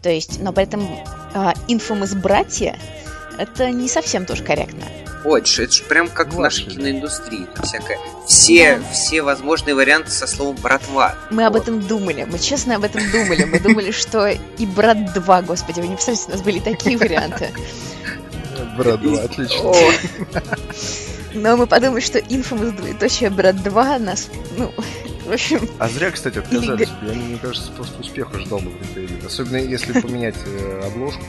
То 0.03 0.11
есть, 0.11 0.41
но 0.41 0.53
при 0.53 0.65
этом 0.65 0.89
э, 1.35 2.15
братья, 2.17 2.79
это 3.39 3.71
не 3.71 3.89
совсем 3.89 4.27
тоже 4.27 4.43
корректно. 4.43 4.85
Ой, 5.25 5.41
это 5.41 5.49
же, 5.51 5.65
это 5.65 5.73
же 5.73 5.83
прям 5.85 6.09
как 6.09 6.33
в 6.33 6.39
нашей 6.39 6.65
киноиндустрии. 6.67 7.47
Там 7.55 7.65
всякое. 7.65 7.99
Все, 8.27 8.81
все 8.93 9.23
возможные 9.23 9.75
варианты 9.75 10.11
со 10.11 10.27
словом 10.27 10.57
братва. 10.57 11.17
Мы 11.31 11.45
об 11.45 11.55
Вот. 11.55 11.63
этом 11.63 11.81
думали, 11.81 12.27
мы 12.31 12.39
честно 12.39 12.77
об 12.77 12.85
этом 12.85 13.03
думали. 13.11 13.45
Мы 13.45 13.59
думали, 13.59 13.91
что 13.91 14.29
и 14.29 14.67
брат 14.67 15.13
2, 15.13 15.43
господи, 15.43 15.81
вы 15.81 15.89
не 15.89 15.95
представляете, 15.97 16.29
у 16.29 16.33
нас 16.37 16.43
были 16.43 16.61
такие 16.61 16.97
варианты. 16.97 17.51
Брат, 18.77 19.01
да, 19.03 19.23
отлично. 19.23 19.71
О, 19.71 19.75
Но 21.35 21.57
мы 21.57 21.67
подумали, 21.67 22.01
что 22.01 22.19
Infamous 22.19 22.73
двоеточие 22.77 23.31
брат 23.31 23.63
2 23.63 23.99
нас, 23.99 24.29
ну, 24.57 24.73
в 25.27 25.33
общем, 25.33 25.69
А 25.79 25.89
зря, 25.89 26.11
кстати, 26.11 26.39
отказались. 26.39 26.89
Я, 27.03 27.13
мне 27.13 27.39
кажется, 27.39 27.71
просто 27.73 28.01
успеха 28.01 28.39
ждал 28.39 28.61
бы 28.61 28.71
в 28.71 28.81
ритейле. 28.83 29.21
Особенно 29.27 29.57
если 29.59 29.93
поменять 30.01 30.37
э, 30.47 30.83
обложку, 30.87 31.25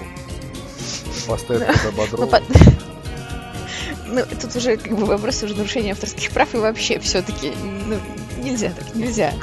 поставить 1.28 1.68
туда 1.68 1.92
Бодрова. 1.98 2.26
по- 2.28 2.42
ну, 4.08 4.24
тут 4.42 4.56
уже 4.56 4.78
как 4.78 4.98
бы 4.98 5.06
вопрос 5.06 5.44
уже 5.44 5.56
нарушения 5.56 5.92
авторских 5.92 6.32
прав 6.32 6.54
и 6.56 6.58
вообще 6.58 7.00
все-таки, 7.00 7.52
ну, 7.88 7.98
нельзя 8.42 8.70
так, 8.72 8.96
нельзя. 8.96 9.34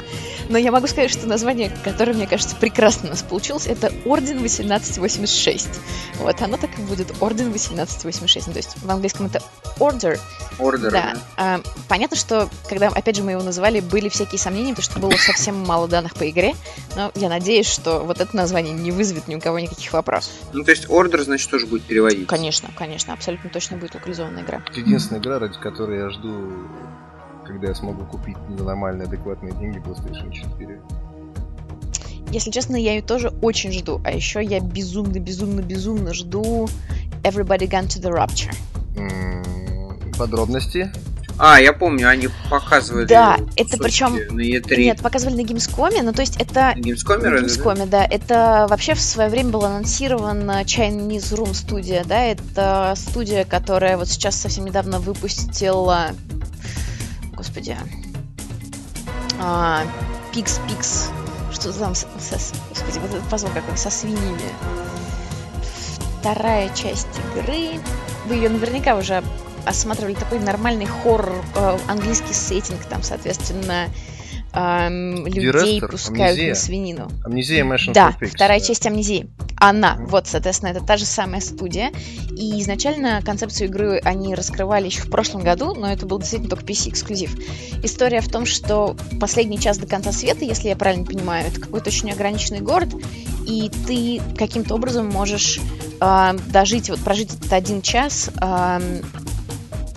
Но 0.49 0.57
я 0.57 0.71
могу 0.71 0.87
сказать, 0.87 1.11
что 1.11 1.27
название, 1.27 1.71
которое, 1.83 2.13
мне 2.13 2.27
кажется, 2.27 2.55
прекрасно 2.55 3.07
у 3.07 3.11
нас 3.11 3.21
получилось, 3.21 3.67
это 3.67 3.91
Орден 4.05 4.37
1886. 4.37 5.67
Вот, 6.19 6.41
оно 6.41 6.57
так 6.57 6.77
и 6.77 6.81
будет, 6.81 7.13
Орден 7.21 7.47
1886. 7.47 8.47
Ну, 8.47 8.53
то 8.53 8.59
есть 8.59 8.81
в 8.81 8.89
английском 8.89 9.25
это 9.27 9.41
Order, 9.79 10.19
ордер. 10.59 10.91
да. 10.91 11.17
А, 11.35 11.61
понятно, 11.87 12.17
что 12.17 12.49
когда, 12.67 12.87
опять 12.87 13.15
же, 13.15 13.23
мы 13.23 13.31
его 13.31 13.43
называли, 13.43 13.79
были 13.79 14.09
всякие 14.09 14.39
сомнения, 14.39 14.69
потому 14.73 14.83
что 14.83 14.99
было 14.99 15.11
совсем 15.11 15.55
мало 15.55 15.87
данных 15.87 16.15
по 16.15 16.29
игре, 16.29 16.53
но 16.95 17.11
я 17.15 17.29
надеюсь, 17.29 17.67
что 17.67 17.99
вот 17.99 18.21
это 18.21 18.35
название 18.35 18.73
не 18.73 18.91
вызовет 18.91 19.27
ни 19.27 19.35
у 19.35 19.39
кого 19.39 19.59
никаких 19.59 19.93
вопросов. 19.93 20.33
Ну, 20.53 20.63
то 20.63 20.71
есть 20.71 20.89
ордер, 20.89 21.21
значит, 21.21 21.49
тоже 21.49 21.67
будет 21.67 21.83
переводить. 21.83 22.27
Конечно, 22.27 22.69
конечно, 22.75 23.13
абсолютно 23.13 23.49
точно 23.49 23.77
будет 23.77 23.93
локализованная 23.95 24.43
игра. 24.43 24.63
Это 24.67 24.79
единственная 24.79 25.21
игра, 25.21 25.39
ради 25.39 25.59
которой 25.59 25.99
я 25.99 26.09
жду, 26.09 26.67
когда 27.47 27.69
я 27.69 27.75
смогу 27.75 28.03
купить 28.05 28.37
за 28.57 28.63
нормальные, 28.63 29.07
адекватные 29.07 29.53
деньги 29.53 29.77
PlayStation 29.79 30.31
4. 30.31 30.81
Если 32.31 32.51
честно, 32.51 32.75
я 32.75 32.93
ее 32.93 33.01
тоже 33.01 33.29
очень 33.41 33.71
жду. 33.71 34.01
А 34.03 34.11
еще 34.11 34.43
я 34.43 34.59
безумно, 34.59 35.19
безумно, 35.19 35.61
безумно 35.61 36.13
жду 36.13 36.67
Everybody 37.23 37.69
Gone 37.69 37.87
to 37.87 38.01
the 38.01 38.11
Rapture. 38.11 38.53
Подробности? 40.17 40.91
А, 41.39 41.61
я 41.61 41.71
помню, 41.71 42.09
они 42.09 42.29
показывали. 42.49 43.05
Да, 43.05 43.37
это 43.55 43.77
причем- 43.77 44.15
На 44.35 44.41
E3. 44.41 44.75
Нет, 44.77 45.01
показывали 45.01 45.35
на 45.43 45.45
Gamescom, 45.45 46.01
ну 46.01 46.11
то 46.11 46.21
есть 46.21 46.35
это... 46.41 46.73
На 46.75 46.79
Gamescom 46.79 47.17
На 47.21 47.29
разве, 47.29 47.63
да? 47.63 47.71
Gamescom, 47.71 47.85
да. 47.87 48.03
Это 48.03 48.65
вообще 48.67 48.95
в 48.95 49.01
свое 49.01 49.29
время 49.29 49.51
был 49.51 49.63
анонсирован 49.63 50.49
э, 50.49 50.63
Chinese 50.63 51.35
Room 51.35 51.53
студия, 51.53 52.03
да, 52.03 52.23
это 52.23 52.93
студия, 52.97 53.45
которая 53.45 53.97
вот 53.97 54.07
сейчас 54.07 54.35
совсем 54.35 54.65
недавно 54.65 54.99
выпустила, 54.99 56.07
господи, 57.37 57.77
а, 59.39 59.83
Pix 60.33 60.59
Pix, 60.67 61.09
что 61.53 61.71
там, 61.71 61.95
со- 61.95 62.07
со- 62.19 62.55
господи, 62.69 62.99
вот 62.99 63.11
этот 63.11 63.29
позвон 63.29 63.53
какой, 63.53 63.77
со 63.77 63.89
свиньями. 63.89 64.41
Вторая 66.19 66.73
часть 66.75 67.07
игры, 67.35 67.79
вы 68.25 68.35
ее 68.35 68.49
наверняка 68.49 68.95
уже 68.95 69.23
осматривали, 69.65 70.15
такой 70.15 70.39
нормальный 70.39 70.85
хоррор, 70.85 71.43
э, 71.55 71.77
английский 71.87 72.33
сеттинг, 72.33 72.83
там, 72.85 73.03
соответственно, 73.03 73.89
эм, 74.57 75.25
людей 75.27 75.41
Директор, 75.51 75.91
пускают 75.91 76.31
Амнезия. 76.31 76.49
на 76.49 76.55
свинину. 76.55 77.11
Амнезия 77.23 77.63
Mansion 77.63 77.93
Да, 77.93 78.15
Fix, 78.19 78.27
вторая 78.27 78.59
да. 78.59 78.65
часть 78.65 78.85
амнезии. 78.87 79.29
Она, 79.59 79.95
Мгм. 79.95 80.07
вот, 80.07 80.27
соответственно, 80.27 80.69
это 80.69 80.81
та 80.85 80.97
же 80.97 81.05
самая 81.05 81.41
студия. 81.41 81.91
И 82.31 82.61
изначально 82.61 83.21
концепцию 83.23 83.69
игры 83.69 83.99
они 84.03 84.35
раскрывали 84.35 84.85
еще 84.85 85.01
в 85.01 85.09
прошлом 85.09 85.41
году, 85.41 85.73
но 85.73 85.91
это 85.91 86.05
был 86.05 86.19
действительно 86.19 86.49
только 86.49 86.65
PC-эксклюзив. 86.65 87.39
История 87.83 88.21
в 88.21 88.29
том, 88.29 88.45
что 88.45 88.95
последний 89.19 89.59
час 89.59 89.77
до 89.79 89.87
конца 89.87 90.11
света, 90.11 90.45
если 90.45 90.69
я 90.69 90.75
правильно 90.75 91.05
понимаю, 91.05 91.47
это 91.47 91.59
какой-то 91.59 91.89
очень 91.89 92.11
ограниченный 92.11 92.59
город, 92.61 92.89
и 93.47 93.71
ты 93.87 94.21
каким-то 94.37 94.75
образом 94.75 95.07
можешь 95.07 95.59
а, 95.99 96.35
дожить, 96.51 96.91
вот 96.91 96.99
прожить 96.99 97.33
этот 97.33 97.51
один 97.53 97.81
час 97.81 98.29
а, 98.39 98.79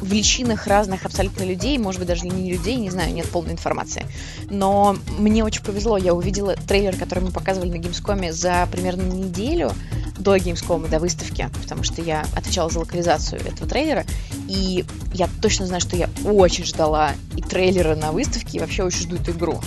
в 0.01 0.12
личинах 0.12 0.66
разных 0.66 1.05
абсолютно 1.05 1.44
людей, 1.44 1.78
может 1.78 1.98
быть, 1.98 2.09
даже 2.09 2.27
не 2.27 2.51
людей, 2.51 2.77
не 2.77 2.90
знаю, 2.90 3.12
нет 3.12 3.28
полной 3.28 3.52
информации. 3.52 4.06
Но 4.48 4.97
мне 5.18 5.44
очень 5.44 5.62
повезло, 5.62 5.97
я 5.97 6.14
увидела 6.14 6.56
трейлер, 6.56 6.97
который 6.97 7.20
мы 7.24 7.31
показывали 7.31 7.70
на 7.70 7.77
Gamescom 7.77 8.32
за 8.32 8.68
примерно 8.70 9.02
неделю 9.02 9.72
до 10.18 10.36
Gamescom, 10.36 10.89
до 10.89 10.98
выставки, 10.98 11.48
потому 11.60 11.82
что 11.82 12.02
я 12.02 12.24
отвечала 12.35 12.70
за 12.70 12.81
локализацию 12.81 13.40
этого 13.40 13.68
трейлера, 13.68 14.05
и 14.48 14.85
я 15.14 15.28
точно 15.40 15.66
знаю, 15.66 15.81
что 15.81 15.97
я 15.97 16.10
очень 16.24 16.64
ждала 16.64 17.12
и 17.36 17.43
трейлера 17.43 17.94
на 17.94 18.12
выставке, 18.12 18.59
и 18.59 18.60
вообще 18.60 18.82
очень 18.82 19.01
жду 19.01 19.16
эту 19.16 19.32
игру. 19.32 19.60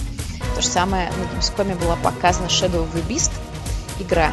То 0.56 0.62
же 0.62 0.68
самое 0.68 1.12
на 1.12 1.38
Gamescom 1.38 1.80
была 1.80 1.96
показана 1.96 2.48
Shadow 2.48 2.84
of 2.84 2.94
the 2.94 3.08
Beast 3.08 3.32
игра, 4.00 4.32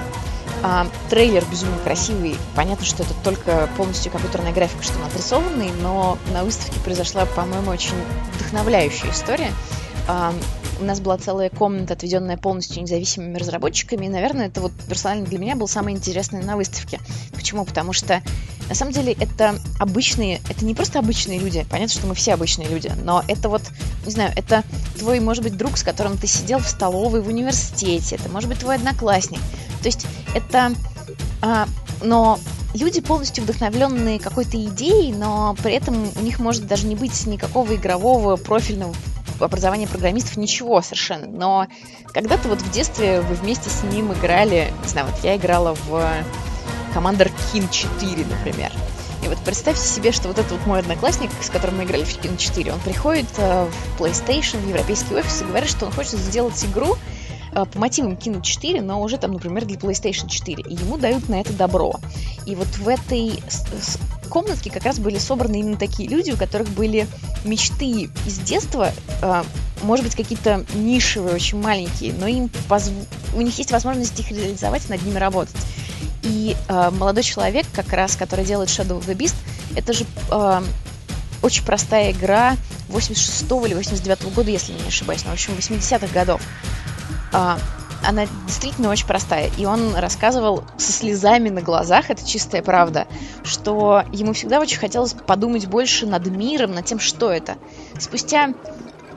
а, 0.63 0.87
трейлер 1.09 1.45
безумно 1.51 1.79
красивый. 1.79 2.37
Понятно, 2.55 2.85
что 2.85 3.03
это 3.03 3.15
только 3.25 3.69
полностью 3.77 4.13
компьютерная 4.13 4.53
графика, 4.53 4.83
что 4.83 4.99
он 4.99 5.05
отрисованный, 5.07 5.71
но 5.81 6.19
на 6.33 6.45
выставке 6.45 6.79
произошла, 6.81 7.25
по-моему, 7.27 7.71
очень 7.71 7.95
вдохновляющая 8.35 9.11
история. 9.11 9.53
А, 10.07 10.35
у 10.81 10.85
нас 10.85 11.01
была 11.01 11.19
целая 11.19 11.51
комната, 11.51 11.93
отведенная 11.93 12.37
полностью 12.37 12.83
независимыми 12.83 13.37
разработчиками, 13.37 14.07
и, 14.07 14.09
наверное, 14.09 14.47
это 14.47 14.61
вот 14.61 14.73
персонально 14.89 15.27
для 15.27 15.39
меня 15.39 15.57
было 15.57 15.67
самое 15.67 15.97
интересное 15.97 16.43
на 16.43 16.57
выставке. 16.57 17.01
Почему? 17.33 17.65
Потому 17.65 17.93
что 17.93 18.23
на 18.69 18.75
самом 18.75 18.93
деле 18.93 19.13
это 19.13 19.57
обычные, 19.79 20.41
это 20.49 20.65
не 20.65 20.75
просто 20.75 20.99
обычные 20.99 21.39
люди, 21.39 21.67
понятно, 21.69 21.93
что 21.93 22.07
мы 22.07 22.15
все 22.15 22.35
обычные 22.35 22.69
люди, 22.69 22.91
но 23.05 23.23
это 23.29 23.49
вот, 23.49 23.63
не 24.07 24.13
знаю, 24.13 24.33
это 24.37 24.63
твой, 24.99 25.21
может 25.21 25.43
быть, 25.43 25.57
друг, 25.57 25.77
с 25.77 25.83
которым 25.83 26.17
ты 26.17 26.27
сидел 26.27 26.61
в 26.61 26.69
столовой 26.69 27.21
в 27.21 27.29
университете, 27.29 28.17
это 28.17 28.29
может 28.29 28.49
быть 28.49 28.61
твой 28.61 28.77
одноклассник. 28.77 29.41
То 29.81 29.87
есть 29.87 30.07
это... 30.35 30.73
а, 31.43 31.67
но 32.03 32.39
люди 32.75 33.01
полностью 33.01 33.45
вдохновленные 33.45 34.19
какой-то 34.19 34.63
идеей, 34.63 35.13
но 35.13 35.57
при 35.63 35.73
этом 35.73 36.09
у 36.17 36.21
них 36.21 36.39
может 36.39 36.67
даже 36.67 36.87
не 36.87 36.97
быть 36.97 37.27
никакого 37.27 37.75
игрового 37.75 38.37
профильного 38.37 38.95
образования 39.41 39.87
программистов, 39.87 40.37
ничего 40.37 40.83
совершенно. 40.83 41.27
Но 41.27 41.67
когда-то 42.13 42.49
вот 42.49 42.61
в 42.61 42.71
детстве 42.71 43.21
вы 43.21 43.35
вместе 43.35 43.71
с 43.71 43.83
ним 43.83 44.13
играли, 44.13 44.73
не 44.83 44.89
знаю, 44.89 45.07
вот 45.07 45.25
я 45.25 45.37
играла 45.37 45.75
в 45.75 46.03
Commander 46.95 47.33
King 47.53 47.69
4, 47.71 48.27
например. 48.27 48.73
И 49.25 49.29
вот 49.29 49.39
представьте 49.39 49.87
себе, 49.87 50.13
что 50.13 50.29
вот 50.29 50.39
этот 50.39 50.53
вот 50.53 50.67
мой 50.67 50.81
одноклассник, 50.81 51.31
с 51.43 51.51
которым 51.51 51.79
мы 51.79 51.85
играли 51.85 52.05
в 52.05 52.19
King 52.19 52.37
4, 52.37 52.73
он 52.73 52.81
приходит 52.81 53.27
э, 53.37 53.67
в 53.67 54.01
PlayStation, 54.01 54.59
в 54.61 54.69
европейский 54.69 55.15
офис 55.15 55.43
и 55.43 55.45
говорит, 55.45 55.69
что 55.69 55.87
он 55.87 55.93
хочет 55.93 56.19
сделать 56.19 56.65
игру 56.65 56.97
по 57.53 57.79
мотивам 57.79 58.13
King 58.13 58.43
4, 58.43 58.81
но 58.83 59.01
уже 59.03 59.19
там, 59.19 59.33
например, 59.33 59.65
для 59.65 59.77
PlayStation 59.77 60.29
4. 60.29 60.63
И 60.63 60.75
ему 60.75 60.97
дают 60.97 61.29
на 61.29 61.41
это 61.41 61.53
добро. 61.53 61.95
И 62.47 62.55
вот 62.55 62.69
в 62.69 62.89
этой 62.89 63.43
комнатке 64.31 64.71
как 64.71 64.85
раз 64.85 64.99
были 64.99 65.19
собраны 65.19 65.61
именно 65.61 65.77
такие 65.77 66.09
люди, 66.09 66.31
у 66.31 66.37
которых 66.37 66.69
были 66.69 67.07
мечты 67.45 68.09
из 68.27 68.39
детства, 68.39 68.93
э, 69.21 69.43
может 69.83 70.05
быть, 70.05 70.15
какие-то 70.15 70.65
нишевые, 70.75 71.35
очень 71.35 71.61
маленькие, 71.61 72.15
но 72.15 72.27
им 72.27 72.51
позв- 72.69 73.07
у 73.35 73.41
них 73.41 73.59
есть 73.59 73.73
возможность 73.73 74.19
их 74.19 74.31
реализовать, 74.31 74.89
над 74.89 75.03
ними 75.03 75.19
работать. 75.19 75.57
И 76.23 76.57
э, 76.69 76.91
молодой 76.91 77.23
человек, 77.25 77.67
как 77.73 77.93
раз, 77.93 78.17
который 78.17 78.45
делает 78.45 78.69
Shadow 78.69 79.01
of 79.01 79.07
the 79.07 79.17
Beast, 79.17 79.35
это 79.75 79.93
же 79.93 80.05
э, 80.31 80.63
очень 81.43 81.65
простая 81.65 82.13
игра 82.13 82.57
86 82.89 83.43
или 83.67 83.75
89 83.75 84.35
года, 84.35 84.51
если 84.51 84.73
не 84.73 84.89
ошибаюсь, 84.89 85.23
ну, 85.25 85.31
в 85.31 85.35
общем, 85.35 85.55
80-х 85.55 86.09
годов. 86.13 86.41
Э, 87.33 87.57
она 88.07 88.27
действительно 88.47 88.91
очень 88.91 89.07
простая. 89.07 89.51
И 89.59 89.65
он 89.67 89.95
рассказывал 89.95 90.65
со 90.79 90.93
слезами 90.93 91.49
на 91.49 91.61
глазах, 91.61 92.11
это 92.11 92.27
чистая 92.27 92.63
правда, 92.63 93.07
что 93.45 94.05
ему 94.13 94.33
всегда 94.33 94.61
очень 94.61 94.79
хотелось 94.79 95.13
подумать 95.13 95.67
больше 95.67 96.07
над 96.07 96.27
миром, 96.27 96.73
над 96.73 96.85
тем, 96.87 96.99
что 96.99 97.31
это. 97.31 97.57
Спустя 97.99 98.55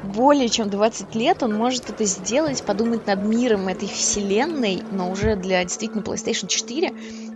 более 0.04 0.50
чем 0.50 0.70
20 0.70 1.16
лет 1.16 1.44
он 1.44 1.54
может 1.56 1.90
это 1.90 2.04
сделать, 2.04 2.64
подумать 2.64 3.08
над 3.08 3.24
миром 3.24 3.68
этой 3.70 3.88
вселенной, 3.88 4.84
но 4.92 5.10
уже 5.10 5.36
для 5.36 5.64
действительно 5.64 6.02
PlayStation 6.02 6.48
4. 6.48 6.94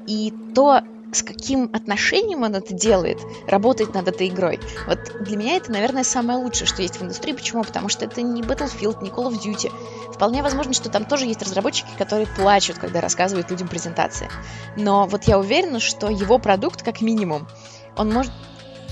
И 0.08 0.34
то, 0.54 0.82
с 1.14 1.24
каким 1.24 1.70
отношением 1.74 2.44
он 2.44 2.56
это 2.56 2.74
делает, 2.74 3.20
работает 3.48 3.94
над 3.94 4.08
этой 4.08 4.28
игрой. 4.28 4.60
Вот 4.88 5.00
для 5.22 5.38
меня 5.38 5.56
это, 5.56 5.72
наверное, 5.72 6.04
самое 6.04 6.40
лучшее, 6.40 6.68
что 6.68 6.82
есть 6.82 6.98
в 6.98 7.04
индустрии. 7.04 7.34
Почему? 7.34 7.64
Потому 7.64 7.90
что 7.90 8.06
это 8.06 8.22
не 8.22 8.42
Battlefield, 8.42 9.04
не 9.04 9.10
Call 9.10 9.32
of 9.32 9.42
Duty. 9.42 9.72
Вполне 10.14 10.44
возможно, 10.44 10.74
что 10.74 10.90
там 10.90 11.06
тоже 11.06 11.26
есть 11.26 11.42
разработчики, 11.42 11.90
которые 11.98 12.28
плачут, 12.28 12.78
когда 12.78 13.02
рассказывают 13.02 13.50
людям 13.50 13.68
презентации. 13.68 14.30
Но 14.76 15.06
вот 15.06 15.24
я 15.26 15.40
уверена, 15.40 15.80
что 15.80 16.10
его 16.10 16.40
продукт, 16.40 16.84
как 16.84 17.02
минимум, 17.02 17.48
он 17.96 18.12
может 18.12 18.32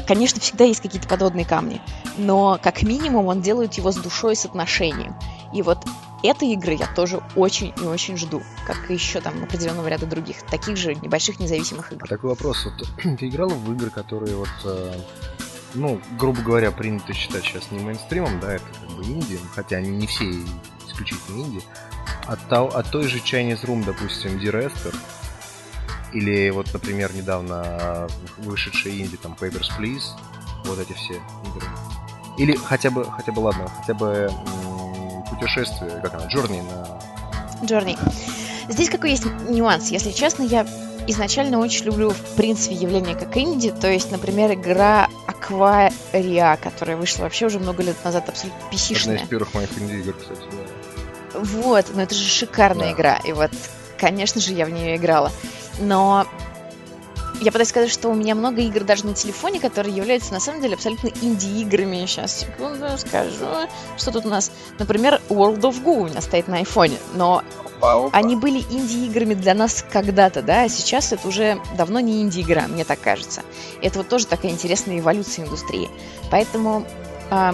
Конечно, 0.08 0.40
всегда 0.40 0.66
есть 0.66 0.82
какие-то 0.82 1.08
подводные 1.08 1.46
камни, 1.46 1.82
но 2.18 2.60
как 2.62 2.84
минимум 2.84 3.26
он 3.26 3.42
делает 3.42 3.74
его 3.74 3.92
с 3.92 3.96
душой 3.96 4.36
с 4.36 4.46
отношением. 4.46 5.16
И 5.52 5.64
вот 5.64 5.80
этой 6.26 6.50
игры 6.50 6.74
я 6.74 6.88
тоже 6.88 7.22
очень 7.36 7.74
и 7.82 7.82
очень 7.82 8.18
жду, 8.18 8.42
как 8.68 8.90
и 8.90 8.94
еще 8.94 9.22
там 9.22 9.44
определенного 9.44 9.88
ряда 9.88 10.06
других, 10.06 10.44
таких 10.44 10.78
же 10.78 10.96
небольших 10.96 11.40
независимых 11.40 11.92
игр. 11.92 12.08
Такой 12.08 12.30
вопрос, 12.32 12.66
вот 12.66 12.88
ты 13.20 13.28
играла 13.28 13.54
в 13.54 13.72
игры, 13.74 13.90
которые 13.90 14.36
вот, 14.36 14.50
э, 14.64 14.94
ну, 15.74 16.00
грубо 16.18 16.42
говоря, 16.42 16.72
принято 16.72 17.14
считать 17.14 17.44
сейчас 17.44 17.72
не 17.72 17.80
мейнстримом, 17.80 18.40
да, 18.40 18.54
это 18.54 18.66
как 18.66 18.98
бы 18.98 19.04
инди, 19.04 19.40
хотя 19.54 19.78
они 19.78 19.90
не 19.90 20.08
все 20.08 20.26
исключительно 20.88 21.42
инди, 21.42 21.62
от, 22.26 22.40
то, 22.48 22.66
от 22.66 22.92
той 22.92 23.08
же 23.08 23.18
Chinese 23.18 23.66
Room, 23.66 23.84
допустим, 23.86 24.40
D-Rester, 24.40 24.96
или 26.14 26.50
вот, 26.50 26.72
например, 26.74 27.14
недавно 27.14 28.08
вышедшие 28.38 29.02
инди, 29.02 29.18
там, 29.18 29.36
Papers, 29.40 29.68
Please, 29.78 30.04
вот 30.64 30.80
эти 30.80 30.94
все 30.94 31.14
игры. 31.14 31.68
Или 32.38 32.56
хотя 32.56 32.90
бы, 32.90 33.06
хотя 33.06 33.32
бы, 33.32 33.40
ладно, 33.40 33.70
хотя 33.80 33.94
бы 33.94 34.32
путешествие, 35.30 36.00
как 36.02 36.14
она, 36.14 36.26
Journey 36.28 36.62
на... 36.64 37.66
Journey. 37.66 37.98
Здесь 38.70 38.90
какой 38.90 39.12
есть 39.12 39.26
нюанс. 39.48 39.90
Если 39.90 40.12
честно, 40.12 40.44
я 40.44 40.66
изначально 41.08 41.60
очень 41.60 41.86
люблю, 41.86 42.10
в 42.10 42.36
принципе, 42.36 42.76
явление 42.76 43.16
как 43.16 43.36
инди. 43.38 43.72
То 43.72 43.90
есть, 43.90 44.12
например, 44.12 44.54
игра 44.54 45.08
Аквария, 45.28 46.58
которая 46.62 46.98
вышла 46.98 47.24
вообще 47.24 47.46
уже 47.46 47.60
много 47.60 47.84
лет 47.84 47.96
назад, 48.04 48.30
абсолютно 48.30 48.70
писишная. 48.70 49.16
Одна 49.16 49.26
из 49.26 49.30
первых 49.30 49.54
моих 49.54 49.78
инди-игр, 49.78 50.14
кстати, 50.14 50.42
да. 50.52 51.40
Вот, 51.40 51.86
но 51.94 52.02
это 52.02 52.16
же 52.16 52.24
шикарная 52.24 52.88
да. 52.88 52.92
игра. 52.94 53.20
И 53.26 53.34
вот, 53.34 53.52
конечно 53.98 54.42
же, 54.42 54.54
я 54.54 54.66
в 54.66 54.70
нее 54.70 54.96
играла. 54.96 55.32
Но 55.80 56.26
я 57.42 57.52
пытаюсь 57.52 57.70
сказать, 57.70 57.92
что 57.92 58.10
у 58.10 58.14
меня 58.14 58.36
много 58.36 58.62
игр 58.62 58.84
даже 58.84 59.06
на 59.06 59.14
телефоне, 59.14 59.60
которые 59.60 59.96
являются 59.96 60.34
на 60.34 60.40
самом 60.40 60.62
деле 60.62 60.76
абсолютно 60.76 61.10
инди-играми. 61.22 62.06
Сейчас, 62.06 62.40
секунду, 62.40 62.86
скажу. 62.98 63.46
Что 63.98 64.12
тут 64.12 64.26
у 64.26 64.30
нас? 64.30 64.52
Например, 64.80 65.22
World 65.30 65.62
of 65.62 65.84
Goo 65.84 66.02
у 66.02 66.06
меня 66.06 66.22
стоит 66.22 66.48
на 66.48 66.58
айфоне. 66.58 66.98
Но 67.14 67.44
опа, 67.82 68.10
они 68.12 68.36
были 68.36 68.60
инди-играми 68.60 69.34
для 69.34 69.54
нас 69.54 69.86
когда-то, 69.90 70.42
да, 70.42 70.64
а 70.64 70.70
сейчас 70.70 71.12
это 71.14 71.28
уже 71.28 71.60
давно 71.78 72.00
не 72.00 72.22
инди-игра, 72.22 72.68
мне 72.68 72.84
так 72.84 73.00
кажется. 73.00 73.42
Это 73.82 74.00
вот 74.00 74.10
тоже 74.10 74.28
такая 74.28 74.52
интересная 74.52 75.00
эволюция 75.00 75.46
индустрии. 75.46 75.90
Поэтому 76.32 76.86
э, 77.32 77.54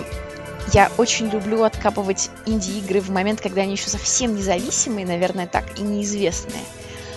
я 0.74 0.92
очень 0.98 1.30
люблю 1.30 1.64
откапывать 1.64 2.30
инди-игры 2.46 3.02
в 3.02 3.10
момент, 3.10 3.42
когда 3.42 3.62
они 3.62 3.74
еще 3.74 3.90
совсем 3.90 4.36
независимые, 4.36 5.06
наверное, 5.06 5.48
так, 5.48 5.80
и 5.80 5.82
неизвестные. 5.82 6.64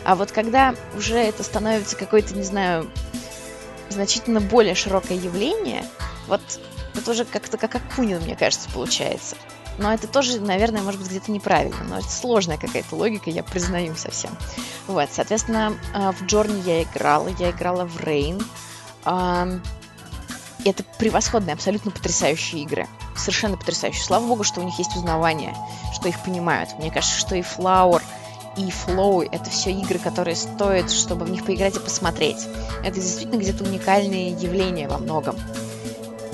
А 0.05 0.15
вот 0.17 0.33
когда 0.33 0.75
уже 0.97 1.17
это 1.17 1.43
становится 1.43 1.97
какое-то, 1.97 2.35
не 2.35 2.43
знаю, 2.43 2.91
значительно 3.89 4.41
более 4.41 4.75
широкое 4.75 5.17
явление, 5.17 5.85
вот 6.29 6.41
это 6.95 7.11
уже 7.11 7.25
как-то 7.25 7.57
как 7.57 7.75
Акунин, 7.75 8.21
мне 8.21 8.37
кажется, 8.37 8.69
получается. 8.71 9.37
Но 9.77 9.93
это 9.93 10.07
тоже, 10.07 10.41
наверное, 10.41 10.83
может 10.83 11.01
быть 11.01 11.11
где-то 11.11 11.33
неправильно, 11.33 11.83
но 11.89 11.99
это 11.99 12.09
сложная 12.09 12.59
какая-то 12.59 12.95
логика, 12.95 13.29
я 13.31 13.43
признаю 13.43 13.97
совсем. 13.97 14.31
Вот, 14.87 15.09
соответственно, 15.11 15.77
а, 15.93 16.13
в 16.13 16.23
Джорни 16.27 16.63
я 16.65 16.83
играла, 16.85 17.29
я 17.39 17.51
играла 17.51 17.85
в 17.85 18.01
Рейн. 18.01 18.41
Это 20.67 20.83
превосходные, 20.99 21.55
абсолютно 21.55 21.91
потрясающие 21.91 22.63
игры. 22.63 22.87
Совершенно 23.17 23.57
потрясающие. 23.59 24.03
Слава 24.03 24.27
богу, 24.27 24.45
что 24.45 24.61
у 24.61 24.65
них 24.65 24.79
есть 24.79 24.97
узнавание, 24.97 25.55
что 25.93 26.09
их 26.09 26.19
понимают. 26.23 26.71
Мне 26.79 26.91
кажется, 26.91 27.19
что 27.19 27.35
и 27.35 27.43
Flower, 27.43 28.01
и 28.57 28.71
Flow— 28.71 29.29
это 29.33 29.51
все 29.51 29.71
игры, 29.71 29.99
которые 29.99 30.37
стоят, 30.37 30.91
чтобы 30.91 31.25
в 31.25 31.31
них 31.31 31.45
поиграть 31.45 31.77
и 31.77 31.81
посмотреть. 31.81 32.47
Это 32.83 32.95
действительно 32.95 33.41
где-то 33.41 33.65
уникальные 33.65 34.31
явления 34.31 34.89
во 34.89 34.99
многом. 34.99 35.37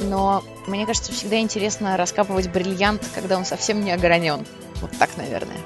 Но 0.01 0.42
мне 0.66 0.86
кажется, 0.86 1.12
всегда 1.12 1.38
интересно 1.38 1.97
раскапывать 1.97 2.51
бриллиант, 2.51 3.02
когда 3.14 3.36
он 3.36 3.44
совсем 3.44 3.84
не 3.84 3.92
огранен. 3.92 4.47
Вот 4.80 4.90
так, 4.98 5.10
наверное. 5.16 5.59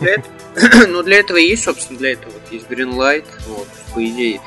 Для 0.00 0.14
этого, 0.14 0.86
ну, 0.88 1.02
для 1.02 1.20
этого 1.20 1.36
и 1.36 1.48
есть, 1.48 1.64
собственно, 1.64 1.98
для 1.98 2.12
этого 2.12 2.32
вот 2.32 2.42
есть 2.50 2.66
Greenlight. 2.66 3.26
Вот, 3.46 3.68
по 3.94 4.04
идее, 4.04 4.40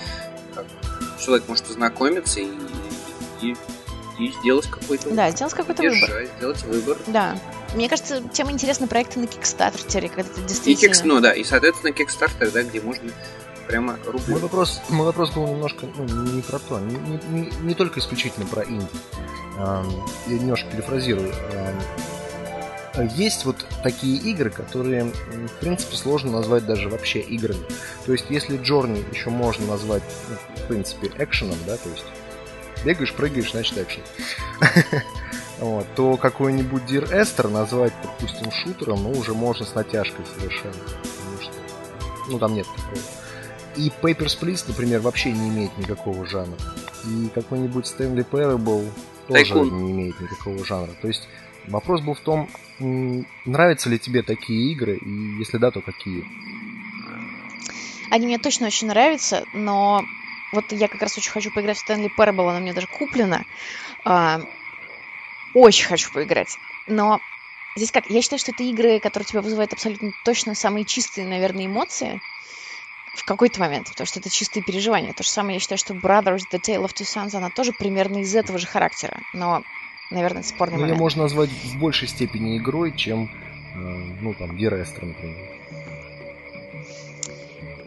человек 1.23 1.47
может 1.47 1.69
ознакомиться 1.69 2.39
и, 2.39 2.49
и, 3.41 3.55
и 4.19 4.31
сделать 4.41 4.67
какой-то 4.67 5.09
Да, 5.11 5.31
сделать 5.31 5.53
какой-то 5.53 5.83
выбор. 5.83 6.27
Сделать 6.37 6.63
выбор. 6.63 6.97
Да. 7.07 7.35
Мне 7.76 7.89
кажется, 7.89 8.23
тем 8.31 8.49
интересны 8.49 8.88
проекты 8.88 9.19
на 9.19 9.27
Кикстартере, 9.27 10.07
когда 10.07 10.31
ты 10.31 10.41
действительно... 10.41 10.85
И 10.85 10.88
кикс, 10.88 11.03
ну 11.03 11.19
да, 11.19 11.34
и, 11.34 11.43
соответственно, 11.43 11.91
Кикстартер, 11.91 12.49
да, 12.52 12.64
где 12.64 12.80
можно 12.80 13.11
прямо 13.68 13.97
рублю. 14.06 14.23
Мой 14.27 14.39
вопрос, 14.39 14.81
мой 14.89 15.06
вопрос 15.06 15.31
был 15.31 15.45
немножко, 15.45 15.85
ну, 15.97 16.06
не 16.06 16.41
про 16.41 16.60
то, 16.60 16.80
не, 16.80 16.95
не, 17.30 17.52
не, 17.61 17.73
только 17.73 17.99
исключительно 17.99 18.45
про 18.45 18.64
инди. 18.64 18.88
я 19.57 19.84
немножко 20.27 20.69
перефразирую. 20.69 21.34
есть 23.15 23.43
вот 23.43 23.65
такие 23.84 24.18
игры, 24.18 24.52
которые, 24.52 25.06
в 25.06 25.60
принципе, 25.60 25.97
сложно 25.97 26.31
назвать 26.31 26.65
даже 26.65 26.88
вообще 26.88 27.19
играми. 27.19 27.65
То 28.06 28.14
есть, 28.14 28.26
если 28.30 28.57
Джорни 28.57 29.03
еще 29.11 29.31
можно 29.31 29.65
назвать, 29.68 30.03
ну, 30.30 30.64
в 30.64 30.68
принципе, 30.68 31.11
экшеном, 31.18 31.57
да, 31.65 31.76
то 31.76 31.89
есть 31.89 32.06
бегаешь, 32.85 33.14
прыгаешь, 33.14 33.52
значит 33.52 33.77
экшен. 33.77 34.03
вот, 35.60 35.88
то 35.95 36.18
какой-нибудь 36.18 36.84
Dear 36.84 37.11
Esther 37.11 37.49
назвать, 37.49 37.94
допустим, 38.03 38.52
шутером, 38.52 39.03
ну, 39.03 39.11
уже 39.11 39.34
можно 39.34 39.65
с 39.65 39.73
натяжкой 39.73 40.26
совершенно. 40.38 40.73
Потому 40.73 41.41
что, 41.41 41.53
ну, 42.30 42.40
там 42.40 42.53
нет 42.53 42.68
такого. 42.68 42.98
И 43.77 43.91
Papers, 44.02 44.40
Please, 44.40 44.64
например, 44.68 45.02
вообще 45.02 45.32
не 45.32 45.49
имеет 45.49 45.77
никакого 45.77 46.26
жанра. 46.26 46.57
И 47.06 47.30
какой-нибудь 47.30 47.86
Stanley 47.86 48.26
Parable 48.30 48.90
тоже 49.27 49.53
Тайкун. 49.53 49.84
не 49.84 49.91
имеет 49.91 50.19
никакого 50.19 50.64
жанра. 50.65 50.91
То 51.02 51.07
есть 51.07 51.27
вопрос 51.68 52.02
был 52.02 52.14
в 52.14 52.19
том, 52.19 52.49
нравятся 52.80 53.90
ли 53.90 53.99
тебе 53.99 54.23
такие 54.23 54.72
игры, 54.72 54.98
и 54.98 55.38
если 55.40 55.57
да, 55.57 55.72
то 55.72 55.82
какие? 55.82 56.26
Они 58.11 58.27
мне 58.27 58.38
точно 58.38 58.68
очень 58.68 58.88
нравятся, 58.88 59.45
но 59.53 60.03
вот 60.53 60.72
я 60.72 60.88
как 60.88 61.02
раз 61.02 61.18
очень 61.18 61.32
хочу 61.32 61.52
поиграть 61.52 61.77
в 61.77 61.90
Stanley 61.90 62.10
Parable, 62.18 62.49
она 62.49 62.60
мне 62.60 62.73
даже 62.73 62.88
куплена. 62.88 63.44
Очень 65.56 65.88
хочу 65.88 66.11
поиграть. 66.11 66.57
Но 66.86 67.22
здесь 67.77 67.91
как? 67.91 68.10
Я 68.10 68.22
считаю, 68.22 68.40
что 68.40 68.52
это 68.52 68.64
игры, 68.64 68.99
которые 68.99 69.26
тебя 69.26 69.41
вызывают 69.41 69.72
абсолютно 69.72 70.11
точно 70.26 70.53
самые 70.53 70.84
чистые, 70.84 71.26
наверное, 71.26 71.65
эмоции 71.65 72.22
в 73.15 73.23
какой-то 73.23 73.61
момент, 73.61 73.88
потому 73.88 74.06
что 74.06 74.19
это 74.19 74.30
чистые 74.30 74.64
переживания. 74.64 75.14
То 75.14 75.23
же 75.23 75.30
самое 75.30 75.56
я 75.56 75.60
считаю, 75.61 75.80
что 75.80 75.94
Brothers, 75.94 76.41
The 76.52 76.60
Tale 76.60 76.84
of 76.84 76.94
Two 76.94 77.06
Sons, 77.06 77.36
она 77.38 77.49
тоже 77.49 77.72
примерно 77.72 78.18
из 78.18 78.36
этого 78.36 78.60
же 78.60 78.68
характера. 78.68 79.22
Но, 79.34 79.64
наверное, 80.11 80.44
спорный 80.44 80.76
ну, 80.76 80.82
момент. 80.82 80.98
Ее 80.98 81.02
можно 81.02 81.23
назвать 81.23 81.49
в 81.49 81.80
большей 81.80 82.10
степени 82.10 82.57
игрой, 82.57 82.94
чем, 82.94 83.32
э, 83.76 83.77
ну, 84.22 84.34
там, 84.34 84.57
Дирестер, 84.57 85.06
например. 85.06 85.38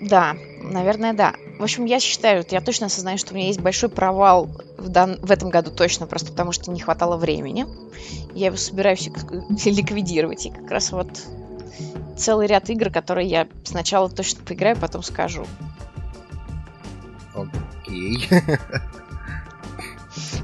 Да, 0.01 0.39
наверное, 0.62 1.12
да. 1.12 1.35
В 1.59 1.62
общем, 1.64 1.86
я 1.86 1.98
считаю, 1.98 2.44
я 2.51 2.60
точно 2.60 2.86
осознаю, 2.86 3.18
что 3.18 3.32
у 3.32 3.36
меня 3.36 3.48
есть 3.48 3.60
большой 3.60 3.89
провал 3.89 4.48
в, 4.76 4.89
дан... 4.89 5.18
в 5.20 5.32
этом 5.32 5.51
году 5.51 5.72
точно, 5.72 6.06
просто 6.06 6.30
потому 6.30 6.52
что 6.52 6.70
не 6.70 6.80
хватало 6.80 7.16
времени. 7.16 7.66
Я 8.32 8.47
его 8.47 8.56
собираюсь 8.56 9.06
ликвидировать. 9.64 10.47
И 10.47 10.51
как 10.51 10.70
раз 10.70 10.93
вот 10.93 11.09
целый 12.16 12.47
ряд 12.47 12.70
игр, 12.70 12.90
которые 12.90 13.28
я 13.28 13.48
сначала 13.64 14.09
точно 14.09 14.44
поиграю, 14.44 14.76
потом 14.76 15.02
скажу. 15.02 15.47
Окей. 17.35 18.28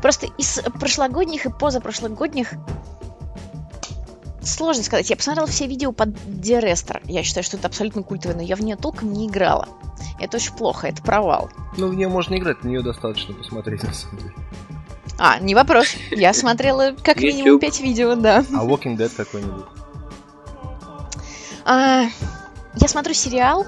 Просто 0.03 0.27
из 0.37 0.61
прошлогодних 0.81 1.47
и 1.47 1.51
позапрошлогодних 1.51 2.55
сложно 4.47 4.83
сказать. 4.83 5.09
Я 5.11 5.17
посмотрела 5.17 5.47
все 5.47 5.67
видео 5.67 5.93
под 5.93 6.11
Дерестер. 6.27 7.01
Я 7.05 7.23
считаю, 7.23 7.45
что 7.45 7.57
это 7.57 7.69
абсолютно 7.69 8.03
культовое, 8.03 8.37
но 8.37 8.43
я 8.43 8.57
в 8.57 8.61
нее 8.61 8.77
толком 8.77 9.13
не 9.13 9.27
играла. 9.27 9.69
Это 10.21 10.37
очень 10.37 10.55
плохо, 10.55 10.87
это 10.87 11.03
провал. 11.03 11.51
Ну, 11.77 11.89
в 11.89 11.95
нее 11.95 12.09
можно 12.09 12.37
играть, 12.37 12.59
в 12.61 12.67
нее 12.67 12.83
достаточно 12.83 13.35
посмотреть, 13.35 13.83
на 13.83 13.93
самом 13.93 14.19
деле. 14.19 14.35
А, 15.19 15.39
не 15.39 15.55
вопрос. 15.55 15.89
Я 16.11 16.33
смотрела 16.33 16.95
как 17.03 17.21
минимум 17.21 17.61
5 17.61 17.81
видео, 17.81 18.15
да. 18.15 18.45
А 18.53 18.65
Walking 18.65 18.97
Dead 18.97 19.11
какой-нибудь? 19.15 19.65
А, 21.65 22.05
я 22.75 22.89
смотрю 22.89 23.15
сериал, 23.15 23.67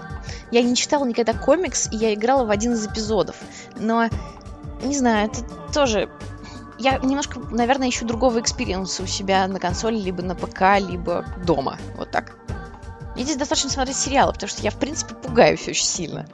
я 0.51 0.63
не 0.63 0.77
читала 0.77 1.05
никогда 1.05 1.33
комикс, 1.33 1.89
и 1.93 1.97
я 1.97 2.15
играла 2.15 2.45
в 2.45 2.51
один 2.51 2.73
из 2.73 2.87
эпизодов. 2.87 3.37
Но, 3.79 4.09
не 4.83 4.97
знаю, 4.97 5.31
это 5.31 5.43
тоже... 5.73 6.09
Я 6.79 6.99
немножко, 6.99 7.41
наверное, 7.51 7.89
ищу 7.89 8.07
другого 8.07 8.41
experience 8.41 8.97
а 8.97 9.03
у 9.03 9.07
себя 9.07 9.47
на 9.49 9.59
консоли, 9.59 9.97
либо 9.97 10.23
на 10.23 10.35
ПК, 10.35 10.79
либо 10.79 11.25
дома. 11.45 11.79
Вот 11.97 12.11
так. 12.11 12.37
Мне 13.15 13.25
здесь 13.25 13.37
достаточно 13.37 13.71
смотреть 13.71 13.97
сериалы, 13.97 14.33
потому 14.33 14.49
что 14.49 14.63
я, 14.63 14.71
в 14.71 14.77
принципе, 14.77 15.15
пугаюсь 15.15 15.67
очень 15.69 15.87
сильно. 15.87 16.27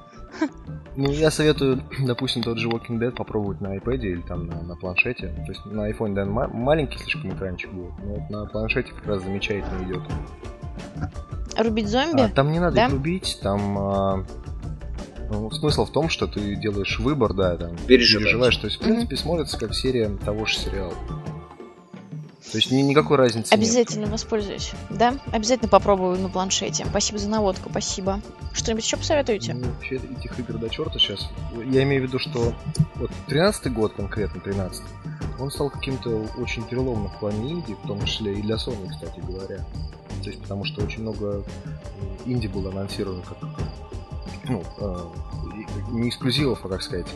Ну, 0.94 1.10
я 1.10 1.30
советую, 1.30 1.82
допустим, 2.00 2.42
тот 2.42 2.58
же 2.58 2.68
Walking 2.68 2.98
Dead 2.98 3.12
попробовать 3.12 3.60
на 3.60 3.76
iPad 3.76 3.98
или 3.98 4.20
там 4.20 4.46
на, 4.46 4.60
на 4.62 4.76
планшете. 4.76 5.28
То 5.28 5.52
есть 5.52 5.64
на 5.64 5.90
iPhone, 5.90 6.14
да, 6.14 6.24
маленький 6.24 6.98
слишком 6.98 7.32
экранчик 7.32 7.72
будет, 7.72 7.92
но 8.04 8.14
вот 8.14 8.30
на 8.30 8.46
планшете 8.46 8.92
как 8.92 9.06
раз 9.06 9.22
замечательно 9.22 9.82
идет. 9.84 10.02
Рубить 11.56 11.88
зомби? 11.88 12.22
А, 12.22 12.28
там 12.28 12.52
не 12.52 12.60
надо 12.60 12.76
да? 12.76 12.86
их 12.86 12.92
рубить, 12.92 13.38
там 13.42 13.78
а, 13.78 14.24
ну, 15.32 15.50
смысл 15.50 15.84
в 15.84 15.90
том, 15.90 16.08
что 16.08 16.26
ты 16.26 16.56
делаешь 16.56 16.98
выбор, 16.98 17.34
да, 17.34 17.56
там 17.56 17.76
переживаешь. 17.86 18.28
переживаешь. 18.28 18.56
То 18.56 18.66
есть, 18.66 18.78
в 18.78 18.80
принципе, 18.80 19.14
mm-hmm. 19.14 19.18
смотрится 19.18 19.58
как 19.58 19.74
серия 19.74 20.08
того 20.24 20.46
же 20.46 20.56
сериала. 20.56 20.94
То 22.50 22.58
есть 22.58 22.70
ни, 22.70 22.82
никакой 22.82 23.16
разницы 23.16 23.52
Обязательно 23.52 24.02
нет. 24.02 24.10
воспользуюсь. 24.10 24.72
Да? 24.90 25.14
Обязательно 25.32 25.68
попробую 25.68 26.18
на 26.18 26.28
планшете. 26.28 26.84
Спасибо 26.84 27.18
за 27.18 27.30
наводку, 27.30 27.70
спасибо. 27.70 28.20
Что-нибудь 28.52 28.84
еще 28.84 28.98
посоветуете? 28.98 29.54
Ну, 29.54 29.68
вообще 29.68 29.96
этих 29.96 30.38
игр 30.38 30.58
до 30.58 30.68
черта 30.68 30.98
сейчас. 30.98 31.30
Я 31.70 31.82
имею 31.84 32.02
в 32.02 32.06
виду, 32.08 32.18
что 32.18 32.52
вот 32.96 33.10
13 33.28 33.72
год 33.72 33.94
конкретно, 33.94 34.40
13 34.40 34.82
он 35.38 35.50
стал 35.50 35.70
каким-то 35.70 36.26
очень 36.38 36.62
переломным 36.64 37.08
в 37.08 37.18
плане 37.18 37.52
инди, 37.52 37.74
в 37.74 37.86
том 37.86 38.04
числе 38.04 38.34
и 38.34 38.42
для 38.42 38.56
Sony, 38.56 38.88
кстати 38.90 39.20
говоря. 39.20 39.58
То 40.22 40.30
есть 40.30 40.40
потому 40.40 40.64
что 40.64 40.82
очень 40.82 41.02
много 41.02 41.44
инди 42.26 42.46
было 42.46 42.70
анонсировано 42.70 43.22
как 43.22 43.38
ну, 44.48 44.62
э, 44.78 44.96
не 45.90 46.08
эксклюзивов, 46.08 46.64
а 46.64 46.68
как 46.68 46.82
сказать, 46.82 47.12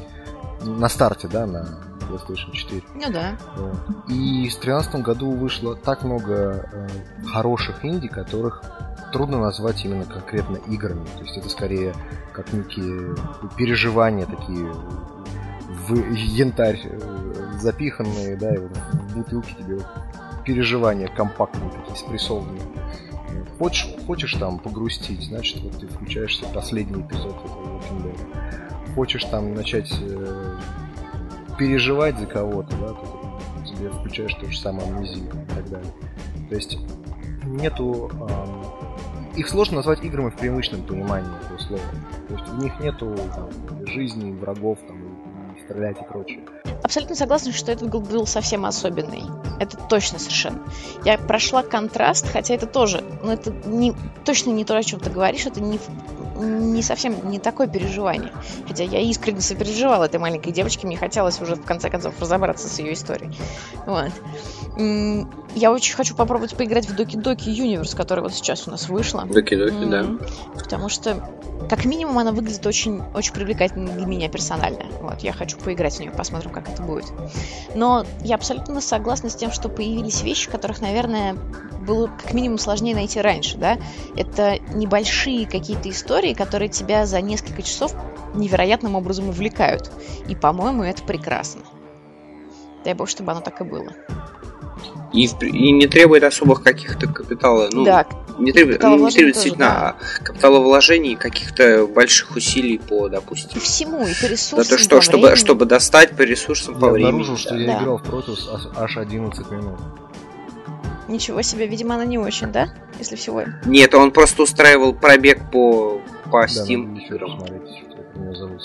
на 0.62 0.88
старте, 0.88 1.28
да, 1.28 1.46
на 1.46 1.80
PlayStation 2.08 2.52
4. 2.52 2.82
Ну 2.94 3.12
да. 3.12 3.36
Вот. 3.56 3.76
И 4.08 4.48
в 4.48 4.60
2013 4.60 4.96
году 4.96 5.32
вышло 5.32 5.76
так 5.76 6.04
много 6.04 6.68
э, 6.72 6.88
хороших 7.26 7.84
инди, 7.84 8.08
которых 8.08 8.62
трудно 9.12 9.38
назвать 9.38 9.84
именно 9.84 10.04
конкретно 10.04 10.56
играми. 10.68 11.06
То 11.16 11.22
есть 11.22 11.36
это 11.36 11.48
скорее 11.48 11.94
как 12.32 12.52
некие 12.52 13.16
переживания 13.56 14.26
такие 14.26 14.72
в 15.88 16.12
янтарь 16.12 16.80
э, 16.84 17.58
запиханные, 17.60 18.36
да, 18.36 18.54
и 18.54 18.58
вот 18.58 18.76
в 18.76 19.16
бутылке 19.16 19.54
тебе 19.54 19.78
переживания 20.44 21.08
компактные 21.08 21.70
такие, 21.70 21.96
спрессованные. 21.96 22.62
Хочешь, 23.58 23.88
хочешь 24.06 24.34
там 24.34 24.58
погрустить, 24.58 25.22
значит, 25.22 25.62
вот 25.62 25.78
ты 25.78 25.86
включаешься 25.86 26.44
в 26.44 26.52
последний 26.52 27.02
эпизод 27.02 27.36
этого 27.44 27.78
Walking 27.78 28.02
Dead. 28.04 28.94
Хочешь 28.94 29.24
там 29.24 29.54
начать 29.54 29.90
э, 30.00 30.58
переживать 31.58 32.18
за 32.18 32.26
кого-то, 32.26 32.76
да, 32.76 32.88
то 32.88 33.64
тебе 33.66 33.90
включаешь 33.90 34.34
то 34.34 34.50
же 34.50 34.58
самое 34.58 34.88
амнезию 34.88 35.26
и 35.26 35.54
так 35.54 35.68
далее. 35.70 35.92
То 36.48 36.54
есть 36.54 36.78
нету... 37.44 38.10
Э, 38.28 38.86
их 39.36 39.48
сложно 39.48 39.76
назвать 39.76 40.02
играми 40.02 40.30
в 40.30 40.36
привычном 40.36 40.82
понимании 40.82 41.30
этого 41.44 41.58
слова. 41.58 41.82
То 42.28 42.34
есть 42.34 42.48
в 42.48 42.58
них 42.62 42.80
нету 42.80 43.14
там, 43.34 43.86
жизни, 43.86 44.32
врагов, 44.32 44.78
там, 44.86 44.96
стрелять 45.62 46.00
и 46.00 46.04
прочее. 46.04 46.40
Абсолютно 46.82 47.16
согласна, 47.16 47.52
что 47.52 47.72
этот 47.72 47.90
был 47.90 48.26
совсем 48.26 48.64
особенный. 48.64 49.24
Это 49.60 49.76
точно 49.76 50.18
совершенно. 50.18 50.62
Я 51.04 51.18
прошла 51.18 51.62
контраст, 51.62 52.26
хотя 52.30 52.54
это 52.54 52.66
тоже, 52.66 53.02
ну 53.26 53.32
это 53.32 53.50
не, 53.50 53.92
точно 54.24 54.50
не 54.50 54.64
то, 54.64 54.76
о 54.76 54.82
чем 54.82 55.00
ты 55.00 55.10
говоришь, 55.10 55.46
это 55.46 55.60
не, 55.60 55.80
не 56.38 56.82
совсем 56.82 57.28
не 57.28 57.38
такое 57.38 57.66
переживание. 57.66 58.32
Хотя 58.66 58.84
я 58.84 59.00
искренне 59.00 59.40
сопереживала 59.40 60.04
этой 60.04 60.20
маленькой 60.20 60.52
девочке, 60.52 60.86
мне 60.86 60.96
хотелось 60.96 61.40
уже 61.40 61.56
в 61.56 61.64
конце 61.64 61.90
концов 61.90 62.14
разобраться 62.20 62.68
с 62.68 62.78
ее 62.78 62.92
историей. 62.92 63.36
Вот. 63.84 64.12
Я 65.56 65.72
очень 65.72 65.94
хочу 65.94 66.14
попробовать 66.14 66.54
поиграть 66.54 66.86
в 66.86 66.94
Доки 66.94 67.16
Доки 67.16 67.48
Universe, 67.48 67.96
который 67.96 68.20
вот 68.20 68.34
сейчас 68.34 68.68
у 68.68 68.70
нас 68.70 68.90
вышла. 68.90 69.24
Доки 69.24 69.56
Доки, 69.56 69.86
да. 69.86 70.04
Потому 70.54 70.90
что 70.90 71.26
как 71.70 71.86
минимум, 71.86 72.18
она 72.18 72.30
выглядит 72.30 72.64
очень, 72.66 73.00
очень 73.14 73.32
привлекательно 73.32 73.90
для 73.90 74.04
меня 74.04 74.28
персонально. 74.28 74.84
Вот, 75.00 75.20
я 75.20 75.32
хочу 75.32 75.56
поиграть 75.56 75.96
в 75.96 76.00
нее, 76.00 76.10
посмотрим, 76.10 76.50
как 76.50 76.68
это 76.68 76.82
будет. 76.82 77.06
Но 77.74 78.04
я 78.22 78.34
абсолютно 78.34 78.82
согласна 78.82 79.30
с 79.30 79.34
тем, 79.34 79.50
что 79.50 79.70
появились 79.70 80.22
вещи, 80.22 80.50
которых, 80.50 80.82
наверное, 80.82 81.34
было 81.86 82.08
как 82.08 82.34
минимум 82.34 82.58
сложнее 82.58 82.94
найти 82.94 83.22
раньше, 83.22 83.56
да? 83.56 83.78
Это 84.14 84.58
небольшие 84.74 85.46
какие-то 85.46 85.88
истории, 85.88 86.34
которые 86.34 86.68
тебя 86.68 87.06
за 87.06 87.22
несколько 87.22 87.62
часов 87.62 87.94
невероятным 88.34 88.94
образом 88.94 89.30
увлекают. 89.30 89.90
И, 90.28 90.36
по-моему, 90.36 90.82
это 90.82 91.02
прекрасно. 91.02 91.62
Дай 92.84 92.92
бог, 92.92 93.08
чтобы 93.08 93.32
оно 93.32 93.40
так 93.40 93.58
и 93.62 93.64
было. 93.64 93.92
И, 95.12 95.26
и 95.26 95.70
не 95.72 95.86
требует 95.86 96.24
особых 96.24 96.62
каких-то 96.62 97.06
капитала. 97.06 97.68
Ну, 97.72 97.84
да, 97.84 98.06
не 98.38 98.52
требует, 98.52 98.82
ну, 98.82 99.06
не 99.06 99.10
требует 99.10 99.34
действительно 99.34 99.96
да. 100.00 100.24
капиталовложений 100.24 101.16
каких-то 101.16 101.86
больших 101.86 102.36
усилий 102.36 102.78
по, 102.78 103.08
допустим. 103.08 103.56
И 103.56 103.60
всему, 103.60 104.06
и 104.06 104.12
по 104.20 104.26
ресурсам. 104.26 104.58
Да, 104.58 104.64
то, 104.64 104.78
что, 104.78 105.00
чтобы, 105.00 105.36
чтобы 105.36 105.64
достать 105.64 106.16
по 106.16 106.22
ресурсам 106.22 106.74
я 106.74 106.80
по 106.80 106.90
времени. 106.90 107.02
Я 107.02 107.08
обнаружил, 107.08 107.36
что 107.36 107.50
да. 107.50 107.60
я 107.60 107.78
играл 107.78 107.98
в 107.98 108.02
Protoss 108.02 108.72
аж 108.76 108.96
11 108.96 109.50
минут. 109.50 109.78
Ничего 111.08 111.40
себе, 111.42 111.66
видимо, 111.66 111.94
она 111.94 112.04
не 112.04 112.18
очень, 112.18 112.48
да? 112.48 112.68
Если 112.98 113.16
всего. 113.16 113.44
Нет, 113.64 113.94
он 113.94 114.10
просто 114.10 114.42
устраивал 114.42 114.92
пробег 114.92 115.50
по, 115.52 116.00
по 116.30 116.46
Steam. 116.46 116.94
Да, 116.94 117.00
еще 117.00 117.18
посмотреть, 117.18 117.84
это 117.88 118.18
меня 118.18 118.34
зовут. 118.34 118.60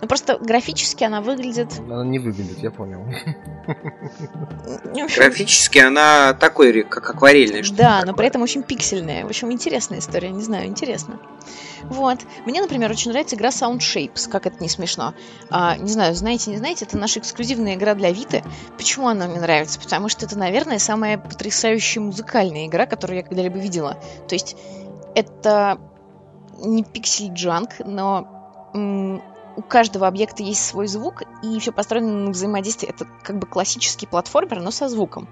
Ну 0.00 0.06
просто 0.06 0.38
графически 0.38 1.02
она 1.04 1.20
выглядит... 1.20 1.78
Она 1.78 2.04
не 2.04 2.18
выглядит, 2.18 2.58
я 2.58 2.70
понял. 2.70 3.04
Графически 5.16 5.78
она 5.78 6.34
такой, 6.34 6.84
как 6.84 7.10
акварельная. 7.10 7.64
Да, 7.72 8.02
но 8.06 8.14
при 8.14 8.28
этом 8.28 8.42
очень 8.42 8.62
пиксельная. 8.62 9.24
В 9.24 9.28
общем, 9.28 9.50
интересная 9.50 9.98
история, 9.98 10.30
не 10.30 10.42
знаю, 10.42 10.66
интересно. 10.66 11.18
Вот. 11.82 12.20
Мне, 12.46 12.60
например, 12.60 12.90
очень 12.90 13.10
нравится 13.10 13.34
игра 13.34 13.48
Sound 13.48 13.78
Shapes, 13.78 14.28
как 14.30 14.46
это 14.46 14.62
не 14.62 14.68
смешно. 14.68 15.14
А, 15.50 15.76
не 15.76 15.90
знаю, 15.90 16.14
знаете, 16.14 16.50
не 16.50 16.58
знаете, 16.58 16.84
это 16.84 16.96
наша 16.96 17.18
эксклюзивная 17.18 17.74
игра 17.74 17.94
для 17.94 18.12
Виты. 18.12 18.44
Почему 18.76 19.08
она 19.08 19.26
мне 19.26 19.40
нравится? 19.40 19.80
Потому 19.80 20.08
что 20.08 20.26
это, 20.26 20.38
наверное, 20.38 20.78
самая 20.78 21.18
потрясающая 21.18 22.00
музыкальная 22.00 22.66
игра, 22.66 22.86
которую 22.86 23.18
я 23.18 23.22
когда-либо 23.24 23.58
видела. 23.58 23.98
То 24.28 24.34
есть 24.34 24.56
это 25.16 25.80
не 26.62 26.84
пиксель-джанк, 26.84 27.84
но 27.84 28.28
у 29.58 29.62
каждого 29.62 30.06
объекта 30.06 30.44
есть 30.44 30.64
свой 30.64 30.86
звук, 30.86 31.24
и 31.42 31.58
все 31.58 31.72
построено 31.72 32.26
на 32.26 32.30
взаимодействии. 32.30 32.88
Это 32.88 33.08
как 33.24 33.40
бы 33.40 33.46
классический 33.48 34.06
платформер, 34.06 34.60
но 34.60 34.70
со 34.70 34.88
звуком. 34.88 35.26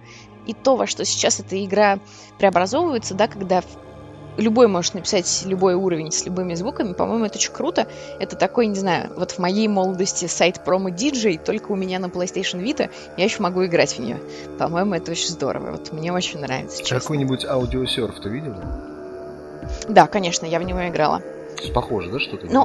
И 0.46 0.52
то, 0.52 0.74
во 0.74 0.88
что 0.88 1.04
сейчас 1.04 1.38
эта 1.38 1.64
игра 1.64 2.00
преобразовывается, 2.36 3.14
да, 3.14 3.28
когда 3.28 3.62
любой 4.36 4.66
может 4.66 4.94
написать 4.94 5.44
любой 5.46 5.74
уровень 5.74 6.10
с 6.10 6.26
любыми 6.26 6.54
звуками, 6.54 6.92
по-моему, 6.92 7.26
это 7.26 7.38
очень 7.38 7.52
круто. 7.52 7.86
Это 8.18 8.34
такой, 8.34 8.66
не 8.66 8.74
знаю, 8.74 9.12
вот 9.16 9.30
в 9.30 9.38
моей 9.38 9.68
молодости 9.68 10.26
сайт 10.26 10.64
промо 10.64 10.88
DJ, 10.88 11.40
только 11.44 11.70
у 11.70 11.76
меня 11.76 12.00
на 12.00 12.06
PlayStation 12.06 12.60
Vita, 12.60 12.90
я 13.16 13.24
еще 13.24 13.40
могу 13.42 13.64
играть 13.64 13.92
в 13.96 14.00
нее. 14.00 14.20
По-моему, 14.58 14.94
это 14.94 15.12
очень 15.12 15.28
здорово. 15.28 15.70
Вот 15.70 15.92
мне 15.92 16.12
очень 16.12 16.40
нравится. 16.40 16.82
Какой-нибудь 16.82 17.44
аудиосерф 17.44 18.18
ты 18.18 18.28
видела? 18.28 18.82
Да, 19.88 20.08
конечно, 20.08 20.46
я 20.46 20.58
в 20.58 20.64
него 20.64 20.84
играла. 20.88 21.22
Похоже, 21.72 22.10
да, 22.10 22.18
что-то? 22.18 22.46
Ну, 22.46 22.64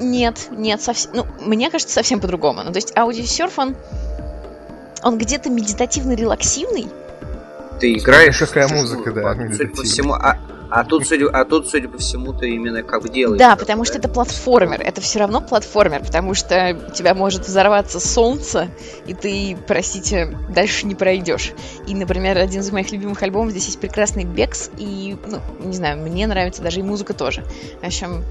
нет, 0.00 0.48
нет, 0.50 0.80
совсем. 0.80 1.12
Ну, 1.14 1.26
мне 1.40 1.70
кажется, 1.70 1.94
совсем 1.94 2.20
по-другому. 2.20 2.62
Ну, 2.62 2.72
то 2.72 2.76
есть 2.76 2.96
аудиосерф, 2.96 3.58
он, 3.58 3.76
он 5.02 5.18
где-то 5.18 5.50
медитативно-релаксивный. 5.50 6.88
Ты 7.80 7.94
играешь. 7.94 8.38
Какая 8.38 8.68
музыка, 8.68 9.12
да, 9.12 9.34
судя 9.52 9.68
по 9.68 9.82
всему, 9.82 10.14
а, 10.14 10.38
а 10.70 10.84
тут, 10.84 11.06
судя, 11.06 11.28
а 11.28 11.44
тут, 11.44 11.68
судя 11.68 11.88
по 11.88 11.98
всему, 11.98 12.32
ты 12.32 12.50
именно 12.50 12.82
как 12.82 13.08
делаешь. 13.10 13.38
Да, 13.38 13.56
потому 13.56 13.84
да? 13.84 13.86
что 13.86 13.98
это 13.98 14.08
платформер. 14.08 14.80
Это 14.80 15.00
все 15.00 15.20
равно 15.20 15.40
платформер, 15.40 16.02
потому 16.02 16.34
что 16.34 16.76
у 16.88 16.92
тебя 16.92 17.14
может 17.14 17.46
взорваться 17.46 18.00
солнце, 18.00 18.68
и 19.06 19.14
ты, 19.14 19.56
простите, 19.66 20.36
дальше 20.48 20.86
не 20.86 20.94
пройдешь. 20.94 21.52
И, 21.86 21.94
например, 21.94 22.38
один 22.38 22.60
из 22.60 22.70
моих 22.72 22.90
любимых 22.90 23.22
альбомов 23.22 23.52
здесь 23.52 23.66
есть 23.66 23.80
прекрасный 23.80 24.24
Бекс, 24.24 24.70
и, 24.78 25.16
ну, 25.26 25.40
не 25.60 25.74
знаю, 25.74 25.98
мне 25.98 26.26
нравится 26.26 26.62
даже 26.62 26.80
и 26.80 26.82
музыка 26.82 27.14
тоже. 27.14 27.44
В 27.80 27.86
общем, 27.86 28.24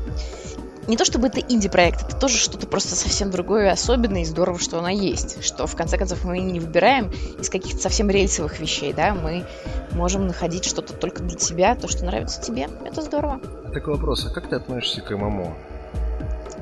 не 0.87 0.97
то 0.97 1.05
чтобы 1.05 1.27
это 1.27 1.39
инди-проект, 1.39 2.03
это 2.03 2.15
тоже 2.15 2.37
что-то 2.37 2.67
просто 2.67 2.95
совсем 2.95 3.31
другое, 3.31 3.71
особенное 3.71 4.21
и 4.21 4.25
здорово, 4.25 4.59
что 4.59 4.79
оно 4.79 4.89
есть. 4.89 5.43
Что, 5.43 5.67
в 5.67 5.75
конце 5.75 5.97
концов, 5.97 6.23
мы 6.23 6.39
не 6.39 6.59
выбираем 6.59 7.11
из 7.39 7.49
каких-то 7.49 7.81
совсем 7.81 8.09
рельсовых 8.09 8.59
вещей, 8.59 8.93
да, 8.93 9.13
мы 9.13 9.45
можем 9.91 10.27
находить 10.27 10.65
что-то 10.65 10.93
только 10.93 11.23
для 11.23 11.37
тебя, 11.37 11.75
то, 11.75 11.87
что 11.87 12.05
нравится 12.05 12.41
тебе. 12.41 12.69
Это 12.85 13.01
здорово. 13.01 13.39
Такой 13.73 13.95
вопрос, 13.95 14.25
а 14.25 14.33
как 14.33 14.49
ты 14.49 14.55
относишься 14.55 15.01
к 15.01 15.09
ММО? 15.11 15.53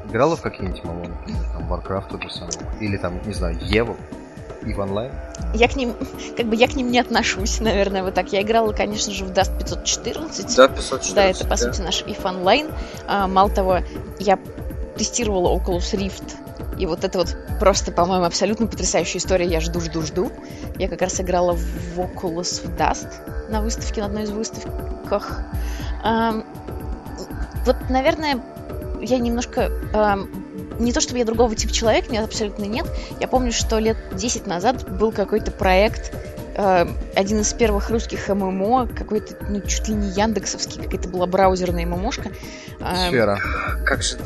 Играла 0.10 0.36
в 0.36 0.42
какие-нибудь 0.42 0.84
ММО, 0.84 1.08
например, 1.08 1.44
там, 1.52 1.74
Warcraft 1.74 2.12
тот 2.12 2.24
же 2.24 2.30
самый? 2.30 2.54
Или 2.80 2.98
там, 2.98 3.20
не 3.26 3.34
знаю, 3.34 3.58
Еву? 3.62 3.98
И 4.66 4.74
в 4.74 4.80
онлайн? 4.80 5.12
Я 5.54 5.68
к 5.68 5.76
ним, 5.76 5.96
как 6.38 6.46
бы 6.48 6.56
я 6.56 6.68
к 6.68 6.76
ним 6.76 6.92
не 6.92 7.00
отношусь, 7.00 7.60
наверное, 7.60 8.04
вот 8.04 8.14
так. 8.14 8.32
Я 8.32 8.42
играла, 8.42 8.72
конечно 8.74 9.14
же, 9.14 9.26
в 9.26 9.32
Dust 9.32 9.58
514. 9.58 10.46
Dust 10.46 10.76
514, 10.76 11.16
Да, 11.16 11.24
это, 11.26 11.44
по 11.44 11.52
да. 11.52 11.58
сути, 11.58 11.82
наш 11.82 12.04
if 12.04 12.28
онлайн. 12.28 12.68
А, 13.08 13.28
мало 13.28 13.50
того, 13.50 13.80
я 14.20 14.40
тестировала 14.98 15.58
Oculus 15.58 15.94
Rift, 15.94 16.36
и 16.78 16.86
вот 16.86 17.04
это 17.04 17.20
вот 17.20 17.36
просто, 17.60 17.92
по-моему, 17.92 18.26
абсолютно 18.26 18.68
потрясающая 18.68 19.20
история. 19.20 19.46
Я 19.46 19.60
жду, 19.60 19.80
жду, 19.80 20.02
жду. 20.02 20.32
Я 20.78 20.88
как 20.88 21.02
раз 21.02 21.20
играла 21.22 21.54
в 21.54 22.00
Oculus 22.00 22.66
в 22.66 22.76
Dust 22.78 23.10
на 23.50 23.62
выставке, 23.62 24.02
на 24.02 24.08
одной 24.08 24.24
из 24.24 24.32
выставках. 24.32 25.42
А, 26.04 26.44
вот, 27.66 27.76
наверное, 27.90 28.42
я 29.02 29.18
немножко 29.20 29.70
не 30.80 30.94
то 30.94 31.02
чтобы 31.02 31.20
я 31.20 31.26
другого 31.26 31.56
типа 31.56 31.74
человека, 31.74 32.12
нет, 32.12 32.24
абсолютно 32.24 32.64
нет. 32.66 32.86
Я 33.20 33.28
помню, 33.28 33.52
что 33.52 33.80
лет 33.80 33.98
10 34.14 34.48
назад 34.48 34.90
был 34.90 35.12
какой-то 35.12 35.52
проект, 35.52 36.12
э, 36.56 36.88
один 37.16 37.42
из 37.42 37.54
первых 37.54 37.90
русских 37.90 38.28
ММО, 38.28 38.88
какой-то, 38.88 39.36
ну, 39.50 39.62
чуть 39.62 39.88
ли 39.88 39.96
не 39.96 40.10
яндексовский, 40.10 40.82
какая-то 40.82 41.10
была 41.10 41.26
браузерная 41.26 41.86
ММОшка. 41.86 42.32
Э, 42.80 43.08
Сфера. 43.08 43.40
Как 43.86 44.04
же 44.04 44.16
это 44.16 44.26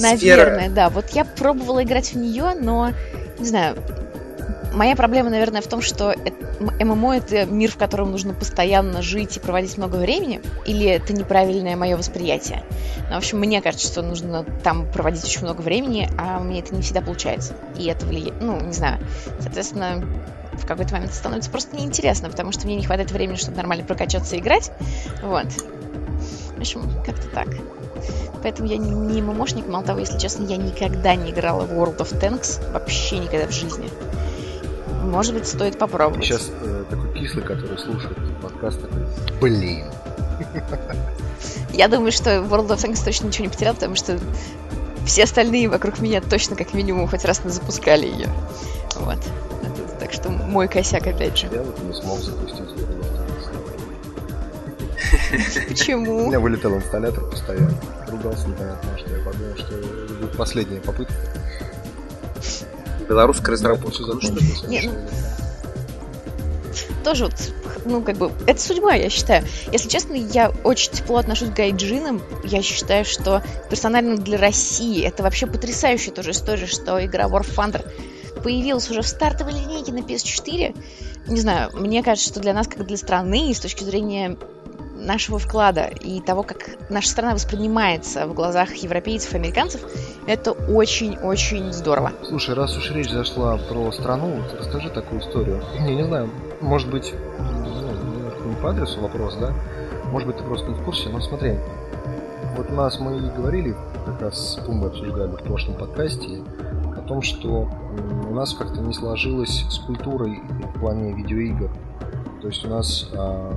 Наверное, 0.00 0.66
Сфера. 0.66 0.70
да. 0.70 0.88
Вот 0.90 1.10
я 1.10 1.24
пробовала 1.24 1.82
играть 1.82 2.12
в 2.12 2.16
нее, 2.16 2.54
но, 2.60 2.92
не 3.38 3.46
знаю, 3.46 3.76
моя 4.74 4.96
проблема, 4.96 5.30
наверное, 5.30 5.62
в 5.62 5.66
том, 5.66 5.80
что 5.80 6.14
ММО— 6.60 7.16
это 7.16 7.46
мир, 7.46 7.70
в 7.70 7.76
котором 7.76 8.10
нужно 8.10 8.34
постоянно 8.34 9.02
жить 9.02 9.36
и 9.36 9.40
проводить 9.40 9.76
много 9.78 9.96
времени, 9.96 10.40
или 10.66 10.86
это 10.86 11.12
неправильное 11.12 11.76
мое 11.76 11.96
восприятие. 11.96 12.62
Ну, 13.08 13.14
в 13.14 13.18
общем, 13.18 13.38
мне 13.38 13.62
кажется, 13.62 13.86
что 13.86 14.02
нужно 14.02 14.44
там 14.62 14.90
проводить 14.90 15.24
очень 15.24 15.42
много 15.42 15.60
времени, 15.62 16.08
а 16.18 16.40
меня 16.40 16.60
это 16.60 16.74
не 16.74 16.82
всегда 16.82 17.00
получается. 17.00 17.54
И 17.76 17.86
это 17.86 18.06
влияет, 18.06 18.40
ну, 18.40 18.60
не 18.60 18.72
знаю. 18.72 18.98
Соответственно, 19.40 20.04
в 20.52 20.66
какой-то 20.66 20.94
момент 20.94 21.12
становится 21.14 21.50
просто 21.50 21.76
неинтересно, 21.76 22.30
потому 22.30 22.52
что 22.52 22.66
мне 22.66 22.76
не 22.76 22.84
хватает 22.84 23.10
времени, 23.10 23.36
чтобы 23.36 23.56
нормально 23.56 23.84
прокачаться 23.84 24.36
и 24.36 24.40
играть. 24.40 24.70
Вот. 25.22 25.46
В 26.56 26.58
общем, 26.58 26.82
как-то 27.04 27.28
так. 27.28 27.48
Поэтому 28.42 28.68
я 28.68 28.76
не 28.76 29.22
ММОшник, 29.22 29.66
мало 29.66 29.84
того, 29.84 30.00
если 30.00 30.18
честно, 30.18 30.44
я 30.44 30.56
никогда 30.56 31.14
не 31.14 31.30
играла 31.30 31.64
в 31.64 31.72
World 31.72 31.98
of 31.98 32.20
Tanks, 32.20 32.60
вообще 32.72 33.18
никогда 33.18 33.46
в 33.46 33.52
жизни. 33.52 33.88
Может 35.04 35.34
быть, 35.34 35.46
стоит 35.46 35.78
попробовать. 35.78 36.24
Сейчас 36.24 36.50
э, 36.62 36.84
такой 36.88 37.12
кислый, 37.14 37.44
который 37.44 37.78
слушает 37.78 38.16
подкаст, 38.40 38.80
такой, 38.80 39.06
блин. 39.40 39.84
Я 41.72 41.88
думаю, 41.88 42.12
что 42.12 42.38
World 42.38 42.68
of 42.68 42.78
Tanks 42.78 43.04
точно 43.04 43.26
ничего 43.26 43.44
не 43.44 43.50
потерял, 43.50 43.74
потому 43.74 43.94
что 43.96 44.18
все 45.06 45.24
остальные 45.24 45.68
вокруг 45.68 46.00
меня 46.00 46.20
точно 46.20 46.56
как 46.56 46.72
минимум 46.74 47.08
хоть 47.08 47.24
раз 47.24 47.44
не 47.44 47.50
запускали 47.50 48.06
ее. 48.06 48.28
Вот. 48.96 49.18
Так 50.00 50.12
что 50.12 50.30
мой 50.30 50.68
косяк 50.68 51.06
опять 51.06 51.38
же. 51.38 51.48
Я 51.52 51.62
вот 51.62 51.78
не 51.82 51.92
смог 51.92 52.20
запустить. 52.20 52.64
Почему? 55.68 56.24
У 56.24 56.28
меня 56.28 56.40
вылетал 56.40 56.74
инсталлятор 56.74 57.24
постоянно. 57.24 57.74
Ругался 58.08 58.48
непонятно, 58.48 58.98
что 58.98 59.10
я 59.10 59.24
подумал, 59.24 59.56
что 59.56 59.74
это 59.76 60.14
будет 60.14 60.36
последняя 60.36 60.80
попытка. 60.80 61.14
Белорусская 63.08 63.52
разработка. 63.52 64.02
Ну, 64.02 64.20
что 64.20 64.32
ну, 64.32 64.78
тоже 67.04 67.26
вот, 67.26 67.34
ну, 67.84 68.02
как 68.02 68.16
бы, 68.16 68.32
это 68.46 68.60
судьба, 68.60 68.94
я 68.94 69.10
считаю. 69.10 69.44
Если 69.70 69.88
честно, 69.88 70.14
я 70.14 70.50
очень 70.64 70.90
тепло 70.90 71.18
отношусь 71.18 71.50
к 71.50 71.54
гайджинам. 71.54 72.22
Я 72.42 72.62
считаю, 72.62 73.04
что 73.04 73.42
персонально 73.70 74.16
для 74.16 74.38
России 74.38 75.04
это 75.04 75.22
вообще 75.22 75.46
потрясающая 75.46 76.12
тоже 76.12 76.30
история, 76.30 76.66
что 76.66 77.04
игра 77.04 77.26
War 77.26 77.44
Thunder 77.44 77.86
появилась 78.42 78.90
уже 78.90 79.02
в 79.02 79.06
стартовой 79.06 79.52
линейке 79.52 79.92
на 79.92 79.98
PS4. 79.98 80.76
Не 81.28 81.40
знаю, 81.40 81.70
мне 81.74 82.02
кажется, 82.02 82.30
что 82.30 82.40
для 82.40 82.52
нас, 82.52 82.66
как 82.66 82.86
для 82.86 82.96
страны, 82.96 83.52
с 83.54 83.60
точки 83.60 83.84
зрения 83.84 84.36
нашего 85.04 85.38
вклада 85.38 85.84
и 85.84 86.20
того, 86.20 86.42
как 86.42 86.70
наша 86.88 87.08
страна 87.08 87.34
воспринимается 87.34 88.26
в 88.26 88.34
глазах 88.34 88.74
европейцев 88.74 89.34
и 89.34 89.36
американцев, 89.36 89.82
это 90.26 90.52
очень-очень 90.52 91.72
здорово. 91.72 92.12
Слушай, 92.22 92.54
раз 92.54 92.76
уж 92.76 92.90
речь 92.90 93.10
зашла 93.10 93.56
про 93.56 93.92
страну, 93.92 94.42
расскажи 94.58 94.90
такую 94.90 95.20
историю. 95.20 95.62
Я 95.74 95.94
не 95.94 96.04
знаю, 96.04 96.30
может 96.60 96.90
быть, 96.90 97.14
ну, 97.38 98.48
не 98.48 98.56
по 98.56 98.70
адресу 98.70 99.00
вопрос, 99.00 99.36
да? 99.36 99.52
Может 100.10 100.28
быть, 100.28 100.38
ты 100.38 100.44
просто 100.44 100.68
не 100.68 100.74
в 100.74 100.84
курсе, 100.84 101.08
но 101.08 101.20
смотри. 101.20 101.58
Вот 102.56 102.70
у 102.70 102.74
нас 102.74 103.00
мы 103.00 103.18
говорили, 103.30 103.74
как 104.06 104.20
раз 104.20 104.54
с 104.54 104.56
Пумбой 104.64 104.90
обсуждали 104.90 105.32
в 105.32 105.42
прошлом 105.42 105.74
подкасте, 105.74 106.40
о 106.96 107.00
том, 107.00 107.20
что 107.20 107.68
у 108.28 108.34
нас 108.34 108.54
как-то 108.54 108.80
не 108.80 108.92
сложилось 108.92 109.64
с 109.68 109.78
культурой 109.80 110.40
в 110.74 110.78
плане 110.78 111.12
видеоигр. 111.14 111.70
То 112.40 112.48
есть 112.48 112.64
у 112.64 112.68
нас 112.68 113.08
э, 113.12 113.52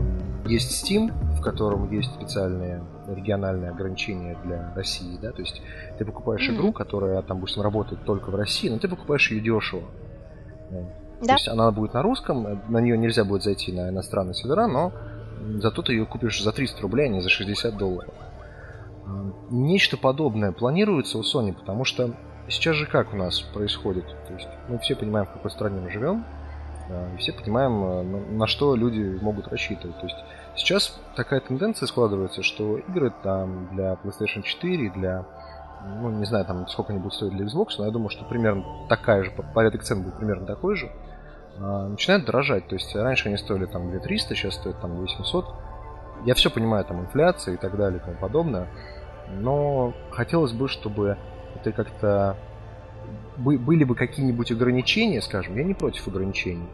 есть 0.47 0.83
Steam, 0.83 1.13
в 1.38 1.41
котором 1.41 1.89
есть 1.91 2.14
специальные 2.14 2.84
региональные 3.07 3.72
ограничения 3.72 4.38
для 4.43 4.73
России, 4.76 5.18
да, 5.22 5.31
то 5.31 5.41
есть 5.41 5.61
ты 5.97 6.05
покупаешь 6.05 6.47
mm-hmm. 6.47 6.55
игру, 6.55 6.73
которая 6.73 7.22
там, 7.22 7.38
допустим, 7.38 7.61
работает 7.61 8.03
только 8.03 8.30
в 8.30 8.35
России, 8.35 8.69
но 8.69 8.80
ты 8.80 8.88
покупаешь 8.88 9.31
ее 9.31 9.39
дешево. 9.39 9.84
Да. 10.72 11.27
То 11.27 11.34
есть 11.34 11.47
она 11.47 11.72
будет 11.72 11.93
на 11.93 12.01
русском, 12.01 12.61
на 12.68 12.77
нее 12.80 12.97
нельзя 12.97 13.23
будет 13.23 13.43
зайти 13.43 13.72
на 13.72 13.89
иностранные 13.89 14.34
сервера, 14.34 14.68
но 14.68 14.91
зато 15.59 15.81
ты 15.81 15.93
ее 15.93 16.05
купишь 16.05 16.41
за 16.43 16.51
300 16.51 16.81
рублей, 16.81 17.07
а 17.07 17.09
не 17.09 17.22
за 17.22 17.30
60 17.30 17.77
долларов. 17.77 18.14
Нечто 19.49 19.97
подобное 19.97 20.51
планируется 20.51 21.18
у 21.18 21.22
Sony, 21.22 21.53
потому 21.53 21.85
что 21.85 22.14
сейчас 22.49 22.76
же 22.76 22.85
как 22.85 23.14
у 23.14 23.18
нас 23.18 23.39
происходит? 23.41 24.05
То 24.27 24.34
есть 24.34 24.49
мы 24.68 24.77
все 24.80 24.95
понимаем, 24.95 25.26
в 25.26 25.31
какой 25.31 25.49
стране 25.49 25.80
мы 25.80 25.89
живем, 25.89 26.26
и 27.15 27.18
все 27.18 27.34
понимаем, 27.34 27.84
э, 27.84 28.03
на 28.31 28.47
что 28.47 28.76
люди 28.76 29.18
могут 29.22 29.47
рассчитывать. 29.47 29.97
То 29.99 30.05
есть 30.05 30.18
Сейчас 30.57 30.99
такая 31.15 31.39
тенденция 31.39 31.88
складывается, 31.88 32.41
что 32.43 32.77
игры 32.77 33.13
там 33.23 33.69
для 33.73 33.93
PlayStation 33.93 34.41
4, 34.41 34.89
для 34.89 35.25
ну, 36.01 36.09
не 36.09 36.25
знаю, 36.25 36.45
там 36.45 36.67
сколько 36.67 36.91
они 36.91 36.99
будут 36.99 37.13
стоить 37.13 37.34
для 37.34 37.45
Xbox, 37.45 37.75
но 37.77 37.85
я 37.85 37.91
думаю, 37.91 38.09
что 38.09 38.25
примерно 38.25 38.65
такая 38.89 39.23
же, 39.23 39.31
порядок 39.31 39.84
цен 39.84 40.01
будет 40.01 40.17
примерно 40.17 40.45
такой 40.45 40.75
же, 40.75 40.91
а, 41.59 41.88
начинают 41.88 42.25
дорожать. 42.25 42.67
То 42.67 42.75
есть 42.75 42.95
раньше 42.95 43.29
они 43.29 43.38
стоили 43.38 43.65
там 43.65 43.89
2300, 43.91 44.35
сейчас 44.35 44.55
стоят 44.55 44.81
там 44.81 44.95
800. 44.97 45.45
Я 46.25 46.34
все 46.34 46.49
понимаю, 46.49 46.84
там 46.85 47.01
инфляция 47.01 47.53
и 47.53 47.57
так 47.57 47.77
далее 47.77 47.99
и 47.99 48.03
тому 48.03 48.17
подобное, 48.17 48.67
но 49.39 49.93
хотелось 50.09 50.51
бы, 50.51 50.67
чтобы 50.67 51.17
это 51.55 51.71
как-то 51.71 52.35
были 53.38 53.84
бы 53.84 53.95
какие-нибудь 53.95 54.51
ограничения, 54.51 55.21
скажем, 55.21 55.55
я 55.55 55.63
не 55.63 55.75
против 55.75 56.07
ограничений, 56.07 56.67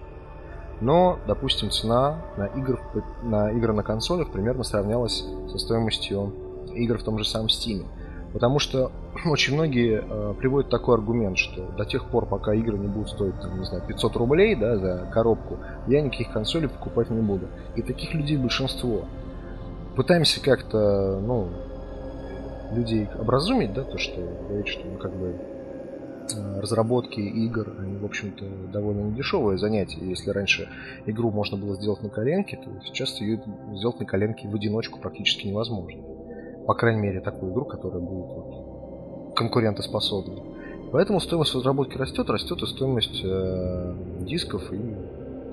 но, 0.81 1.19
допустим, 1.27 1.71
цена 1.71 2.21
на, 2.37 2.45
игр, 2.47 2.79
на 3.21 3.51
игры 3.51 3.73
на 3.73 3.83
консолях 3.83 4.31
примерно 4.31 4.63
сравнялась 4.63 5.23
со 5.51 5.57
стоимостью 5.57 6.33
игр 6.73 6.97
в 6.97 7.03
том 7.03 7.17
же 7.17 7.25
самом 7.25 7.47
Steam. 7.47 7.85
Потому 8.33 8.59
что 8.59 8.91
очень 9.25 9.53
многие 9.53 10.03
э, 10.03 10.33
приводят 10.37 10.69
такой 10.69 10.95
аргумент, 10.95 11.37
что 11.37 11.63
до 11.77 11.85
тех 11.85 12.05
пор, 12.09 12.25
пока 12.25 12.53
игры 12.53 12.77
не 12.77 12.87
будут 12.87 13.09
стоить, 13.09 13.39
там, 13.39 13.59
не 13.59 13.65
знаю, 13.65 13.83
500 13.87 14.15
рублей 14.15 14.55
да, 14.55 14.77
за 14.77 15.07
коробку, 15.13 15.59
я 15.87 16.01
никаких 16.01 16.31
консолей 16.31 16.67
покупать 16.67 17.09
не 17.09 17.21
буду. 17.21 17.47
И 17.75 17.81
таких 17.81 18.13
людей 18.13 18.37
большинство. 18.37 19.05
Пытаемся 19.95 20.41
как-то, 20.41 21.21
ну, 21.21 21.49
людей 22.71 23.07
образумить, 23.19 23.73
да, 23.73 23.83
то, 23.83 23.97
что 23.99 24.19
говорит, 24.47 24.67
что, 24.67 24.81
ну, 24.87 24.97
как 24.97 25.13
бы, 25.13 25.35
разработки 26.57 27.19
игр, 27.19 27.73
они, 27.79 27.97
в 27.97 28.05
общем-то, 28.05 28.45
довольно 28.71 29.01
недешевое 29.01 29.57
занятие. 29.57 30.07
Если 30.09 30.29
раньше 30.29 30.69
игру 31.05 31.31
можно 31.31 31.57
было 31.57 31.75
сделать 31.75 32.01
на 32.01 32.09
коленке, 32.09 32.57
то 32.57 32.69
сейчас 32.85 33.19
ее 33.19 33.41
сделать 33.73 33.99
на 33.99 34.05
коленке 34.05 34.47
в 34.47 34.55
одиночку 34.55 34.99
практически 34.99 35.47
невозможно. 35.47 36.01
По 36.65 36.73
крайней 36.73 37.01
мере, 37.01 37.21
такую 37.21 37.51
игру, 37.51 37.65
которая 37.65 37.99
будет 37.99 38.27
вот, 38.31 39.35
конкурентоспособной. 39.35 40.41
Поэтому 40.91 41.19
стоимость 41.19 41.55
разработки 41.55 41.97
растет, 41.97 42.29
растет 42.29 42.61
и 42.61 42.65
стоимость 42.67 43.21
э, 43.23 43.95
дисков 44.21 44.71
и 44.71 44.79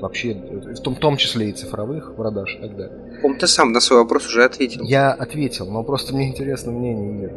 вообще, 0.00 0.34
в 0.34 0.80
том, 0.80 0.94
в 0.94 0.98
том 0.98 1.16
числе 1.16 1.50
и 1.50 1.52
цифровых 1.52 2.14
продаж 2.14 2.56
и 2.56 2.60
так 2.60 2.76
далее. 2.76 3.38
Ты 3.38 3.46
сам 3.46 3.72
на 3.72 3.80
свой 3.80 4.00
вопрос 4.00 4.26
уже 4.26 4.44
ответил. 4.44 4.82
Я 4.84 5.12
ответил, 5.12 5.70
но 5.70 5.82
просто 5.82 6.14
мне 6.14 6.28
интересно 6.28 6.72
мнение 6.72 7.22
Иры. 7.22 7.34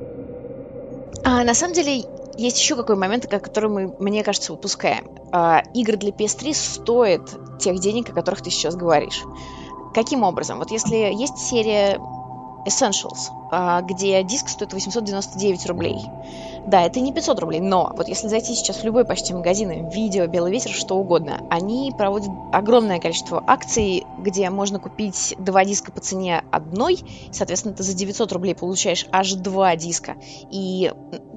А, 1.23 1.43
на 1.43 1.53
самом 1.53 1.73
деле, 1.73 2.03
есть 2.37 2.59
еще 2.59 2.75
какой 2.75 2.95
момент, 2.95 3.27
который 3.27 3.69
мы, 3.69 3.95
мне 3.99 4.23
кажется, 4.23 4.53
упускаем. 4.53 5.09
А, 5.31 5.63
игры 5.73 5.97
для 5.97 6.11
PS3 6.11 6.53
стоят 6.53 7.59
тех 7.59 7.79
денег, 7.79 8.09
о 8.09 8.13
которых 8.13 8.41
ты 8.41 8.49
сейчас 8.49 8.75
говоришь. 8.75 9.23
Каким 9.93 10.23
образом? 10.23 10.59
Вот 10.59 10.71
если 10.71 10.95
есть 10.95 11.37
серия 11.37 11.99
Essentials, 12.65 13.29
где 13.83 14.23
диск 14.23 14.49
стоит 14.49 14.73
899 14.73 15.65
рублей. 15.67 15.97
Да, 16.65 16.81
это 16.81 17.01
не 17.01 17.11
500 17.11 17.39
рублей, 17.39 17.59
но 17.59 17.93
вот 17.95 18.07
если 18.07 18.27
зайти 18.27 18.55
сейчас 18.55 18.77
в 18.77 18.83
любой 18.85 19.03
почти 19.03 19.33
магазин, 19.33 19.89
видео, 19.89 20.27
белый 20.27 20.51
ветер, 20.51 20.71
что 20.71 20.95
угодно, 20.95 21.41
они 21.49 21.93
проводят 21.97 22.31
огромное 22.53 22.99
количество 22.99 23.43
акций, 23.45 24.05
где 24.19 24.49
можно 24.49 24.79
купить 24.79 25.35
два 25.37 25.65
диска 25.65 25.91
по 25.91 25.99
цене 25.99 26.43
одной, 26.51 26.99
соответственно, 27.31 27.73
ты 27.73 27.83
за 27.83 27.93
900 27.93 28.31
рублей 28.31 28.55
получаешь 28.55 29.05
аж 29.11 29.33
два 29.33 29.75
диска. 29.75 30.15
И 30.51 30.93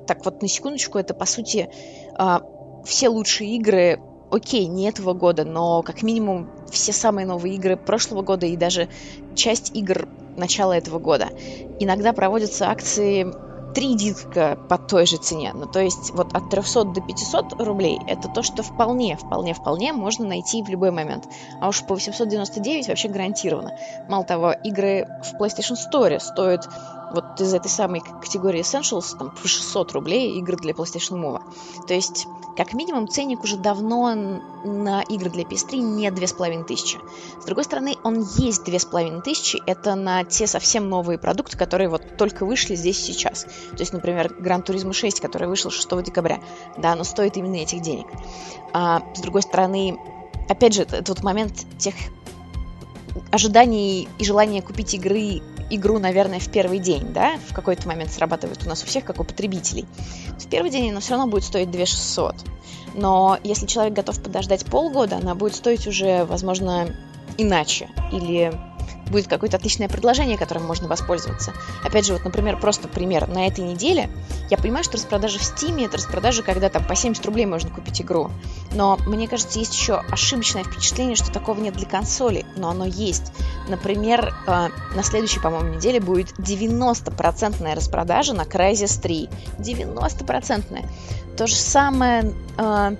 так 0.07 0.25
вот, 0.25 0.43
на 0.43 0.49
секундочку, 0.49 0.99
это, 0.99 1.13
по 1.13 1.27
сути, 1.27 1.69
а, 2.17 2.43
все 2.85 3.09
лучшие 3.09 3.57
игры 3.57 4.01
окей, 4.31 4.67
не 4.67 4.89
этого 4.89 5.13
года, 5.13 5.45
но 5.45 5.83
как 5.83 6.03
минимум 6.03 6.51
все 6.71 6.93
самые 6.93 7.27
новые 7.27 7.55
игры 7.55 7.77
прошлого 7.77 8.23
года 8.23 8.47
и 8.47 8.57
даже 8.57 8.89
часть 9.35 9.75
игр 9.75 10.09
начала 10.37 10.77
этого 10.77 10.99
года. 10.99 11.29
Иногда 11.79 12.13
проводятся 12.13 12.71
акции 12.71 13.33
три 13.77 13.95
диска 13.95 14.59
по 14.71 14.79
той 14.79 15.05
же 15.05 15.19
цене. 15.19 15.53
Ну, 15.55 15.67
то 15.67 15.81
есть 15.81 16.11
вот 16.13 16.35
от 16.35 16.49
300 16.49 16.85
до 16.85 17.03
500 17.03 17.61
рублей 17.61 17.99
это 18.07 18.27
то, 18.29 18.43
что 18.43 18.63
вполне, 18.63 19.19
вполне, 19.19 19.53
вполне 19.53 19.93
можно 19.93 20.27
найти 20.27 20.63
в 20.63 20.69
любой 20.71 20.93
момент. 20.93 21.25
А 21.61 21.69
уж 21.69 21.85
по 21.85 21.95
899 21.95 22.89
вообще 22.89 23.09
гарантированно. 23.09 23.79
Мало 24.09 24.25
того, 24.25 24.53
игры 24.65 25.07
в 25.23 25.39
PlayStation 25.39 25.77
Store 25.77 26.19
стоят 26.21 26.67
вот 27.13 27.39
из 27.39 27.53
этой 27.53 27.69
самой 27.69 28.01
категории 28.01 28.61
Essentials 28.61 29.17
там 29.19 29.31
по 29.31 29.47
600 29.47 29.93
рублей 29.93 30.39
игры 30.39 30.57
для 30.57 30.73
PlayStation 30.73 31.21
Move. 31.21 31.43
То 31.87 31.93
есть 31.93 32.27
как 32.57 32.73
минимум, 32.73 33.07
ценник 33.09 33.45
уже 33.45 33.57
давно 33.57 34.15
на 34.65 35.03
игры 35.03 35.31
для 35.31 35.43
PS3 35.43 35.77
не 35.77 36.11
2500. 36.11 37.03
С 37.41 37.45
другой 37.45 37.65
стороны, 37.65 37.97
он 38.03 38.27
есть 38.37 38.65
2500, 38.65 39.62
это 39.66 39.95
на 39.95 40.24
те 40.24 40.47
совсем 40.47 40.89
новые 40.89 41.19
продукты, 41.19 41.59
которые 41.59 41.89
вот 41.89 42.16
только 42.16 42.47
вышли 42.47 42.74
здесь 42.74 42.99
сейчас. 42.99 43.45
То 43.45 43.81
есть, 43.81 43.93
например, 43.93 44.35
Gran 44.41 44.65
Turismo 44.65 44.93
6, 44.93 45.20
который 45.20 45.49
вышел 45.49 45.70
6 45.70 46.03
декабря, 46.03 46.41
да, 46.78 46.93
оно 46.93 47.05
стоит 47.05 47.37
именно 47.37 47.57
этих 47.57 47.83
денег. 47.83 48.07
А, 48.73 49.03
с 49.15 49.20
другой 49.20 49.43
стороны, 49.43 49.99
опять 50.49 50.74
же, 50.74 50.83
это, 50.83 50.97
это 50.97 51.12
вот 51.12 51.23
момент 51.23 51.53
тех 51.78 51.95
ожиданий 53.31 54.09
и 54.19 54.24
желания 54.24 54.62
купить 54.62 54.95
игры 54.95 55.43
игру, 55.71 55.99
наверное, 55.99 56.41
в 56.41 56.49
первый 56.49 56.79
день, 56.79 57.13
да, 57.13 57.39
в 57.49 57.53
какой-то 57.53 57.89
момент 57.89 58.13
срабатывает 58.13 58.65
у 58.65 58.69
нас 58.69 58.83
у 58.83 58.87
всех, 58.87 59.05
как 59.05 59.21
у 59.21 59.25
потребителей. 59.25 59.87
В 60.39 60.49
первый 60.49 60.71
день 60.71 60.91
она 60.91 61.01
все 61.01 61.13
равно 61.13 61.27
будет 61.27 61.45
стоить 61.45 61.71
2 61.71 61.87
600. 61.87 62.35
Но 62.95 63.39
если 63.43 63.67
человек 63.67 63.95
готов 63.95 64.23
подождать 64.23 64.65
полгода, 64.65 65.17
она 65.17 65.35
будет 65.35 65.55
стоить 65.55 65.87
уже, 65.87 66.25
возможно, 66.25 66.89
иначе. 67.37 67.89
Или 68.13 68.59
будет 69.11 69.28
какое-то 69.28 69.57
отличное 69.57 69.89
предложение, 69.89 70.37
которым 70.37 70.65
можно 70.65 70.89
воспользоваться. 70.89 71.53
Опять 71.85 72.07
же, 72.07 72.12
вот, 72.12 72.24
например, 72.24 72.59
просто 72.59 72.89
пример. 72.89 73.28
На 73.28 73.47
этой 73.47 73.65
неделе 73.65 74.11
я 74.51 74.57
понимаю, 74.57 74.85
что 74.85 74.97
распродажа 74.97 75.39
в 75.39 75.43
Steam 75.43 75.85
это 75.85 75.97
распродажа, 75.97 76.43
когда 76.43 76.69
там 76.69 76.85
по 76.85 76.95
70 76.95 77.24
рублей 77.27 77.47
можно 77.47 77.70
купить 77.70 78.03
игру. 78.03 78.31
Но 78.73 78.99
мне 79.07 79.28
кажется, 79.28 79.59
есть 79.59 79.74
еще 79.74 80.03
ошибочное 80.11 80.65
впечатление, 80.65 81.16
что 81.16 81.33
такого 81.33 81.61
нет 81.61 81.74
для 81.74 81.87
консоли, 81.87 82.47
но 82.57 82.70
оно 82.70 82.85
есть. 82.85 83.33
Например, 83.69 84.35
э, 84.47 84.69
на 84.95 85.03
следующей, 85.03 85.41
по-моему, 85.41 85.74
неделе 85.74 86.01
будет 86.01 86.33
90% 86.39 87.74
распродажа 87.74 88.35
на 88.35 88.43
Crysis 88.43 89.01
3. 89.01 89.28
90%. 89.59 90.89
То 91.37 91.47
же 91.47 91.55
самое... 91.55 92.33
Э, 92.59 92.97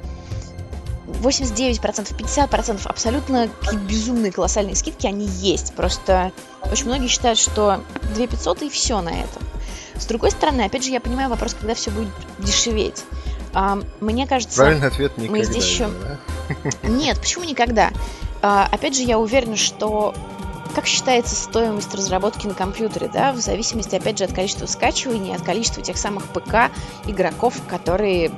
89%, 1.07 2.17
50%, 2.17 2.81
абсолютно 2.87 3.49
безумные 3.89 4.33
колоссальные 4.33 4.75
скидки, 4.75 5.07
они 5.07 5.27
есть. 5.27 5.75
Просто 5.75 6.33
очень 6.71 6.87
многие 6.87 7.09
считают, 7.09 7.39
что 7.39 7.81
2500 8.15 8.63
и 8.63 8.71
все 8.71 9.01
на 9.01 9.11
этом. 9.11 9.43
С 9.95 10.07
другой 10.07 10.31
стороны, 10.31 10.63
опять 10.63 10.85
же, 10.85 10.91
я 10.91 11.01
понимаю 11.01 11.31
вопрос, 11.31 11.55
когда 11.55 11.75
все 11.75 11.91
будет 11.91 12.11
дешеветь. 12.39 13.05
А, 13.55 13.79
мне 14.01 14.27
кажется... 14.27 14.59
Правильный 14.59 14.89
ответ 14.89 15.17
никогда. 15.17 15.39
Мы 15.39 15.45
здесь 15.45 15.65
еще... 15.65 15.89
Да? 15.89 16.19
Нет, 16.89 17.19
почему 17.19 17.45
никогда? 17.45 17.91
А, 18.43 18.69
опять 18.71 18.95
же, 18.95 19.03
я 19.03 19.19
уверена, 19.19 19.57
что 19.57 20.15
как 20.77 20.87
считается 20.87 21.35
стоимость 21.35 21.95
разработки 21.95 22.47
на 22.47 22.53
компьютере, 22.53 23.09
да, 23.11 23.33
в 23.33 23.39
зависимости, 23.39 23.95
опять 23.95 24.19
же, 24.19 24.25
от 24.25 24.35
количества 24.35 24.67
скачиваний, 24.67 25.35
от 25.35 25.41
количества 25.41 25.83
тех 25.83 25.97
самых 25.97 26.25
ПК 26.29 26.71
игроков, 27.07 27.55
которые 27.67 28.31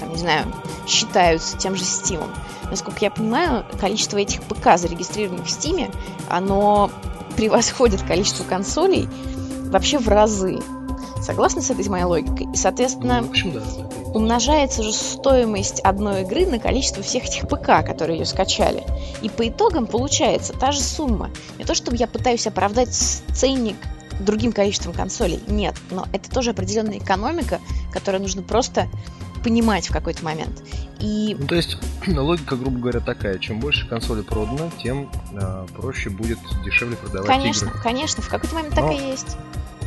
там, 0.00 0.10
не 0.10 0.16
знаю, 0.16 0.52
считаются 0.88 1.56
тем 1.56 1.76
же 1.76 1.84
Steam. 1.84 2.28
Насколько 2.68 2.98
я 3.02 3.12
понимаю, 3.12 3.64
количество 3.80 4.18
этих 4.18 4.42
ПК, 4.42 4.76
зарегистрированных 4.76 5.46
в 5.46 5.48
Steam, 5.48 5.94
оно 6.28 6.90
превосходит 7.36 8.02
количество 8.02 8.42
консолей 8.42 9.08
вообще 9.70 9.98
в 9.98 10.08
разы. 10.08 10.58
Согласны 11.20 11.62
с 11.62 11.70
этой 11.70 11.88
моей 11.88 12.04
логикой? 12.04 12.48
И, 12.52 12.56
соответственно, 12.56 13.20
ну, 13.20 13.28
общем, 13.28 13.52
да, 13.52 13.62
умножается 14.14 14.82
же 14.82 14.92
стоимость 14.92 15.80
одной 15.80 16.22
игры 16.22 16.46
на 16.46 16.58
количество 16.58 17.02
всех 17.02 17.24
этих 17.24 17.48
ПК, 17.48 17.84
которые 17.86 18.18
ее 18.18 18.26
скачали. 18.26 18.84
И 19.22 19.28
по 19.28 19.48
итогам 19.48 19.86
получается 19.86 20.52
та 20.52 20.72
же 20.72 20.80
сумма. 20.80 21.30
Не 21.58 21.64
то, 21.64 21.74
чтобы 21.74 21.96
я 21.96 22.06
пытаюсь 22.06 22.46
оправдать 22.46 22.94
ценник 22.94 23.76
другим 24.20 24.52
количеством 24.52 24.92
консолей. 24.92 25.40
Нет, 25.48 25.74
но 25.90 26.06
это 26.12 26.30
тоже 26.30 26.50
определенная 26.50 26.98
экономика, 26.98 27.60
которую 27.92 28.22
нужно 28.22 28.42
просто 28.42 28.88
понимать 29.42 29.88
в 29.88 29.92
какой-то 29.92 30.24
момент. 30.24 30.62
И... 31.00 31.36
Ну, 31.38 31.46
то 31.46 31.54
есть 31.54 31.76
логика, 32.06 32.56
грубо 32.56 32.78
говоря, 32.78 33.00
такая. 33.00 33.38
Чем 33.38 33.60
больше 33.60 33.86
консоли 33.88 34.22
продано, 34.22 34.70
тем 34.82 35.10
э, 35.32 35.66
проще 35.76 36.10
будет 36.10 36.38
дешевле 36.64 36.96
продавать 36.96 37.26
конечно, 37.26 37.66
игры. 37.66 37.80
Конечно, 37.82 38.22
в 38.22 38.28
какой-то 38.28 38.54
момент 38.54 38.74
Но 38.76 38.82
так 38.82 38.92
и 38.92 39.10
есть. 39.10 39.36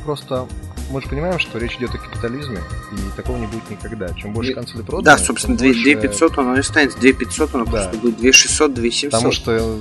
Просто 0.05 0.47
мы 0.89 1.01
же 1.01 1.09
понимаем, 1.09 1.39
что 1.39 1.57
речь 1.57 1.75
идет 1.77 1.93
о 1.95 1.97
капитализме, 1.97 2.59
и 2.91 3.15
такого 3.15 3.37
не 3.37 3.47
будет 3.47 3.69
никогда. 3.69 4.13
Чем 4.13 4.33
больше 4.33 4.53
консолей 4.53 4.83
продано, 4.83 5.03
Да, 5.03 5.17
собственно, 5.17 5.57
2 5.57 5.67
больше... 5.67 5.95
500 5.95 6.37
оно 6.37 6.55
и 6.55 6.59
останется. 6.59 6.99
2 6.99 7.11
500 7.13 7.55
оно 7.55 7.65
да. 7.65 7.71
просто 7.71 7.97
будет 7.97 8.17
2 8.19 8.31
600, 8.31 8.73
2 8.73 8.89
700. 8.89 9.11
Потому 9.11 9.31
что 9.31 9.51
э, 9.51 9.77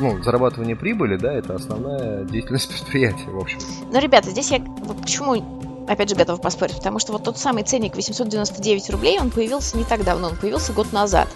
ну, 0.00 0.22
зарабатывание 0.22 0.76
прибыли, 0.76 1.16
да, 1.16 1.32
это 1.32 1.54
основная 1.54 2.24
деятельность 2.24 2.68
предприятия, 2.70 3.30
в 3.30 3.38
общем. 3.38 3.58
Ну, 3.92 4.00
ребята, 4.00 4.30
здесь 4.30 4.50
я 4.50 4.60
почему 4.60 5.60
опять 5.88 6.08
же, 6.08 6.14
готов 6.14 6.40
поспорить, 6.40 6.76
потому 6.76 7.00
что 7.00 7.12
вот 7.12 7.24
тот 7.24 7.36
самый 7.36 7.64
ценник 7.64 7.96
899 7.96 8.90
рублей, 8.90 9.18
он 9.18 9.30
появился 9.30 9.76
не 9.76 9.82
так 9.82 10.04
давно, 10.04 10.28
он 10.28 10.36
появился 10.36 10.72
год 10.72 10.92
назад. 10.92 11.28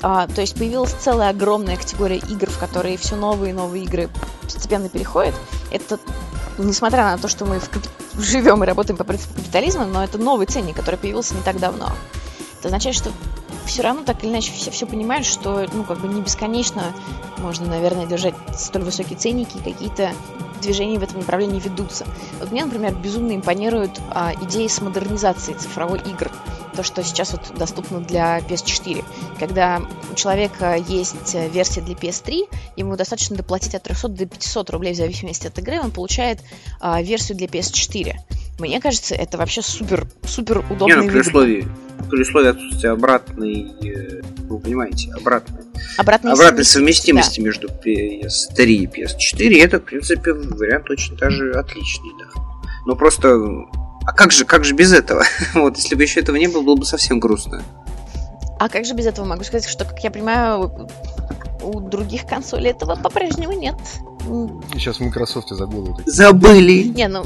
А, 0.00 0.26
то 0.26 0.40
есть 0.40 0.56
появилась 0.56 0.92
целая 0.92 1.30
огромная 1.30 1.76
категория 1.76 2.18
игр, 2.18 2.50
в 2.50 2.58
которые 2.58 2.96
все 2.96 3.16
новые 3.16 3.50
и 3.50 3.52
новые 3.52 3.84
игры 3.84 4.08
постепенно 4.42 4.88
переходят. 4.88 5.34
Это, 5.70 5.98
несмотря 6.58 7.04
на 7.04 7.18
то, 7.18 7.28
что 7.28 7.44
мы 7.44 7.60
в, 7.60 8.20
живем 8.20 8.62
и 8.62 8.66
работаем 8.66 8.96
по 8.96 9.04
принципу 9.04 9.34
капитализма, 9.34 9.84
но 9.84 10.02
это 10.02 10.18
новый 10.18 10.46
ценник, 10.46 10.76
который 10.76 10.96
появился 10.96 11.34
не 11.34 11.42
так 11.42 11.58
давно. 11.58 11.90
Это 12.58 12.68
означает, 12.68 12.96
что 12.96 13.10
все 13.66 13.82
равно 13.82 14.02
так 14.04 14.22
или 14.22 14.30
иначе 14.30 14.52
все, 14.52 14.70
все 14.70 14.86
понимают, 14.86 15.26
что 15.26 15.66
ну 15.72 15.84
как 15.84 16.00
бы 16.00 16.08
не 16.08 16.20
бесконечно 16.20 16.82
можно, 17.38 17.66
наверное, 17.66 18.06
держать 18.06 18.34
столь 18.56 18.82
высокие 18.82 19.18
ценники 19.18 19.56
и 19.56 19.72
какие-то 19.72 20.12
движения 20.60 20.98
в 20.98 21.02
этом 21.02 21.18
направлении 21.18 21.60
ведутся. 21.60 22.06
Вот 22.38 22.52
мне, 22.52 22.64
например, 22.64 22.94
безумно 22.94 23.34
импонируют 23.34 24.00
а, 24.10 24.32
идеи 24.42 24.68
с 24.68 24.80
модернизацией 24.80 25.58
цифровой 25.58 25.98
игр. 25.98 26.30
То, 26.74 26.82
что 26.82 27.02
сейчас 27.02 27.32
вот 27.32 27.52
доступно 27.56 28.00
для 28.00 28.38
PS4. 28.38 29.04
Когда 29.38 29.82
у 30.10 30.14
человека 30.14 30.76
есть 30.76 31.34
версия 31.34 31.80
для 31.82 31.94
PS3, 31.94 32.48
ему 32.76 32.96
достаточно 32.96 33.36
доплатить 33.36 33.74
от 33.74 33.82
300 33.82 34.08
до 34.08 34.26
500 34.26 34.70
рублей 34.70 34.94
в 34.94 34.96
зависимости 34.96 35.46
от 35.46 35.58
игры, 35.58 35.80
он 35.80 35.90
получает 35.90 36.40
а, 36.80 37.02
версию 37.02 37.36
для 37.38 37.46
PS4. 37.46 38.14
Мне 38.58 38.80
кажется, 38.80 39.14
это 39.14 39.38
вообще 39.38 39.62
супер, 39.62 40.06
супер 40.24 40.58
удобно. 40.58 40.86
Не, 40.86 41.02
ну, 41.02 41.10
при 41.10 41.20
условии, 41.20 41.68
при 42.10 42.20
условии 42.20 42.48
отсутствия 42.50 42.90
обратной, 42.90 43.72
э, 43.82 44.22
вы 44.48 44.58
понимаете, 44.60 45.10
обратной, 45.14 45.62
обратной, 45.96 46.32
обратной 46.32 46.64
совместимости 46.64 47.40
да. 47.40 47.46
между 47.46 47.68
PS3 47.68 48.64
и 48.64 48.86
PS4, 48.86 49.62
это, 49.62 49.78
в 49.78 49.84
принципе, 49.84 50.32
вариант 50.34 50.90
очень 50.90 51.16
даже 51.16 51.50
отличный, 51.52 52.10
да. 52.18 52.40
Но 52.86 52.94
просто, 52.94 53.36
а 54.04 54.12
как 54.12 54.32
же, 54.32 54.44
как 54.44 54.64
же 54.64 54.74
без 54.74 54.92
этого? 54.92 55.24
вот, 55.54 55.76
если 55.76 55.94
бы 55.94 56.02
еще 56.02 56.20
этого 56.20 56.36
не 56.36 56.48
было, 56.48 56.62
было 56.62 56.76
бы 56.76 56.84
совсем 56.84 57.20
грустно. 57.20 57.62
А 58.58 58.68
как 58.68 58.84
же 58.84 58.94
без 58.94 59.06
этого? 59.06 59.24
Могу 59.24 59.44
сказать, 59.44 59.68
что, 59.68 59.84
как 59.84 59.98
я 60.00 60.10
понимаю, 60.10 60.88
у 61.62 61.80
других 61.80 62.26
консолей 62.26 62.70
этого 62.70 62.96
по-прежнему 62.96 63.52
нет. 63.52 63.76
Сейчас 64.74 64.98
в 64.98 65.00
Microsoft 65.00 65.48
забыли. 65.50 65.94
Забыли! 66.06 66.84
Не, 66.84 67.08
ну, 67.08 67.24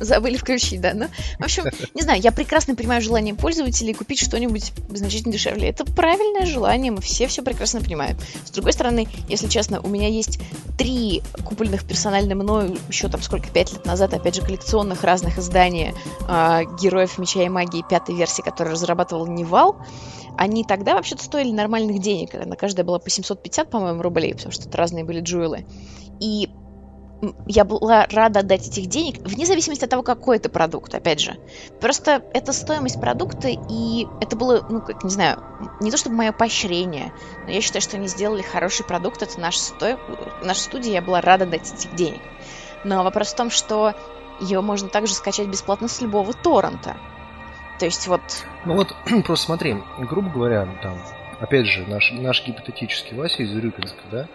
забыли 0.00 0.36
включить, 0.36 0.80
да. 0.80 0.92
Ну, 0.94 1.06
в 1.38 1.44
общем, 1.44 1.64
не 1.94 2.02
знаю, 2.02 2.20
я 2.20 2.32
прекрасно 2.32 2.74
понимаю 2.74 3.02
желание 3.02 3.34
пользователей 3.34 3.94
купить 3.94 4.20
что-нибудь 4.20 4.72
значительно 4.90 5.32
дешевле. 5.32 5.68
Это 5.68 5.84
правильное 5.84 6.46
желание, 6.46 6.92
мы 6.92 7.00
все 7.00 7.26
все 7.26 7.42
прекрасно 7.42 7.80
понимаем. 7.80 8.16
С 8.44 8.50
другой 8.50 8.72
стороны, 8.72 9.08
если 9.28 9.48
честно, 9.48 9.80
у 9.80 9.88
меня 9.88 10.08
есть 10.08 10.38
три 10.78 11.22
купленных 11.44 11.84
персонально 11.84 12.34
мною 12.34 12.76
еще 12.88 13.08
там 13.08 13.22
сколько, 13.22 13.48
пять 13.48 13.72
лет 13.72 13.84
назад, 13.86 14.14
опять 14.14 14.34
же, 14.34 14.42
коллекционных 14.42 15.04
разных 15.04 15.38
издания 15.38 15.94
э, 16.28 16.62
Героев 16.80 17.18
Меча 17.18 17.42
и 17.42 17.48
Магии 17.48 17.84
пятой 17.88 18.14
версии, 18.14 18.42
которую 18.42 18.72
разрабатывал 18.72 19.26
Nival. 19.26 19.76
Они 20.36 20.64
тогда 20.64 20.94
вообще-то 20.94 21.22
стоили 21.24 21.52
нормальных 21.52 22.00
денег. 22.00 22.34
На 22.34 22.56
каждая 22.56 22.84
была 22.84 22.98
по 22.98 23.08
750, 23.08 23.70
по-моему, 23.70 24.02
рублей, 24.02 24.34
потому 24.34 24.52
что 24.52 24.68
это 24.68 24.76
разные 24.76 25.04
были 25.04 25.20
jewel 25.20 25.51
ы. 25.51 25.64
И 26.20 26.48
я 27.46 27.64
была 27.64 28.06
рада 28.10 28.40
отдать 28.40 28.66
этих 28.68 28.86
денег, 28.86 29.18
вне 29.26 29.46
зависимости 29.46 29.84
от 29.84 29.90
того, 29.90 30.02
какой 30.02 30.36
это 30.36 30.48
продукт, 30.48 30.94
опять 30.94 31.20
же. 31.20 31.36
Просто 31.80 32.22
это 32.32 32.52
стоимость 32.52 33.00
продукта, 33.00 33.48
и 33.48 34.06
это 34.20 34.36
было, 34.36 34.66
ну, 34.68 34.80
как, 34.80 35.04
не 35.04 35.10
знаю, 35.10 35.42
не 35.80 35.90
то 35.90 35.96
чтобы 35.96 36.16
мое 36.16 36.32
поощрение, 36.32 37.12
но 37.44 37.52
я 37.52 37.60
считаю, 37.60 37.82
что 37.82 37.96
они 37.96 38.08
сделали 38.08 38.42
хороший 38.42 38.84
продукт, 38.84 39.22
это 39.22 39.40
наш 39.40 39.56
сто... 39.56 39.98
наша 40.42 40.60
студия, 40.60 40.92
я 40.92 41.02
была 41.02 41.20
рада 41.20 41.46
дать 41.46 41.72
этих 41.72 41.94
денег. 41.94 42.20
Но 42.84 43.02
вопрос 43.02 43.32
в 43.32 43.36
том, 43.36 43.50
что 43.50 43.94
ее 44.40 44.60
можно 44.60 44.88
также 44.88 45.14
скачать 45.14 45.48
бесплатно 45.48 45.88
с 45.88 46.00
любого 46.00 46.32
торрента. 46.32 46.96
То 47.78 47.86
есть 47.86 48.06
вот... 48.06 48.22
Ну 48.64 48.74
вот, 48.74 48.94
просто 49.26 49.46
смотри, 49.46 49.76
грубо 49.98 50.30
говоря, 50.30 50.68
там, 50.82 50.98
опять 51.40 51.66
же, 51.66 51.86
наш, 51.86 52.12
наш 52.12 52.46
гипотетический 52.46 53.16
Вася 53.16 53.42
из 53.42 53.54
Урюпинска, 53.54 54.00
да, 54.10 54.28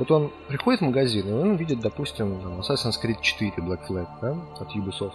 вот 0.00 0.10
он 0.10 0.32
приходит 0.48 0.80
в 0.80 0.84
магазин, 0.84 1.28
и 1.28 1.32
он 1.32 1.56
видит, 1.56 1.80
допустим, 1.80 2.40
там, 2.40 2.60
Assassin's 2.60 2.94
Creed 3.04 3.20
4 3.20 3.52
Black 3.58 3.80
Flag, 3.86 4.08
да, 4.22 4.34
от 4.58 4.74
Ubisoft. 4.74 5.12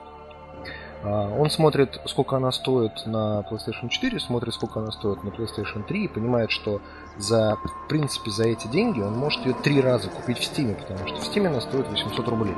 А, 1.03 1.27
он 1.27 1.49
смотрит, 1.49 1.99
сколько 2.05 2.37
она 2.37 2.51
стоит 2.51 2.91
на 3.07 3.43
PlayStation 3.49 3.89
4, 3.89 4.19
смотрит, 4.19 4.53
сколько 4.53 4.79
она 4.79 4.91
стоит 4.91 5.23
на 5.23 5.29
PlayStation 5.29 5.83
3 5.87 6.05
и 6.05 6.07
понимает, 6.07 6.51
что 6.51 6.81
за, 7.17 7.57
в 7.63 7.87
принципе, 7.89 8.29
за 8.29 8.47
эти 8.47 8.67
деньги 8.67 9.01
он 9.01 9.17
может 9.17 9.43
ее 9.43 9.55
три 9.55 9.81
раза 9.81 10.07
купить 10.11 10.37
в 10.37 10.41
Steam, 10.41 10.75
потому 10.75 11.07
что 11.07 11.17
в 11.17 11.35
Steam 11.35 11.47
она 11.47 11.61
стоит 11.61 11.89
800 11.89 12.27
рублей. 12.27 12.53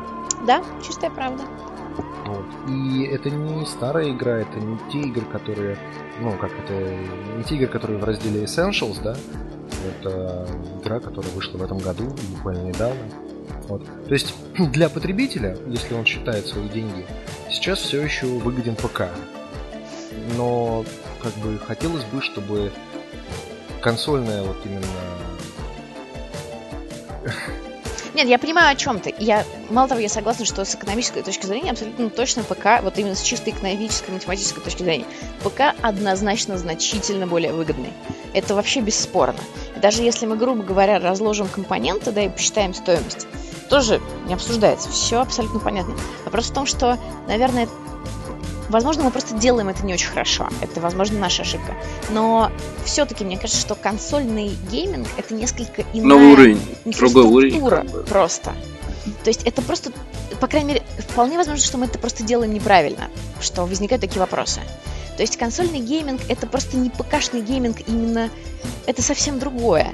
Да, 0.45 0.61
чистая 0.85 1.11
правда. 1.11 1.43
Вот. 2.25 2.45
И 2.69 3.03
это 3.03 3.29
не 3.29 3.65
старая 3.65 4.11
игра, 4.11 4.39
это 4.39 4.59
не 4.59 4.77
те 4.91 5.07
игры, 5.07 5.25
которые, 5.31 5.77
ну, 6.21 6.31
как 6.37 6.51
это, 6.51 6.73
не 7.37 7.43
те 7.43 7.55
игры, 7.55 7.67
которые 7.67 7.99
в 7.99 8.03
разделе 8.03 8.43
Essentials, 8.43 9.01
да, 9.01 9.15
это 9.87 10.47
игра, 10.81 10.99
которая 10.99 11.31
вышла 11.31 11.57
в 11.57 11.63
этом 11.63 11.77
году, 11.77 12.13
буквально 12.35 12.63
недавно. 12.63 13.01
Вот. 13.67 13.83
То 14.07 14.13
есть 14.13 14.33
для 14.57 14.89
потребителя, 14.89 15.57
если 15.67 15.93
он 15.93 16.05
считает 16.05 16.47
свои 16.47 16.67
деньги, 16.69 17.05
сейчас 17.49 17.79
все 17.79 18.01
еще 18.01 18.25
выгоден 18.27 18.75
ПК. 18.75 19.03
Но 20.35 20.83
как 21.21 21.33
бы 21.35 21.57
хотелось 21.59 22.03
бы, 22.05 22.21
чтобы 22.21 22.71
консольная 23.81 24.43
вот 24.43 24.57
именно 24.65 24.85
нет, 28.17 28.27
я 28.27 28.39
понимаю, 28.39 28.71
о 28.71 28.75
чем 28.75 28.99
ты. 28.99 29.13
Я, 29.19 29.45
мало 29.69 29.87
того, 29.87 30.01
я 30.01 30.09
согласна, 30.09 30.43
что 30.43 30.65
с 30.65 30.73
экономической 30.73 31.21
точки 31.21 31.45
зрения 31.45 31.69
абсолютно 31.69 32.09
точно 32.09 32.41
ПК, 32.41 32.81
вот 32.81 32.97
именно 32.97 33.13
с 33.13 33.21
чистой 33.21 33.51
экономической, 33.51 34.09
математической 34.09 34.59
точки 34.59 34.81
зрения, 34.81 35.05
ПК 35.43 35.75
однозначно 35.83 36.57
значительно 36.57 37.27
более 37.27 37.53
выгодный. 37.53 37.93
Это 38.33 38.55
вообще 38.55 38.81
бесспорно. 38.81 39.39
Даже 39.79 40.01
если 40.01 40.25
мы, 40.25 40.35
грубо 40.35 40.63
говоря, 40.63 40.99
разложим 40.99 41.47
компоненты, 41.47 42.11
да, 42.11 42.23
и 42.23 42.29
посчитаем 42.29 42.73
стоимость, 42.73 43.27
тоже 43.69 44.01
не 44.25 44.33
обсуждается. 44.33 44.89
Все 44.89 45.21
абсолютно 45.21 45.59
понятно. 45.59 45.93
Вопрос 46.25 46.49
в 46.49 46.53
том, 46.53 46.65
что, 46.65 46.97
наверное, 47.27 47.69
Возможно, 48.69 49.03
мы 49.03 49.11
просто 49.11 49.35
делаем 49.35 49.69
это 49.69 49.85
не 49.85 49.93
очень 49.93 50.09
хорошо. 50.09 50.49
Это, 50.61 50.81
возможно, 50.81 51.19
наша 51.19 51.43
ошибка. 51.43 51.73
Но 52.09 52.51
все-таки 52.85 53.23
мне 53.23 53.37
кажется, 53.37 53.61
что 53.61 53.75
консольный 53.75 54.57
гейминг 54.69 55.07
это 55.17 55.33
несколько 55.33 55.83
иная 55.93 56.07
Новый 56.07 56.31
уровень, 56.33 56.61
другой 56.85 57.25
уровень. 57.25 57.89
Просто. 58.05 58.53
То 59.23 59.29
есть 59.29 59.43
это 59.43 59.61
просто, 59.61 59.91
по 60.41 60.47
крайней 60.47 60.73
мере, 60.73 60.83
вполне 60.97 61.37
возможно, 61.37 61.63
что 61.63 61.77
мы 61.77 61.85
это 61.85 61.97
просто 61.97 62.23
делаем 62.23 62.53
неправильно, 62.53 63.09
что 63.39 63.65
возникают 63.65 64.01
такие 64.01 64.19
вопросы. 64.19 64.59
То 65.15 65.23
есть 65.23 65.37
консольный 65.37 65.79
гейминг 65.79 66.21
это 66.27 66.45
просто 66.45 66.77
не 66.77 66.89
ПКшный 66.89 67.41
гейминг, 67.41 67.77
именно 67.87 68.29
это 68.85 69.01
совсем 69.01 69.39
другое. 69.39 69.93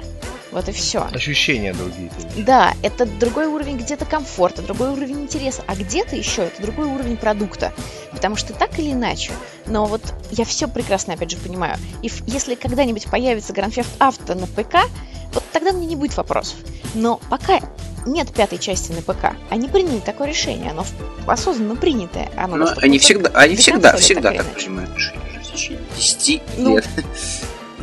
Вот 0.54 0.68
и 0.68 0.72
все. 0.72 1.00
Ощущения 1.12 1.74
другие. 1.74 2.10
Да, 2.36 2.74
это 2.82 3.06
другой 3.06 3.46
уровень 3.46 3.76
где-то 3.76 4.04
комфорта, 4.04 4.62
другой 4.62 4.90
уровень 4.90 5.22
интереса, 5.22 5.64
а 5.66 5.74
где-то 5.74 6.14
еще 6.14 6.44
это 6.44 6.62
другой 6.62 6.86
уровень 6.86 7.16
продукта. 7.16 7.72
Потому 8.12 8.36
что 8.36 8.52
так 8.52 8.78
или 8.78 8.92
иначе, 8.92 9.32
но 9.66 9.84
вот 9.86 10.00
я 10.30 10.44
все 10.44 10.68
прекрасно, 10.68 11.14
опять 11.14 11.32
же, 11.32 11.38
понимаю. 11.38 11.76
И 12.02 12.10
если 12.26 12.54
когда-нибудь 12.54 13.06
появится 13.06 13.52
Grand 13.52 13.74
Theft 13.74 13.98
Auto 13.98 14.34
на 14.38 14.46
ПК, 14.46 14.88
вот 15.32 15.42
тогда 15.52 15.72
мне 15.72 15.86
не 15.86 15.96
будет 15.96 16.16
вопросов. 16.16 16.56
Но 16.94 17.20
пока 17.28 17.58
нет 18.06 18.32
пятой 18.32 18.58
части 18.58 18.92
на 18.92 19.02
ПК. 19.02 19.34
Они 19.50 19.68
приняли 19.68 19.98
такое 19.98 20.28
решение, 20.28 20.70
оно 20.70 20.86
осознанно 21.26 21.74
принятое. 21.74 22.30
Оно 22.36 22.56
Но 22.58 22.68
они 22.76 23.00
всегда, 23.00 23.30
они 23.30 23.56
всегда, 23.56 23.96
всегда 23.96 24.30
так 24.30 24.46
принимают 24.54 24.94
решение. 24.94 25.40
В 25.42 25.52
течение 25.52 25.84
10 25.96 26.42
ну, 26.58 26.76
лет. 26.76 26.88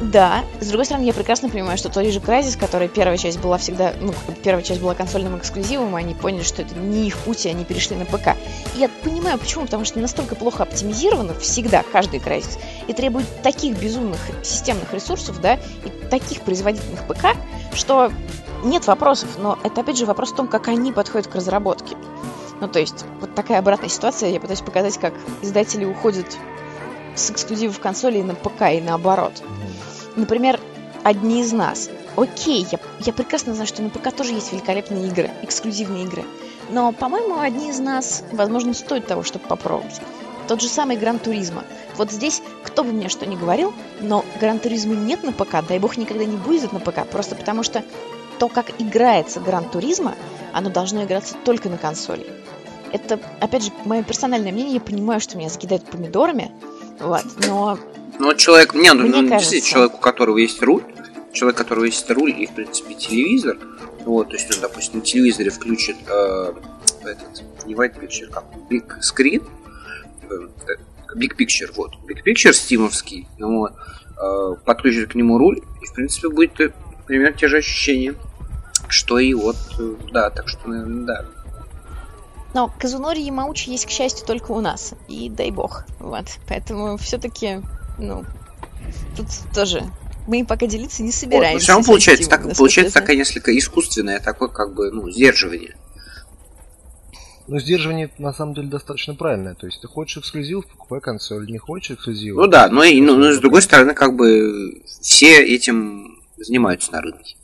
Да, 0.02 0.44
с 0.60 0.68
другой 0.68 0.86
стороны, 0.86 1.06
я 1.06 1.14
прекрасно 1.14 1.48
понимаю, 1.48 1.78
что 1.78 1.90
тот 1.90 2.04
же 2.08 2.20
Crysis, 2.20 2.58
которая 2.58 2.90
первая 2.90 3.18
часть 3.18 3.40
была 3.40 3.60
всегда, 3.60 3.94
ну, 4.02 4.14
первая 4.44 4.64
часть 4.64 4.82
была 4.82 4.96
консольным 4.96 5.38
эксклюзивом, 5.38 5.96
они 5.96 6.16
поняли, 6.16 6.42
что 6.42 6.64
это 6.64 6.74
не 6.76 7.08
их 7.08 7.18
путь, 7.18 7.46
и 7.46 7.50
они 7.50 7.66
перешли 7.66 7.96
на 7.96 8.06
ПК. 8.06 8.36
И 8.76 8.80
я 8.80 8.90
понимаю, 9.04 9.38
почему, 9.38 9.66
потому 9.66 9.86
что 9.86 10.00
настолько 10.00 10.34
плохо 10.36 10.64
оптимизировано 10.64 11.36
всегда 11.36 11.84
каждый 11.84 12.20
Crysis, 12.20 12.58
и 12.88 12.94
требует 12.94 13.28
таких 13.44 13.78
безумных 13.78 14.20
системных 14.42 14.92
ресурсов, 14.92 15.40
да, 15.40 15.60
и 15.86 16.10
таких 16.10 16.42
производительных 16.42 17.06
ПК, 17.08 17.38
что 17.76 18.12
нет 18.64 18.88
вопросов, 18.88 19.30
но 19.38 19.60
это 19.64 19.82
опять 19.82 19.98
же 19.98 20.08
вопрос 20.08 20.32
в 20.32 20.36
том, 20.36 20.48
как 20.48 20.68
они 20.68 20.92
подходят 20.92 21.28
к 21.28 21.36
разработке. 21.36 21.96
Ну, 22.60 22.68
то 22.68 22.80
есть, 22.80 23.06
вот 23.20 23.36
такая 23.36 23.60
обратная 23.60 23.90
ситуация, 23.90 24.30
я 24.30 24.40
пытаюсь 24.40 24.62
показать, 24.62 24.98
как 24.98 25.14
издатели 25.44 25.86
уходят 25.86 26.26
с 27.16 27.30
эксклюзивов 27.30 27.80
консолей 27.80 28.24
на 28.24 28.34
ПК 28.34 28.72
и 28.74 28.82
наоборот. 28.82 29.44
Например, 30.16 30.60
одни 31.04 31.42
из 31.42 31.54
нас. 31.54 31.90
Окей, 32.16 32.68
я, 32.72 32.80
я 33.00 33.14
прекрасно 33.14 33.54
знаю, 33.54 33.68
что 33.68 33.82
на 33.82 33.90
ПК 33.90 34.12
тоже 34.14 34.34
есть 34.34 34.52
великолепные 34.52 35.08
игры, 35.08 35.30
эксклюзивные 35.42 36.04
игры. 36.04 36.26
Но, 36.70 36.92
по-моему, 36.92 37.40
одни 37.40 37.70
из 37.70 37.80
нас, 37.80 38.24
возможно, 38.32 38.74
стоит 38.74 39.08
того, 39.08 39.24
чтобы 39.24 39.46
попробовать. 39.48 40.02
Тот 40.48 40.62
же 40.62 40.68
самый 40.68 40.98
Гран 40.98 41.20
Туризма. 41.20 41.64
Вот 41.96 42.12
здесь, 42.12 42.42
кто 42.64 42.84
бы 42.84 42.92
мне 42.92 43.10
что 43.10 43.26
ни 43.26 43.36
говорил, 43.36 43.74
но 44.02 44.26
Гран 44.40 44.60
Туризма 44.60 44.96
нет 44.96 45.24
на 45.24 45.32
ПК, 45.32 45.66
дай 45.68 45.80
бог 45.80 45.98
никогда 45.98 46.26
не 46.26 46.36
будет 46.36 46.74
на 46.74 46.80
ПК, 46.80 47.06
просто 47.10 47.36
потому 47.36 47.64
что 47.64 47.84
то, 48.40 48.50
как 48.50 48.72
играется 48.82 49.40
Гран 49.40 49.70
Туризма, 49.70 50.16
оно 50.52 50.70
должно 50.70 51.04
играться 51.04 51.36
только 51.46 51.70
на 51.70 51.78
консоли. 51.78 52.26
Это, 52.92 53.20
опять 53.40 53.64
же, 53.64 53.72
мое 53.86 54.04
персональное 54.04 54.52
мнение, 54.52 54.76
я 54.76 54.82
понимаю, 54.82 55.22
что 55.22 55.38
меня 55.38 55.50
закидают 55.50 55.86
помидорами, 55.86 56.52
вот, 57.00 57.24
но 57.48 57.78
ну, 58.20 58.34
человек, 58.36 58.74
не, 58.74 58.94
ну, 58.94 59.08
ну 59.08 59.30
действительно, 59.30 59.72
человек, 59.72 59.94
у 59.96 59.98
которого 59.98 60.38
есть 60.38 60.62
руль, 60.62 60.84
человек, 61.34 61.60
у 61.60 61.64
которого 61.64 61.86
есть 61.86 62.10
руль 62.10 62.32
и, 62.32 62.46
в 62.46 62.52
принципе, 62.52 62.94
телевизор, 62.94 63.58
вот, 64.06 64.30
то 64.30 64.36
есть 64.36 64.54
он, 64.54 64.62
допустим, 64.62 65.00
на 65.00 65.06
телевизоре 65.06 65.50
включит 65.50 65.98
э, 66.08 66.54
этот, 67.04 67.44
не 67.66 67.74
white 67.74 68.00
picture, 68.00 68.28
как 68.32 68.46
big 68.70 68.86
screen, 69.02 69.48
э, 70.30 70.76
big 71.16 71.36
picture, 71.38 71.72
вот, 71.76 71.94
big 72.08 72.24
picture 72.26 72.54
стимовский, 72.54 73.28
ну, 73.38 73.68
э, 73.68 74.56
подключит 74.66 75.12
к 75.12 75.16
нему 75.16 75.38
руль, 75.38 75.60
и, 75.82 75.86
в 75.86 75.94
принципе, 75.94 76.30
будет 76.30 76.60
э, 76.60 76.72
примерно 77.06 77.38
те 77.38 77.48
же 77.48 77.58
ощущения, 77.58 78.16
что 78.88 79.20
и 79.20 79.34
вот, 79.34 79.58
э, 79.80 79.96
да, 80.12 80.30
так 80.30 80.48
что, 80.48 80.70
наверное, 80.70 81.06
да. 81.06 81.26
Но 82.54 82.72
Казунори 82.80 83.22
Ямаучи 83.22 83.70
есть, 83.70 83.86
к 83.86 83.90
счастью, 83.90 84.28
только 84.28 84.52
у 84.52 84.60
нас. 84.60 84.94
И 85.08 85.30
дай 85.30 85.52
бог. 85.52 85.86
Вот. 86.00 86.26
Поэтому 86.50 86.98
все-таки 86.98 87.62
ну, 87.98 88.26
тут 89.16 89.28
тоже 89.54 89.84
мы 90.28 90.46
пока 90.46 90.68
делиться 90.68 91.04
не 91.04 91.12
собираемся. 91.12 91.54
Вот, 91.54 91.62
все 91.62 91.72
равно 91.72 91.86
получается, 91.88 92.30
так, 92.30 92.56
получается 92.56 92.94
такая 92.94 93.16
несколько 93.16 93.58
искусственное, 93.58 94.20
такое 94.20 94.50
как 94.50 94.74
бы, 94.74 94.92
ну, 94.92 95.10
сдерживание. 95.10 95.76
Ну, 97.48 97.60
сдерживание 97.60 98.10
на 98.18 98.32
самом 98.34 98.54
деле 98.54 98.70
достаточно 98.70 99.16
правильное. 99.16 99.56
То 99.56 99.66
есть 99.66 99.82
ты 99.82 99.88
хочешь 99.88 100.18
эксклюзив, 100.18 100.66
покупай 100.68 101.02
консоль, 101.02 101.52
не 101.52 101.58
хочешь 101.58 101.92
эксклюзив. 101.92 102.36
Ну 102.36 102.48
да, 102.48 102.70
но, 102.70 102.84
и, 102.84 103.02
ну, 103.02 103.18
но 103.18 103.34
с 103.34 103.40
другой 103.40 103.62
стороны, 103.62 103.94
как 103.94 104.16
бы 104.16 104.82
все 105.02 105.44
этим 105.44 106.22
занимаются 106.38 106.92
на 106.94 107.02
рынке. 107.02 107.36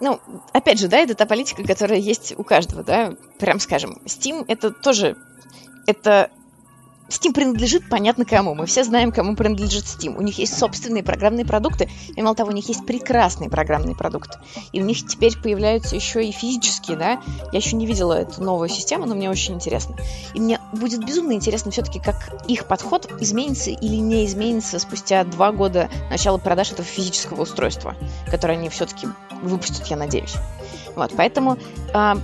Ну, 0.00 0.20
опять 0.52 0.78
же, 0.78 0.88
да, 0.88 0.98
это 0.98 1.14
та 1.14 1.24
политика, 1.24 1.62
которая 1.64 1.98
есть 1.98 2.34
у 2.36 2.44
каждого, 2.44 2.82
да, 2.82 3.14
прям 3.38 3.58
скажем. 3.58 4.02
Steam 4.04 4.44
это 4.48 4.70
тоже 4.70 5.16
это 5.86 6.30
Steam 7.08 7.32
принадлежит 7.32 7.88
понятно 7.88 8.24
кому. 8.24 8.54
Мы 8.54 8.66
все 8.66 8.82
знаем, 8.82 9.12
кому 9.12 9.36
принадлежит 9.36 9.84
Steam. 9.84 10.16
У 10.16 10.22
них 10.22 10.38
есть 10.38 10.58
собственные 10.58 11.02
программные 11.02 11.44
продукты, 11.44 11.88
и 12.14 12.22
мало 12.22 12.34
того, 12.34 12.50
у 12.50 12.54
них 12.54 12.68
есть 12.68 12.84
прекрасные 12.84 13.48
программные 13.48 13.94
продукты. 13.94 14.38
И 14.72 14.82
у 14.82 14.84
них 14.84 15.06
теперь 15.06 15.38
появляются 15.38 15.94
еще 15.94 16.24
и 16.26 16.32
физические, 16.32 16.96
да. 16.96 17.20
Я 17.52 17.58
еще 17.58 17.76
не 17.76 17.86
видела 17.86 18.14
эту 18.14 18.42
новую 18.42 18.68
систему, 18.68 19.06
но 19.06 19.14
мне 19.14 19.30
очень 19.30 19.54
интересно. 19.54 19.96
И 20.34 20.40
мне 20.40 20.58
будет 20.72 21.04
безумно 21.04 21.32
интересно 21.32 21.70
все-таки, 21.70 22.00
как 22.00 22.16
их 22.48 22.66
подход 22.66 23.10
изменится 23.20 23.70
или 23.70 23.96
не 23.96 24.26
изменится 24.26 24.78
спустя 24.78 25.24
два 25.24 25.52
года 25.52 25.88
начала 26.10 26.38
продаж 26.38 26.72
этого 26.72 26.86
физического 26.86 27.42
устройства, 27.42 27.94
которое 28.30 28.54
они 28.54 28.68
все-таки 28.68 29.06
выпустят, 29.42 29.86
я 29.86 29.96
надеюсь. 29.96 30.34
Вот, 30.96 31.12
поэтому 31.16 31.58
э, 31.94 32.14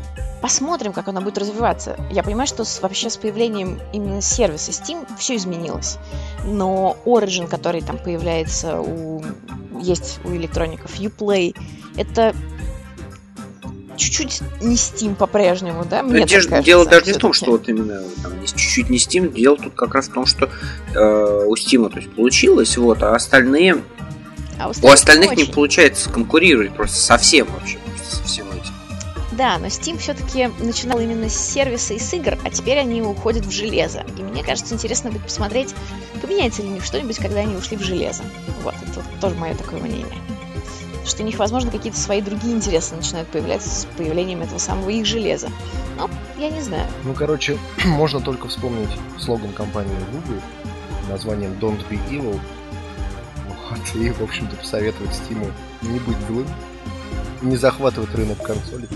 посмотрим, 0.41 0.93
как 0.93 1.09
оно 1.09 1.21
будет 1.21 1.39
развиваться. 1.39 1.97
Я 2.11 2.23
понимаю, 2.23 2.49
что 2.49 2.65
с, 2.65 2.83
вообще 2.83 3.11
с 3.11 3.17
появлением 3.17 3.81
именно 3.93 4.21
сервиса 4.21 4.73
Steam 4.73 5.07
все 5.19 5.37
изменилось. 5.37 5.99
Но 6.45 6.97
Origin, 7.05 7.49
который 7.49 7.81
там 7.81 7.99
появляется 7.99 8.81
у... 8.81 9.23
есть 9.81 10.21
у 10.25 10.31
электроников, 10.31 10.99
Uplay, 10.99 11.55
это 11.97 12.35
чуть-чуть 13.97 14.41
не 14.61 14.75
Steam 14.75 15.15
по-прежнему, 15.15 15.85
да? 15.85 16.03
Мне 16.03 16.25
Дело, 16.25 16.27
кажется, 16.27 16.63
дело 16.63 16.87
даже 16.87 17.07
не 17.07 17.13
в 17.13 17.19
том, 17.19 17.33
что 17.33 17.53
вот 17.53 17.69
именно 17.69 18.03
там, 18.23 18.33
чуть-чуть 18.45 18.91
не 18.91 18.99
Steam, 18.99 19.33
дело 19.33 19.57
тут 19.57 19.75
как 19.75 19.95
раз 19.95 20.09
в 20.09 20.13
том, 20.13 20.27
что 20.27 20.49
э, 20.95 21.45
у 21.47 21.55
Steam 21.55 21.89
то 21.89 21.99
есть, 21.99 22.11
получилось, 22.13 22.77
вот, 22.77 23.03
а 23.03 23.15
остальные 23.15 23.83
а 24.59 24.69
у, 24.69 24.87
у 24.87 24.91
остальных 24.91 25.37
не, 25.37 25.45
не 25.45 25.53
получается 25.53 26.11
конкурировать 26.11 26.75
просто 26.75 26.99
совсем 26.99 27.47
вообще, 27.53 27.79
просто 27.79 28.17
совсем 28.17 28.47
этим. 28.51 28.62
Да, 29.33 29.59
но 29.59 29.67
Steam 29.67 29.99
все-таки 29.99 30.51
начинал 30.59 31.01
именно 31.01 31.29
с 31.29 31.37
сервиса 31.37 31.95
и 31.95 31.99
с 31.99 32.13
игр, 32.13 32.39
а 32.45 32.51
теперь 32.51 32.79
они 32.79 33.03
уходят 33.03 33.47
в 33.47 33.51
железо. 33.51 34.05
И 34.19 34.23
мне 34.23 34.43
кажется, 34.43 34.75
интересно 34.75 35.11
будет 35.11 35.25
посмотреть, 35.25 35.75
поменяется 36.21 36.63
ли 36.63 36.69
у 36.69 36.73
них 36.73 36.85
что-нибудь, 36.85 37.17
когда 37.17 37.41
они 37.41 37.57
ушли 37.57 37.77
в 37.77 37.83
железо. 37.83 38.23
Вот, 38.63 38.75
это 38.75 39.03
тоже 39.21 39.35
мое 39.37 39.55
такое 39.55 39.81
мнение 39.81 40.19
что 41.05 41.23
у 41.23 41.27
них, 41.27 41.39
возможно, 41.39 41.71
какие-то 41.71 41.99
свои 41.99 42.21
другие 42.21 42.55
интересы 42.55 42.95
начинают 42.95 43.29
появляться 43.29 43.69
с 43.69 43.87
появлением 43.97 44.43
этого 44.43 44.59
самого 44.59 44.89
их 44.91 45.05
железа. 45.05 45.49
Но 45.97 46.09
я 46.39 46.49
не 46.49 46.61
знаю. 46.61 46.87
Ну, 47.05 47.13
короче, 47.15 47.59
можно 47.85 48.21
только 48.21 48.49
вспомнить 48.49 48.91
слоган 49.19 49.53
компании 49.53 49.97
Google 50.13 50.41
названием 51.09 51.53
Don't 51.61 51.81
be 51.91 51.99
evil. 52.09 52.39
Вот, 53.49 53.95
и, 53.95 54.11
в 54.11 54.23
общем-то, 54.23 54.57
посоветовать 54.57 55.15
Стиму 55.15 55.51
не 55.83 55.99
быть 55.99 56.17
злым, 56.29 56.47
не 57.43 57.57
захватывать 57.57 58.15
рынок 58.15 58.39
консолей. 58.43 58.89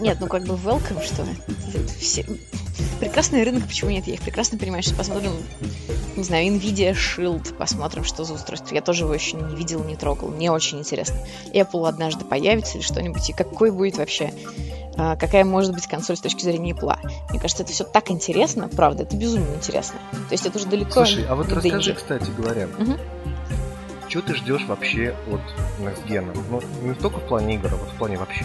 Нет, 0.00 0.18
ну 0.20 0.26
как 0.26 0.44
бы 0.44 0.54
welcome, 0.54 1.02
что. 1.02 1.26
Все... 1.98 2.24
Прекрасный 3.00 3.42
рынок, 3.42 3.66
почему 3.66 3.90
нет? 3.90 4.06
Я 4.06 4.14
их 4.14 4.20
прекрасно 4.22 4.58
понимаю, 4.58 4.82
что 4.82 4.94
посмотрим, 4.94 5.32
не 6.16 6.22
знаю, 6.22 6.46
Nvidia 6.46 6.94
Shield, 6.94 7.54
посмотрим, 7.54 8.04
что 8.04 8.24
за 8.24 8.34
устройство. 8.34 8.74
Я 8.74 8.80
тоже 8.80 9.04
его 9.04 9.14
еще 9.14 9.36
не 9.36 9.56
видел, 9.56 9.82
не 9.84 9.96
трогал. 9.96 10.28
Мне 10.28 10.50
очень 10.50 10.78
интересно. 10.78 11.16
Apple 11.52 11.88
однажды 11.88 12.24
появится 12.24 12.78
или 12.78 12.84
что-нибудь, 12.84 13.28
и 13.28 13.32
какой 13.32 13.70
будет 13.70 13.98
вообще 13.98 14.32
а, 14.96 15.16
какая 15.16 15.44
может 15.44 15.72
быть 15.72 15.86
консоль 15.86 16.16
с 16.16 16.20
точки 16.20 16.42
зрения 16.42 16.72
Apple. 16.72 16.96
Мне 17.30 17.40
кажется, 17.40 17.62
это 17.62 17.72
все 17.72 17.84
так 17.84 18.10
интересно, 18.10 18.68
правда, 18.68 19.04
это 19.04 19.16
безумно 19.16 19.54
интересно. 19.54 19.98
То 20.28 20.32
есть 20.32 20.46
это 20.46 20.58
уже 20.58 20.66
далеко 20.66 20.92
Слушай, 20.92 21.24
а 21.28 21.34
вот 21.34 21.50
расскажи, 21.52 21.94
кстати 21.94 22.30
говоря, 22.36 22.66
угу. 22.78 22.98
Что 24.12 24.20
ты 24.20 24.34
ждешь 24.34 24.66
вообще 24.66 25.16
от 25.26 25.40
Next 25.80 26.06
Gen? 26.06 26.38
Ну, 26.50 26.62
не 26.86 26.94
только 26.94 27.18
в 27.18 27.26
плане 27.26 27.54
игр, 27.54 27.70
а 27.72 27.76
в 27.76 27.96
плане 27.96 28.18
вообще. 28.18 28.44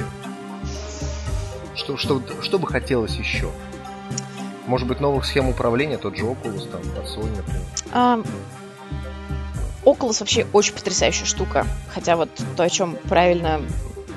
Что, 1.76 1.98
что, 1.98 2.22
что 2.42 2.58
бы 2.58 2.68
хотелось 2.68 3.18
еще? 3.18 3.52
Может 4.66 4.88
быть, 4.88 5.02
новых 5.02 5.26
схем 5.26 5.50
управления, 5.50 5.98
тот 5.98 6.16
же 6.16 6.24
Oculus, 6.24 6.70
там, 6.72 6.82
Sony, 7.04 7.36
например. 7.36 7.62
А, 7.92 8.24
Oculus 9.84 10.22
вообще 10.22 10.48
очень 10.54 10.74
потрясающая 10.74 11.26
штука. 11.26 11.68
Хотя 11.94 12.16
вот 12.16 12.30
то, 12.56 12.64
о 12.64 12.70
чем 12.70 12.96
правильно 13.10 13.62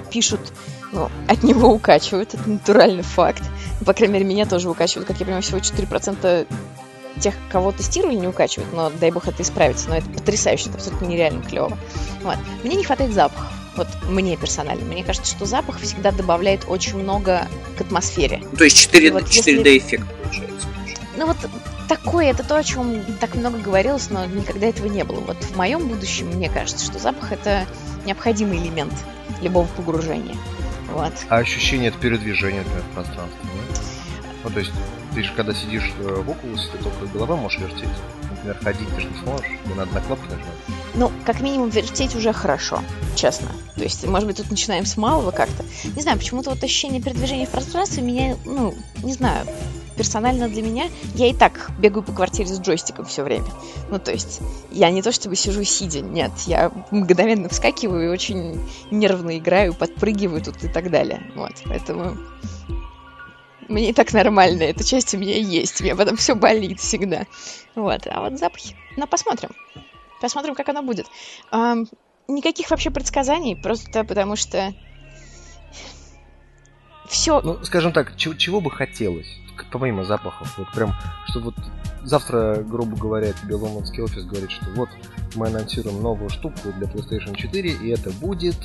пишут, 0.09 0.53
ну, 0.93 1.11
от 1.27 1.43
него 1.43 1.73
укачивают, 1.73 2.33
это 2.33 2.49
натуральный 2.49 3.03
факт. 3.03 3.43
По 3.85 3.93
крайней 3.93 4.15
мере, 4.15 4.25
меня 4.25 4.47
тоже 4.47 4.71
укачивают. 4.71 5.09
Как 5.09 5.19
я 5.19 5.27
понимаю, 5.27 5.43
всего 5.43 5.59
4% 5.59 6.47
тех, 7.19 7.35
кого 7.51 7.73
тестировали, 7.73 8.17
не 8.17 8.29
укачивают, 8.29 8.73
но 8.73 8.91
дай 8.91 9.11
бог 9.11 9.27
это 9.29 9.43
исправится. 9.43 9.89
Но 9.89 9.97
это 9.97 10.09
потрясающе, 10.11 10.69
это 10.69 10.79
абсолютно 10.79 11.07
нереально 11.07 11.43
клево. 11.43 11.77
Вот. 12.23 12.37
Мне 12.65 12.77
не 12.77 12.85
хватает 12.85 13.13
запахов. 13.13 13.53
Вот 13.77 13.89
мне 14.09 14.37
персонально. 14.37 14.85
Мне 14.85 15.05
кажется, 15.05 15.31
что 15.31 15.47
запах 15.47 15.81
всегда 15.81 16.11
добавляет 16.11 16.65
очень 16.69 16.99
много 16.99 17.47
к 17.79 17.81
атмосфере. 17.81 18.43
То 18.57 18.65
есть 18.65 18.77
4, 18.77 19.13
вот 19.13 19.25
4D 19.25 19.29
если... 19.33 19.79
эффект 19.79 20.07
получается. 20.23 20.67
Ну 21.17 21.27
вот 21.27 21.37
такое, 21.89 22.31
это 22.31 22.43
то, 22.43 22.57
о 22.57 22.63
чем 22.63 23.03
так 23.21 23.35
много 23.35 23.59
говорилось, 23.59 24.11
но 24.11 24.25
никогда 24.25 24.67
этого 24.67 24.87
не 24.87 25.05
было. 25.05 25.21
Вот 25.21 25.37
в 25.37 25.57
моем 25.57 25.89
будущем 25.89 26.29
мне 26.29 26.49
кажется, 26.49 26.85
что 26.85 26.99
запах 26.99 27.33
это 27.33 27.67
необходимый 28.05 28.59
элемент 28.59 28.93
любого 29.41 29.67
погружения. 29.67 30.37
Вот. 30.93 31.13
А 31.29 31.39
ощущение 31.39 31.91
от 31.91 31.97
передвижения, 31.97 32.61
например, 32.61 32.83
в 32.91 32.95
пространстве, 32.95 33.41
нет? 33.55 33.81
Ну, 34.43 34.51
то 34.51 34.59
есть, 34.59 34.73
ты 35.15 35.23
же 35.23 35.33
когда 35.35 35.53
сидишь 35.55 35.93
э, 35.99 36.03
в 36.03 36.31
Oculus, 36.31 36.71
ты 36.73 36.79
только 36.79 37.07
голова 37.13 37.37
можешь 37.37 37.61
вертеть. 37.61 37.89
Например, 38.31 38.59
ходить 38.63 38.89
ты 38.95 39.01
же 39.01 39.09
не 39.09 39.19
сможешь, 39.19 39.47
тебе 39.65 39.75
надо 39.75 39.93
на 39.93 40.01
кнопку 40.01 40.25
нажимать. 40.25 40.57
Ну, 40.95 41.13
как 41.25 41.41
минимум, 41.41 41.69
вертеть 41.71 42.15
уже 42.15 42.33
хорошо, 42.33 42.83
честно. 43.17 43.49
То 43.77 43.83
есть, 43.83 44.07
может 44.07 44.27
быть, 44.27 44.37
тут 44.37 44.51
начинаем 44.51 44.87
с 44.87 44.97
малого 44.97 45.31
как-то. 45.31 45.65
Не 45.95 46.03
знаю, 46.03 46.19
почему-то 46.19 46.51
вот 46.51 46.63
ощущение 46.63 47.03
передвижения 47.03 47.47
в 47.47 47.51
пространстве 47.51 48.03
меня, 48.03 48.37
ну, 48.45 48.75
не 49.03 49.13
знаю, 49.13 49.47
персонально 49.97 50.49
для 50.49 50.63
меня, 50.63 50.85
я 51.15 51.27
и 51.27 51.35
так 51.35 51.71
бегаю 51.79 52.03
по 52.03 52.13
квартире 52.13 52.49
с 52.49 52.59
джойстиком 52.59 53.05
все 53.05 53.23
время. 53.23 53.47
Ну, 53.91 53.99
то 53.99 54.13
есть, 54.13 54.41
я 54.71 54.91
не 54.91 55.03
то 55.03 55.13
чтобы 55.13 55.37
сижу 55.37 55.63
сидя, 55.65 56.01
нет, 56.01 56.33
я 56.47 56.73
мгновенно 56.91 57.49
вскакиваю 57.49 58.07
и 58.07 58.13
очень 58.13 58.61
нервно 58.91 59.37
играю, 59.37 59.75
подпрыгиваю 59.75 60.41
тут 60.41 60.65
и 60.65 60.69
так 60.69 60.91
далее. 60.91 61.23
Вот, 61.35 61.53
поэтому 61.67 62.17
мне 63.71 63.91
и 63.91 63.93
так 63.93 64.13
нормально, 64.13 64.65
эта 64.65 64.85
часть 64.85 65.15
у 65.15 65.19
меня 65.19 65.37
есть, 65.37 65.81
меня 65.81 65.97
потом 65.97 66.17
все 66.17 66.35
болит 66.35 66.81
всегда. 66.81 67.27
Вот, 67.75 68.07
а 68.07 68.21
вот 68.21 68.39
запахи, 68.39 68.77
ну, 68.97 69.07
посмотрим. 69.07 69.51
Посмотрим, 70.21 70.55
как 70.55 70.69
оно 70.69 70.83
будет. 70.83 71.07
А, 71.51 71.77
никаких 72.29 72.71
вообще 72.71 72.91
предсказаний, 72.91 73.57
просто 73.57 74.05
потому 74.05 74.37
что 74.37 74.75
все... 77.09 77.41
Ну, 77.41 77.65
скажем 77.65 77.93
так, 77.93 78.17
чего, 78.17 78.35
чего 78.35 78.61
бы 78.61 78.71
хотелось, 78.71 79.29
помимо 79.73 80.05
запахов, 80.05 80.59
вот 80.59 80.71
прям, 80.73 80.95
что 81.27 81.41
вот 81.41 81.55
завтра, 82.03 82.63
грубо 82.63 82.97
говоря, 82.97 83.33
тебе 83.33 83.55
лондонский 83.55 84.03
офис 84.03 84.25
говорит, 84.25 84.51
что 84.51 84.67
вот 84.71 84.89
мы 85.35 85.49
анонсируем 85.49 86.03
новую 86.03 86.29
штуку 86.29 86.73
для 86.77 86.87
PlayStation 86.87 87.37
4, 87.37 87.71
и 87.71 87.89
это 87.91 88.11
будет... 88.11 88.57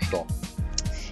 Что? 0.00 0.26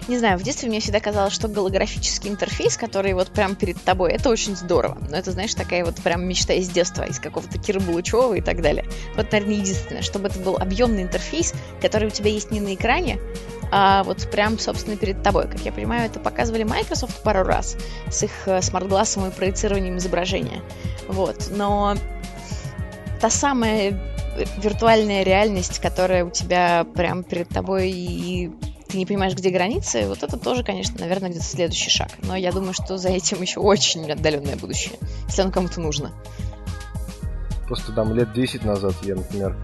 Не 0.07 0.17
знаю, 0.17 0.37
в 0.39 0.43
детстве 0.43 0.67
мне 0.67 0.79
всегда 0.79 0.99
казалось, 0.99 1.33
что 1.33 1.47
голографический 1.47 2.29
интерфейс, 2.29 2.75
который 2.75 3.13
вот 3.13 3.29
прям 3.29 3.55
перед 3.55 3.81
тобой, 3.81 4.11
это 4.11 4.29
очень 4.29 4.55
здорово. 4.55 4.97
Но 5.09 5.15
это, 5.15 5.31
знаешь, 5.31 5.53
такая 5.53 5.85
вот 5.85 5.95
прям 5.95 6.27
мечта 6.27 6.53
из 6.53 6.69
детства, 6.69 7.03
из 7.03 7.19
какого-то 7.19 7.59
Кира 7.59 7.79
Булычева 7.79 8.33
и 8.33 8.41
так 8.41 8.61
далее. 8.61 8.85
Вот, 9.15 9.31
наверное, 9.31 9.55
единственное, 9.55 10.01
чтобы 10.01 10.29
это 10.29 10.39
был 10.39 10.57
объемный 10.57 11.03
интерфейс, 11.03 11.53
который 11.81 12.07
у 12.07 12.11
тебя 12.11 12.29
есть 12.31 12.51
не 12.51 12.59
на 12.59 12.73
экране, 12.73 13.19
а 13.71 14.03
вот 14.03 14.29
прям, 14.29 14.59
собственно, 14.59 14.97
перед 14.97 15.23
тобой. 15.23 15.47
Как 15.47 15.61
я 15.61 15.71
понимаю, 15.71 16.07
это 16.07 16.19
показывали 16.19 16.63
Microsoft 16.63 17.21
пару 17.23 17.43
раз 17.43 17.77
с 18.09 18.23
их 18.23 18.31
э, 18.47 18.61
смарт-глассом 18.61 19.27
и 19.27 19.31
проецированием 19.31 19.97
изображения. 19.97 20.61
Вот. 21.07 21.49
Но 21.51 21.95
та 23.21 23.29
самая 23.29 23.97
виртуальная 24.57 25.23
реальность, 25.23 25.79
которая 25.79 26.25
у 26.25 26.31
тебя 26.31 26.85
прям 26.95 27.23
перед 27.23 27.47
тобой 27.49 27.91
и 27.91 28.51
ты 28.91 28.97
не 28.97 29.05
понимаешь, 29.05 29.33
где 29.33 29.49
границы, 29.49 30.07
вот 30.07 30.23
это 30.23 30.37
тоже, 30.37 30.63
конечно, 30.63 30.99
наверное, 30.99 31.29
где-то 31.29 31.45
следующий 31.45 31.89
шаг. 31.89 32.09
Но 32.23 32.35
я 32.35 32.51
думаю, 32.51 32.73
что 32.73 32.97
за 32.97 33.09
этим 33.09 33.41
еще 33.41 33.59
очень 33.59 34.09
отдаленное 34.11 34.57
будущее, 34.57 34.95
если 35.27 35.41
оно 35.41 35.51
кому-то 35.51 35.79
нужно. 35.79 36.11
Просто 37.67 37.93
там 37.93 38.13
лет 38.13 38.33
10 38.33 38.65
назад 38.65 38.95
я, 39.03 39.15
например, 39.15 39.55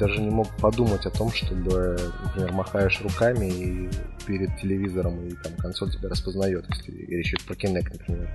даже 0.00 0.20
не 0.20 0.30
мог 0.30 0.48
подумать 0.56 1.06
о 1.06 1.10
том, 1.10 1.32
чтобы, 1.32 1.96
например, 2.24 2.52
махаешь 2.52 3.00
руками 3.02 3.46
и 3.46 3.90
перед 4.26 4.56
телевизором, 4.60 5.24
и 5.26 5.34
там 5.34 5.52
консоль 5.56 5.92
тебя 5.92 6.08
распознает, 6.08 6.64
если 6.68 6.92
речь 7.06 7.32
идет 7.32 7.44
про 7.44 7.54
Kinect, 7.54 7.92
например. 7.92 8.34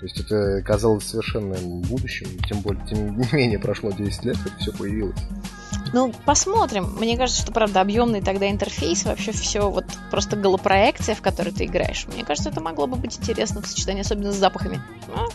То 0.00 0.06
есть 0.06 0.18
это 0.18 0.62
казалось 0.62 1.04
совершенным 1.04 1.82
будущим, 1.82 2.26
тем 2.48 2.60
более, 2.60 2.84
тем 2.86 3.18
не 3.18 3.28
менее, 3.32 3.58
прошло 3.58 3.90
10 3.90 4.24
лет, 4.24 4.38
как 4.42 4.56
все 4.58 4.72
появилось. 4.72 5.20
Ну, 5.92 6.14
посмотрим. 6.24 6.94
Мне 6.98 7.16
кажется, 7.16 7.42
что, 7.42 7.52
правда, 7.52 7.80
объемный 7.80 8.22
тогда 8.22 8.50
интерфейс, 8.50 9.04
вообще 9.04 9.32
все 9.32 9.70
вот 9.70 9.84
просто 10.10 10.36
голопроекция, 10.36 11.14
в 11.14 11.20
которой 11.20 11.50
ты 11.50 11.66
играешь. 11.66 12.06
Мне 12.12 12.24
кажется, 12.24 12.50
это 12.50 12.60
могло 12.60 12.86
бы 12.86 12.96
быть 12.96 13.18
интересно 13.18 13.60
в 13.60 13.66
сочетании, 13.66 14.02
особенно 14.02 14.32
с 14.32 14.36
запахами. 14.36 14.80
Ну, 15.08 15.28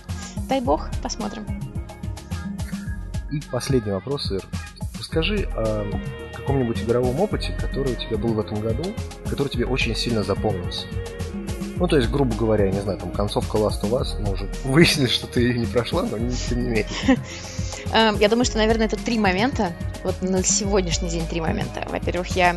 дай 0.47 0.61
бог, 0.61 0.89
посмотрим. 1.03 1.45
И 3.31 3.41
последний 3.51 3.91
вопрос, 3.91 4.31
Ир. 4.31 4.43
Расскажи 4.97 5.47
о 5.55 5.85
каком-нибудь 6.35 6.81
игровом 6.81 7.19
опыте, 7.19 7.55
который 7.59 7.93
у 7.93 7.95
тебя 7.95 8.17
был 8.17 8.33
в 8.33 8.39
этом 8.39 8.61
году, 8.61 8.83
который 9.29 9.49
тебе 9.49 9.65
очень 9.65 9.95
сильно 9.95 10.23
запомнился. 10.23 10.87
Ну, 11.77 11.87
то 11.87 11.97
есть, 11.97 12.09
грубо 12.09 12.35
говоря, 12.35 12.65
я 12.65 12.71
не 12.71 12.81
знаю, 12.81 12.97
там 12.97 13.11
концовка 13.11 13.57
Last 13.57 13.81
of 13.83 13.91
Us, 13.91 14.15
мы 14.19 14.33
уже 14.33 14.49
выяснили, 14.63 15.07
что 15.07 15.27
ты 15.27 15.41
ее 15.41 15.59
не 15.59 15.65
прошла, 15.65 16.03
но 16.03 16.17
тем 16.17 16.63
не 16.63 16.69
менее. 16.69 16.87
Эм, 17.93 18.17
я 18.19 18.29
думаю, 18.29 18.45
что, 18.45 18.57
наверное, 18.57 18.87
это 18.87 18.95
три 18.95 19.19
момента. 19.19 19.73
Вот 20.03 20.21
на 20.21 20.43
сегодняшний 20.43 21.09
день 21.09 21.25
три 21.27 21.41
момента. 21.41 21.85
Во-первых, 21.89 22.27
я 22.35 22.55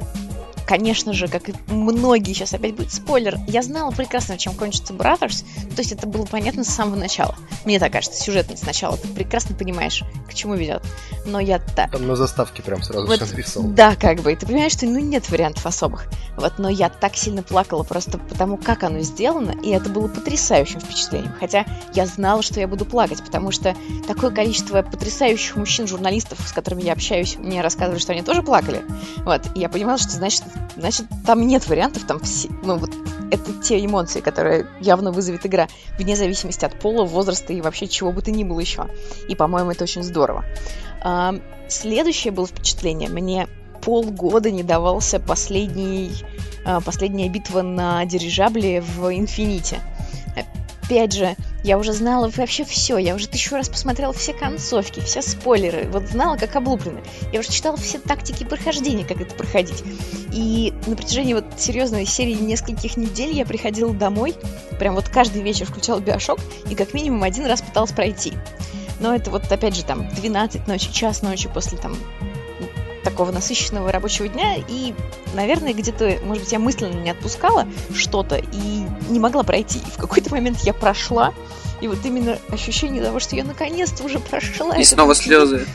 конечно 0.69 1.15
же, 1.15 1.29
как 1.29 1.49
и 1.49 1.55
многие, 1.69 2.35
сейчас 2.35 2.53
опять 2.53 2.75
будет 2.75 2.93
спойлер, 2.93 3.39
я 3.49 3.63
знала 3.63 3.91
прекрасно, 3.91 4.37
чем 4.37 4.53
кончится 4.53 4.93
Brothers, 4.93 5.45
то 5.75 5.79
есть 5.79 5.93
это 5.93 6.07
было 6.07 6.27
понятно 6.27 6.63
с 6.63 6.69
самого 6.69 6.97
начала. 6.97 7.35
Мне 7.65 7.81
так 7.81 7.91
кажется, 7.93 8.23
сюжетно 8.23 8.55
сначала, 8.57 8.99
ты 8.99 9.09
прекрасно 9.09 9.57
понимаешь, 9.57 10.05
к 10.29 10.35
чему 10.35 10.55
ведет. 10.55 10.83
Но 11.25 11.41
я 11.41 11.59
так... 11.59 11.93
Там 11.93 12.07
на 12.07 12.17
заставке 12.17 12.63
прям 12.63 12.83
сразу 12.83 13.07
вот, 13.07 13.17
все 13.17 13.35
написал. 13.35 13.63
Да, 13.63 13.97
как 13.97 14.21
бы, 14.21 14.33
и 14.33 14.37
ты 14.37 14.47
понимаешь, 14.47 14.73
что 14.73 14.85
ну 14.85 14.99
нет 14.99 15.31
вариантов 15.31 15.65
особых. 15.65 16.07
Вот, 16.37 16.59
но 16.59 16.69
я 16.69 16.91
так 16.91 17.17
сильно 17.17 17.43
плакала 17.43 17.83
просто 17.83 18.19
потому, 18.19 18.59
как 18.59 18.83
оно 18.83 19.01
сделано, 19.01 19.55
и 19.63 19.71
это 19.71 19.89
было 19.89 20.07
потрясающим 20.07 20.81
впечатлением. 20.81 21.35
Хотя 21.41 21.65
я 21.95 22.05
знала, 22.05 22.43
что 22.43 22.61
я 22.61 22.69
буду 22.69 22.85
плакать, 22.85 23.25
потому 23.25 23.53
что 23.53 23.75
такое 24.07 24.31
количество 24.31 24.83
потрясающих 24.83 25.57
мужчин-журналистов, 25.57 26.39
с 26.47 26.53
которыми 26.53 26.83
я 26.83 26.93
общаюсь, 26.93 27.37
мне 27.39 27.63
рассказывали, 27.63 27.99
что 27.99 28.13
они 28.13 28.23
тоже 28.23 28.43
плакали. 28.43 28.83
Вот, 29.25 29.43
и 29.55 29.61
я 29.61 29.71
понимала, 29.71 29.97
что 29.97 30.11
значит, 30.11 30.45
значит, 30.77 31.07
там 31.27 31.47
нет 31.47 31.67
вариантов, 31.69 32.05
там 32.05 32.21
все, 32.21 32.49
ну 32.63 32.77
вот 32.77 32.91
это 33.31 33.53
те 33.63 33.85
эмоции, 33.85 34.21
которые 34.21 34.67
явно 34.81 35.13
вызовет 35.13 35.45
игра, 35.45 35.69
вне 35.99 36.17
зависимости 36.17 36.65
от 36.65 36.79
пола, 36.79 37.05
возраста 37.05 37.53
и 37.53 37.61
вообще 37.61 37.87
чего 37.87 38.13
бы 38.13 38.23
то 38.23 38.31
ни 38.31 38.45
было 38.45 38.61
еще. 38.61 38.87
И, 39.29 39.35
по-моему, 39.35 39.73
это 39.73 39.85
очень 39.85 40.03
здорово. 40.03 40.45
А, 41.03 41.35
следующее 41.69 42.33
было 42.33 42.47
впечатление. 42.47 43.09
Мне 43.09 43.49
полгода 43.83 44.51
не 44.51 44.63
давался 44.63 45.21
последний, 45.21 46.13
а, 46.65 46.81
последняя 46.81 47.29
битва 47.29 47.63
на 47.63 48.05
дирижабле 48.05 48.81
в 48.81 49.15
Инфините 49.15 49.81
опять 50.89 51.13
же, 51.13 51.37
я 51.65 51.77
уже 51.77 51.93
знала 51.93 52.31
вообще 52.35 52.65
все. 52.65 52.97
Я 52.97 53.15
уже 53.15 53.29
тысячу 53.29 53.55
раз 53.55 53.69
посмотрела 53.69 54.15
все 54.15 54.33
концовки, 54.33 55.01
все 55.01 55.21
спойлеры. 55.21 55.87
Вот 55.91 56.09
знала, 56.09 56.39
как 56.39 56.57
облуплены. 56.57 57.03
Я 57.31 57.41
уже 57.41 57.51
читала 57.51 57.77
все 57.77 57.99
тактики 57.99 58.45
прохождения, 58.45 59.05
как 59.05 59.21
это 59.21 59.35
проходить. 59.35 59.85
И 60.33 60.73
на 60.87 60.97
протяжении 60.97 61.35
вот 61.35 61.45
серьезной 61.59 62.07
серии 62.07 62.33
нескольких 62.35 62.97
недель 62.97 63.35
я 63.35 63.45
приходила 63.45 63.93
домой, 63.93 64.35
прям 64.79 64.95
вот 64.95 65.11
каждый 65.11 65.43
вечер 65.43 65.67
включала 65.67 66.01
Биошок 66.01 66.39
и 66.71 66.75
как 66.75 66.95
минимум 66.95 67.23
один 67.23 67.45
раз 67.45 67.61
пыталась 67.61 67.93
пройти. 67.93 68.33
Но 68.99 69.15
это 69.15 69.31
вот, 69.31 69.51
опять 69.53 69.77
же, 69.77 69.85
там, 69.85 70.09
12 70.09 70.67
ночи, 70.67 70.91
час 70.91 71.23
ночи 71.23 71.51
после 71.53 71.77
там 71.77 71.97
такого 73.19 73.33
насыщенного 73.33 73.91
рабочего 73.91 74.29
дня, 74.29 74.55
и, 74.69 74.95
наверное, 75.35 75.75
где-то, 75.75 76.21
может 76.23 76.45
быть, 76.45 76.53
я 76.53 76.61
мысленно 76.61 76.95
не 77.01 77.11
отпускала 77.11 77.67
что-то 77.93 78.37
и 78.37 78.85
не 79.09 79.19
могла 79.19 79.43
пройти. 79.43 79.81
И 79.81 79.91
в 79.91 79.97
какой-то 79.97 80.31
момент 80.31 80.61
я 80.61 80.73
прошла, 80.73 81.35
и 81.81 81.89
вот 81.89 81.99
именно 82.05 82.39
ощущение 82.51 83.03
того, 83.03 83.19
что 83.19 83.35
я 83.35 83.43
наконец-то 83.43 84.05
уже 84.05 84.21
прошла. 84.21 84.77
И 84.77 84.85
снова 84.85 85.17
слезы. 85.17 85.67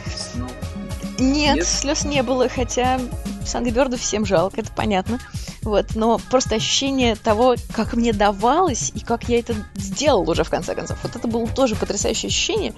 Нет, 1.19 1.57
Нет, 1.57 1.67
слез 1.67 2.05
не 2.05 2.23
было, 2.23 2.47
хотя 2.47 2.97
Сангберду 3.45 3.97
всем 3.97 4.25
жалко, 4.25 4.61
это 4.61 4.71
понятно. 4.71 5.19
Вот, 5.63 5.95
но 5.95 6.21
просто 6.29 6.55
ощущение 6.55 7.17
того, 7.17 7.55
как 7.73 7.93
мне 7.93 8.13
давалось 8.13 8.93
и 8.95 9.01
как 9.01 9.27
я 9.27 9.39
это 9.39 9.53
сделал 9.75 10.29
уже 10.29 10.45
в 10.45 10.49
конце 10.49 10.75
концов. 10.75 10.97
Вот 11.03 11.13
это 11.13 11.27
было 11.27 11.45
тоже 11.49 11.75
потрясающее 11.75 12.29
ощущение. 12.29 12.73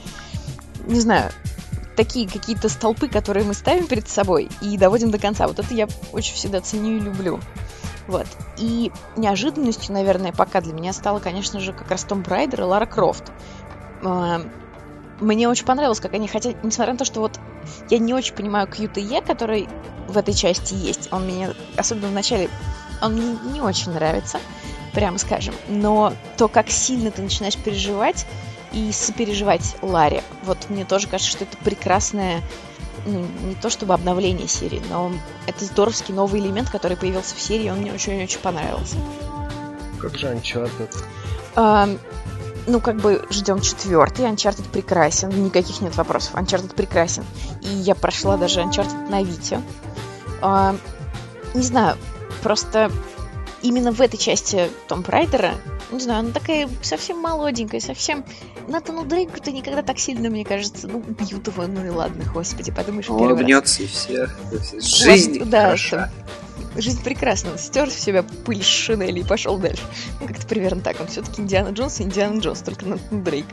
Не 0.88 1.00
знаю, 1.00 1.32
такие 1.96 2.28
какие-то 2.30 2.70
столпы, 2.70 3.08
которые 3.08 3.46
мы 3.46 3.54
ставим 3.54 3.88
перед 3.88 4.08
собой 4.08 4.50
и 4.62 4.78
доводим 4.78 5.12
до 5.12 5.20
конца. 5.20 5.48
Вот 5.48 5.60
это 5.60 5.74
я 5.74 5.88
очень 6.12 6.36
всегда 6.36 6.62
ценю 6.62 6.98
и 6.98 7.00
люблю. 7.00 7.40
Вот. 8.08 8.28
И 8.58 8.92
неожиданностью, 9.16 9.94
наверное, 9.94 10.32
пока 10.32 10.62
для 10.62 10.74
меня 10.74 10.94
стало, 10.94 11.20
конечно 11.20 11.60
же, 11.60 11.74
как 11.74 11.90
раз 11.90 12.04
Том 12.04 12.22
Брайдер 12.22 12.62
и 12.62 12.64
Лара 12.64 12.86
Крофт. 12.86 13.32
А, 14.04 14.42
мне 15.20 15.50
очень 15.50 15.66
понравилось, 15.66 16.00
как 16.00 16.14
они 16.14 16.28
хотят, 16.28 16.64
несмотря 16.64 16.94
на 16.94 17.00
то, 17.00 17.06
что 17.06 17.22
вот 17.22 17.40
я 17.90 17.98
не 17.98 18.14
очень 18.14 18.36
понимаю 18.36 18.68
QTE, 18.68 19.26
который 19.26 19.68
в 20.08 20.18
этой 20.18 20.34
части 20.34 20.76
есть. 20.76 21.12
Он 21.12 21.26
мне, 21.26 21.54
особенно 21.78 22.08
в 22.10 22.14
начале, 22.14 22.50
он 23.02 23.14
мне 23.14 23.38
не 23.54 23.62
очень 23.62 23.92
нравится, 23.92 24.40
прямо 24.94 25.18
скажем. 25.18 25.56
Но 25.68 26.14
то, 26.38 26.48
как 26.48 26.70
сильно 26.70 27.10
ты 27.12 27.22
начинаешь 27.22 27.58
переживать, 27.58 28.28
и 28.76 28.92
сопереживать 28.92 29.78
Ларе. 29.82 30.22
Вот 30.44 30.70
мне 30.70 30.86
тоже 30.86 31.08
кажется, 31.08 31.32
что 31.32 31.46
это 31.46 31.58
прекрасное, 31.58 32.44
ну, 33.06 33.26
не 33.44 33.56
то 33.56 33.70
чтобы 33.70 33.94
обновление 33.94 34.48
серии, 34.48 34.82
но 34.90 35.12
это 35.48 35.64
здоровский 35.66 36.14
новый 36.14 36.42
элемент, 36.42 36.70
который 36.70 36.98
появился 36.98 37.36
в 37.36 37.42
серии, 37.42 37.70
он 37.70 37.80
мне 37.80 37.94
очень-очень 37.94 38.40
понравился. 38.40 38.98
Как 40.00 40.18
же 40.18 40.28
Uncharted? 40.28 40.94
А, 41.56 41.88
ну, 42.68 42.82
как 42.82 42.98
бы 42.98 43.26
ждем 43.30 43.62
четвертый. 43.62 44.26
Uncharted 44.26 44.70
прекрасен, 44.70 45.30
никаких 45.30 45.80
нет 45.80 45.96
вопросов. 45.96 46.36
Uncharted 46.36 46.76
прекрасен. 46.76 47.24
И 47.62 47.70
я 47.70 47.96
прошла 47.96 48.36
даже 48.36 48.60
Uncharted 48.60 49.10
на 49.10 49.24
Вите. 49.24 49.62
А, 50.42 50.76
не 51.54 51.64
знаю, 51.64 51.98
просто 52.44 52.92
именно 53.62 53.94
в 53.94 54.02
этой 54.02 54.18
части 54.18 54.70
Том 54.90 55.04
Райдера, 55.08 55.54
не 55.92 56.00
знаю, 56.00 56.20
она 56.22 56.32
такая 56.32 56.70
совсем 56.82 57.20
молоденькая, 57.20 57.80
совсем... 57.80 58.26
Натану 58.68 59.06
Дрейку-то 59.06 59.52
никогда 59.52 59.84
так 59.84 60.00
сильно, 60.00 60.30
мне 60.30 60.44
кажется, 60.44 60.88
ну, 60.88 61.04
убьют 61.08 61.46
его, 61.46 61.68
ну 61.68 61.86
и 61.86 61.90
ладно, 61.90 62.24
господи, 62.34 62.72
подумаешь, 62.72 63.10
Он 63.10 63.22
улыбнется 63.22 63.84
и 63.84 63.88
все. 63.88 64.28
Жизнь 64.80 65.40
вот, 65.40 65.50
да, 65.50 65.66
хороша. 65.66 66.12
Жизнь 66.76 67.04
прекрасна. 67.04 67.58
Стер 67.58 67.90
в 67.90 67.94
себя 67.94 68.24
пыль 68.24 68.62
с 68.62 68.66
шинели 68.66 69.22
и 69.22 69.24
пошел 69.24 69.58
дальше. 69.58 69.84
Ну, 70.20 70.28
как-то 70.28 70.46
примерно 70.46 70.82
так. 70.82 71.00
Он 71.00 71.08
все-таки 71.08 71.42
Индиана 71.42 71.70
Джонс 71.70 72.00
и 72.02 72.04
Индиана 72.04 72.40
Джонс, 72.40 72.62
только 72.62 72.86
Натан 72.86 73.24
Дрейк. 73.24 73.46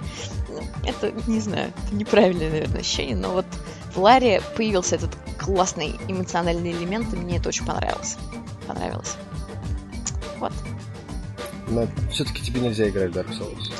Ну, 0.49 0.63
это, 0.85 1.13
не 1.29 1.41
знаю, 1.41 1.73
это 1.87 1.95
неправильное, 1.95 2.51
наверное, 2.51 2.81
ощущение, 2.81 3.17
но 3.17 3.33
вот 3.33 3.47
в 3.95 3.99
Ларе 3.99 4.43
появился 4.57 4.97
этот 4.97 5.11
классный 5.39 6.01
эмоциональный 6.09 6.73
элемент, 6.73 7.13
и 7.13 7.17
мне 7.17 7.37
это 7.37 7.49
очень 7.49 7.67
понравилось. 7.67 8.17
Понравилось. 8.67 9.17
Вот. 10.39 10.53
Но 11.69 11.87
все-таки 12.11 12.43
тебе 12.43 12.61
нельзя 12.61 12.89
играть 12.89 13.13
в 13.13 13.17
Dark 13.17 13.31
Souls. 13.31 13.71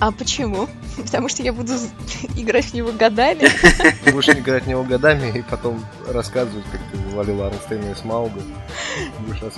А 0.00 0.12
почему? 0.12 0.68
Потому 0.96 1.28
что 1.28 1.42
я 1.42 1.52
буду 1.52 1.72
играть 2.36 2.66
в 2.66 2.74
него 2.74 2.92
годами. 2.92 3.48
Ты 4.04 4.12
будешь 4.12 4.28
играть 4.28 4.64
в 4.64 4.68
него 4.68 4.84
годами 4.84 5.38
и 5.38 5.42
потом 5.42 5.84
рассказывать, 6.08 6.64
как 6.70 6.80
ты 6.92 7.10
завалил 7.10 7.42
Арнстейна 7.42 7.90
и 7.90 7.94
Смауга. 7.94 8.40
Будешь 9.20 9.42
раз... 9.42 9.54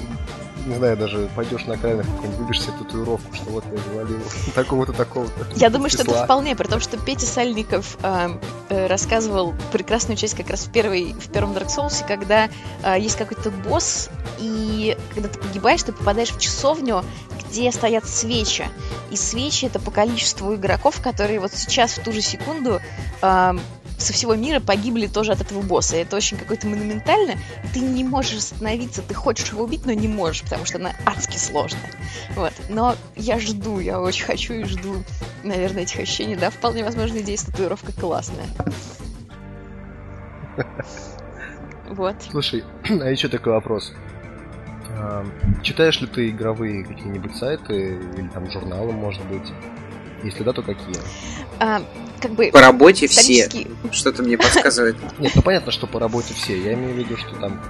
Не 0.67 0.75
знаю, 0.75 0.97
даже 0.97 1.31
пойдешь 1.35 1.65
на 1.65 1.77
какой-нибудь, 1.77 2.07
выбьешь 2.39 2.61
себе 2.61 2.75
татуировку, 2.79 3.35
что 3.35 3.51
вот 3.51 3.65
я 3.73 3.79
завалил 3.91 4.21
такого-то, 4.55 4.93
такого-то. 4.93 5.47
Я 5.57 5.71
думаю, 5.71 5.89
что 5.89 6.03
это 6.03 6.25
вполне, 6.25 6.55
при 6.55 6.67
том, 6.67 6.81
что 6.81 6.99
Петя 6.99 7.25
Сальников 7.25 7.97
э, 8.03 8.29
э, 8.69 8.87
рассказывал 8.87 9.55
прекрасную 9.73 10.19
часть 10.19 10.35
как 10.35 10.51
раз 10.51 10.67
в, 10.67 10.71
первой, 10.71 11.15
в 11.15 11.31
первом 11.33 11.53
Dark 11.53 11.69
Souls, 11.69 12.05
когда 12.07 12.51
э, 12.83 13.01
есть 13.01 13.17
какой-то 13.17 13.51
босс, 13.51 14.11
и 14.39 14.99
когда 15.15 15.31
ты 15.31 15.39
погибаешь, 15.39 15.83
ты 15.83 15.93
попадаешь 15.93 16.31
в 16.31 16.39
часовню, 16.39 17.05
где 17.51 17.73
стоят 17.73 18.07
свечи. 18.07 18.69
И 19.11 19.17
свечи 19.17 19.65
это 19.65 19.81
по 19.81 19.91
количеству 19.91 20.30
игроков, 20.55 21.01
которые 21.01 21.41
вот 21.41 21.53
сейчас 21.53 21.99
в 21.99 22.03
ту 22.03 22.13
же 22.13 22.21
секунду 22.21 22.81
э, 23.23 23.53
со 23.99 24.13
всего 24.13 24.35
мира 24.35 24.61
погибли 24.61 25.07
тоже 25.07 25.33
от 25.33 25.41
этого 25.41 25.63
босса. 25.63 25.97
Это 25.97 26.17
очень 26.17 26.37
какое-то 26.37 26.67
монументально. 26.67 27.35
Ты 27.73 27.81
не 27.81 28.05
можешь 28.05 28.39
остановиться, 28.39 29.03
ты 29.03 29.15
хочешь 29.15 29.51
его 29.51 29.65
убить, 29.65 29.87
но 29.87 29.93
не 29.93 30.09
можешь, 30.09 30.43
потому 30.43 30.65
что 30.65 30.79
она 30.79 30.93
адски 31.05 31.37
сложная. 31.37 31.91
Вот. 32.35 32.53
Но 32.69 32.97
я 33.17 33.39
жду, 33.39 33.79
я 33.79 34.01
очень 34.01 34.25
хочу 34.25 34.55
и 34.55 34.65
жду, 34.65 35.03
наверное, 35.43 35.83
этих 35.83 36.01
ощущений. 36.01 36.37
Да, 36.37 36.51
вполне 36.51 36.85
возможно, 36.85 37.19
идея 37.19 37.37
с 37.37 37.45
татуировкой 37.45 37.95
классная. 37.95 38.47
Вот. 41.91 42.15
Слушай, 42.31 42.63
а 42.89 43.11
еще 43.11 43.27
такой 43.27 43.53
вопрос. 43.53 43.93
Читаешь 45.63 46.01
ли 46.01 46.07
ты 46.07 46.31
игровые 46.31 46.85
какие-нибудь 46.85 47.35
сайты 47.37 47.99
или 48.17 48.29
там 48.29 48.51
журналы, 48.51 48.93
может 48.93 49.25
быть? 49.27 49.53
Если 50.23 50.43
да, 50.43 50.53
то 50.53 50.63
какие? 50.63 50.97
А, 51.59 51.83
как 52.21 52.33
бы... 52.33 52.51
По 52.53 52.61
работе 52.61 53.07
все. 53.07 53.49
Что-то 53.91 54.23
мне 54.23 54.37
подсказывает. 54.37 54.97
Нет, 55.19 55.33
ну 55.35 55.43
понятно, 55.43 55.73
что 55.73 55.87
по 55.87 55.99
работе 55.99 56.35
все. 56.35 56.61
Я 56.61 56.75
имею 56.75 56.95
в 56.95 56.99
виду, 56.99 57.17
что 57.17 57.35
там 57.37 57.61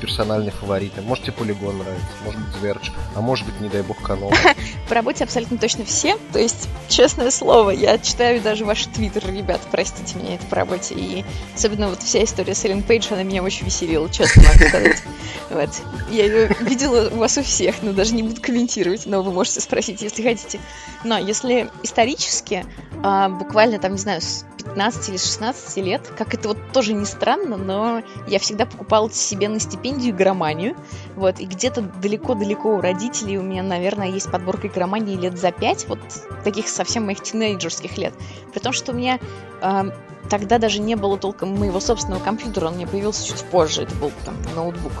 персональные 0.00 0.52
фавориты. 0.52 1.02
Может, 1.02 1.24
тебе 1.24 1.36
полигон 1.36 1.78
нравится, 1.78 2.06
может 2.24 2.40
быть, 2.40 2.54
Зверч, 2.56 2.90
а 3.14 3.20
может 3.20 3.46
быть, 3.46 3.60
не 3.60 3.68
дай 3.68 3.82
бог, 3.82 4.00
канал. 4.02 4.32
По 4.88 4.94
работе 4.94 5.24
абсолютно 5.24 5.58
точно 5.58 5.84
все. 5.84 6.16
То 6.32 6.38
есть, 6.38 6.68
честное 6.88 7.30
слово, 7.30 7.70
я 7.70 7.98
читаю 7.98 8.40
даже 8.40 8.64
ваш 8.64 8.86
твиттер, 8.86 9.30
ребят, 9.32 9.60
простите 9.70 10.18
меня, 10.18 10.36
это 10.36 10.46
по 10.46 10.56
работе. 10.56 10.94
И 10.94 11.24
особенно 11.54 11.88
вот 11.88 12.02
вся 12.02 12.24
история 12.24 12.54
с 12.54 12.64
Эллен 12.64 12.82
Пейдж, 12.82 13.06
она 13.10 13.22
меня 13.22 13.42
очень 13.42 13.66
веселила, 13.66 14.08
честно 14.10 14.42
могу 14.42 14.68
сказать. 14.68 15.02
Вот. 15.50 15.70
Я 16.08 16.26
ее 16.26 16.56
видела 16.60 17.10
у 17.10 17.16
вас 17.16 17.36
у 17.36 17.42
всех, 17.42 17.82
но 17.82 17.92
даже 17.92 18.14
не 18.14 18.22
буду 18.22 18.40
комментировать, 18.40 19.06
но 19.06 19.20
вы 19.20 19.32
можете 19.32 19.60
спросить, 19.60 20.00
если 20.00 20.22
хотите. 20.22 20.60
Но 21.02 21.18
если 21.18 21.68
исторически, 21.82 22.64
а, 23.02 23.28
буквально 23.28 23.79
там, 23.80 23.92
не 23.92 23.98
знаю, 23.98 24.20
с 24.20 24.44
15 24.58 25.08
или 25.08 25.16
16 25.16 25.76
лет, 25.78 26.12
как 26.16 26.34
это 26.34 26.48
вот 26.48 26.58
тоже 26.72 26.92
не 26.92 27.04
странно, 27.04 27.56
но 27.56 28.02
я 28.26 28.38
всегда 28.38 28.66
покупала 28.66 29.10
себе 29.10 29.48
на 29.48 29.58
стипендию 29.58 30.14
игроманию, 30.14 30.76
вот, 31.16 31.40
и 31.40 31.46
где-то 31.46 31.82
далеко-далеко 31.82 32.76
у 32.76 32.80
родителей 32.80 33.38
у 33.38 33.42
меня, 33.42 33.62
наверное, 33.62 34.08
есть 34.08 34.30
подборка 34.30 34.68
игромании 34.68 35.16
лет 35.16 35.38
за 35.38 35.50
5, 35.50 35.88
вот 35.88 35.98
таких 36.44 36.68
совсем 36.68 37.06
моих 37.06 37.22
тинейджерских 37.22 37.98
лет, 37.98 38.14
при 38.52 38.60
том, 38.60 38.72
что 38.72 38.92
у 38.92 38.94
меня 38.94 39.18
э, 39.60 39.82
тогда 40.28 40.58
даже 40.58 40.80
не 40.80 40.94
было 40.94 41.18
толком 41.18 41.58
моего 41.58 41.80
собственного 41.80 42.22
компьютера, 42.22 42.68
он 42.68 42.74
мне 42.74 42.86
появился 42.86 43.26
чуть 43.26 43.42
позже, 43.44 43.82
это 43.82 43.94
был 43.96 44.12
там 44.24 44.36
ноутбук, 44.54 44.92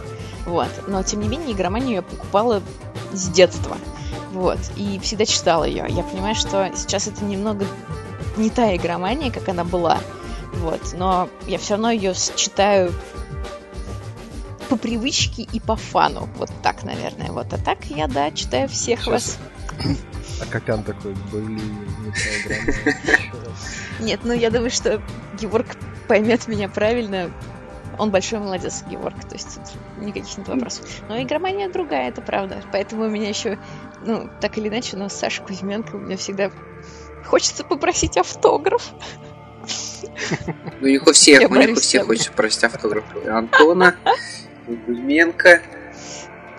вот, 0.46 0.68
но 0.88 1.02
тем 1.02 1.20
не 1.20 1.28
менее 1.28 1.52
игроманию 1.52 1.96
я 1.96 2.02
покупала 2.02 2.62
с 3.12 3.28
детства, 3.28 3.76
вот, 4.32 4.58
и 4.76 4.98
всегда 5.00 5.24
читала 5.24 5.64
ее. 5.64 5.86
Я 5.88 6.02
понимаю, 6.02 6.34
что 6.34 6.70
сейчас 6.74 7.08
это 7.08 7.24
немного 7.24 7.66
не 8.40 8.50
та 8.50 8.74
игромания, 8.74 9.30
как 9.30 9.48
она 9.48 9.64
была. 9.64 9.98
Вот, 10.54 10.80
но 10.94 11.28
я 11.46 11.58
все 11.58 11.74
равно 11.74 11.90
ее 11.90 12.12
читаю 12.34 12.92
по 14.68 14.76
привычке 14.76 15.42
и 15.42 15.60
по 15.60 15.76
фану. 15.76 16.28
Вот 16.36 16.50
так, 16.62 16.82
наверное. 16.82 17.30
Вот. 17.30 17.52
А 17.52 17.58
так 17.58 17.84
я, 17.86 18.08
да, 18.08 18.30
читаю 18.30 18.68
всех 18.68 19.00
Сейчас. 19.00 19.08
вас. 19.08 19.38
А 20.40 20.46
как 20.46 20.70
он 20.70 20.82
такой, 20.82 21.14
блин, 21.30 21.60
Нет, 24.00 24.20
ну 24.24 24.32
я 24.32 24.50
думаю, 24.50 24.70
что 24.70 25.02
Георг 25.38 25.66
поймет 26.08 26.48
меня 26.48 26.66
правильно. 26.70 27.30
Он 27.98 28.10
большой 28.10 28.38
молодец, 28.38 28.82
Геворг, 28.88 29.22
то 29.28 29.34
есть 29.34 29.56
тут 29.56 30.02
никаких 30.02 30.38
нет 30.38 30.48
вопросов. 30.48 30.88
Но 31.10 31.20
игромания 31.20 31.68
другая, 31.68 32.08
это 32.08 32.22
правда. 32.22 32.62
Поэтому 32.72 33.04
у 33.04 33.10
меня 33.10 33.28
еще, 33.28 33.58
ну, 34.06 34.30
так 34.40 34.56
или 34.56 34.68
иначе, 34.68 34.96
но 34.96 35.10
Саша 35.10 35.42
Кузьменко 35.42 35.96
у 35.96 35.98
меня 35.98 36.16
всегда 36.16 36.50
хочется 37.24 37.64
попросить 37.64 38.16
автограф. 38.16 38.92
Ну, 40.80 40.86
у 40.86 40.86
них 40.86 41.06
у 41.06 41.12
всех, 41.12 41.50
у 41.50 41.54
них 41.54 41.76
у 41.76 41.80
всех 41.80 42.06
хочется 42.06 42.32
просить 42.32 42.64
автограф. 42.64 43.04
Антона, 43.26 43.96
Кузьменко. 44.86 45.62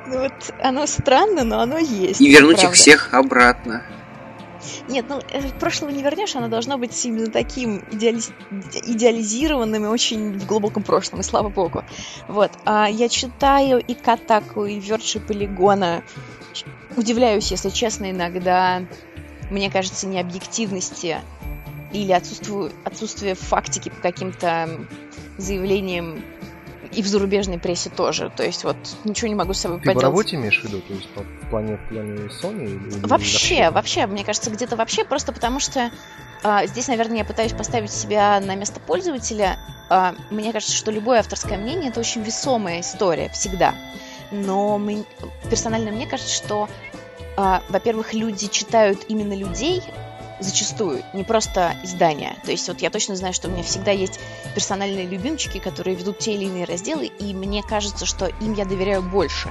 Ну 0.08 0.20
вот 0.20 0.34
оно 0.62 0.86
странно, 0.88 1.44
но 1.44 1.62
оно 1.62 1.78
есть. 1.78 2.20
И 2.22 2.30
вернуть 2.30 2.64
их 2.64 2.74
всех 2.74 3.14
обратно. 3.14 3.84
Нет, 4.88 5.06
ну 5.10 5.22
э, 5.32 5.42
прошлого 5.60 5.90
не 5.90 6.04
вернешь, 6.04 6.36
оно 6.36 6.48
должно 6.48 6.78
быть 6.78 7.06
именно 7.06 7.32
таким 7.32 7.84
идеали... 7.92 8.20
идеализированным 8.86 9.86
и 9.86 9.88
очень 9.88 10.38
в 10.38 10.46
глубоком 10.46 10.84
прошлом, 10.84 11.22
и 11.22 11.24
слава 11.24 11.50
богу. 11.50 11.84
Вот. 12.28 12.52
А 12.66 12.88
я 12.88 13.10
читаю 13.10 13.80
и 13.80 13.94
Катаку, 13.94 14.66
и 14.66 14.80
Верши 14.80 15.20
Полигона. 15.20 16.04
Удивляюсь, 16.96 17.52
если 17.52 17.70
честно, 17.70 18.12
иногда, 18.12 18.84
мне 19.52 19.70
кажется, 19.70 20.08
необъективности 20.08 21.18
или 21.94 22.12
отсутствие, 22.12 22.72
отсутствие 22.86 23.36
фактики 23.36 23.90
по 23.90 24.02
каким-то 24.02 24.88
заявлениям 25.38 26.24
и 26.94 27.02
в 27.02 27.08
зарубежной 27.08 27.58
прессе 27.58 27.90
тоже. 27.90 28.32
То 28.36 28.44
есть 28.44 28.64
вот 28.64 28.76
ничего 29.04 29.28
не 29.28 29.36
могу 29.36 29.54
с 29.54 29.60
собой 29.60 29.78
Ты 29.80 29.86
поделать. 29.86 30.02
по 30.02 30.08
работе 30.08 30.36
имеешь 30.36 30.60
в 30.62 30.64
виду? 30.66 30.82
То 30.82 30.94
есть 30.94 31.10
по, 31.10 31.22
в 31.22 31.50
плане, 31.50 31.78
в 31.78 31.90
плане 31.90 32.16
Sony? 32.28 32.66
Или 32.66 33.06
вообще, 33.08 33.70
вообще, 33.70 34.08
мне 34.08 34.24
кажется, 34.24 34.50
где-то 34.50 34.76
вообще, 34.76 35.06
просто 35.06 35.32
потому 35.32 35.60
что 35.60 35.92
а, 36.44 36.66
здесь, 36.66 36.88
наверное, 36.88 37.20
я 37.20 37.26
пытаюсь 37.26 37.54
поставить 37.54 37.92
себя 37.92 38.40
на 38.40 38.56
место 38.56 38.80
пользователя. 38.80 39.58
А, 39.90 40.16
мне 40.30 40.52
кажется, 40.52 40.76
что 40.76 40.92
любое 40.92 41.20
авторское 41.20 41.58
мнение 41.58 41.92
это 41.92 42.00
очень 42.00 42.24
весомая 42.24 42.82
история 42.82 43.30
всегда. 43.30 43.76
Но 44.32 44.78
мы, 44.78 45.06
персонально 45.50 45.92
мне 45.92 46.08
кажется, 46.08 46.34
что, 46.34 46.70
а, 47.38 47.64
во-первых, 47.70 48.14
люди 48.14 48.48
читают 48.48 49.06
именно 49.08 49.34
людей, 49.34 49.82
зачастую, 50.42 51.04
не 51.14 51.24
просто 51.24 51.76
издания. 51.84 52.36
То 52.44 52.52
есть 52.52 52.68
вот 52.68 52.82
я 52.82 52.90
точно 52.90 53.16
знаю, 53.16 53.34
что 53.34 53.48
у 53.48 53.52
меня 53.52 53.64
всегда 53.64 53.92
есть 53.92 54.20
персональные 54.56 55.06
любимчики, 55.06 55.60
которые 55.60 55.96
ведут 55.96 56.20
те 56.20 56.34
или 56.34 56.46
иные 56.46 56.66
разделы, 56.66 57.06
и 57.06 57.34
мне 57.34 57.64
кажется, 57.64 58.06
что 58.06 58.26
им 58.26 58.54
я 58.54 58.66
доверяю 58.66 59.02
больше. 59.02 59.50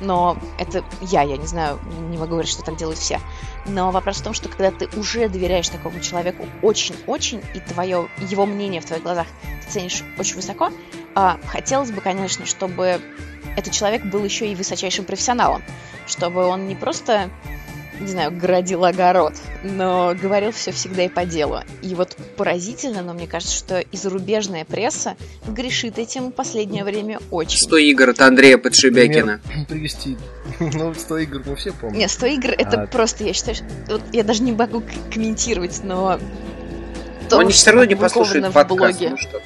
Но 0.00 0.38
это 0.58 0.84
я, 1.00 1.22
я 1.22 1.36
не 1.36 1.46
знаю, 1.46 1.80
не 2.08 2.16
могу 2.18 2.30
говорить, 2.30 2.50
что 2.50 2.62
так 2.62 2.76
делают 2.76 3.00
все. 3.00 3.20
Но 3.66 3.90
вопрос 3.90 4.18
в 4.18 4.22
том, 4.22 4.32
что 4.32 4.48
когда 4.48 4.70
ты 4.70 4.88
уже 4.98 5.28
доверяешь 5.28 5.68
такому 5.68 6.00
человеку 6.00 6.46
очень-очень, 6.62 7.42
и 7.54 7.60
твое, 7.60 8.08
его 8.20 8.46
мнение 8.46 8.80
в 8.80 8.84
твоих 8.84 9.02
глазах 9.02 9.26
ты 9.64 9.72
ценишь 9.72 10.04
очень 10.18 10.36
высоко, 10.36 10.70
а, 11.16 11.38
хотелось 11.46 11.90
бы, 11.90 12.00
конечно, 12.00 12.46
чтобы 12.46 13.00
этот 13.58 13.72
человек 13.72 14.04
был 14.04 14.24
еще 14.24 14.50
и 14.50 14.54
высочайшим 14.54 15.04
профессионалом, 15.04 15.62
чтобы 16.06 16.44
он 16.46 16.68
не 16.68 16.74
просто 16.74 17.30
не 18.00 18.06
знаю, 18.06 18.30
градил 18.30 18.84
огород, 18.84 19.34
но 19.64 20.14
говорил 20.14 20.52
все 20.52 20.70
всегда 20.70 21.04
и 21.04 21.08
по 21.08 21.24
делу. 21.24 21.62
И 21.82 21.94
вот 21.96 22.16
поразительно, 22.36 23.02
но 23.02 23.12
мне 23.12 23.26
кажется, 23.26 23.56
что 23.56 23.80
и 23.80 23.96
зарубежная 23.96 24.64
пресса 24.64 25.16
грешит 25.46 25.98
этим 25.98 26.28
в 26.28 26.30
последнее 26.32 26.84
время 26.84 27.18
очень. 27.32 27.58
100 27.58 27.76
игр 27.78 28.10
от 28.10 28.20
Андрея 28.20 28.58
Подшибякина. 28.58 29.40
Пример 29.44 29.66
привести. 29.68 30.16
Ну, 30.60 30.94
100 30.94 31.18
игр 31.18 31.42
мы 31.44 31.56
все 31.56 31.72
помним. 31.72 31.98
Нет, 31.98 32.10
100 32.10 32.26
игр 32.26 32.50
это 32.50 32.82
а... 32.82 32.86
просто, 32.86 33.24
я 33.24 33.32
считаю, 33.32 33.56
что... 33.56 33.64
Вот 33.88 34.02
я 34.12 34.22
даже 34.22 34.42
не 34.42 34.52
могу 34.52 34.82
комментировать, 35.12 35.80
но... 35.82 36.20
То, 37.28 37.40
Они 37.40 37.52
все 37.52 37.72
равно 37.72 37.84
не 37.84 37.96
послушают 37.96 38.52
подкаст, 38.52 39.00
ну 39.00 39.16
что 39.16 39.42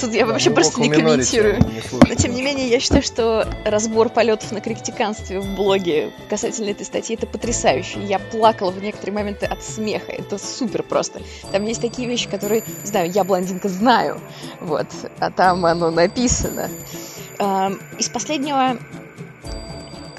Тут 0.00 0.12
я 0.12 0.26
вообще 0.26 0.50
просто 0.50 0.80
не 0.80 0.90
комментирую. 0.90 1.58
Но 1.92 2.14
тем 2.14 2.34
не 2.34 2.42
менее, 2.42 2.68
я 2.68 2.80
считаю, 2.80 3.02
что 3.02 3.48
разбор 3.64 4.08
полетов 4.08 4.52
на 4.52 4.60
критиканстве 4.60 5.40
в 5.40 5.54
блоге 5.54 6.12
касательно 6.28 6.70
этой 6.70 6.84
статьи 6.84 7.16
это 7.16 7.26
потрясающе. 7.26 8.02
Я 8.04 8.18
плакала 8.18 8.70
в 8.70 8.82
некоторые 8.82 9.14
моменты 9.14 9.46
от 9.46 9.62
смеха. 9.62 10.12
Это 10.12 10.38
супер 10.38 10.82
просто. 10.82 11.22
Там 11.52 11.64
есть 11.64 11.80
такие 11.80 12.08
вещи, 12.08 12.28
которые, 12.28 12.64
знаю, 12.84 13.10
я 13.10 13.24
блондинка 13.24 13.68
знаю. 13.68 14.20
Вот. 14.60 14.88
А 15.18 15.30
там 15.30 15.64
оно 15.64 15.90
написано. 15.90 16.68
Из 17.98 18.08
последнего 18.08 18.78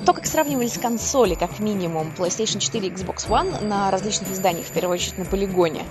то, 0.05 0.13
как 0.13 0.27
сравнивались 0.27 0.77
консоли, 0.77 1.33
как 1.33 1.59
минимум, 1.59 2.13
PlayStation 2.15 2.59
4 2.59 2.87
и 2.87 2.91
Xbox 2.91 3.27
One 3.27 3.63
на 3.63 3.89
различных 3.89 4.31
изданиях, 4.31 4.67
в 4.67 4.71
первую 4.71 4.93
очередь 4.93 5.17
на 5.17 5.25
полигоне, 5.25 5.83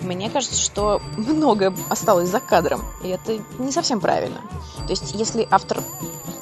мне 0.00 0.30
кажется, 0.30 0.60
что 0.60 1.00
много 1.16 1.74
осталось 1.88 2.28
за 2.28 2.40
кадром, 2.40 2.82
и 3.02 3.08
это 3.08 3.38
не 3.58 3.72
совсем 3.72 4.00
правильно. 4.00 4.40
То 4.86 4.90
есть, 4.90 5.14
если 5.14 5.46
автор... 5.50 5.82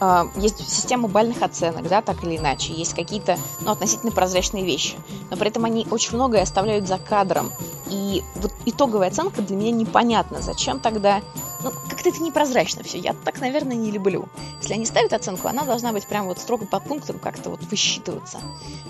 Э, 0.01 0.25
есть 0.37 0.59
система 0.69 1.09
бальных 1.09 1.43
оценок, 1.43 1.89
да, 1.89 2.03
так 2.03 2.23
или 2.25 2.37
иначе, 2.37 2.73
есть 2.73 2.95
какие-то, 2.95 3.39
ну, 3.61 3.71
относительно 3.71 4.13
прозрачные 4.13 4.65
вещи, 4.65 4.97
но 5.31 5.37
при 5.37 5.49
этом 5.49 5.65
они 5.65 5.87
очень 5.91 6.15
многое 6.15 6.43
оставляют 6.43 6.87
за 6.89 6.99
кадром. 6.99 7.53
И 7.89 8.23
вот 8.37 8.53
итоговая 8.65 9.09
оценка 9.09 9.43
для 9.43 9.57
меня 9.57 9.71
непонятна. 9.71 10.43
Зачем 10.43 10.81
тогда... 10.81 11.21
Ну, 11.63 11.71
как-то 11.71 12.09
это 12.09 12.23
непрозрачно 12.23 12.83
все. 12.83 12.99
Я 12.99 13.15
так, 13.25 13.41
наверное, 13.41 13.77
не 13.77 13.91
люблю. 13.91 14.29
Если 14.61 14.75
они 14.75 14.85
ставят 14.87 15.13
оценку, 15.13 15.49
она 15.49 15.65
должна 15.65 15.93
быть 15.93 16.07
прям 16.07 16.27
вот 16.27 16.39
строго 16.39 16.67
под 16.67 16.85
пунктом 16.85 17.19
как-то 17.19 17.51
вот 17.51 17.63
высчитываться. 17.65 18.39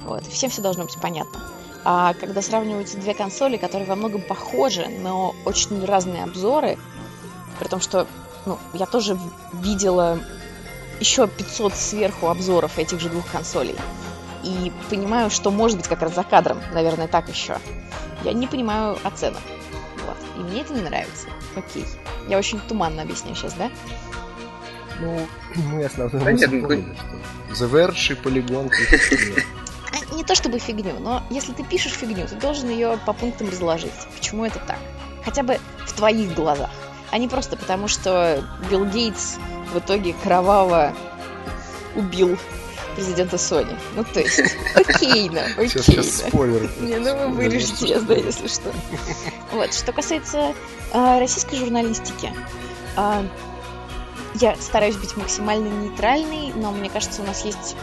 Вот. 0.05 0.27
Всем 0.27 0.51
все 0.51 0.63
должно 0.63 0.85
быть 0.85 0.97
понятно. 1.01 1.41
А 1.85 2.15
когда 2.15 2.41
сравниваются 2.41 2.97
две 2.97 3.13
консоли, 3.15 3.59
которые 3.59 3.87
во 3.87 3.95
многом 3.95 4.23
похожи, 4.23 4.87
но 4.89 5.35
очень 5.45 5.85
разные 5.85 6.25
обзоры, 6.25 6.79
при 7.59 7.69
том, 7.69 7.81
что 7.81 8.07
ну, 8.47 8.59
я 8.73 8.87
тоже 8.87 9.19
видела 9.53 10.19
еще 10.99 11.29
500 11.29 11.75
сверху 11.75 12.29
обзоров 12.29 12.79
этих 12.79 13.01
же 13.01 13.11
двух 13.11 13.27
консолей. 13.31 13.77
И 14.43 14.73
понимаю, 14.91 15.31
что 15.31 15.51
может 15.51 15.77
быть 15.79 15.89
как 15.89 16.03
раз 16.03 16.15
за 16.15 16.23
кадром, 16.23 16.61
наверное, 16.73 17.09
так 17.09 17.29
еще. 17.29 17.59
Я 18.25 18.33
не 18.33 18.47
понимаю 18.47 18.99
оценок. 19.03 19.43
Вот. 20.07 20.17
И 20.37 20.41
мне 20.41 20.63
это 20.63 20.73
не 20.73 20.83
нравится. 20.83 21.29
Окей. 21.57 21.87
Я 22.29 22.39
очень 22.39 22.61
туманно 22.61 23.03
объясняю 23.03 23.37
сейчас, 23.37 23.55
да? 23.55 23.71
Ну, 25.01 25.27
мы 25.73 25.85
основной 25.85 26.23
да 26.23 26.33
нет, 26.33 26.51
ну, 26.51 26.69
The 26.69 27.71
Verge 27.71 28.13
и 28.13 28.15
Polygon 28.15 28.71
не 30.13 30.25
то 30.25 30.35
чтобы 30.35 30.59
фигню, 30.59 30.99
но 31.01 31.23
если 31.31 31.53
ты 31.53 31.65
пишешь 31.65 31.93
фигню, 31.93 32.27
ты 32.27 32.37
должен 32.37 32.69
ее 32.69 32.99
по 33.05 33.13
пунктам 33.13 33.49
разложить. 33.49 33.93
Почему 34.17 34.45
это 34.45 34.59
так? 34.61 34.79
Хотя 35.25 35.43
бы 35.43 35.59
в 35.87 35.93
твоих 35.93 36.35
глазах. 36.35 36.71
А 37.11 37.19
не 37.19 37.29
просто 37.29 37.57
потому, 37.57 37.89
что 37.89 38.43
Билл 38.71 38.87
Гейтс 38.87 39.37
в 39.73 39.79
итоге 39.79 40.15
кроваво 40.23 40.95
убил 41.95 42.37
президента 42.95 43.37
Sony. 43.37 43.77
Ну, 43.95 44.05
то 44.05 44.21
есть, 44.21 44.41
окей, 44.75 45.29
ну, 45.29 45.41
окей. 45.57 45.69
Сейчас, 45.69 45.87
сейчас 45.87 46.07
спойлер. 46.29 46.71
Не, 46.81 46.97
ну 46.97 47.17
вы 47.17 47.35
вырежете, 47.35 47.87
я 47.87 48.01
знаю, 48.01 48.25
если 48.25 48.49
что. 48.49 48.73
Вот, 49.53 49.75
что 49.75 49.93
касается 49.93 50.55
э, 50.93 51.19
российской 51.19 51.57
журналистики, 51.57 52.33
э, 52.97 53.29
я 54.41 54.57
стараюсь 54.57 54.97
быть 54.97 55.17
максимально 55.17 55.69
нейтральной, 55.69 56.53
но 56.55 56.73
мне 56.73 56.91
кажется, 56.91 57.23
у 57.23 57.25
нас 57.25 57.45
есть 57.45 57.77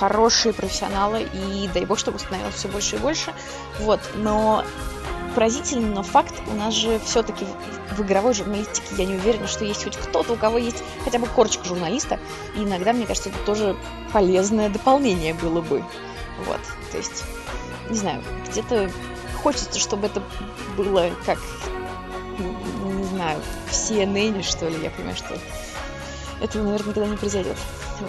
хорошие 0.00 0.54
профессионалы, 0.54 1.28
и 1.34 1.68
дай 1.74 1.84
бог, 1.84 1.98
чтобы 1.98 2.18
становилось 2.18 2.54
все 2.54 2.68
больше 2.68 2.96
и 2.96 2.98
больше. 2.98 3.34
Вот, 3.78 4.00
но 4.14 4.64
поразительно, 5.34 5.94
но 5.96 6.02
факт, 6.02 6.34
у 6.50 6.54
нас 6.54 6.72
же 6.72 6.98
все-таки 7.04 7.44
в 7.96 8.00
игровой 8.00 8.32
журналистике 8.32 8.94
я 8.96 9.04
не 9.04 9.16
уверена, 9.16 9.46
что 9.46 9.64
есть 9.64 9.84
хоть 9.84 9.98
кто-то, 9.98 10.32
у 10.32 10.36
кого 10.36 10.56
есть 10.56 10.82
хотя 11.04 11.18
бы 11.18 11.26
корочка 11.26 11.64
журналиста, 11.64 12.18
и 12.56 12.64
иногда, 12.64 12.94
мне 12.94 13.06
кажется, 13.06 13.28
это 13.28 13.38
тоже 13.44 13.76
полезное 14.12 14.70
дополнение 14.70 15.34
было 15.34 15.60
бы. 15.60 15.84
Вот, 16.46 16.60
то 16.90 16.96
есть, 16.96 17.24
не 17.90 17.98
знаю, 17.98 18.22
где-то 18.50 18.90
хочется, 19.42 19.78
чтобы 19.78 20.06
это 20.06 20.22
было 20.78 21.10
как, 21.26 21.38
не 22.38 23.04
знаю, 23.04 23.38
в 23.66 23.72
CNN, 23.72 24.42
что 24.42 24.66
ли, 24.66 24.82
я 24.82 24.90
понимаю, 24.90 25.16
что 25.16 25.36
это, 26.40 26.58
наверное, 26.58 26.88
никогда 26.88 27.06
не 27.06 27.16
произойдет. 27.16 27.56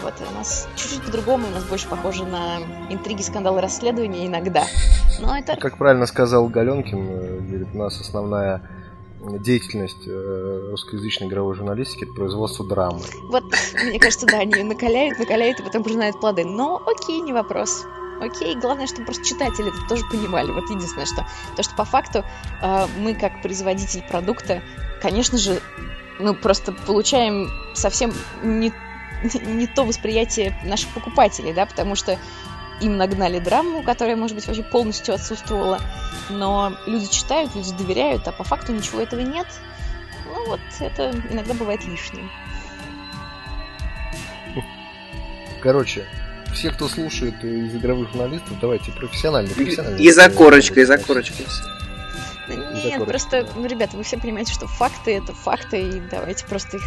Вот, 0.01 0.13
у 0.29 0.33
нас 0.37 0.67
чуть-чуть 0.75 1.03
по-другому, 1.03 1.47
у 1.47 1.51
нас 1.51 1.63
больше 1.65 1.87
похоже 1.87 2.25
на 2.25 2.59
интриги, 2.89 3.21
скандалы, 3.21 3.61
расследования 3.61 4.25
иногда. 4.25 4.65
Но 5.19 5.37
это... 5.37 5.57
Как 5.57 5.77
правильно 5.77 6.05
сказал 6.05 6.47
Галенкин, 6.47 7.07
э, 7.09 7.39
говорит, 7.39 7.67
у 7.73 7.77
нас 7.77 7.99
основная 7.99 8.61
деятельность 9.21 10.07
э, 10.07 10.67
русскоязычной 10.71 11.27
игровой 11.27 11.55
журналистики 11.55 12.05
это 12.05 12.13
производство 12.13 12.65
драмы. 12.65 13.01
Вот, 13.29 13.43
мне 13.85 13.99
кажется, 13.99 14.25
да, 14.25 14.39
они 14.39 14.63
накаляют, 14.63 15.19
накаляют 15.19 15.59
и 15.59 15.63
потом 15.63 15.83
пожинают 15.83 16.19
плоды. 16.19 16.45
Но 16.45 16.81
окей, 16.85 17.21
не 17.21 17.33
вопрос. 17.33 17.85
Окей, 18.21 18.55
главное, 18.55 18.87
чтобы 18.87 19.05
просто 19.05 19.25
читатели 19.25 19.69
это 19.69 19.89
тоже 19.89 20.03
понимали. 20.11 20.51
Вот 20.51 20.69
единственное, 20.69 21.05
что 21.05 21.25
то, 21.55 21.63
что 21.63 21.75
по 21.75 21.85
факту 21.85 22.23
э, 22.61 22.85
мы 22.99 23.13
как 23.15 23.41
производитель 23.41 24.03
продукта, 24.07 24.61
конечно 25.01 25.37
же, 25.37 25.59
мы 26.21 26.33
просто 26.33 26.71
получаем 26.71 27.49
совсем 27.73 28.13
не 28.43 28.71
не 29.45 29.67
то 29.67 29.83
восприятие 29.83 30.57
наших 30.63 30.89
покупателей, 30.89 31.53
да, 31.53 31.67
потому 31.67 31.95
что 31.95 32.17
им 32.81 32.97
нагнали 32.97 33.39
драму, 33.39 33.83
которая, 33.83 34.15
может 34.15 34.35
быть, 34.35 34.47
вообще 34.47 34.63
полностью 34.63 35.13
отсутствовала, 35.13 35.79
но 36.29 36.75
люди 36.87 37.07
читают, 37.07 37.55
люди 37.55 37.71
доверяют, 37.77 38.27
а 38.27 38.31
по 38.31 38.43
факту 38.43 38.73
ничего 38.73 39.01
этого 39.01 39.21
нет. 39.21 39.47
Ну, 40.25 40.47
вот 40.47 40.61
это 40.79 41.11
иногда 41.29 41.53
бывает 41.53 41.85
лишним. 41.85 42.31
Короче, 45.61 46.05
все, 46.53 46.71
кто 46.71 46.87
слушает 46.87 47.43
из 47.43 47.75
игровых 47.75 48.09
журналистов, 48.09 48.59
давайте 48.59 48.91
профессионально. 48.91 49.53
профессионально 49.53 49.97
И 49.97 50.11
за 50.11 50.29
корочкой, 50.29 50.83
и 50.83 50.85
за 50.85 50.97
корочкой. 50.97 51.45
Нет, 52.47 53.05
просто, 53.05 53.47
ну, 53.55 53.65
ребята, 53.65 53.97
вы 53.97 54.03
все 54.03 54.17
понимаете, 54.17 54.53
что 54.53 54.67
факты 54.67 55.15
это 55.15 55.33
факты, 55.33 55.81
и 55.81 55.99
давайте 55.99 56.45
просто 56.45 56.77
их 56.77 56.83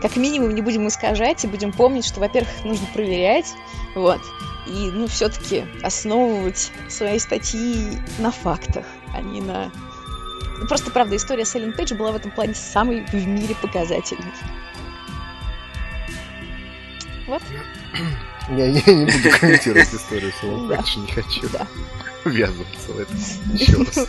как 0.00 0.16
минимум 0.16 0.54
не 0.54 0.62
будем 0.62 0.88
искажать 0.88 1.44
и 1.44 1.48
будем 1.48 1.72
помнить, 1.72 2.06
что, 2.06 2.20
во-первых, 2.20 2.64
нужно 2.64 2.86
проверять, 2.92 3.52
вот, 3.94 4.20
и, 4.66 4.90
ну, 4.92 5.06
все-таки 5.06 5.64
основывать 5.82 6.70
свои 6.88 7.18
статьи 7.18 7.98
на 8.18 8.30
фактах, 8.30 8.86
а 9.14 9.20
не 9.20 9.40
на... 9.40 9.70
Ну, 10.58 10.66
просто, 10.66 10.90
правда, 10.90 11.16
история 11.16 11.44
с 11.44 11.54
Эллен 11.54 11.72
Пейдж 11.72 11.94
была 11.94 12.12
в 12.12 12.16
этом 12.16 12.30
плане 12.30 12.54
самой 12.54 13.04
в 13.06 13.14
мире 13.14 13.54
показательной. 13.60 14.32
Вот. 17.26 17.42
Я, 18.48 18.66
я 18.66 18.94
не 18.94 19.04
буду 19.04 19.38
комментировать 19.38 19.88
историю 19.94 20.32
с 20.32 20.42
Эллен 20.42 20.68
Пейдж, 20.68 20.98
не 20.98 21.06
хочу 21.06 21.48
Да. 21.52 21.66
Ввязываться 22.24 22.92
в 22.92 22.98
это 22.98 23.12
еще 23.52 23.76
раз. 23.76 24.06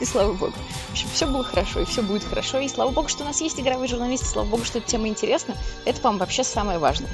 И 0.00 0.04
слава 0.04 0.32
богу. 0.32 0.52
В 0.88 0.92
общем, 0.92 1.08
все 1.12 1.26
было 1.26 1.44
хорошо, 1.44 1.80
и 1.80 1.84
все 1.84 2.02
будет 2.02 2.24
хорошо. 2.24 2.58
И 2.58 2.68
слава 2.68 2.90
богу, 2.90 3.08
что 3.08 3.22
у 3.24 3.26
нас 3.26 3.40
есть 3.40 3.58
игровые 3.60 3.88
журналисты, 3.88 4.26
слава 4.26 4.46
богу, 4.46 4.64
что 4.64 4.78
эта 4.78 4.88
тема 4.88 5.08
интересна. 5.08 5.56
Это, 5.84 6.00
по-моему, 6.00 6.20
вообще 6.20 6.44
самое 6.44 6.78
важное. 6.78 7.10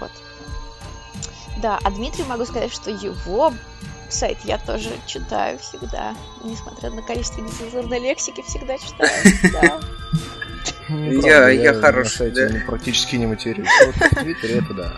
Вот. 0.00 0.10
Да, 1.60 1.78
а 1.82 1.90
Дмитрию 1.90 2.26
могу 2.28 2.44
сказать, 2.44 2.72
что 2.72 2.90
его 2.90 3.52
сайт 4.08 4.38
я 4.44 4.58
тоже 4.58 4.90
читаю 5.06 5.58
всегда. 5.58 6.14
Несмотря 6.44 6.90
на 6.90 7.02
количество 7.02 7.40
нецензурной 7.40 7.98
лексики, 7.98 8.42
всегда 8.46 8.78
читаю. 8.78 9.10
Да. 9.52 9.80
Я- 10.88 11.48
я 11.50 11.74
хороший, 11.74 12.30
да. 12.30 12.48
практически 12.66 13.16
не 13.16 13.26
матерюсь. 13.26 13.68
Вот 13.84 13.94
в 13.94 14.14
Твиттере 14.16 14.58
это 14.58 14.74
да. 14.74 14.92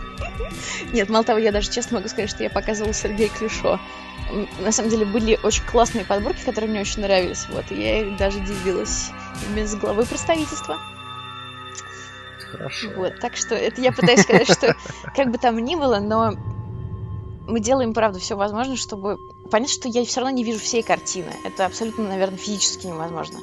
Нет, 0.93 1.09
мало 1.09 1.25
того, 1.25 1.39
я 1.39 1.51
даже 1.53 1.71
честно 1.71 1.99
могу 1.99 2.09
сказать, 2.09 2.31
что 2.31 2.43
я 2.43 2.51
показывала 2.51 2.93
Сергею 2.93 3.31
Клюшо. 3.31 3.81
На 4.61 4.73
самом 4.73 4.91
деле 4.91 5.05
были 5.05 5.39
очень 5.43 5.65
классные 5.65 6.05
подборки, 6.05 6.45
которые 6.45 6.71
мне 6.71 6.81
очень 6.81 7.03
нравились. 7.03 7.47
Вот, 7.51 7.65
и 7.71 7.75
я 7.75 8.17
даже 8.17 8.41
делилась 8.41 9.11
именно 9.49 9.67
с 9.67 9.75
главой 9.75 10.07
представительства. 10.07 10.79
Хорошо. 12.51 12.91
Вот, 12.97 13.19
так 13.21 13.37
что 13.37 13.55
это 13.55 13.81
я 13.81 13.93
пытаюсь 13.93 14.23
сказать, 14.23 14.51
что 14.51 14.77
как 15.15 15.31
бы 15.31 15.39
там 15.39 15.59
ни 15.59 15.77
было, 15.77 16.01
но 16.01 16.33
мы 17.47 17.61
делаем, 17.61 17.95
правда, 17.95 18.19
все 18.19 18.37
возможное, 18.37 18.77
чтобы... 18.77 19.19
Понятно, 19.51 19.75
что 19.75 19.89
я 19.89 20.05
все 20.05 20.21
равно 20.21 20.37
не 20.37 20.45
вижу 20.45 20.61
всей 20.61 20.83
картины. 20.83 21.33
Это 21.45 21.67
абсолютно, 21.67 22.05
наверное, 22.05 22.39
физически 22.39 22.87
невозможно. 22.87 23.41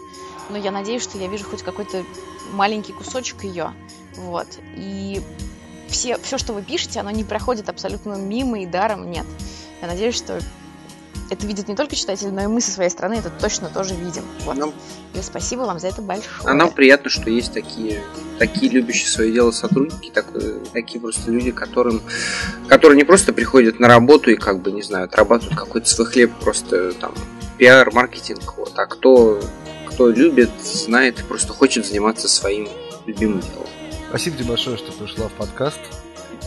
Но 0.50 0.58
я 0.58 0.72
надеюсь, 0.72 1.04
что 1.04 1.18
я 1.18 1.28
вижу 1.28 1.44
хоть 1.44 1.64
какой-то 1.64 2.04
маленький 2.54 2.94
кусочек 2.94 3.44
ее. 3.44 3.74
Вот. 4.16 4.48
И 4.76 5.22
все, 5.90 6.18
все, 6.18 6.38
что 6.38 6.54
вы 6.54 6.62
пишете, 6.62 7.02
оно 7.02 7.12
не 7.12 7.26
проходит 7.26 7.68
абсолютно 7.68 8.14
мимо 8.16 8.62
и 8.62 8.66
даром, 8.66 9.10
нет. 9.12 9.26
Я 9.82 9.88
надеюсь, 9.88 10.16
что 10.16 10.40
это 11.30 11.46
видят 11.46 11.68
не 11.68 11.76
только 11.76 11.96
читатели, 11.96 12.30
но 12.30 12.42
и 12.44 12.48
мы 12.48 12.62
со 12.62 12.72
своей 12.72 12.90
стороны 12.90 13.16
это 13.16 13.30
точно 13.30 13.70
тоже 13.70 13.96
видим. 13.96 14.24
Вот. 14.46 14.56
Нам- 14.56 14.74
И 15.14 15.22
спасибо 15.22 15.62
вам 15.62 15.80
за 15.80 15.88
это 15.88 16.02
большое. 16.02 16.30
А 16.46 16.54
нам 16.54 16.72
приятно, 16.72 17.10
что 17.10 17.30
есть 17.30 17.54
такие, 17.54 18.02
такие 18.40 18.72
любящие 18.72 19.08
свое 19.10 19.32
дело 19.34 19.52
сотрудники, 19.52 20.12
так- 20.14 20.28
такие 20.74 21.02
просто 21.02 21.32
люди, 21.32 21.52
которым, 21.52 22.02
которые 22.68 22.98
не 22.98 23.04
просто 23.04 23.34
приходят 23.34 23.80
на 23.80 23.88
работу 23.88 24.32
и 24.32 24.36
как 24.36 24.62
бы, 24.62 24.72
не 24.72 24.84
знаю, 24.84 25.06
отрабатывают 25.06 25.58
какой-то 25.58 25.88
свой 25.90 26.08
хлеб, 26.08 26.32
просто 26.40 26.94
там 26.94 27.14
пиар, 27.58 27.92
маркетинг, 27.92 28.54
вот, 28.58 28.74
а 28.78 28.86
кто, 28.86 29.42
кто 29.90 30.10
любит, 30.10 30.52
знает 30.64 31.20
и 31.20 31.24
просто 31.24 31.52
хочет 31.54 31.86
заниматься 31.86 32.30
своим 32.30 32.70
любимым 33.06 33.42
делом. 33.42 33.68
Спасибо 34.10 34.38
тебе 34.38 34.48
большое, 34.50 34.78
что 34.78 34.92
пришла 34.94 35.28
в 35.28 35.34
подкаст. 35.34 35.80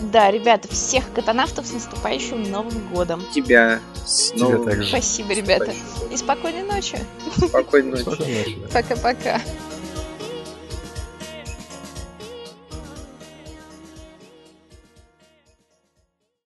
Да, 0.01 0.31
ребята, 0.31 0.69
всех 0.69 1.13
катанавтов 1.13 1.67
с 1.67 1.73
наступающим 1.73 2.51
Новым 2.51 2.89
годом. 2.89 3.23
Тебя 3.33 3.81
с 4.07 4.35
новым 4.35 4.65
также. 4.65 4.89
Спасибо, 4.89 5.33
ребята. 5.35 5.73
И 6.11 6.17
спокойной 6.17 6.63
ночи. 6.63 6.99
Спокойной 7.37 7.91
ночи. 7.91 8.03
Спокойной 8.03 8.57
ночи. 8.57 8.59
Пока-пока. 8.73 9.41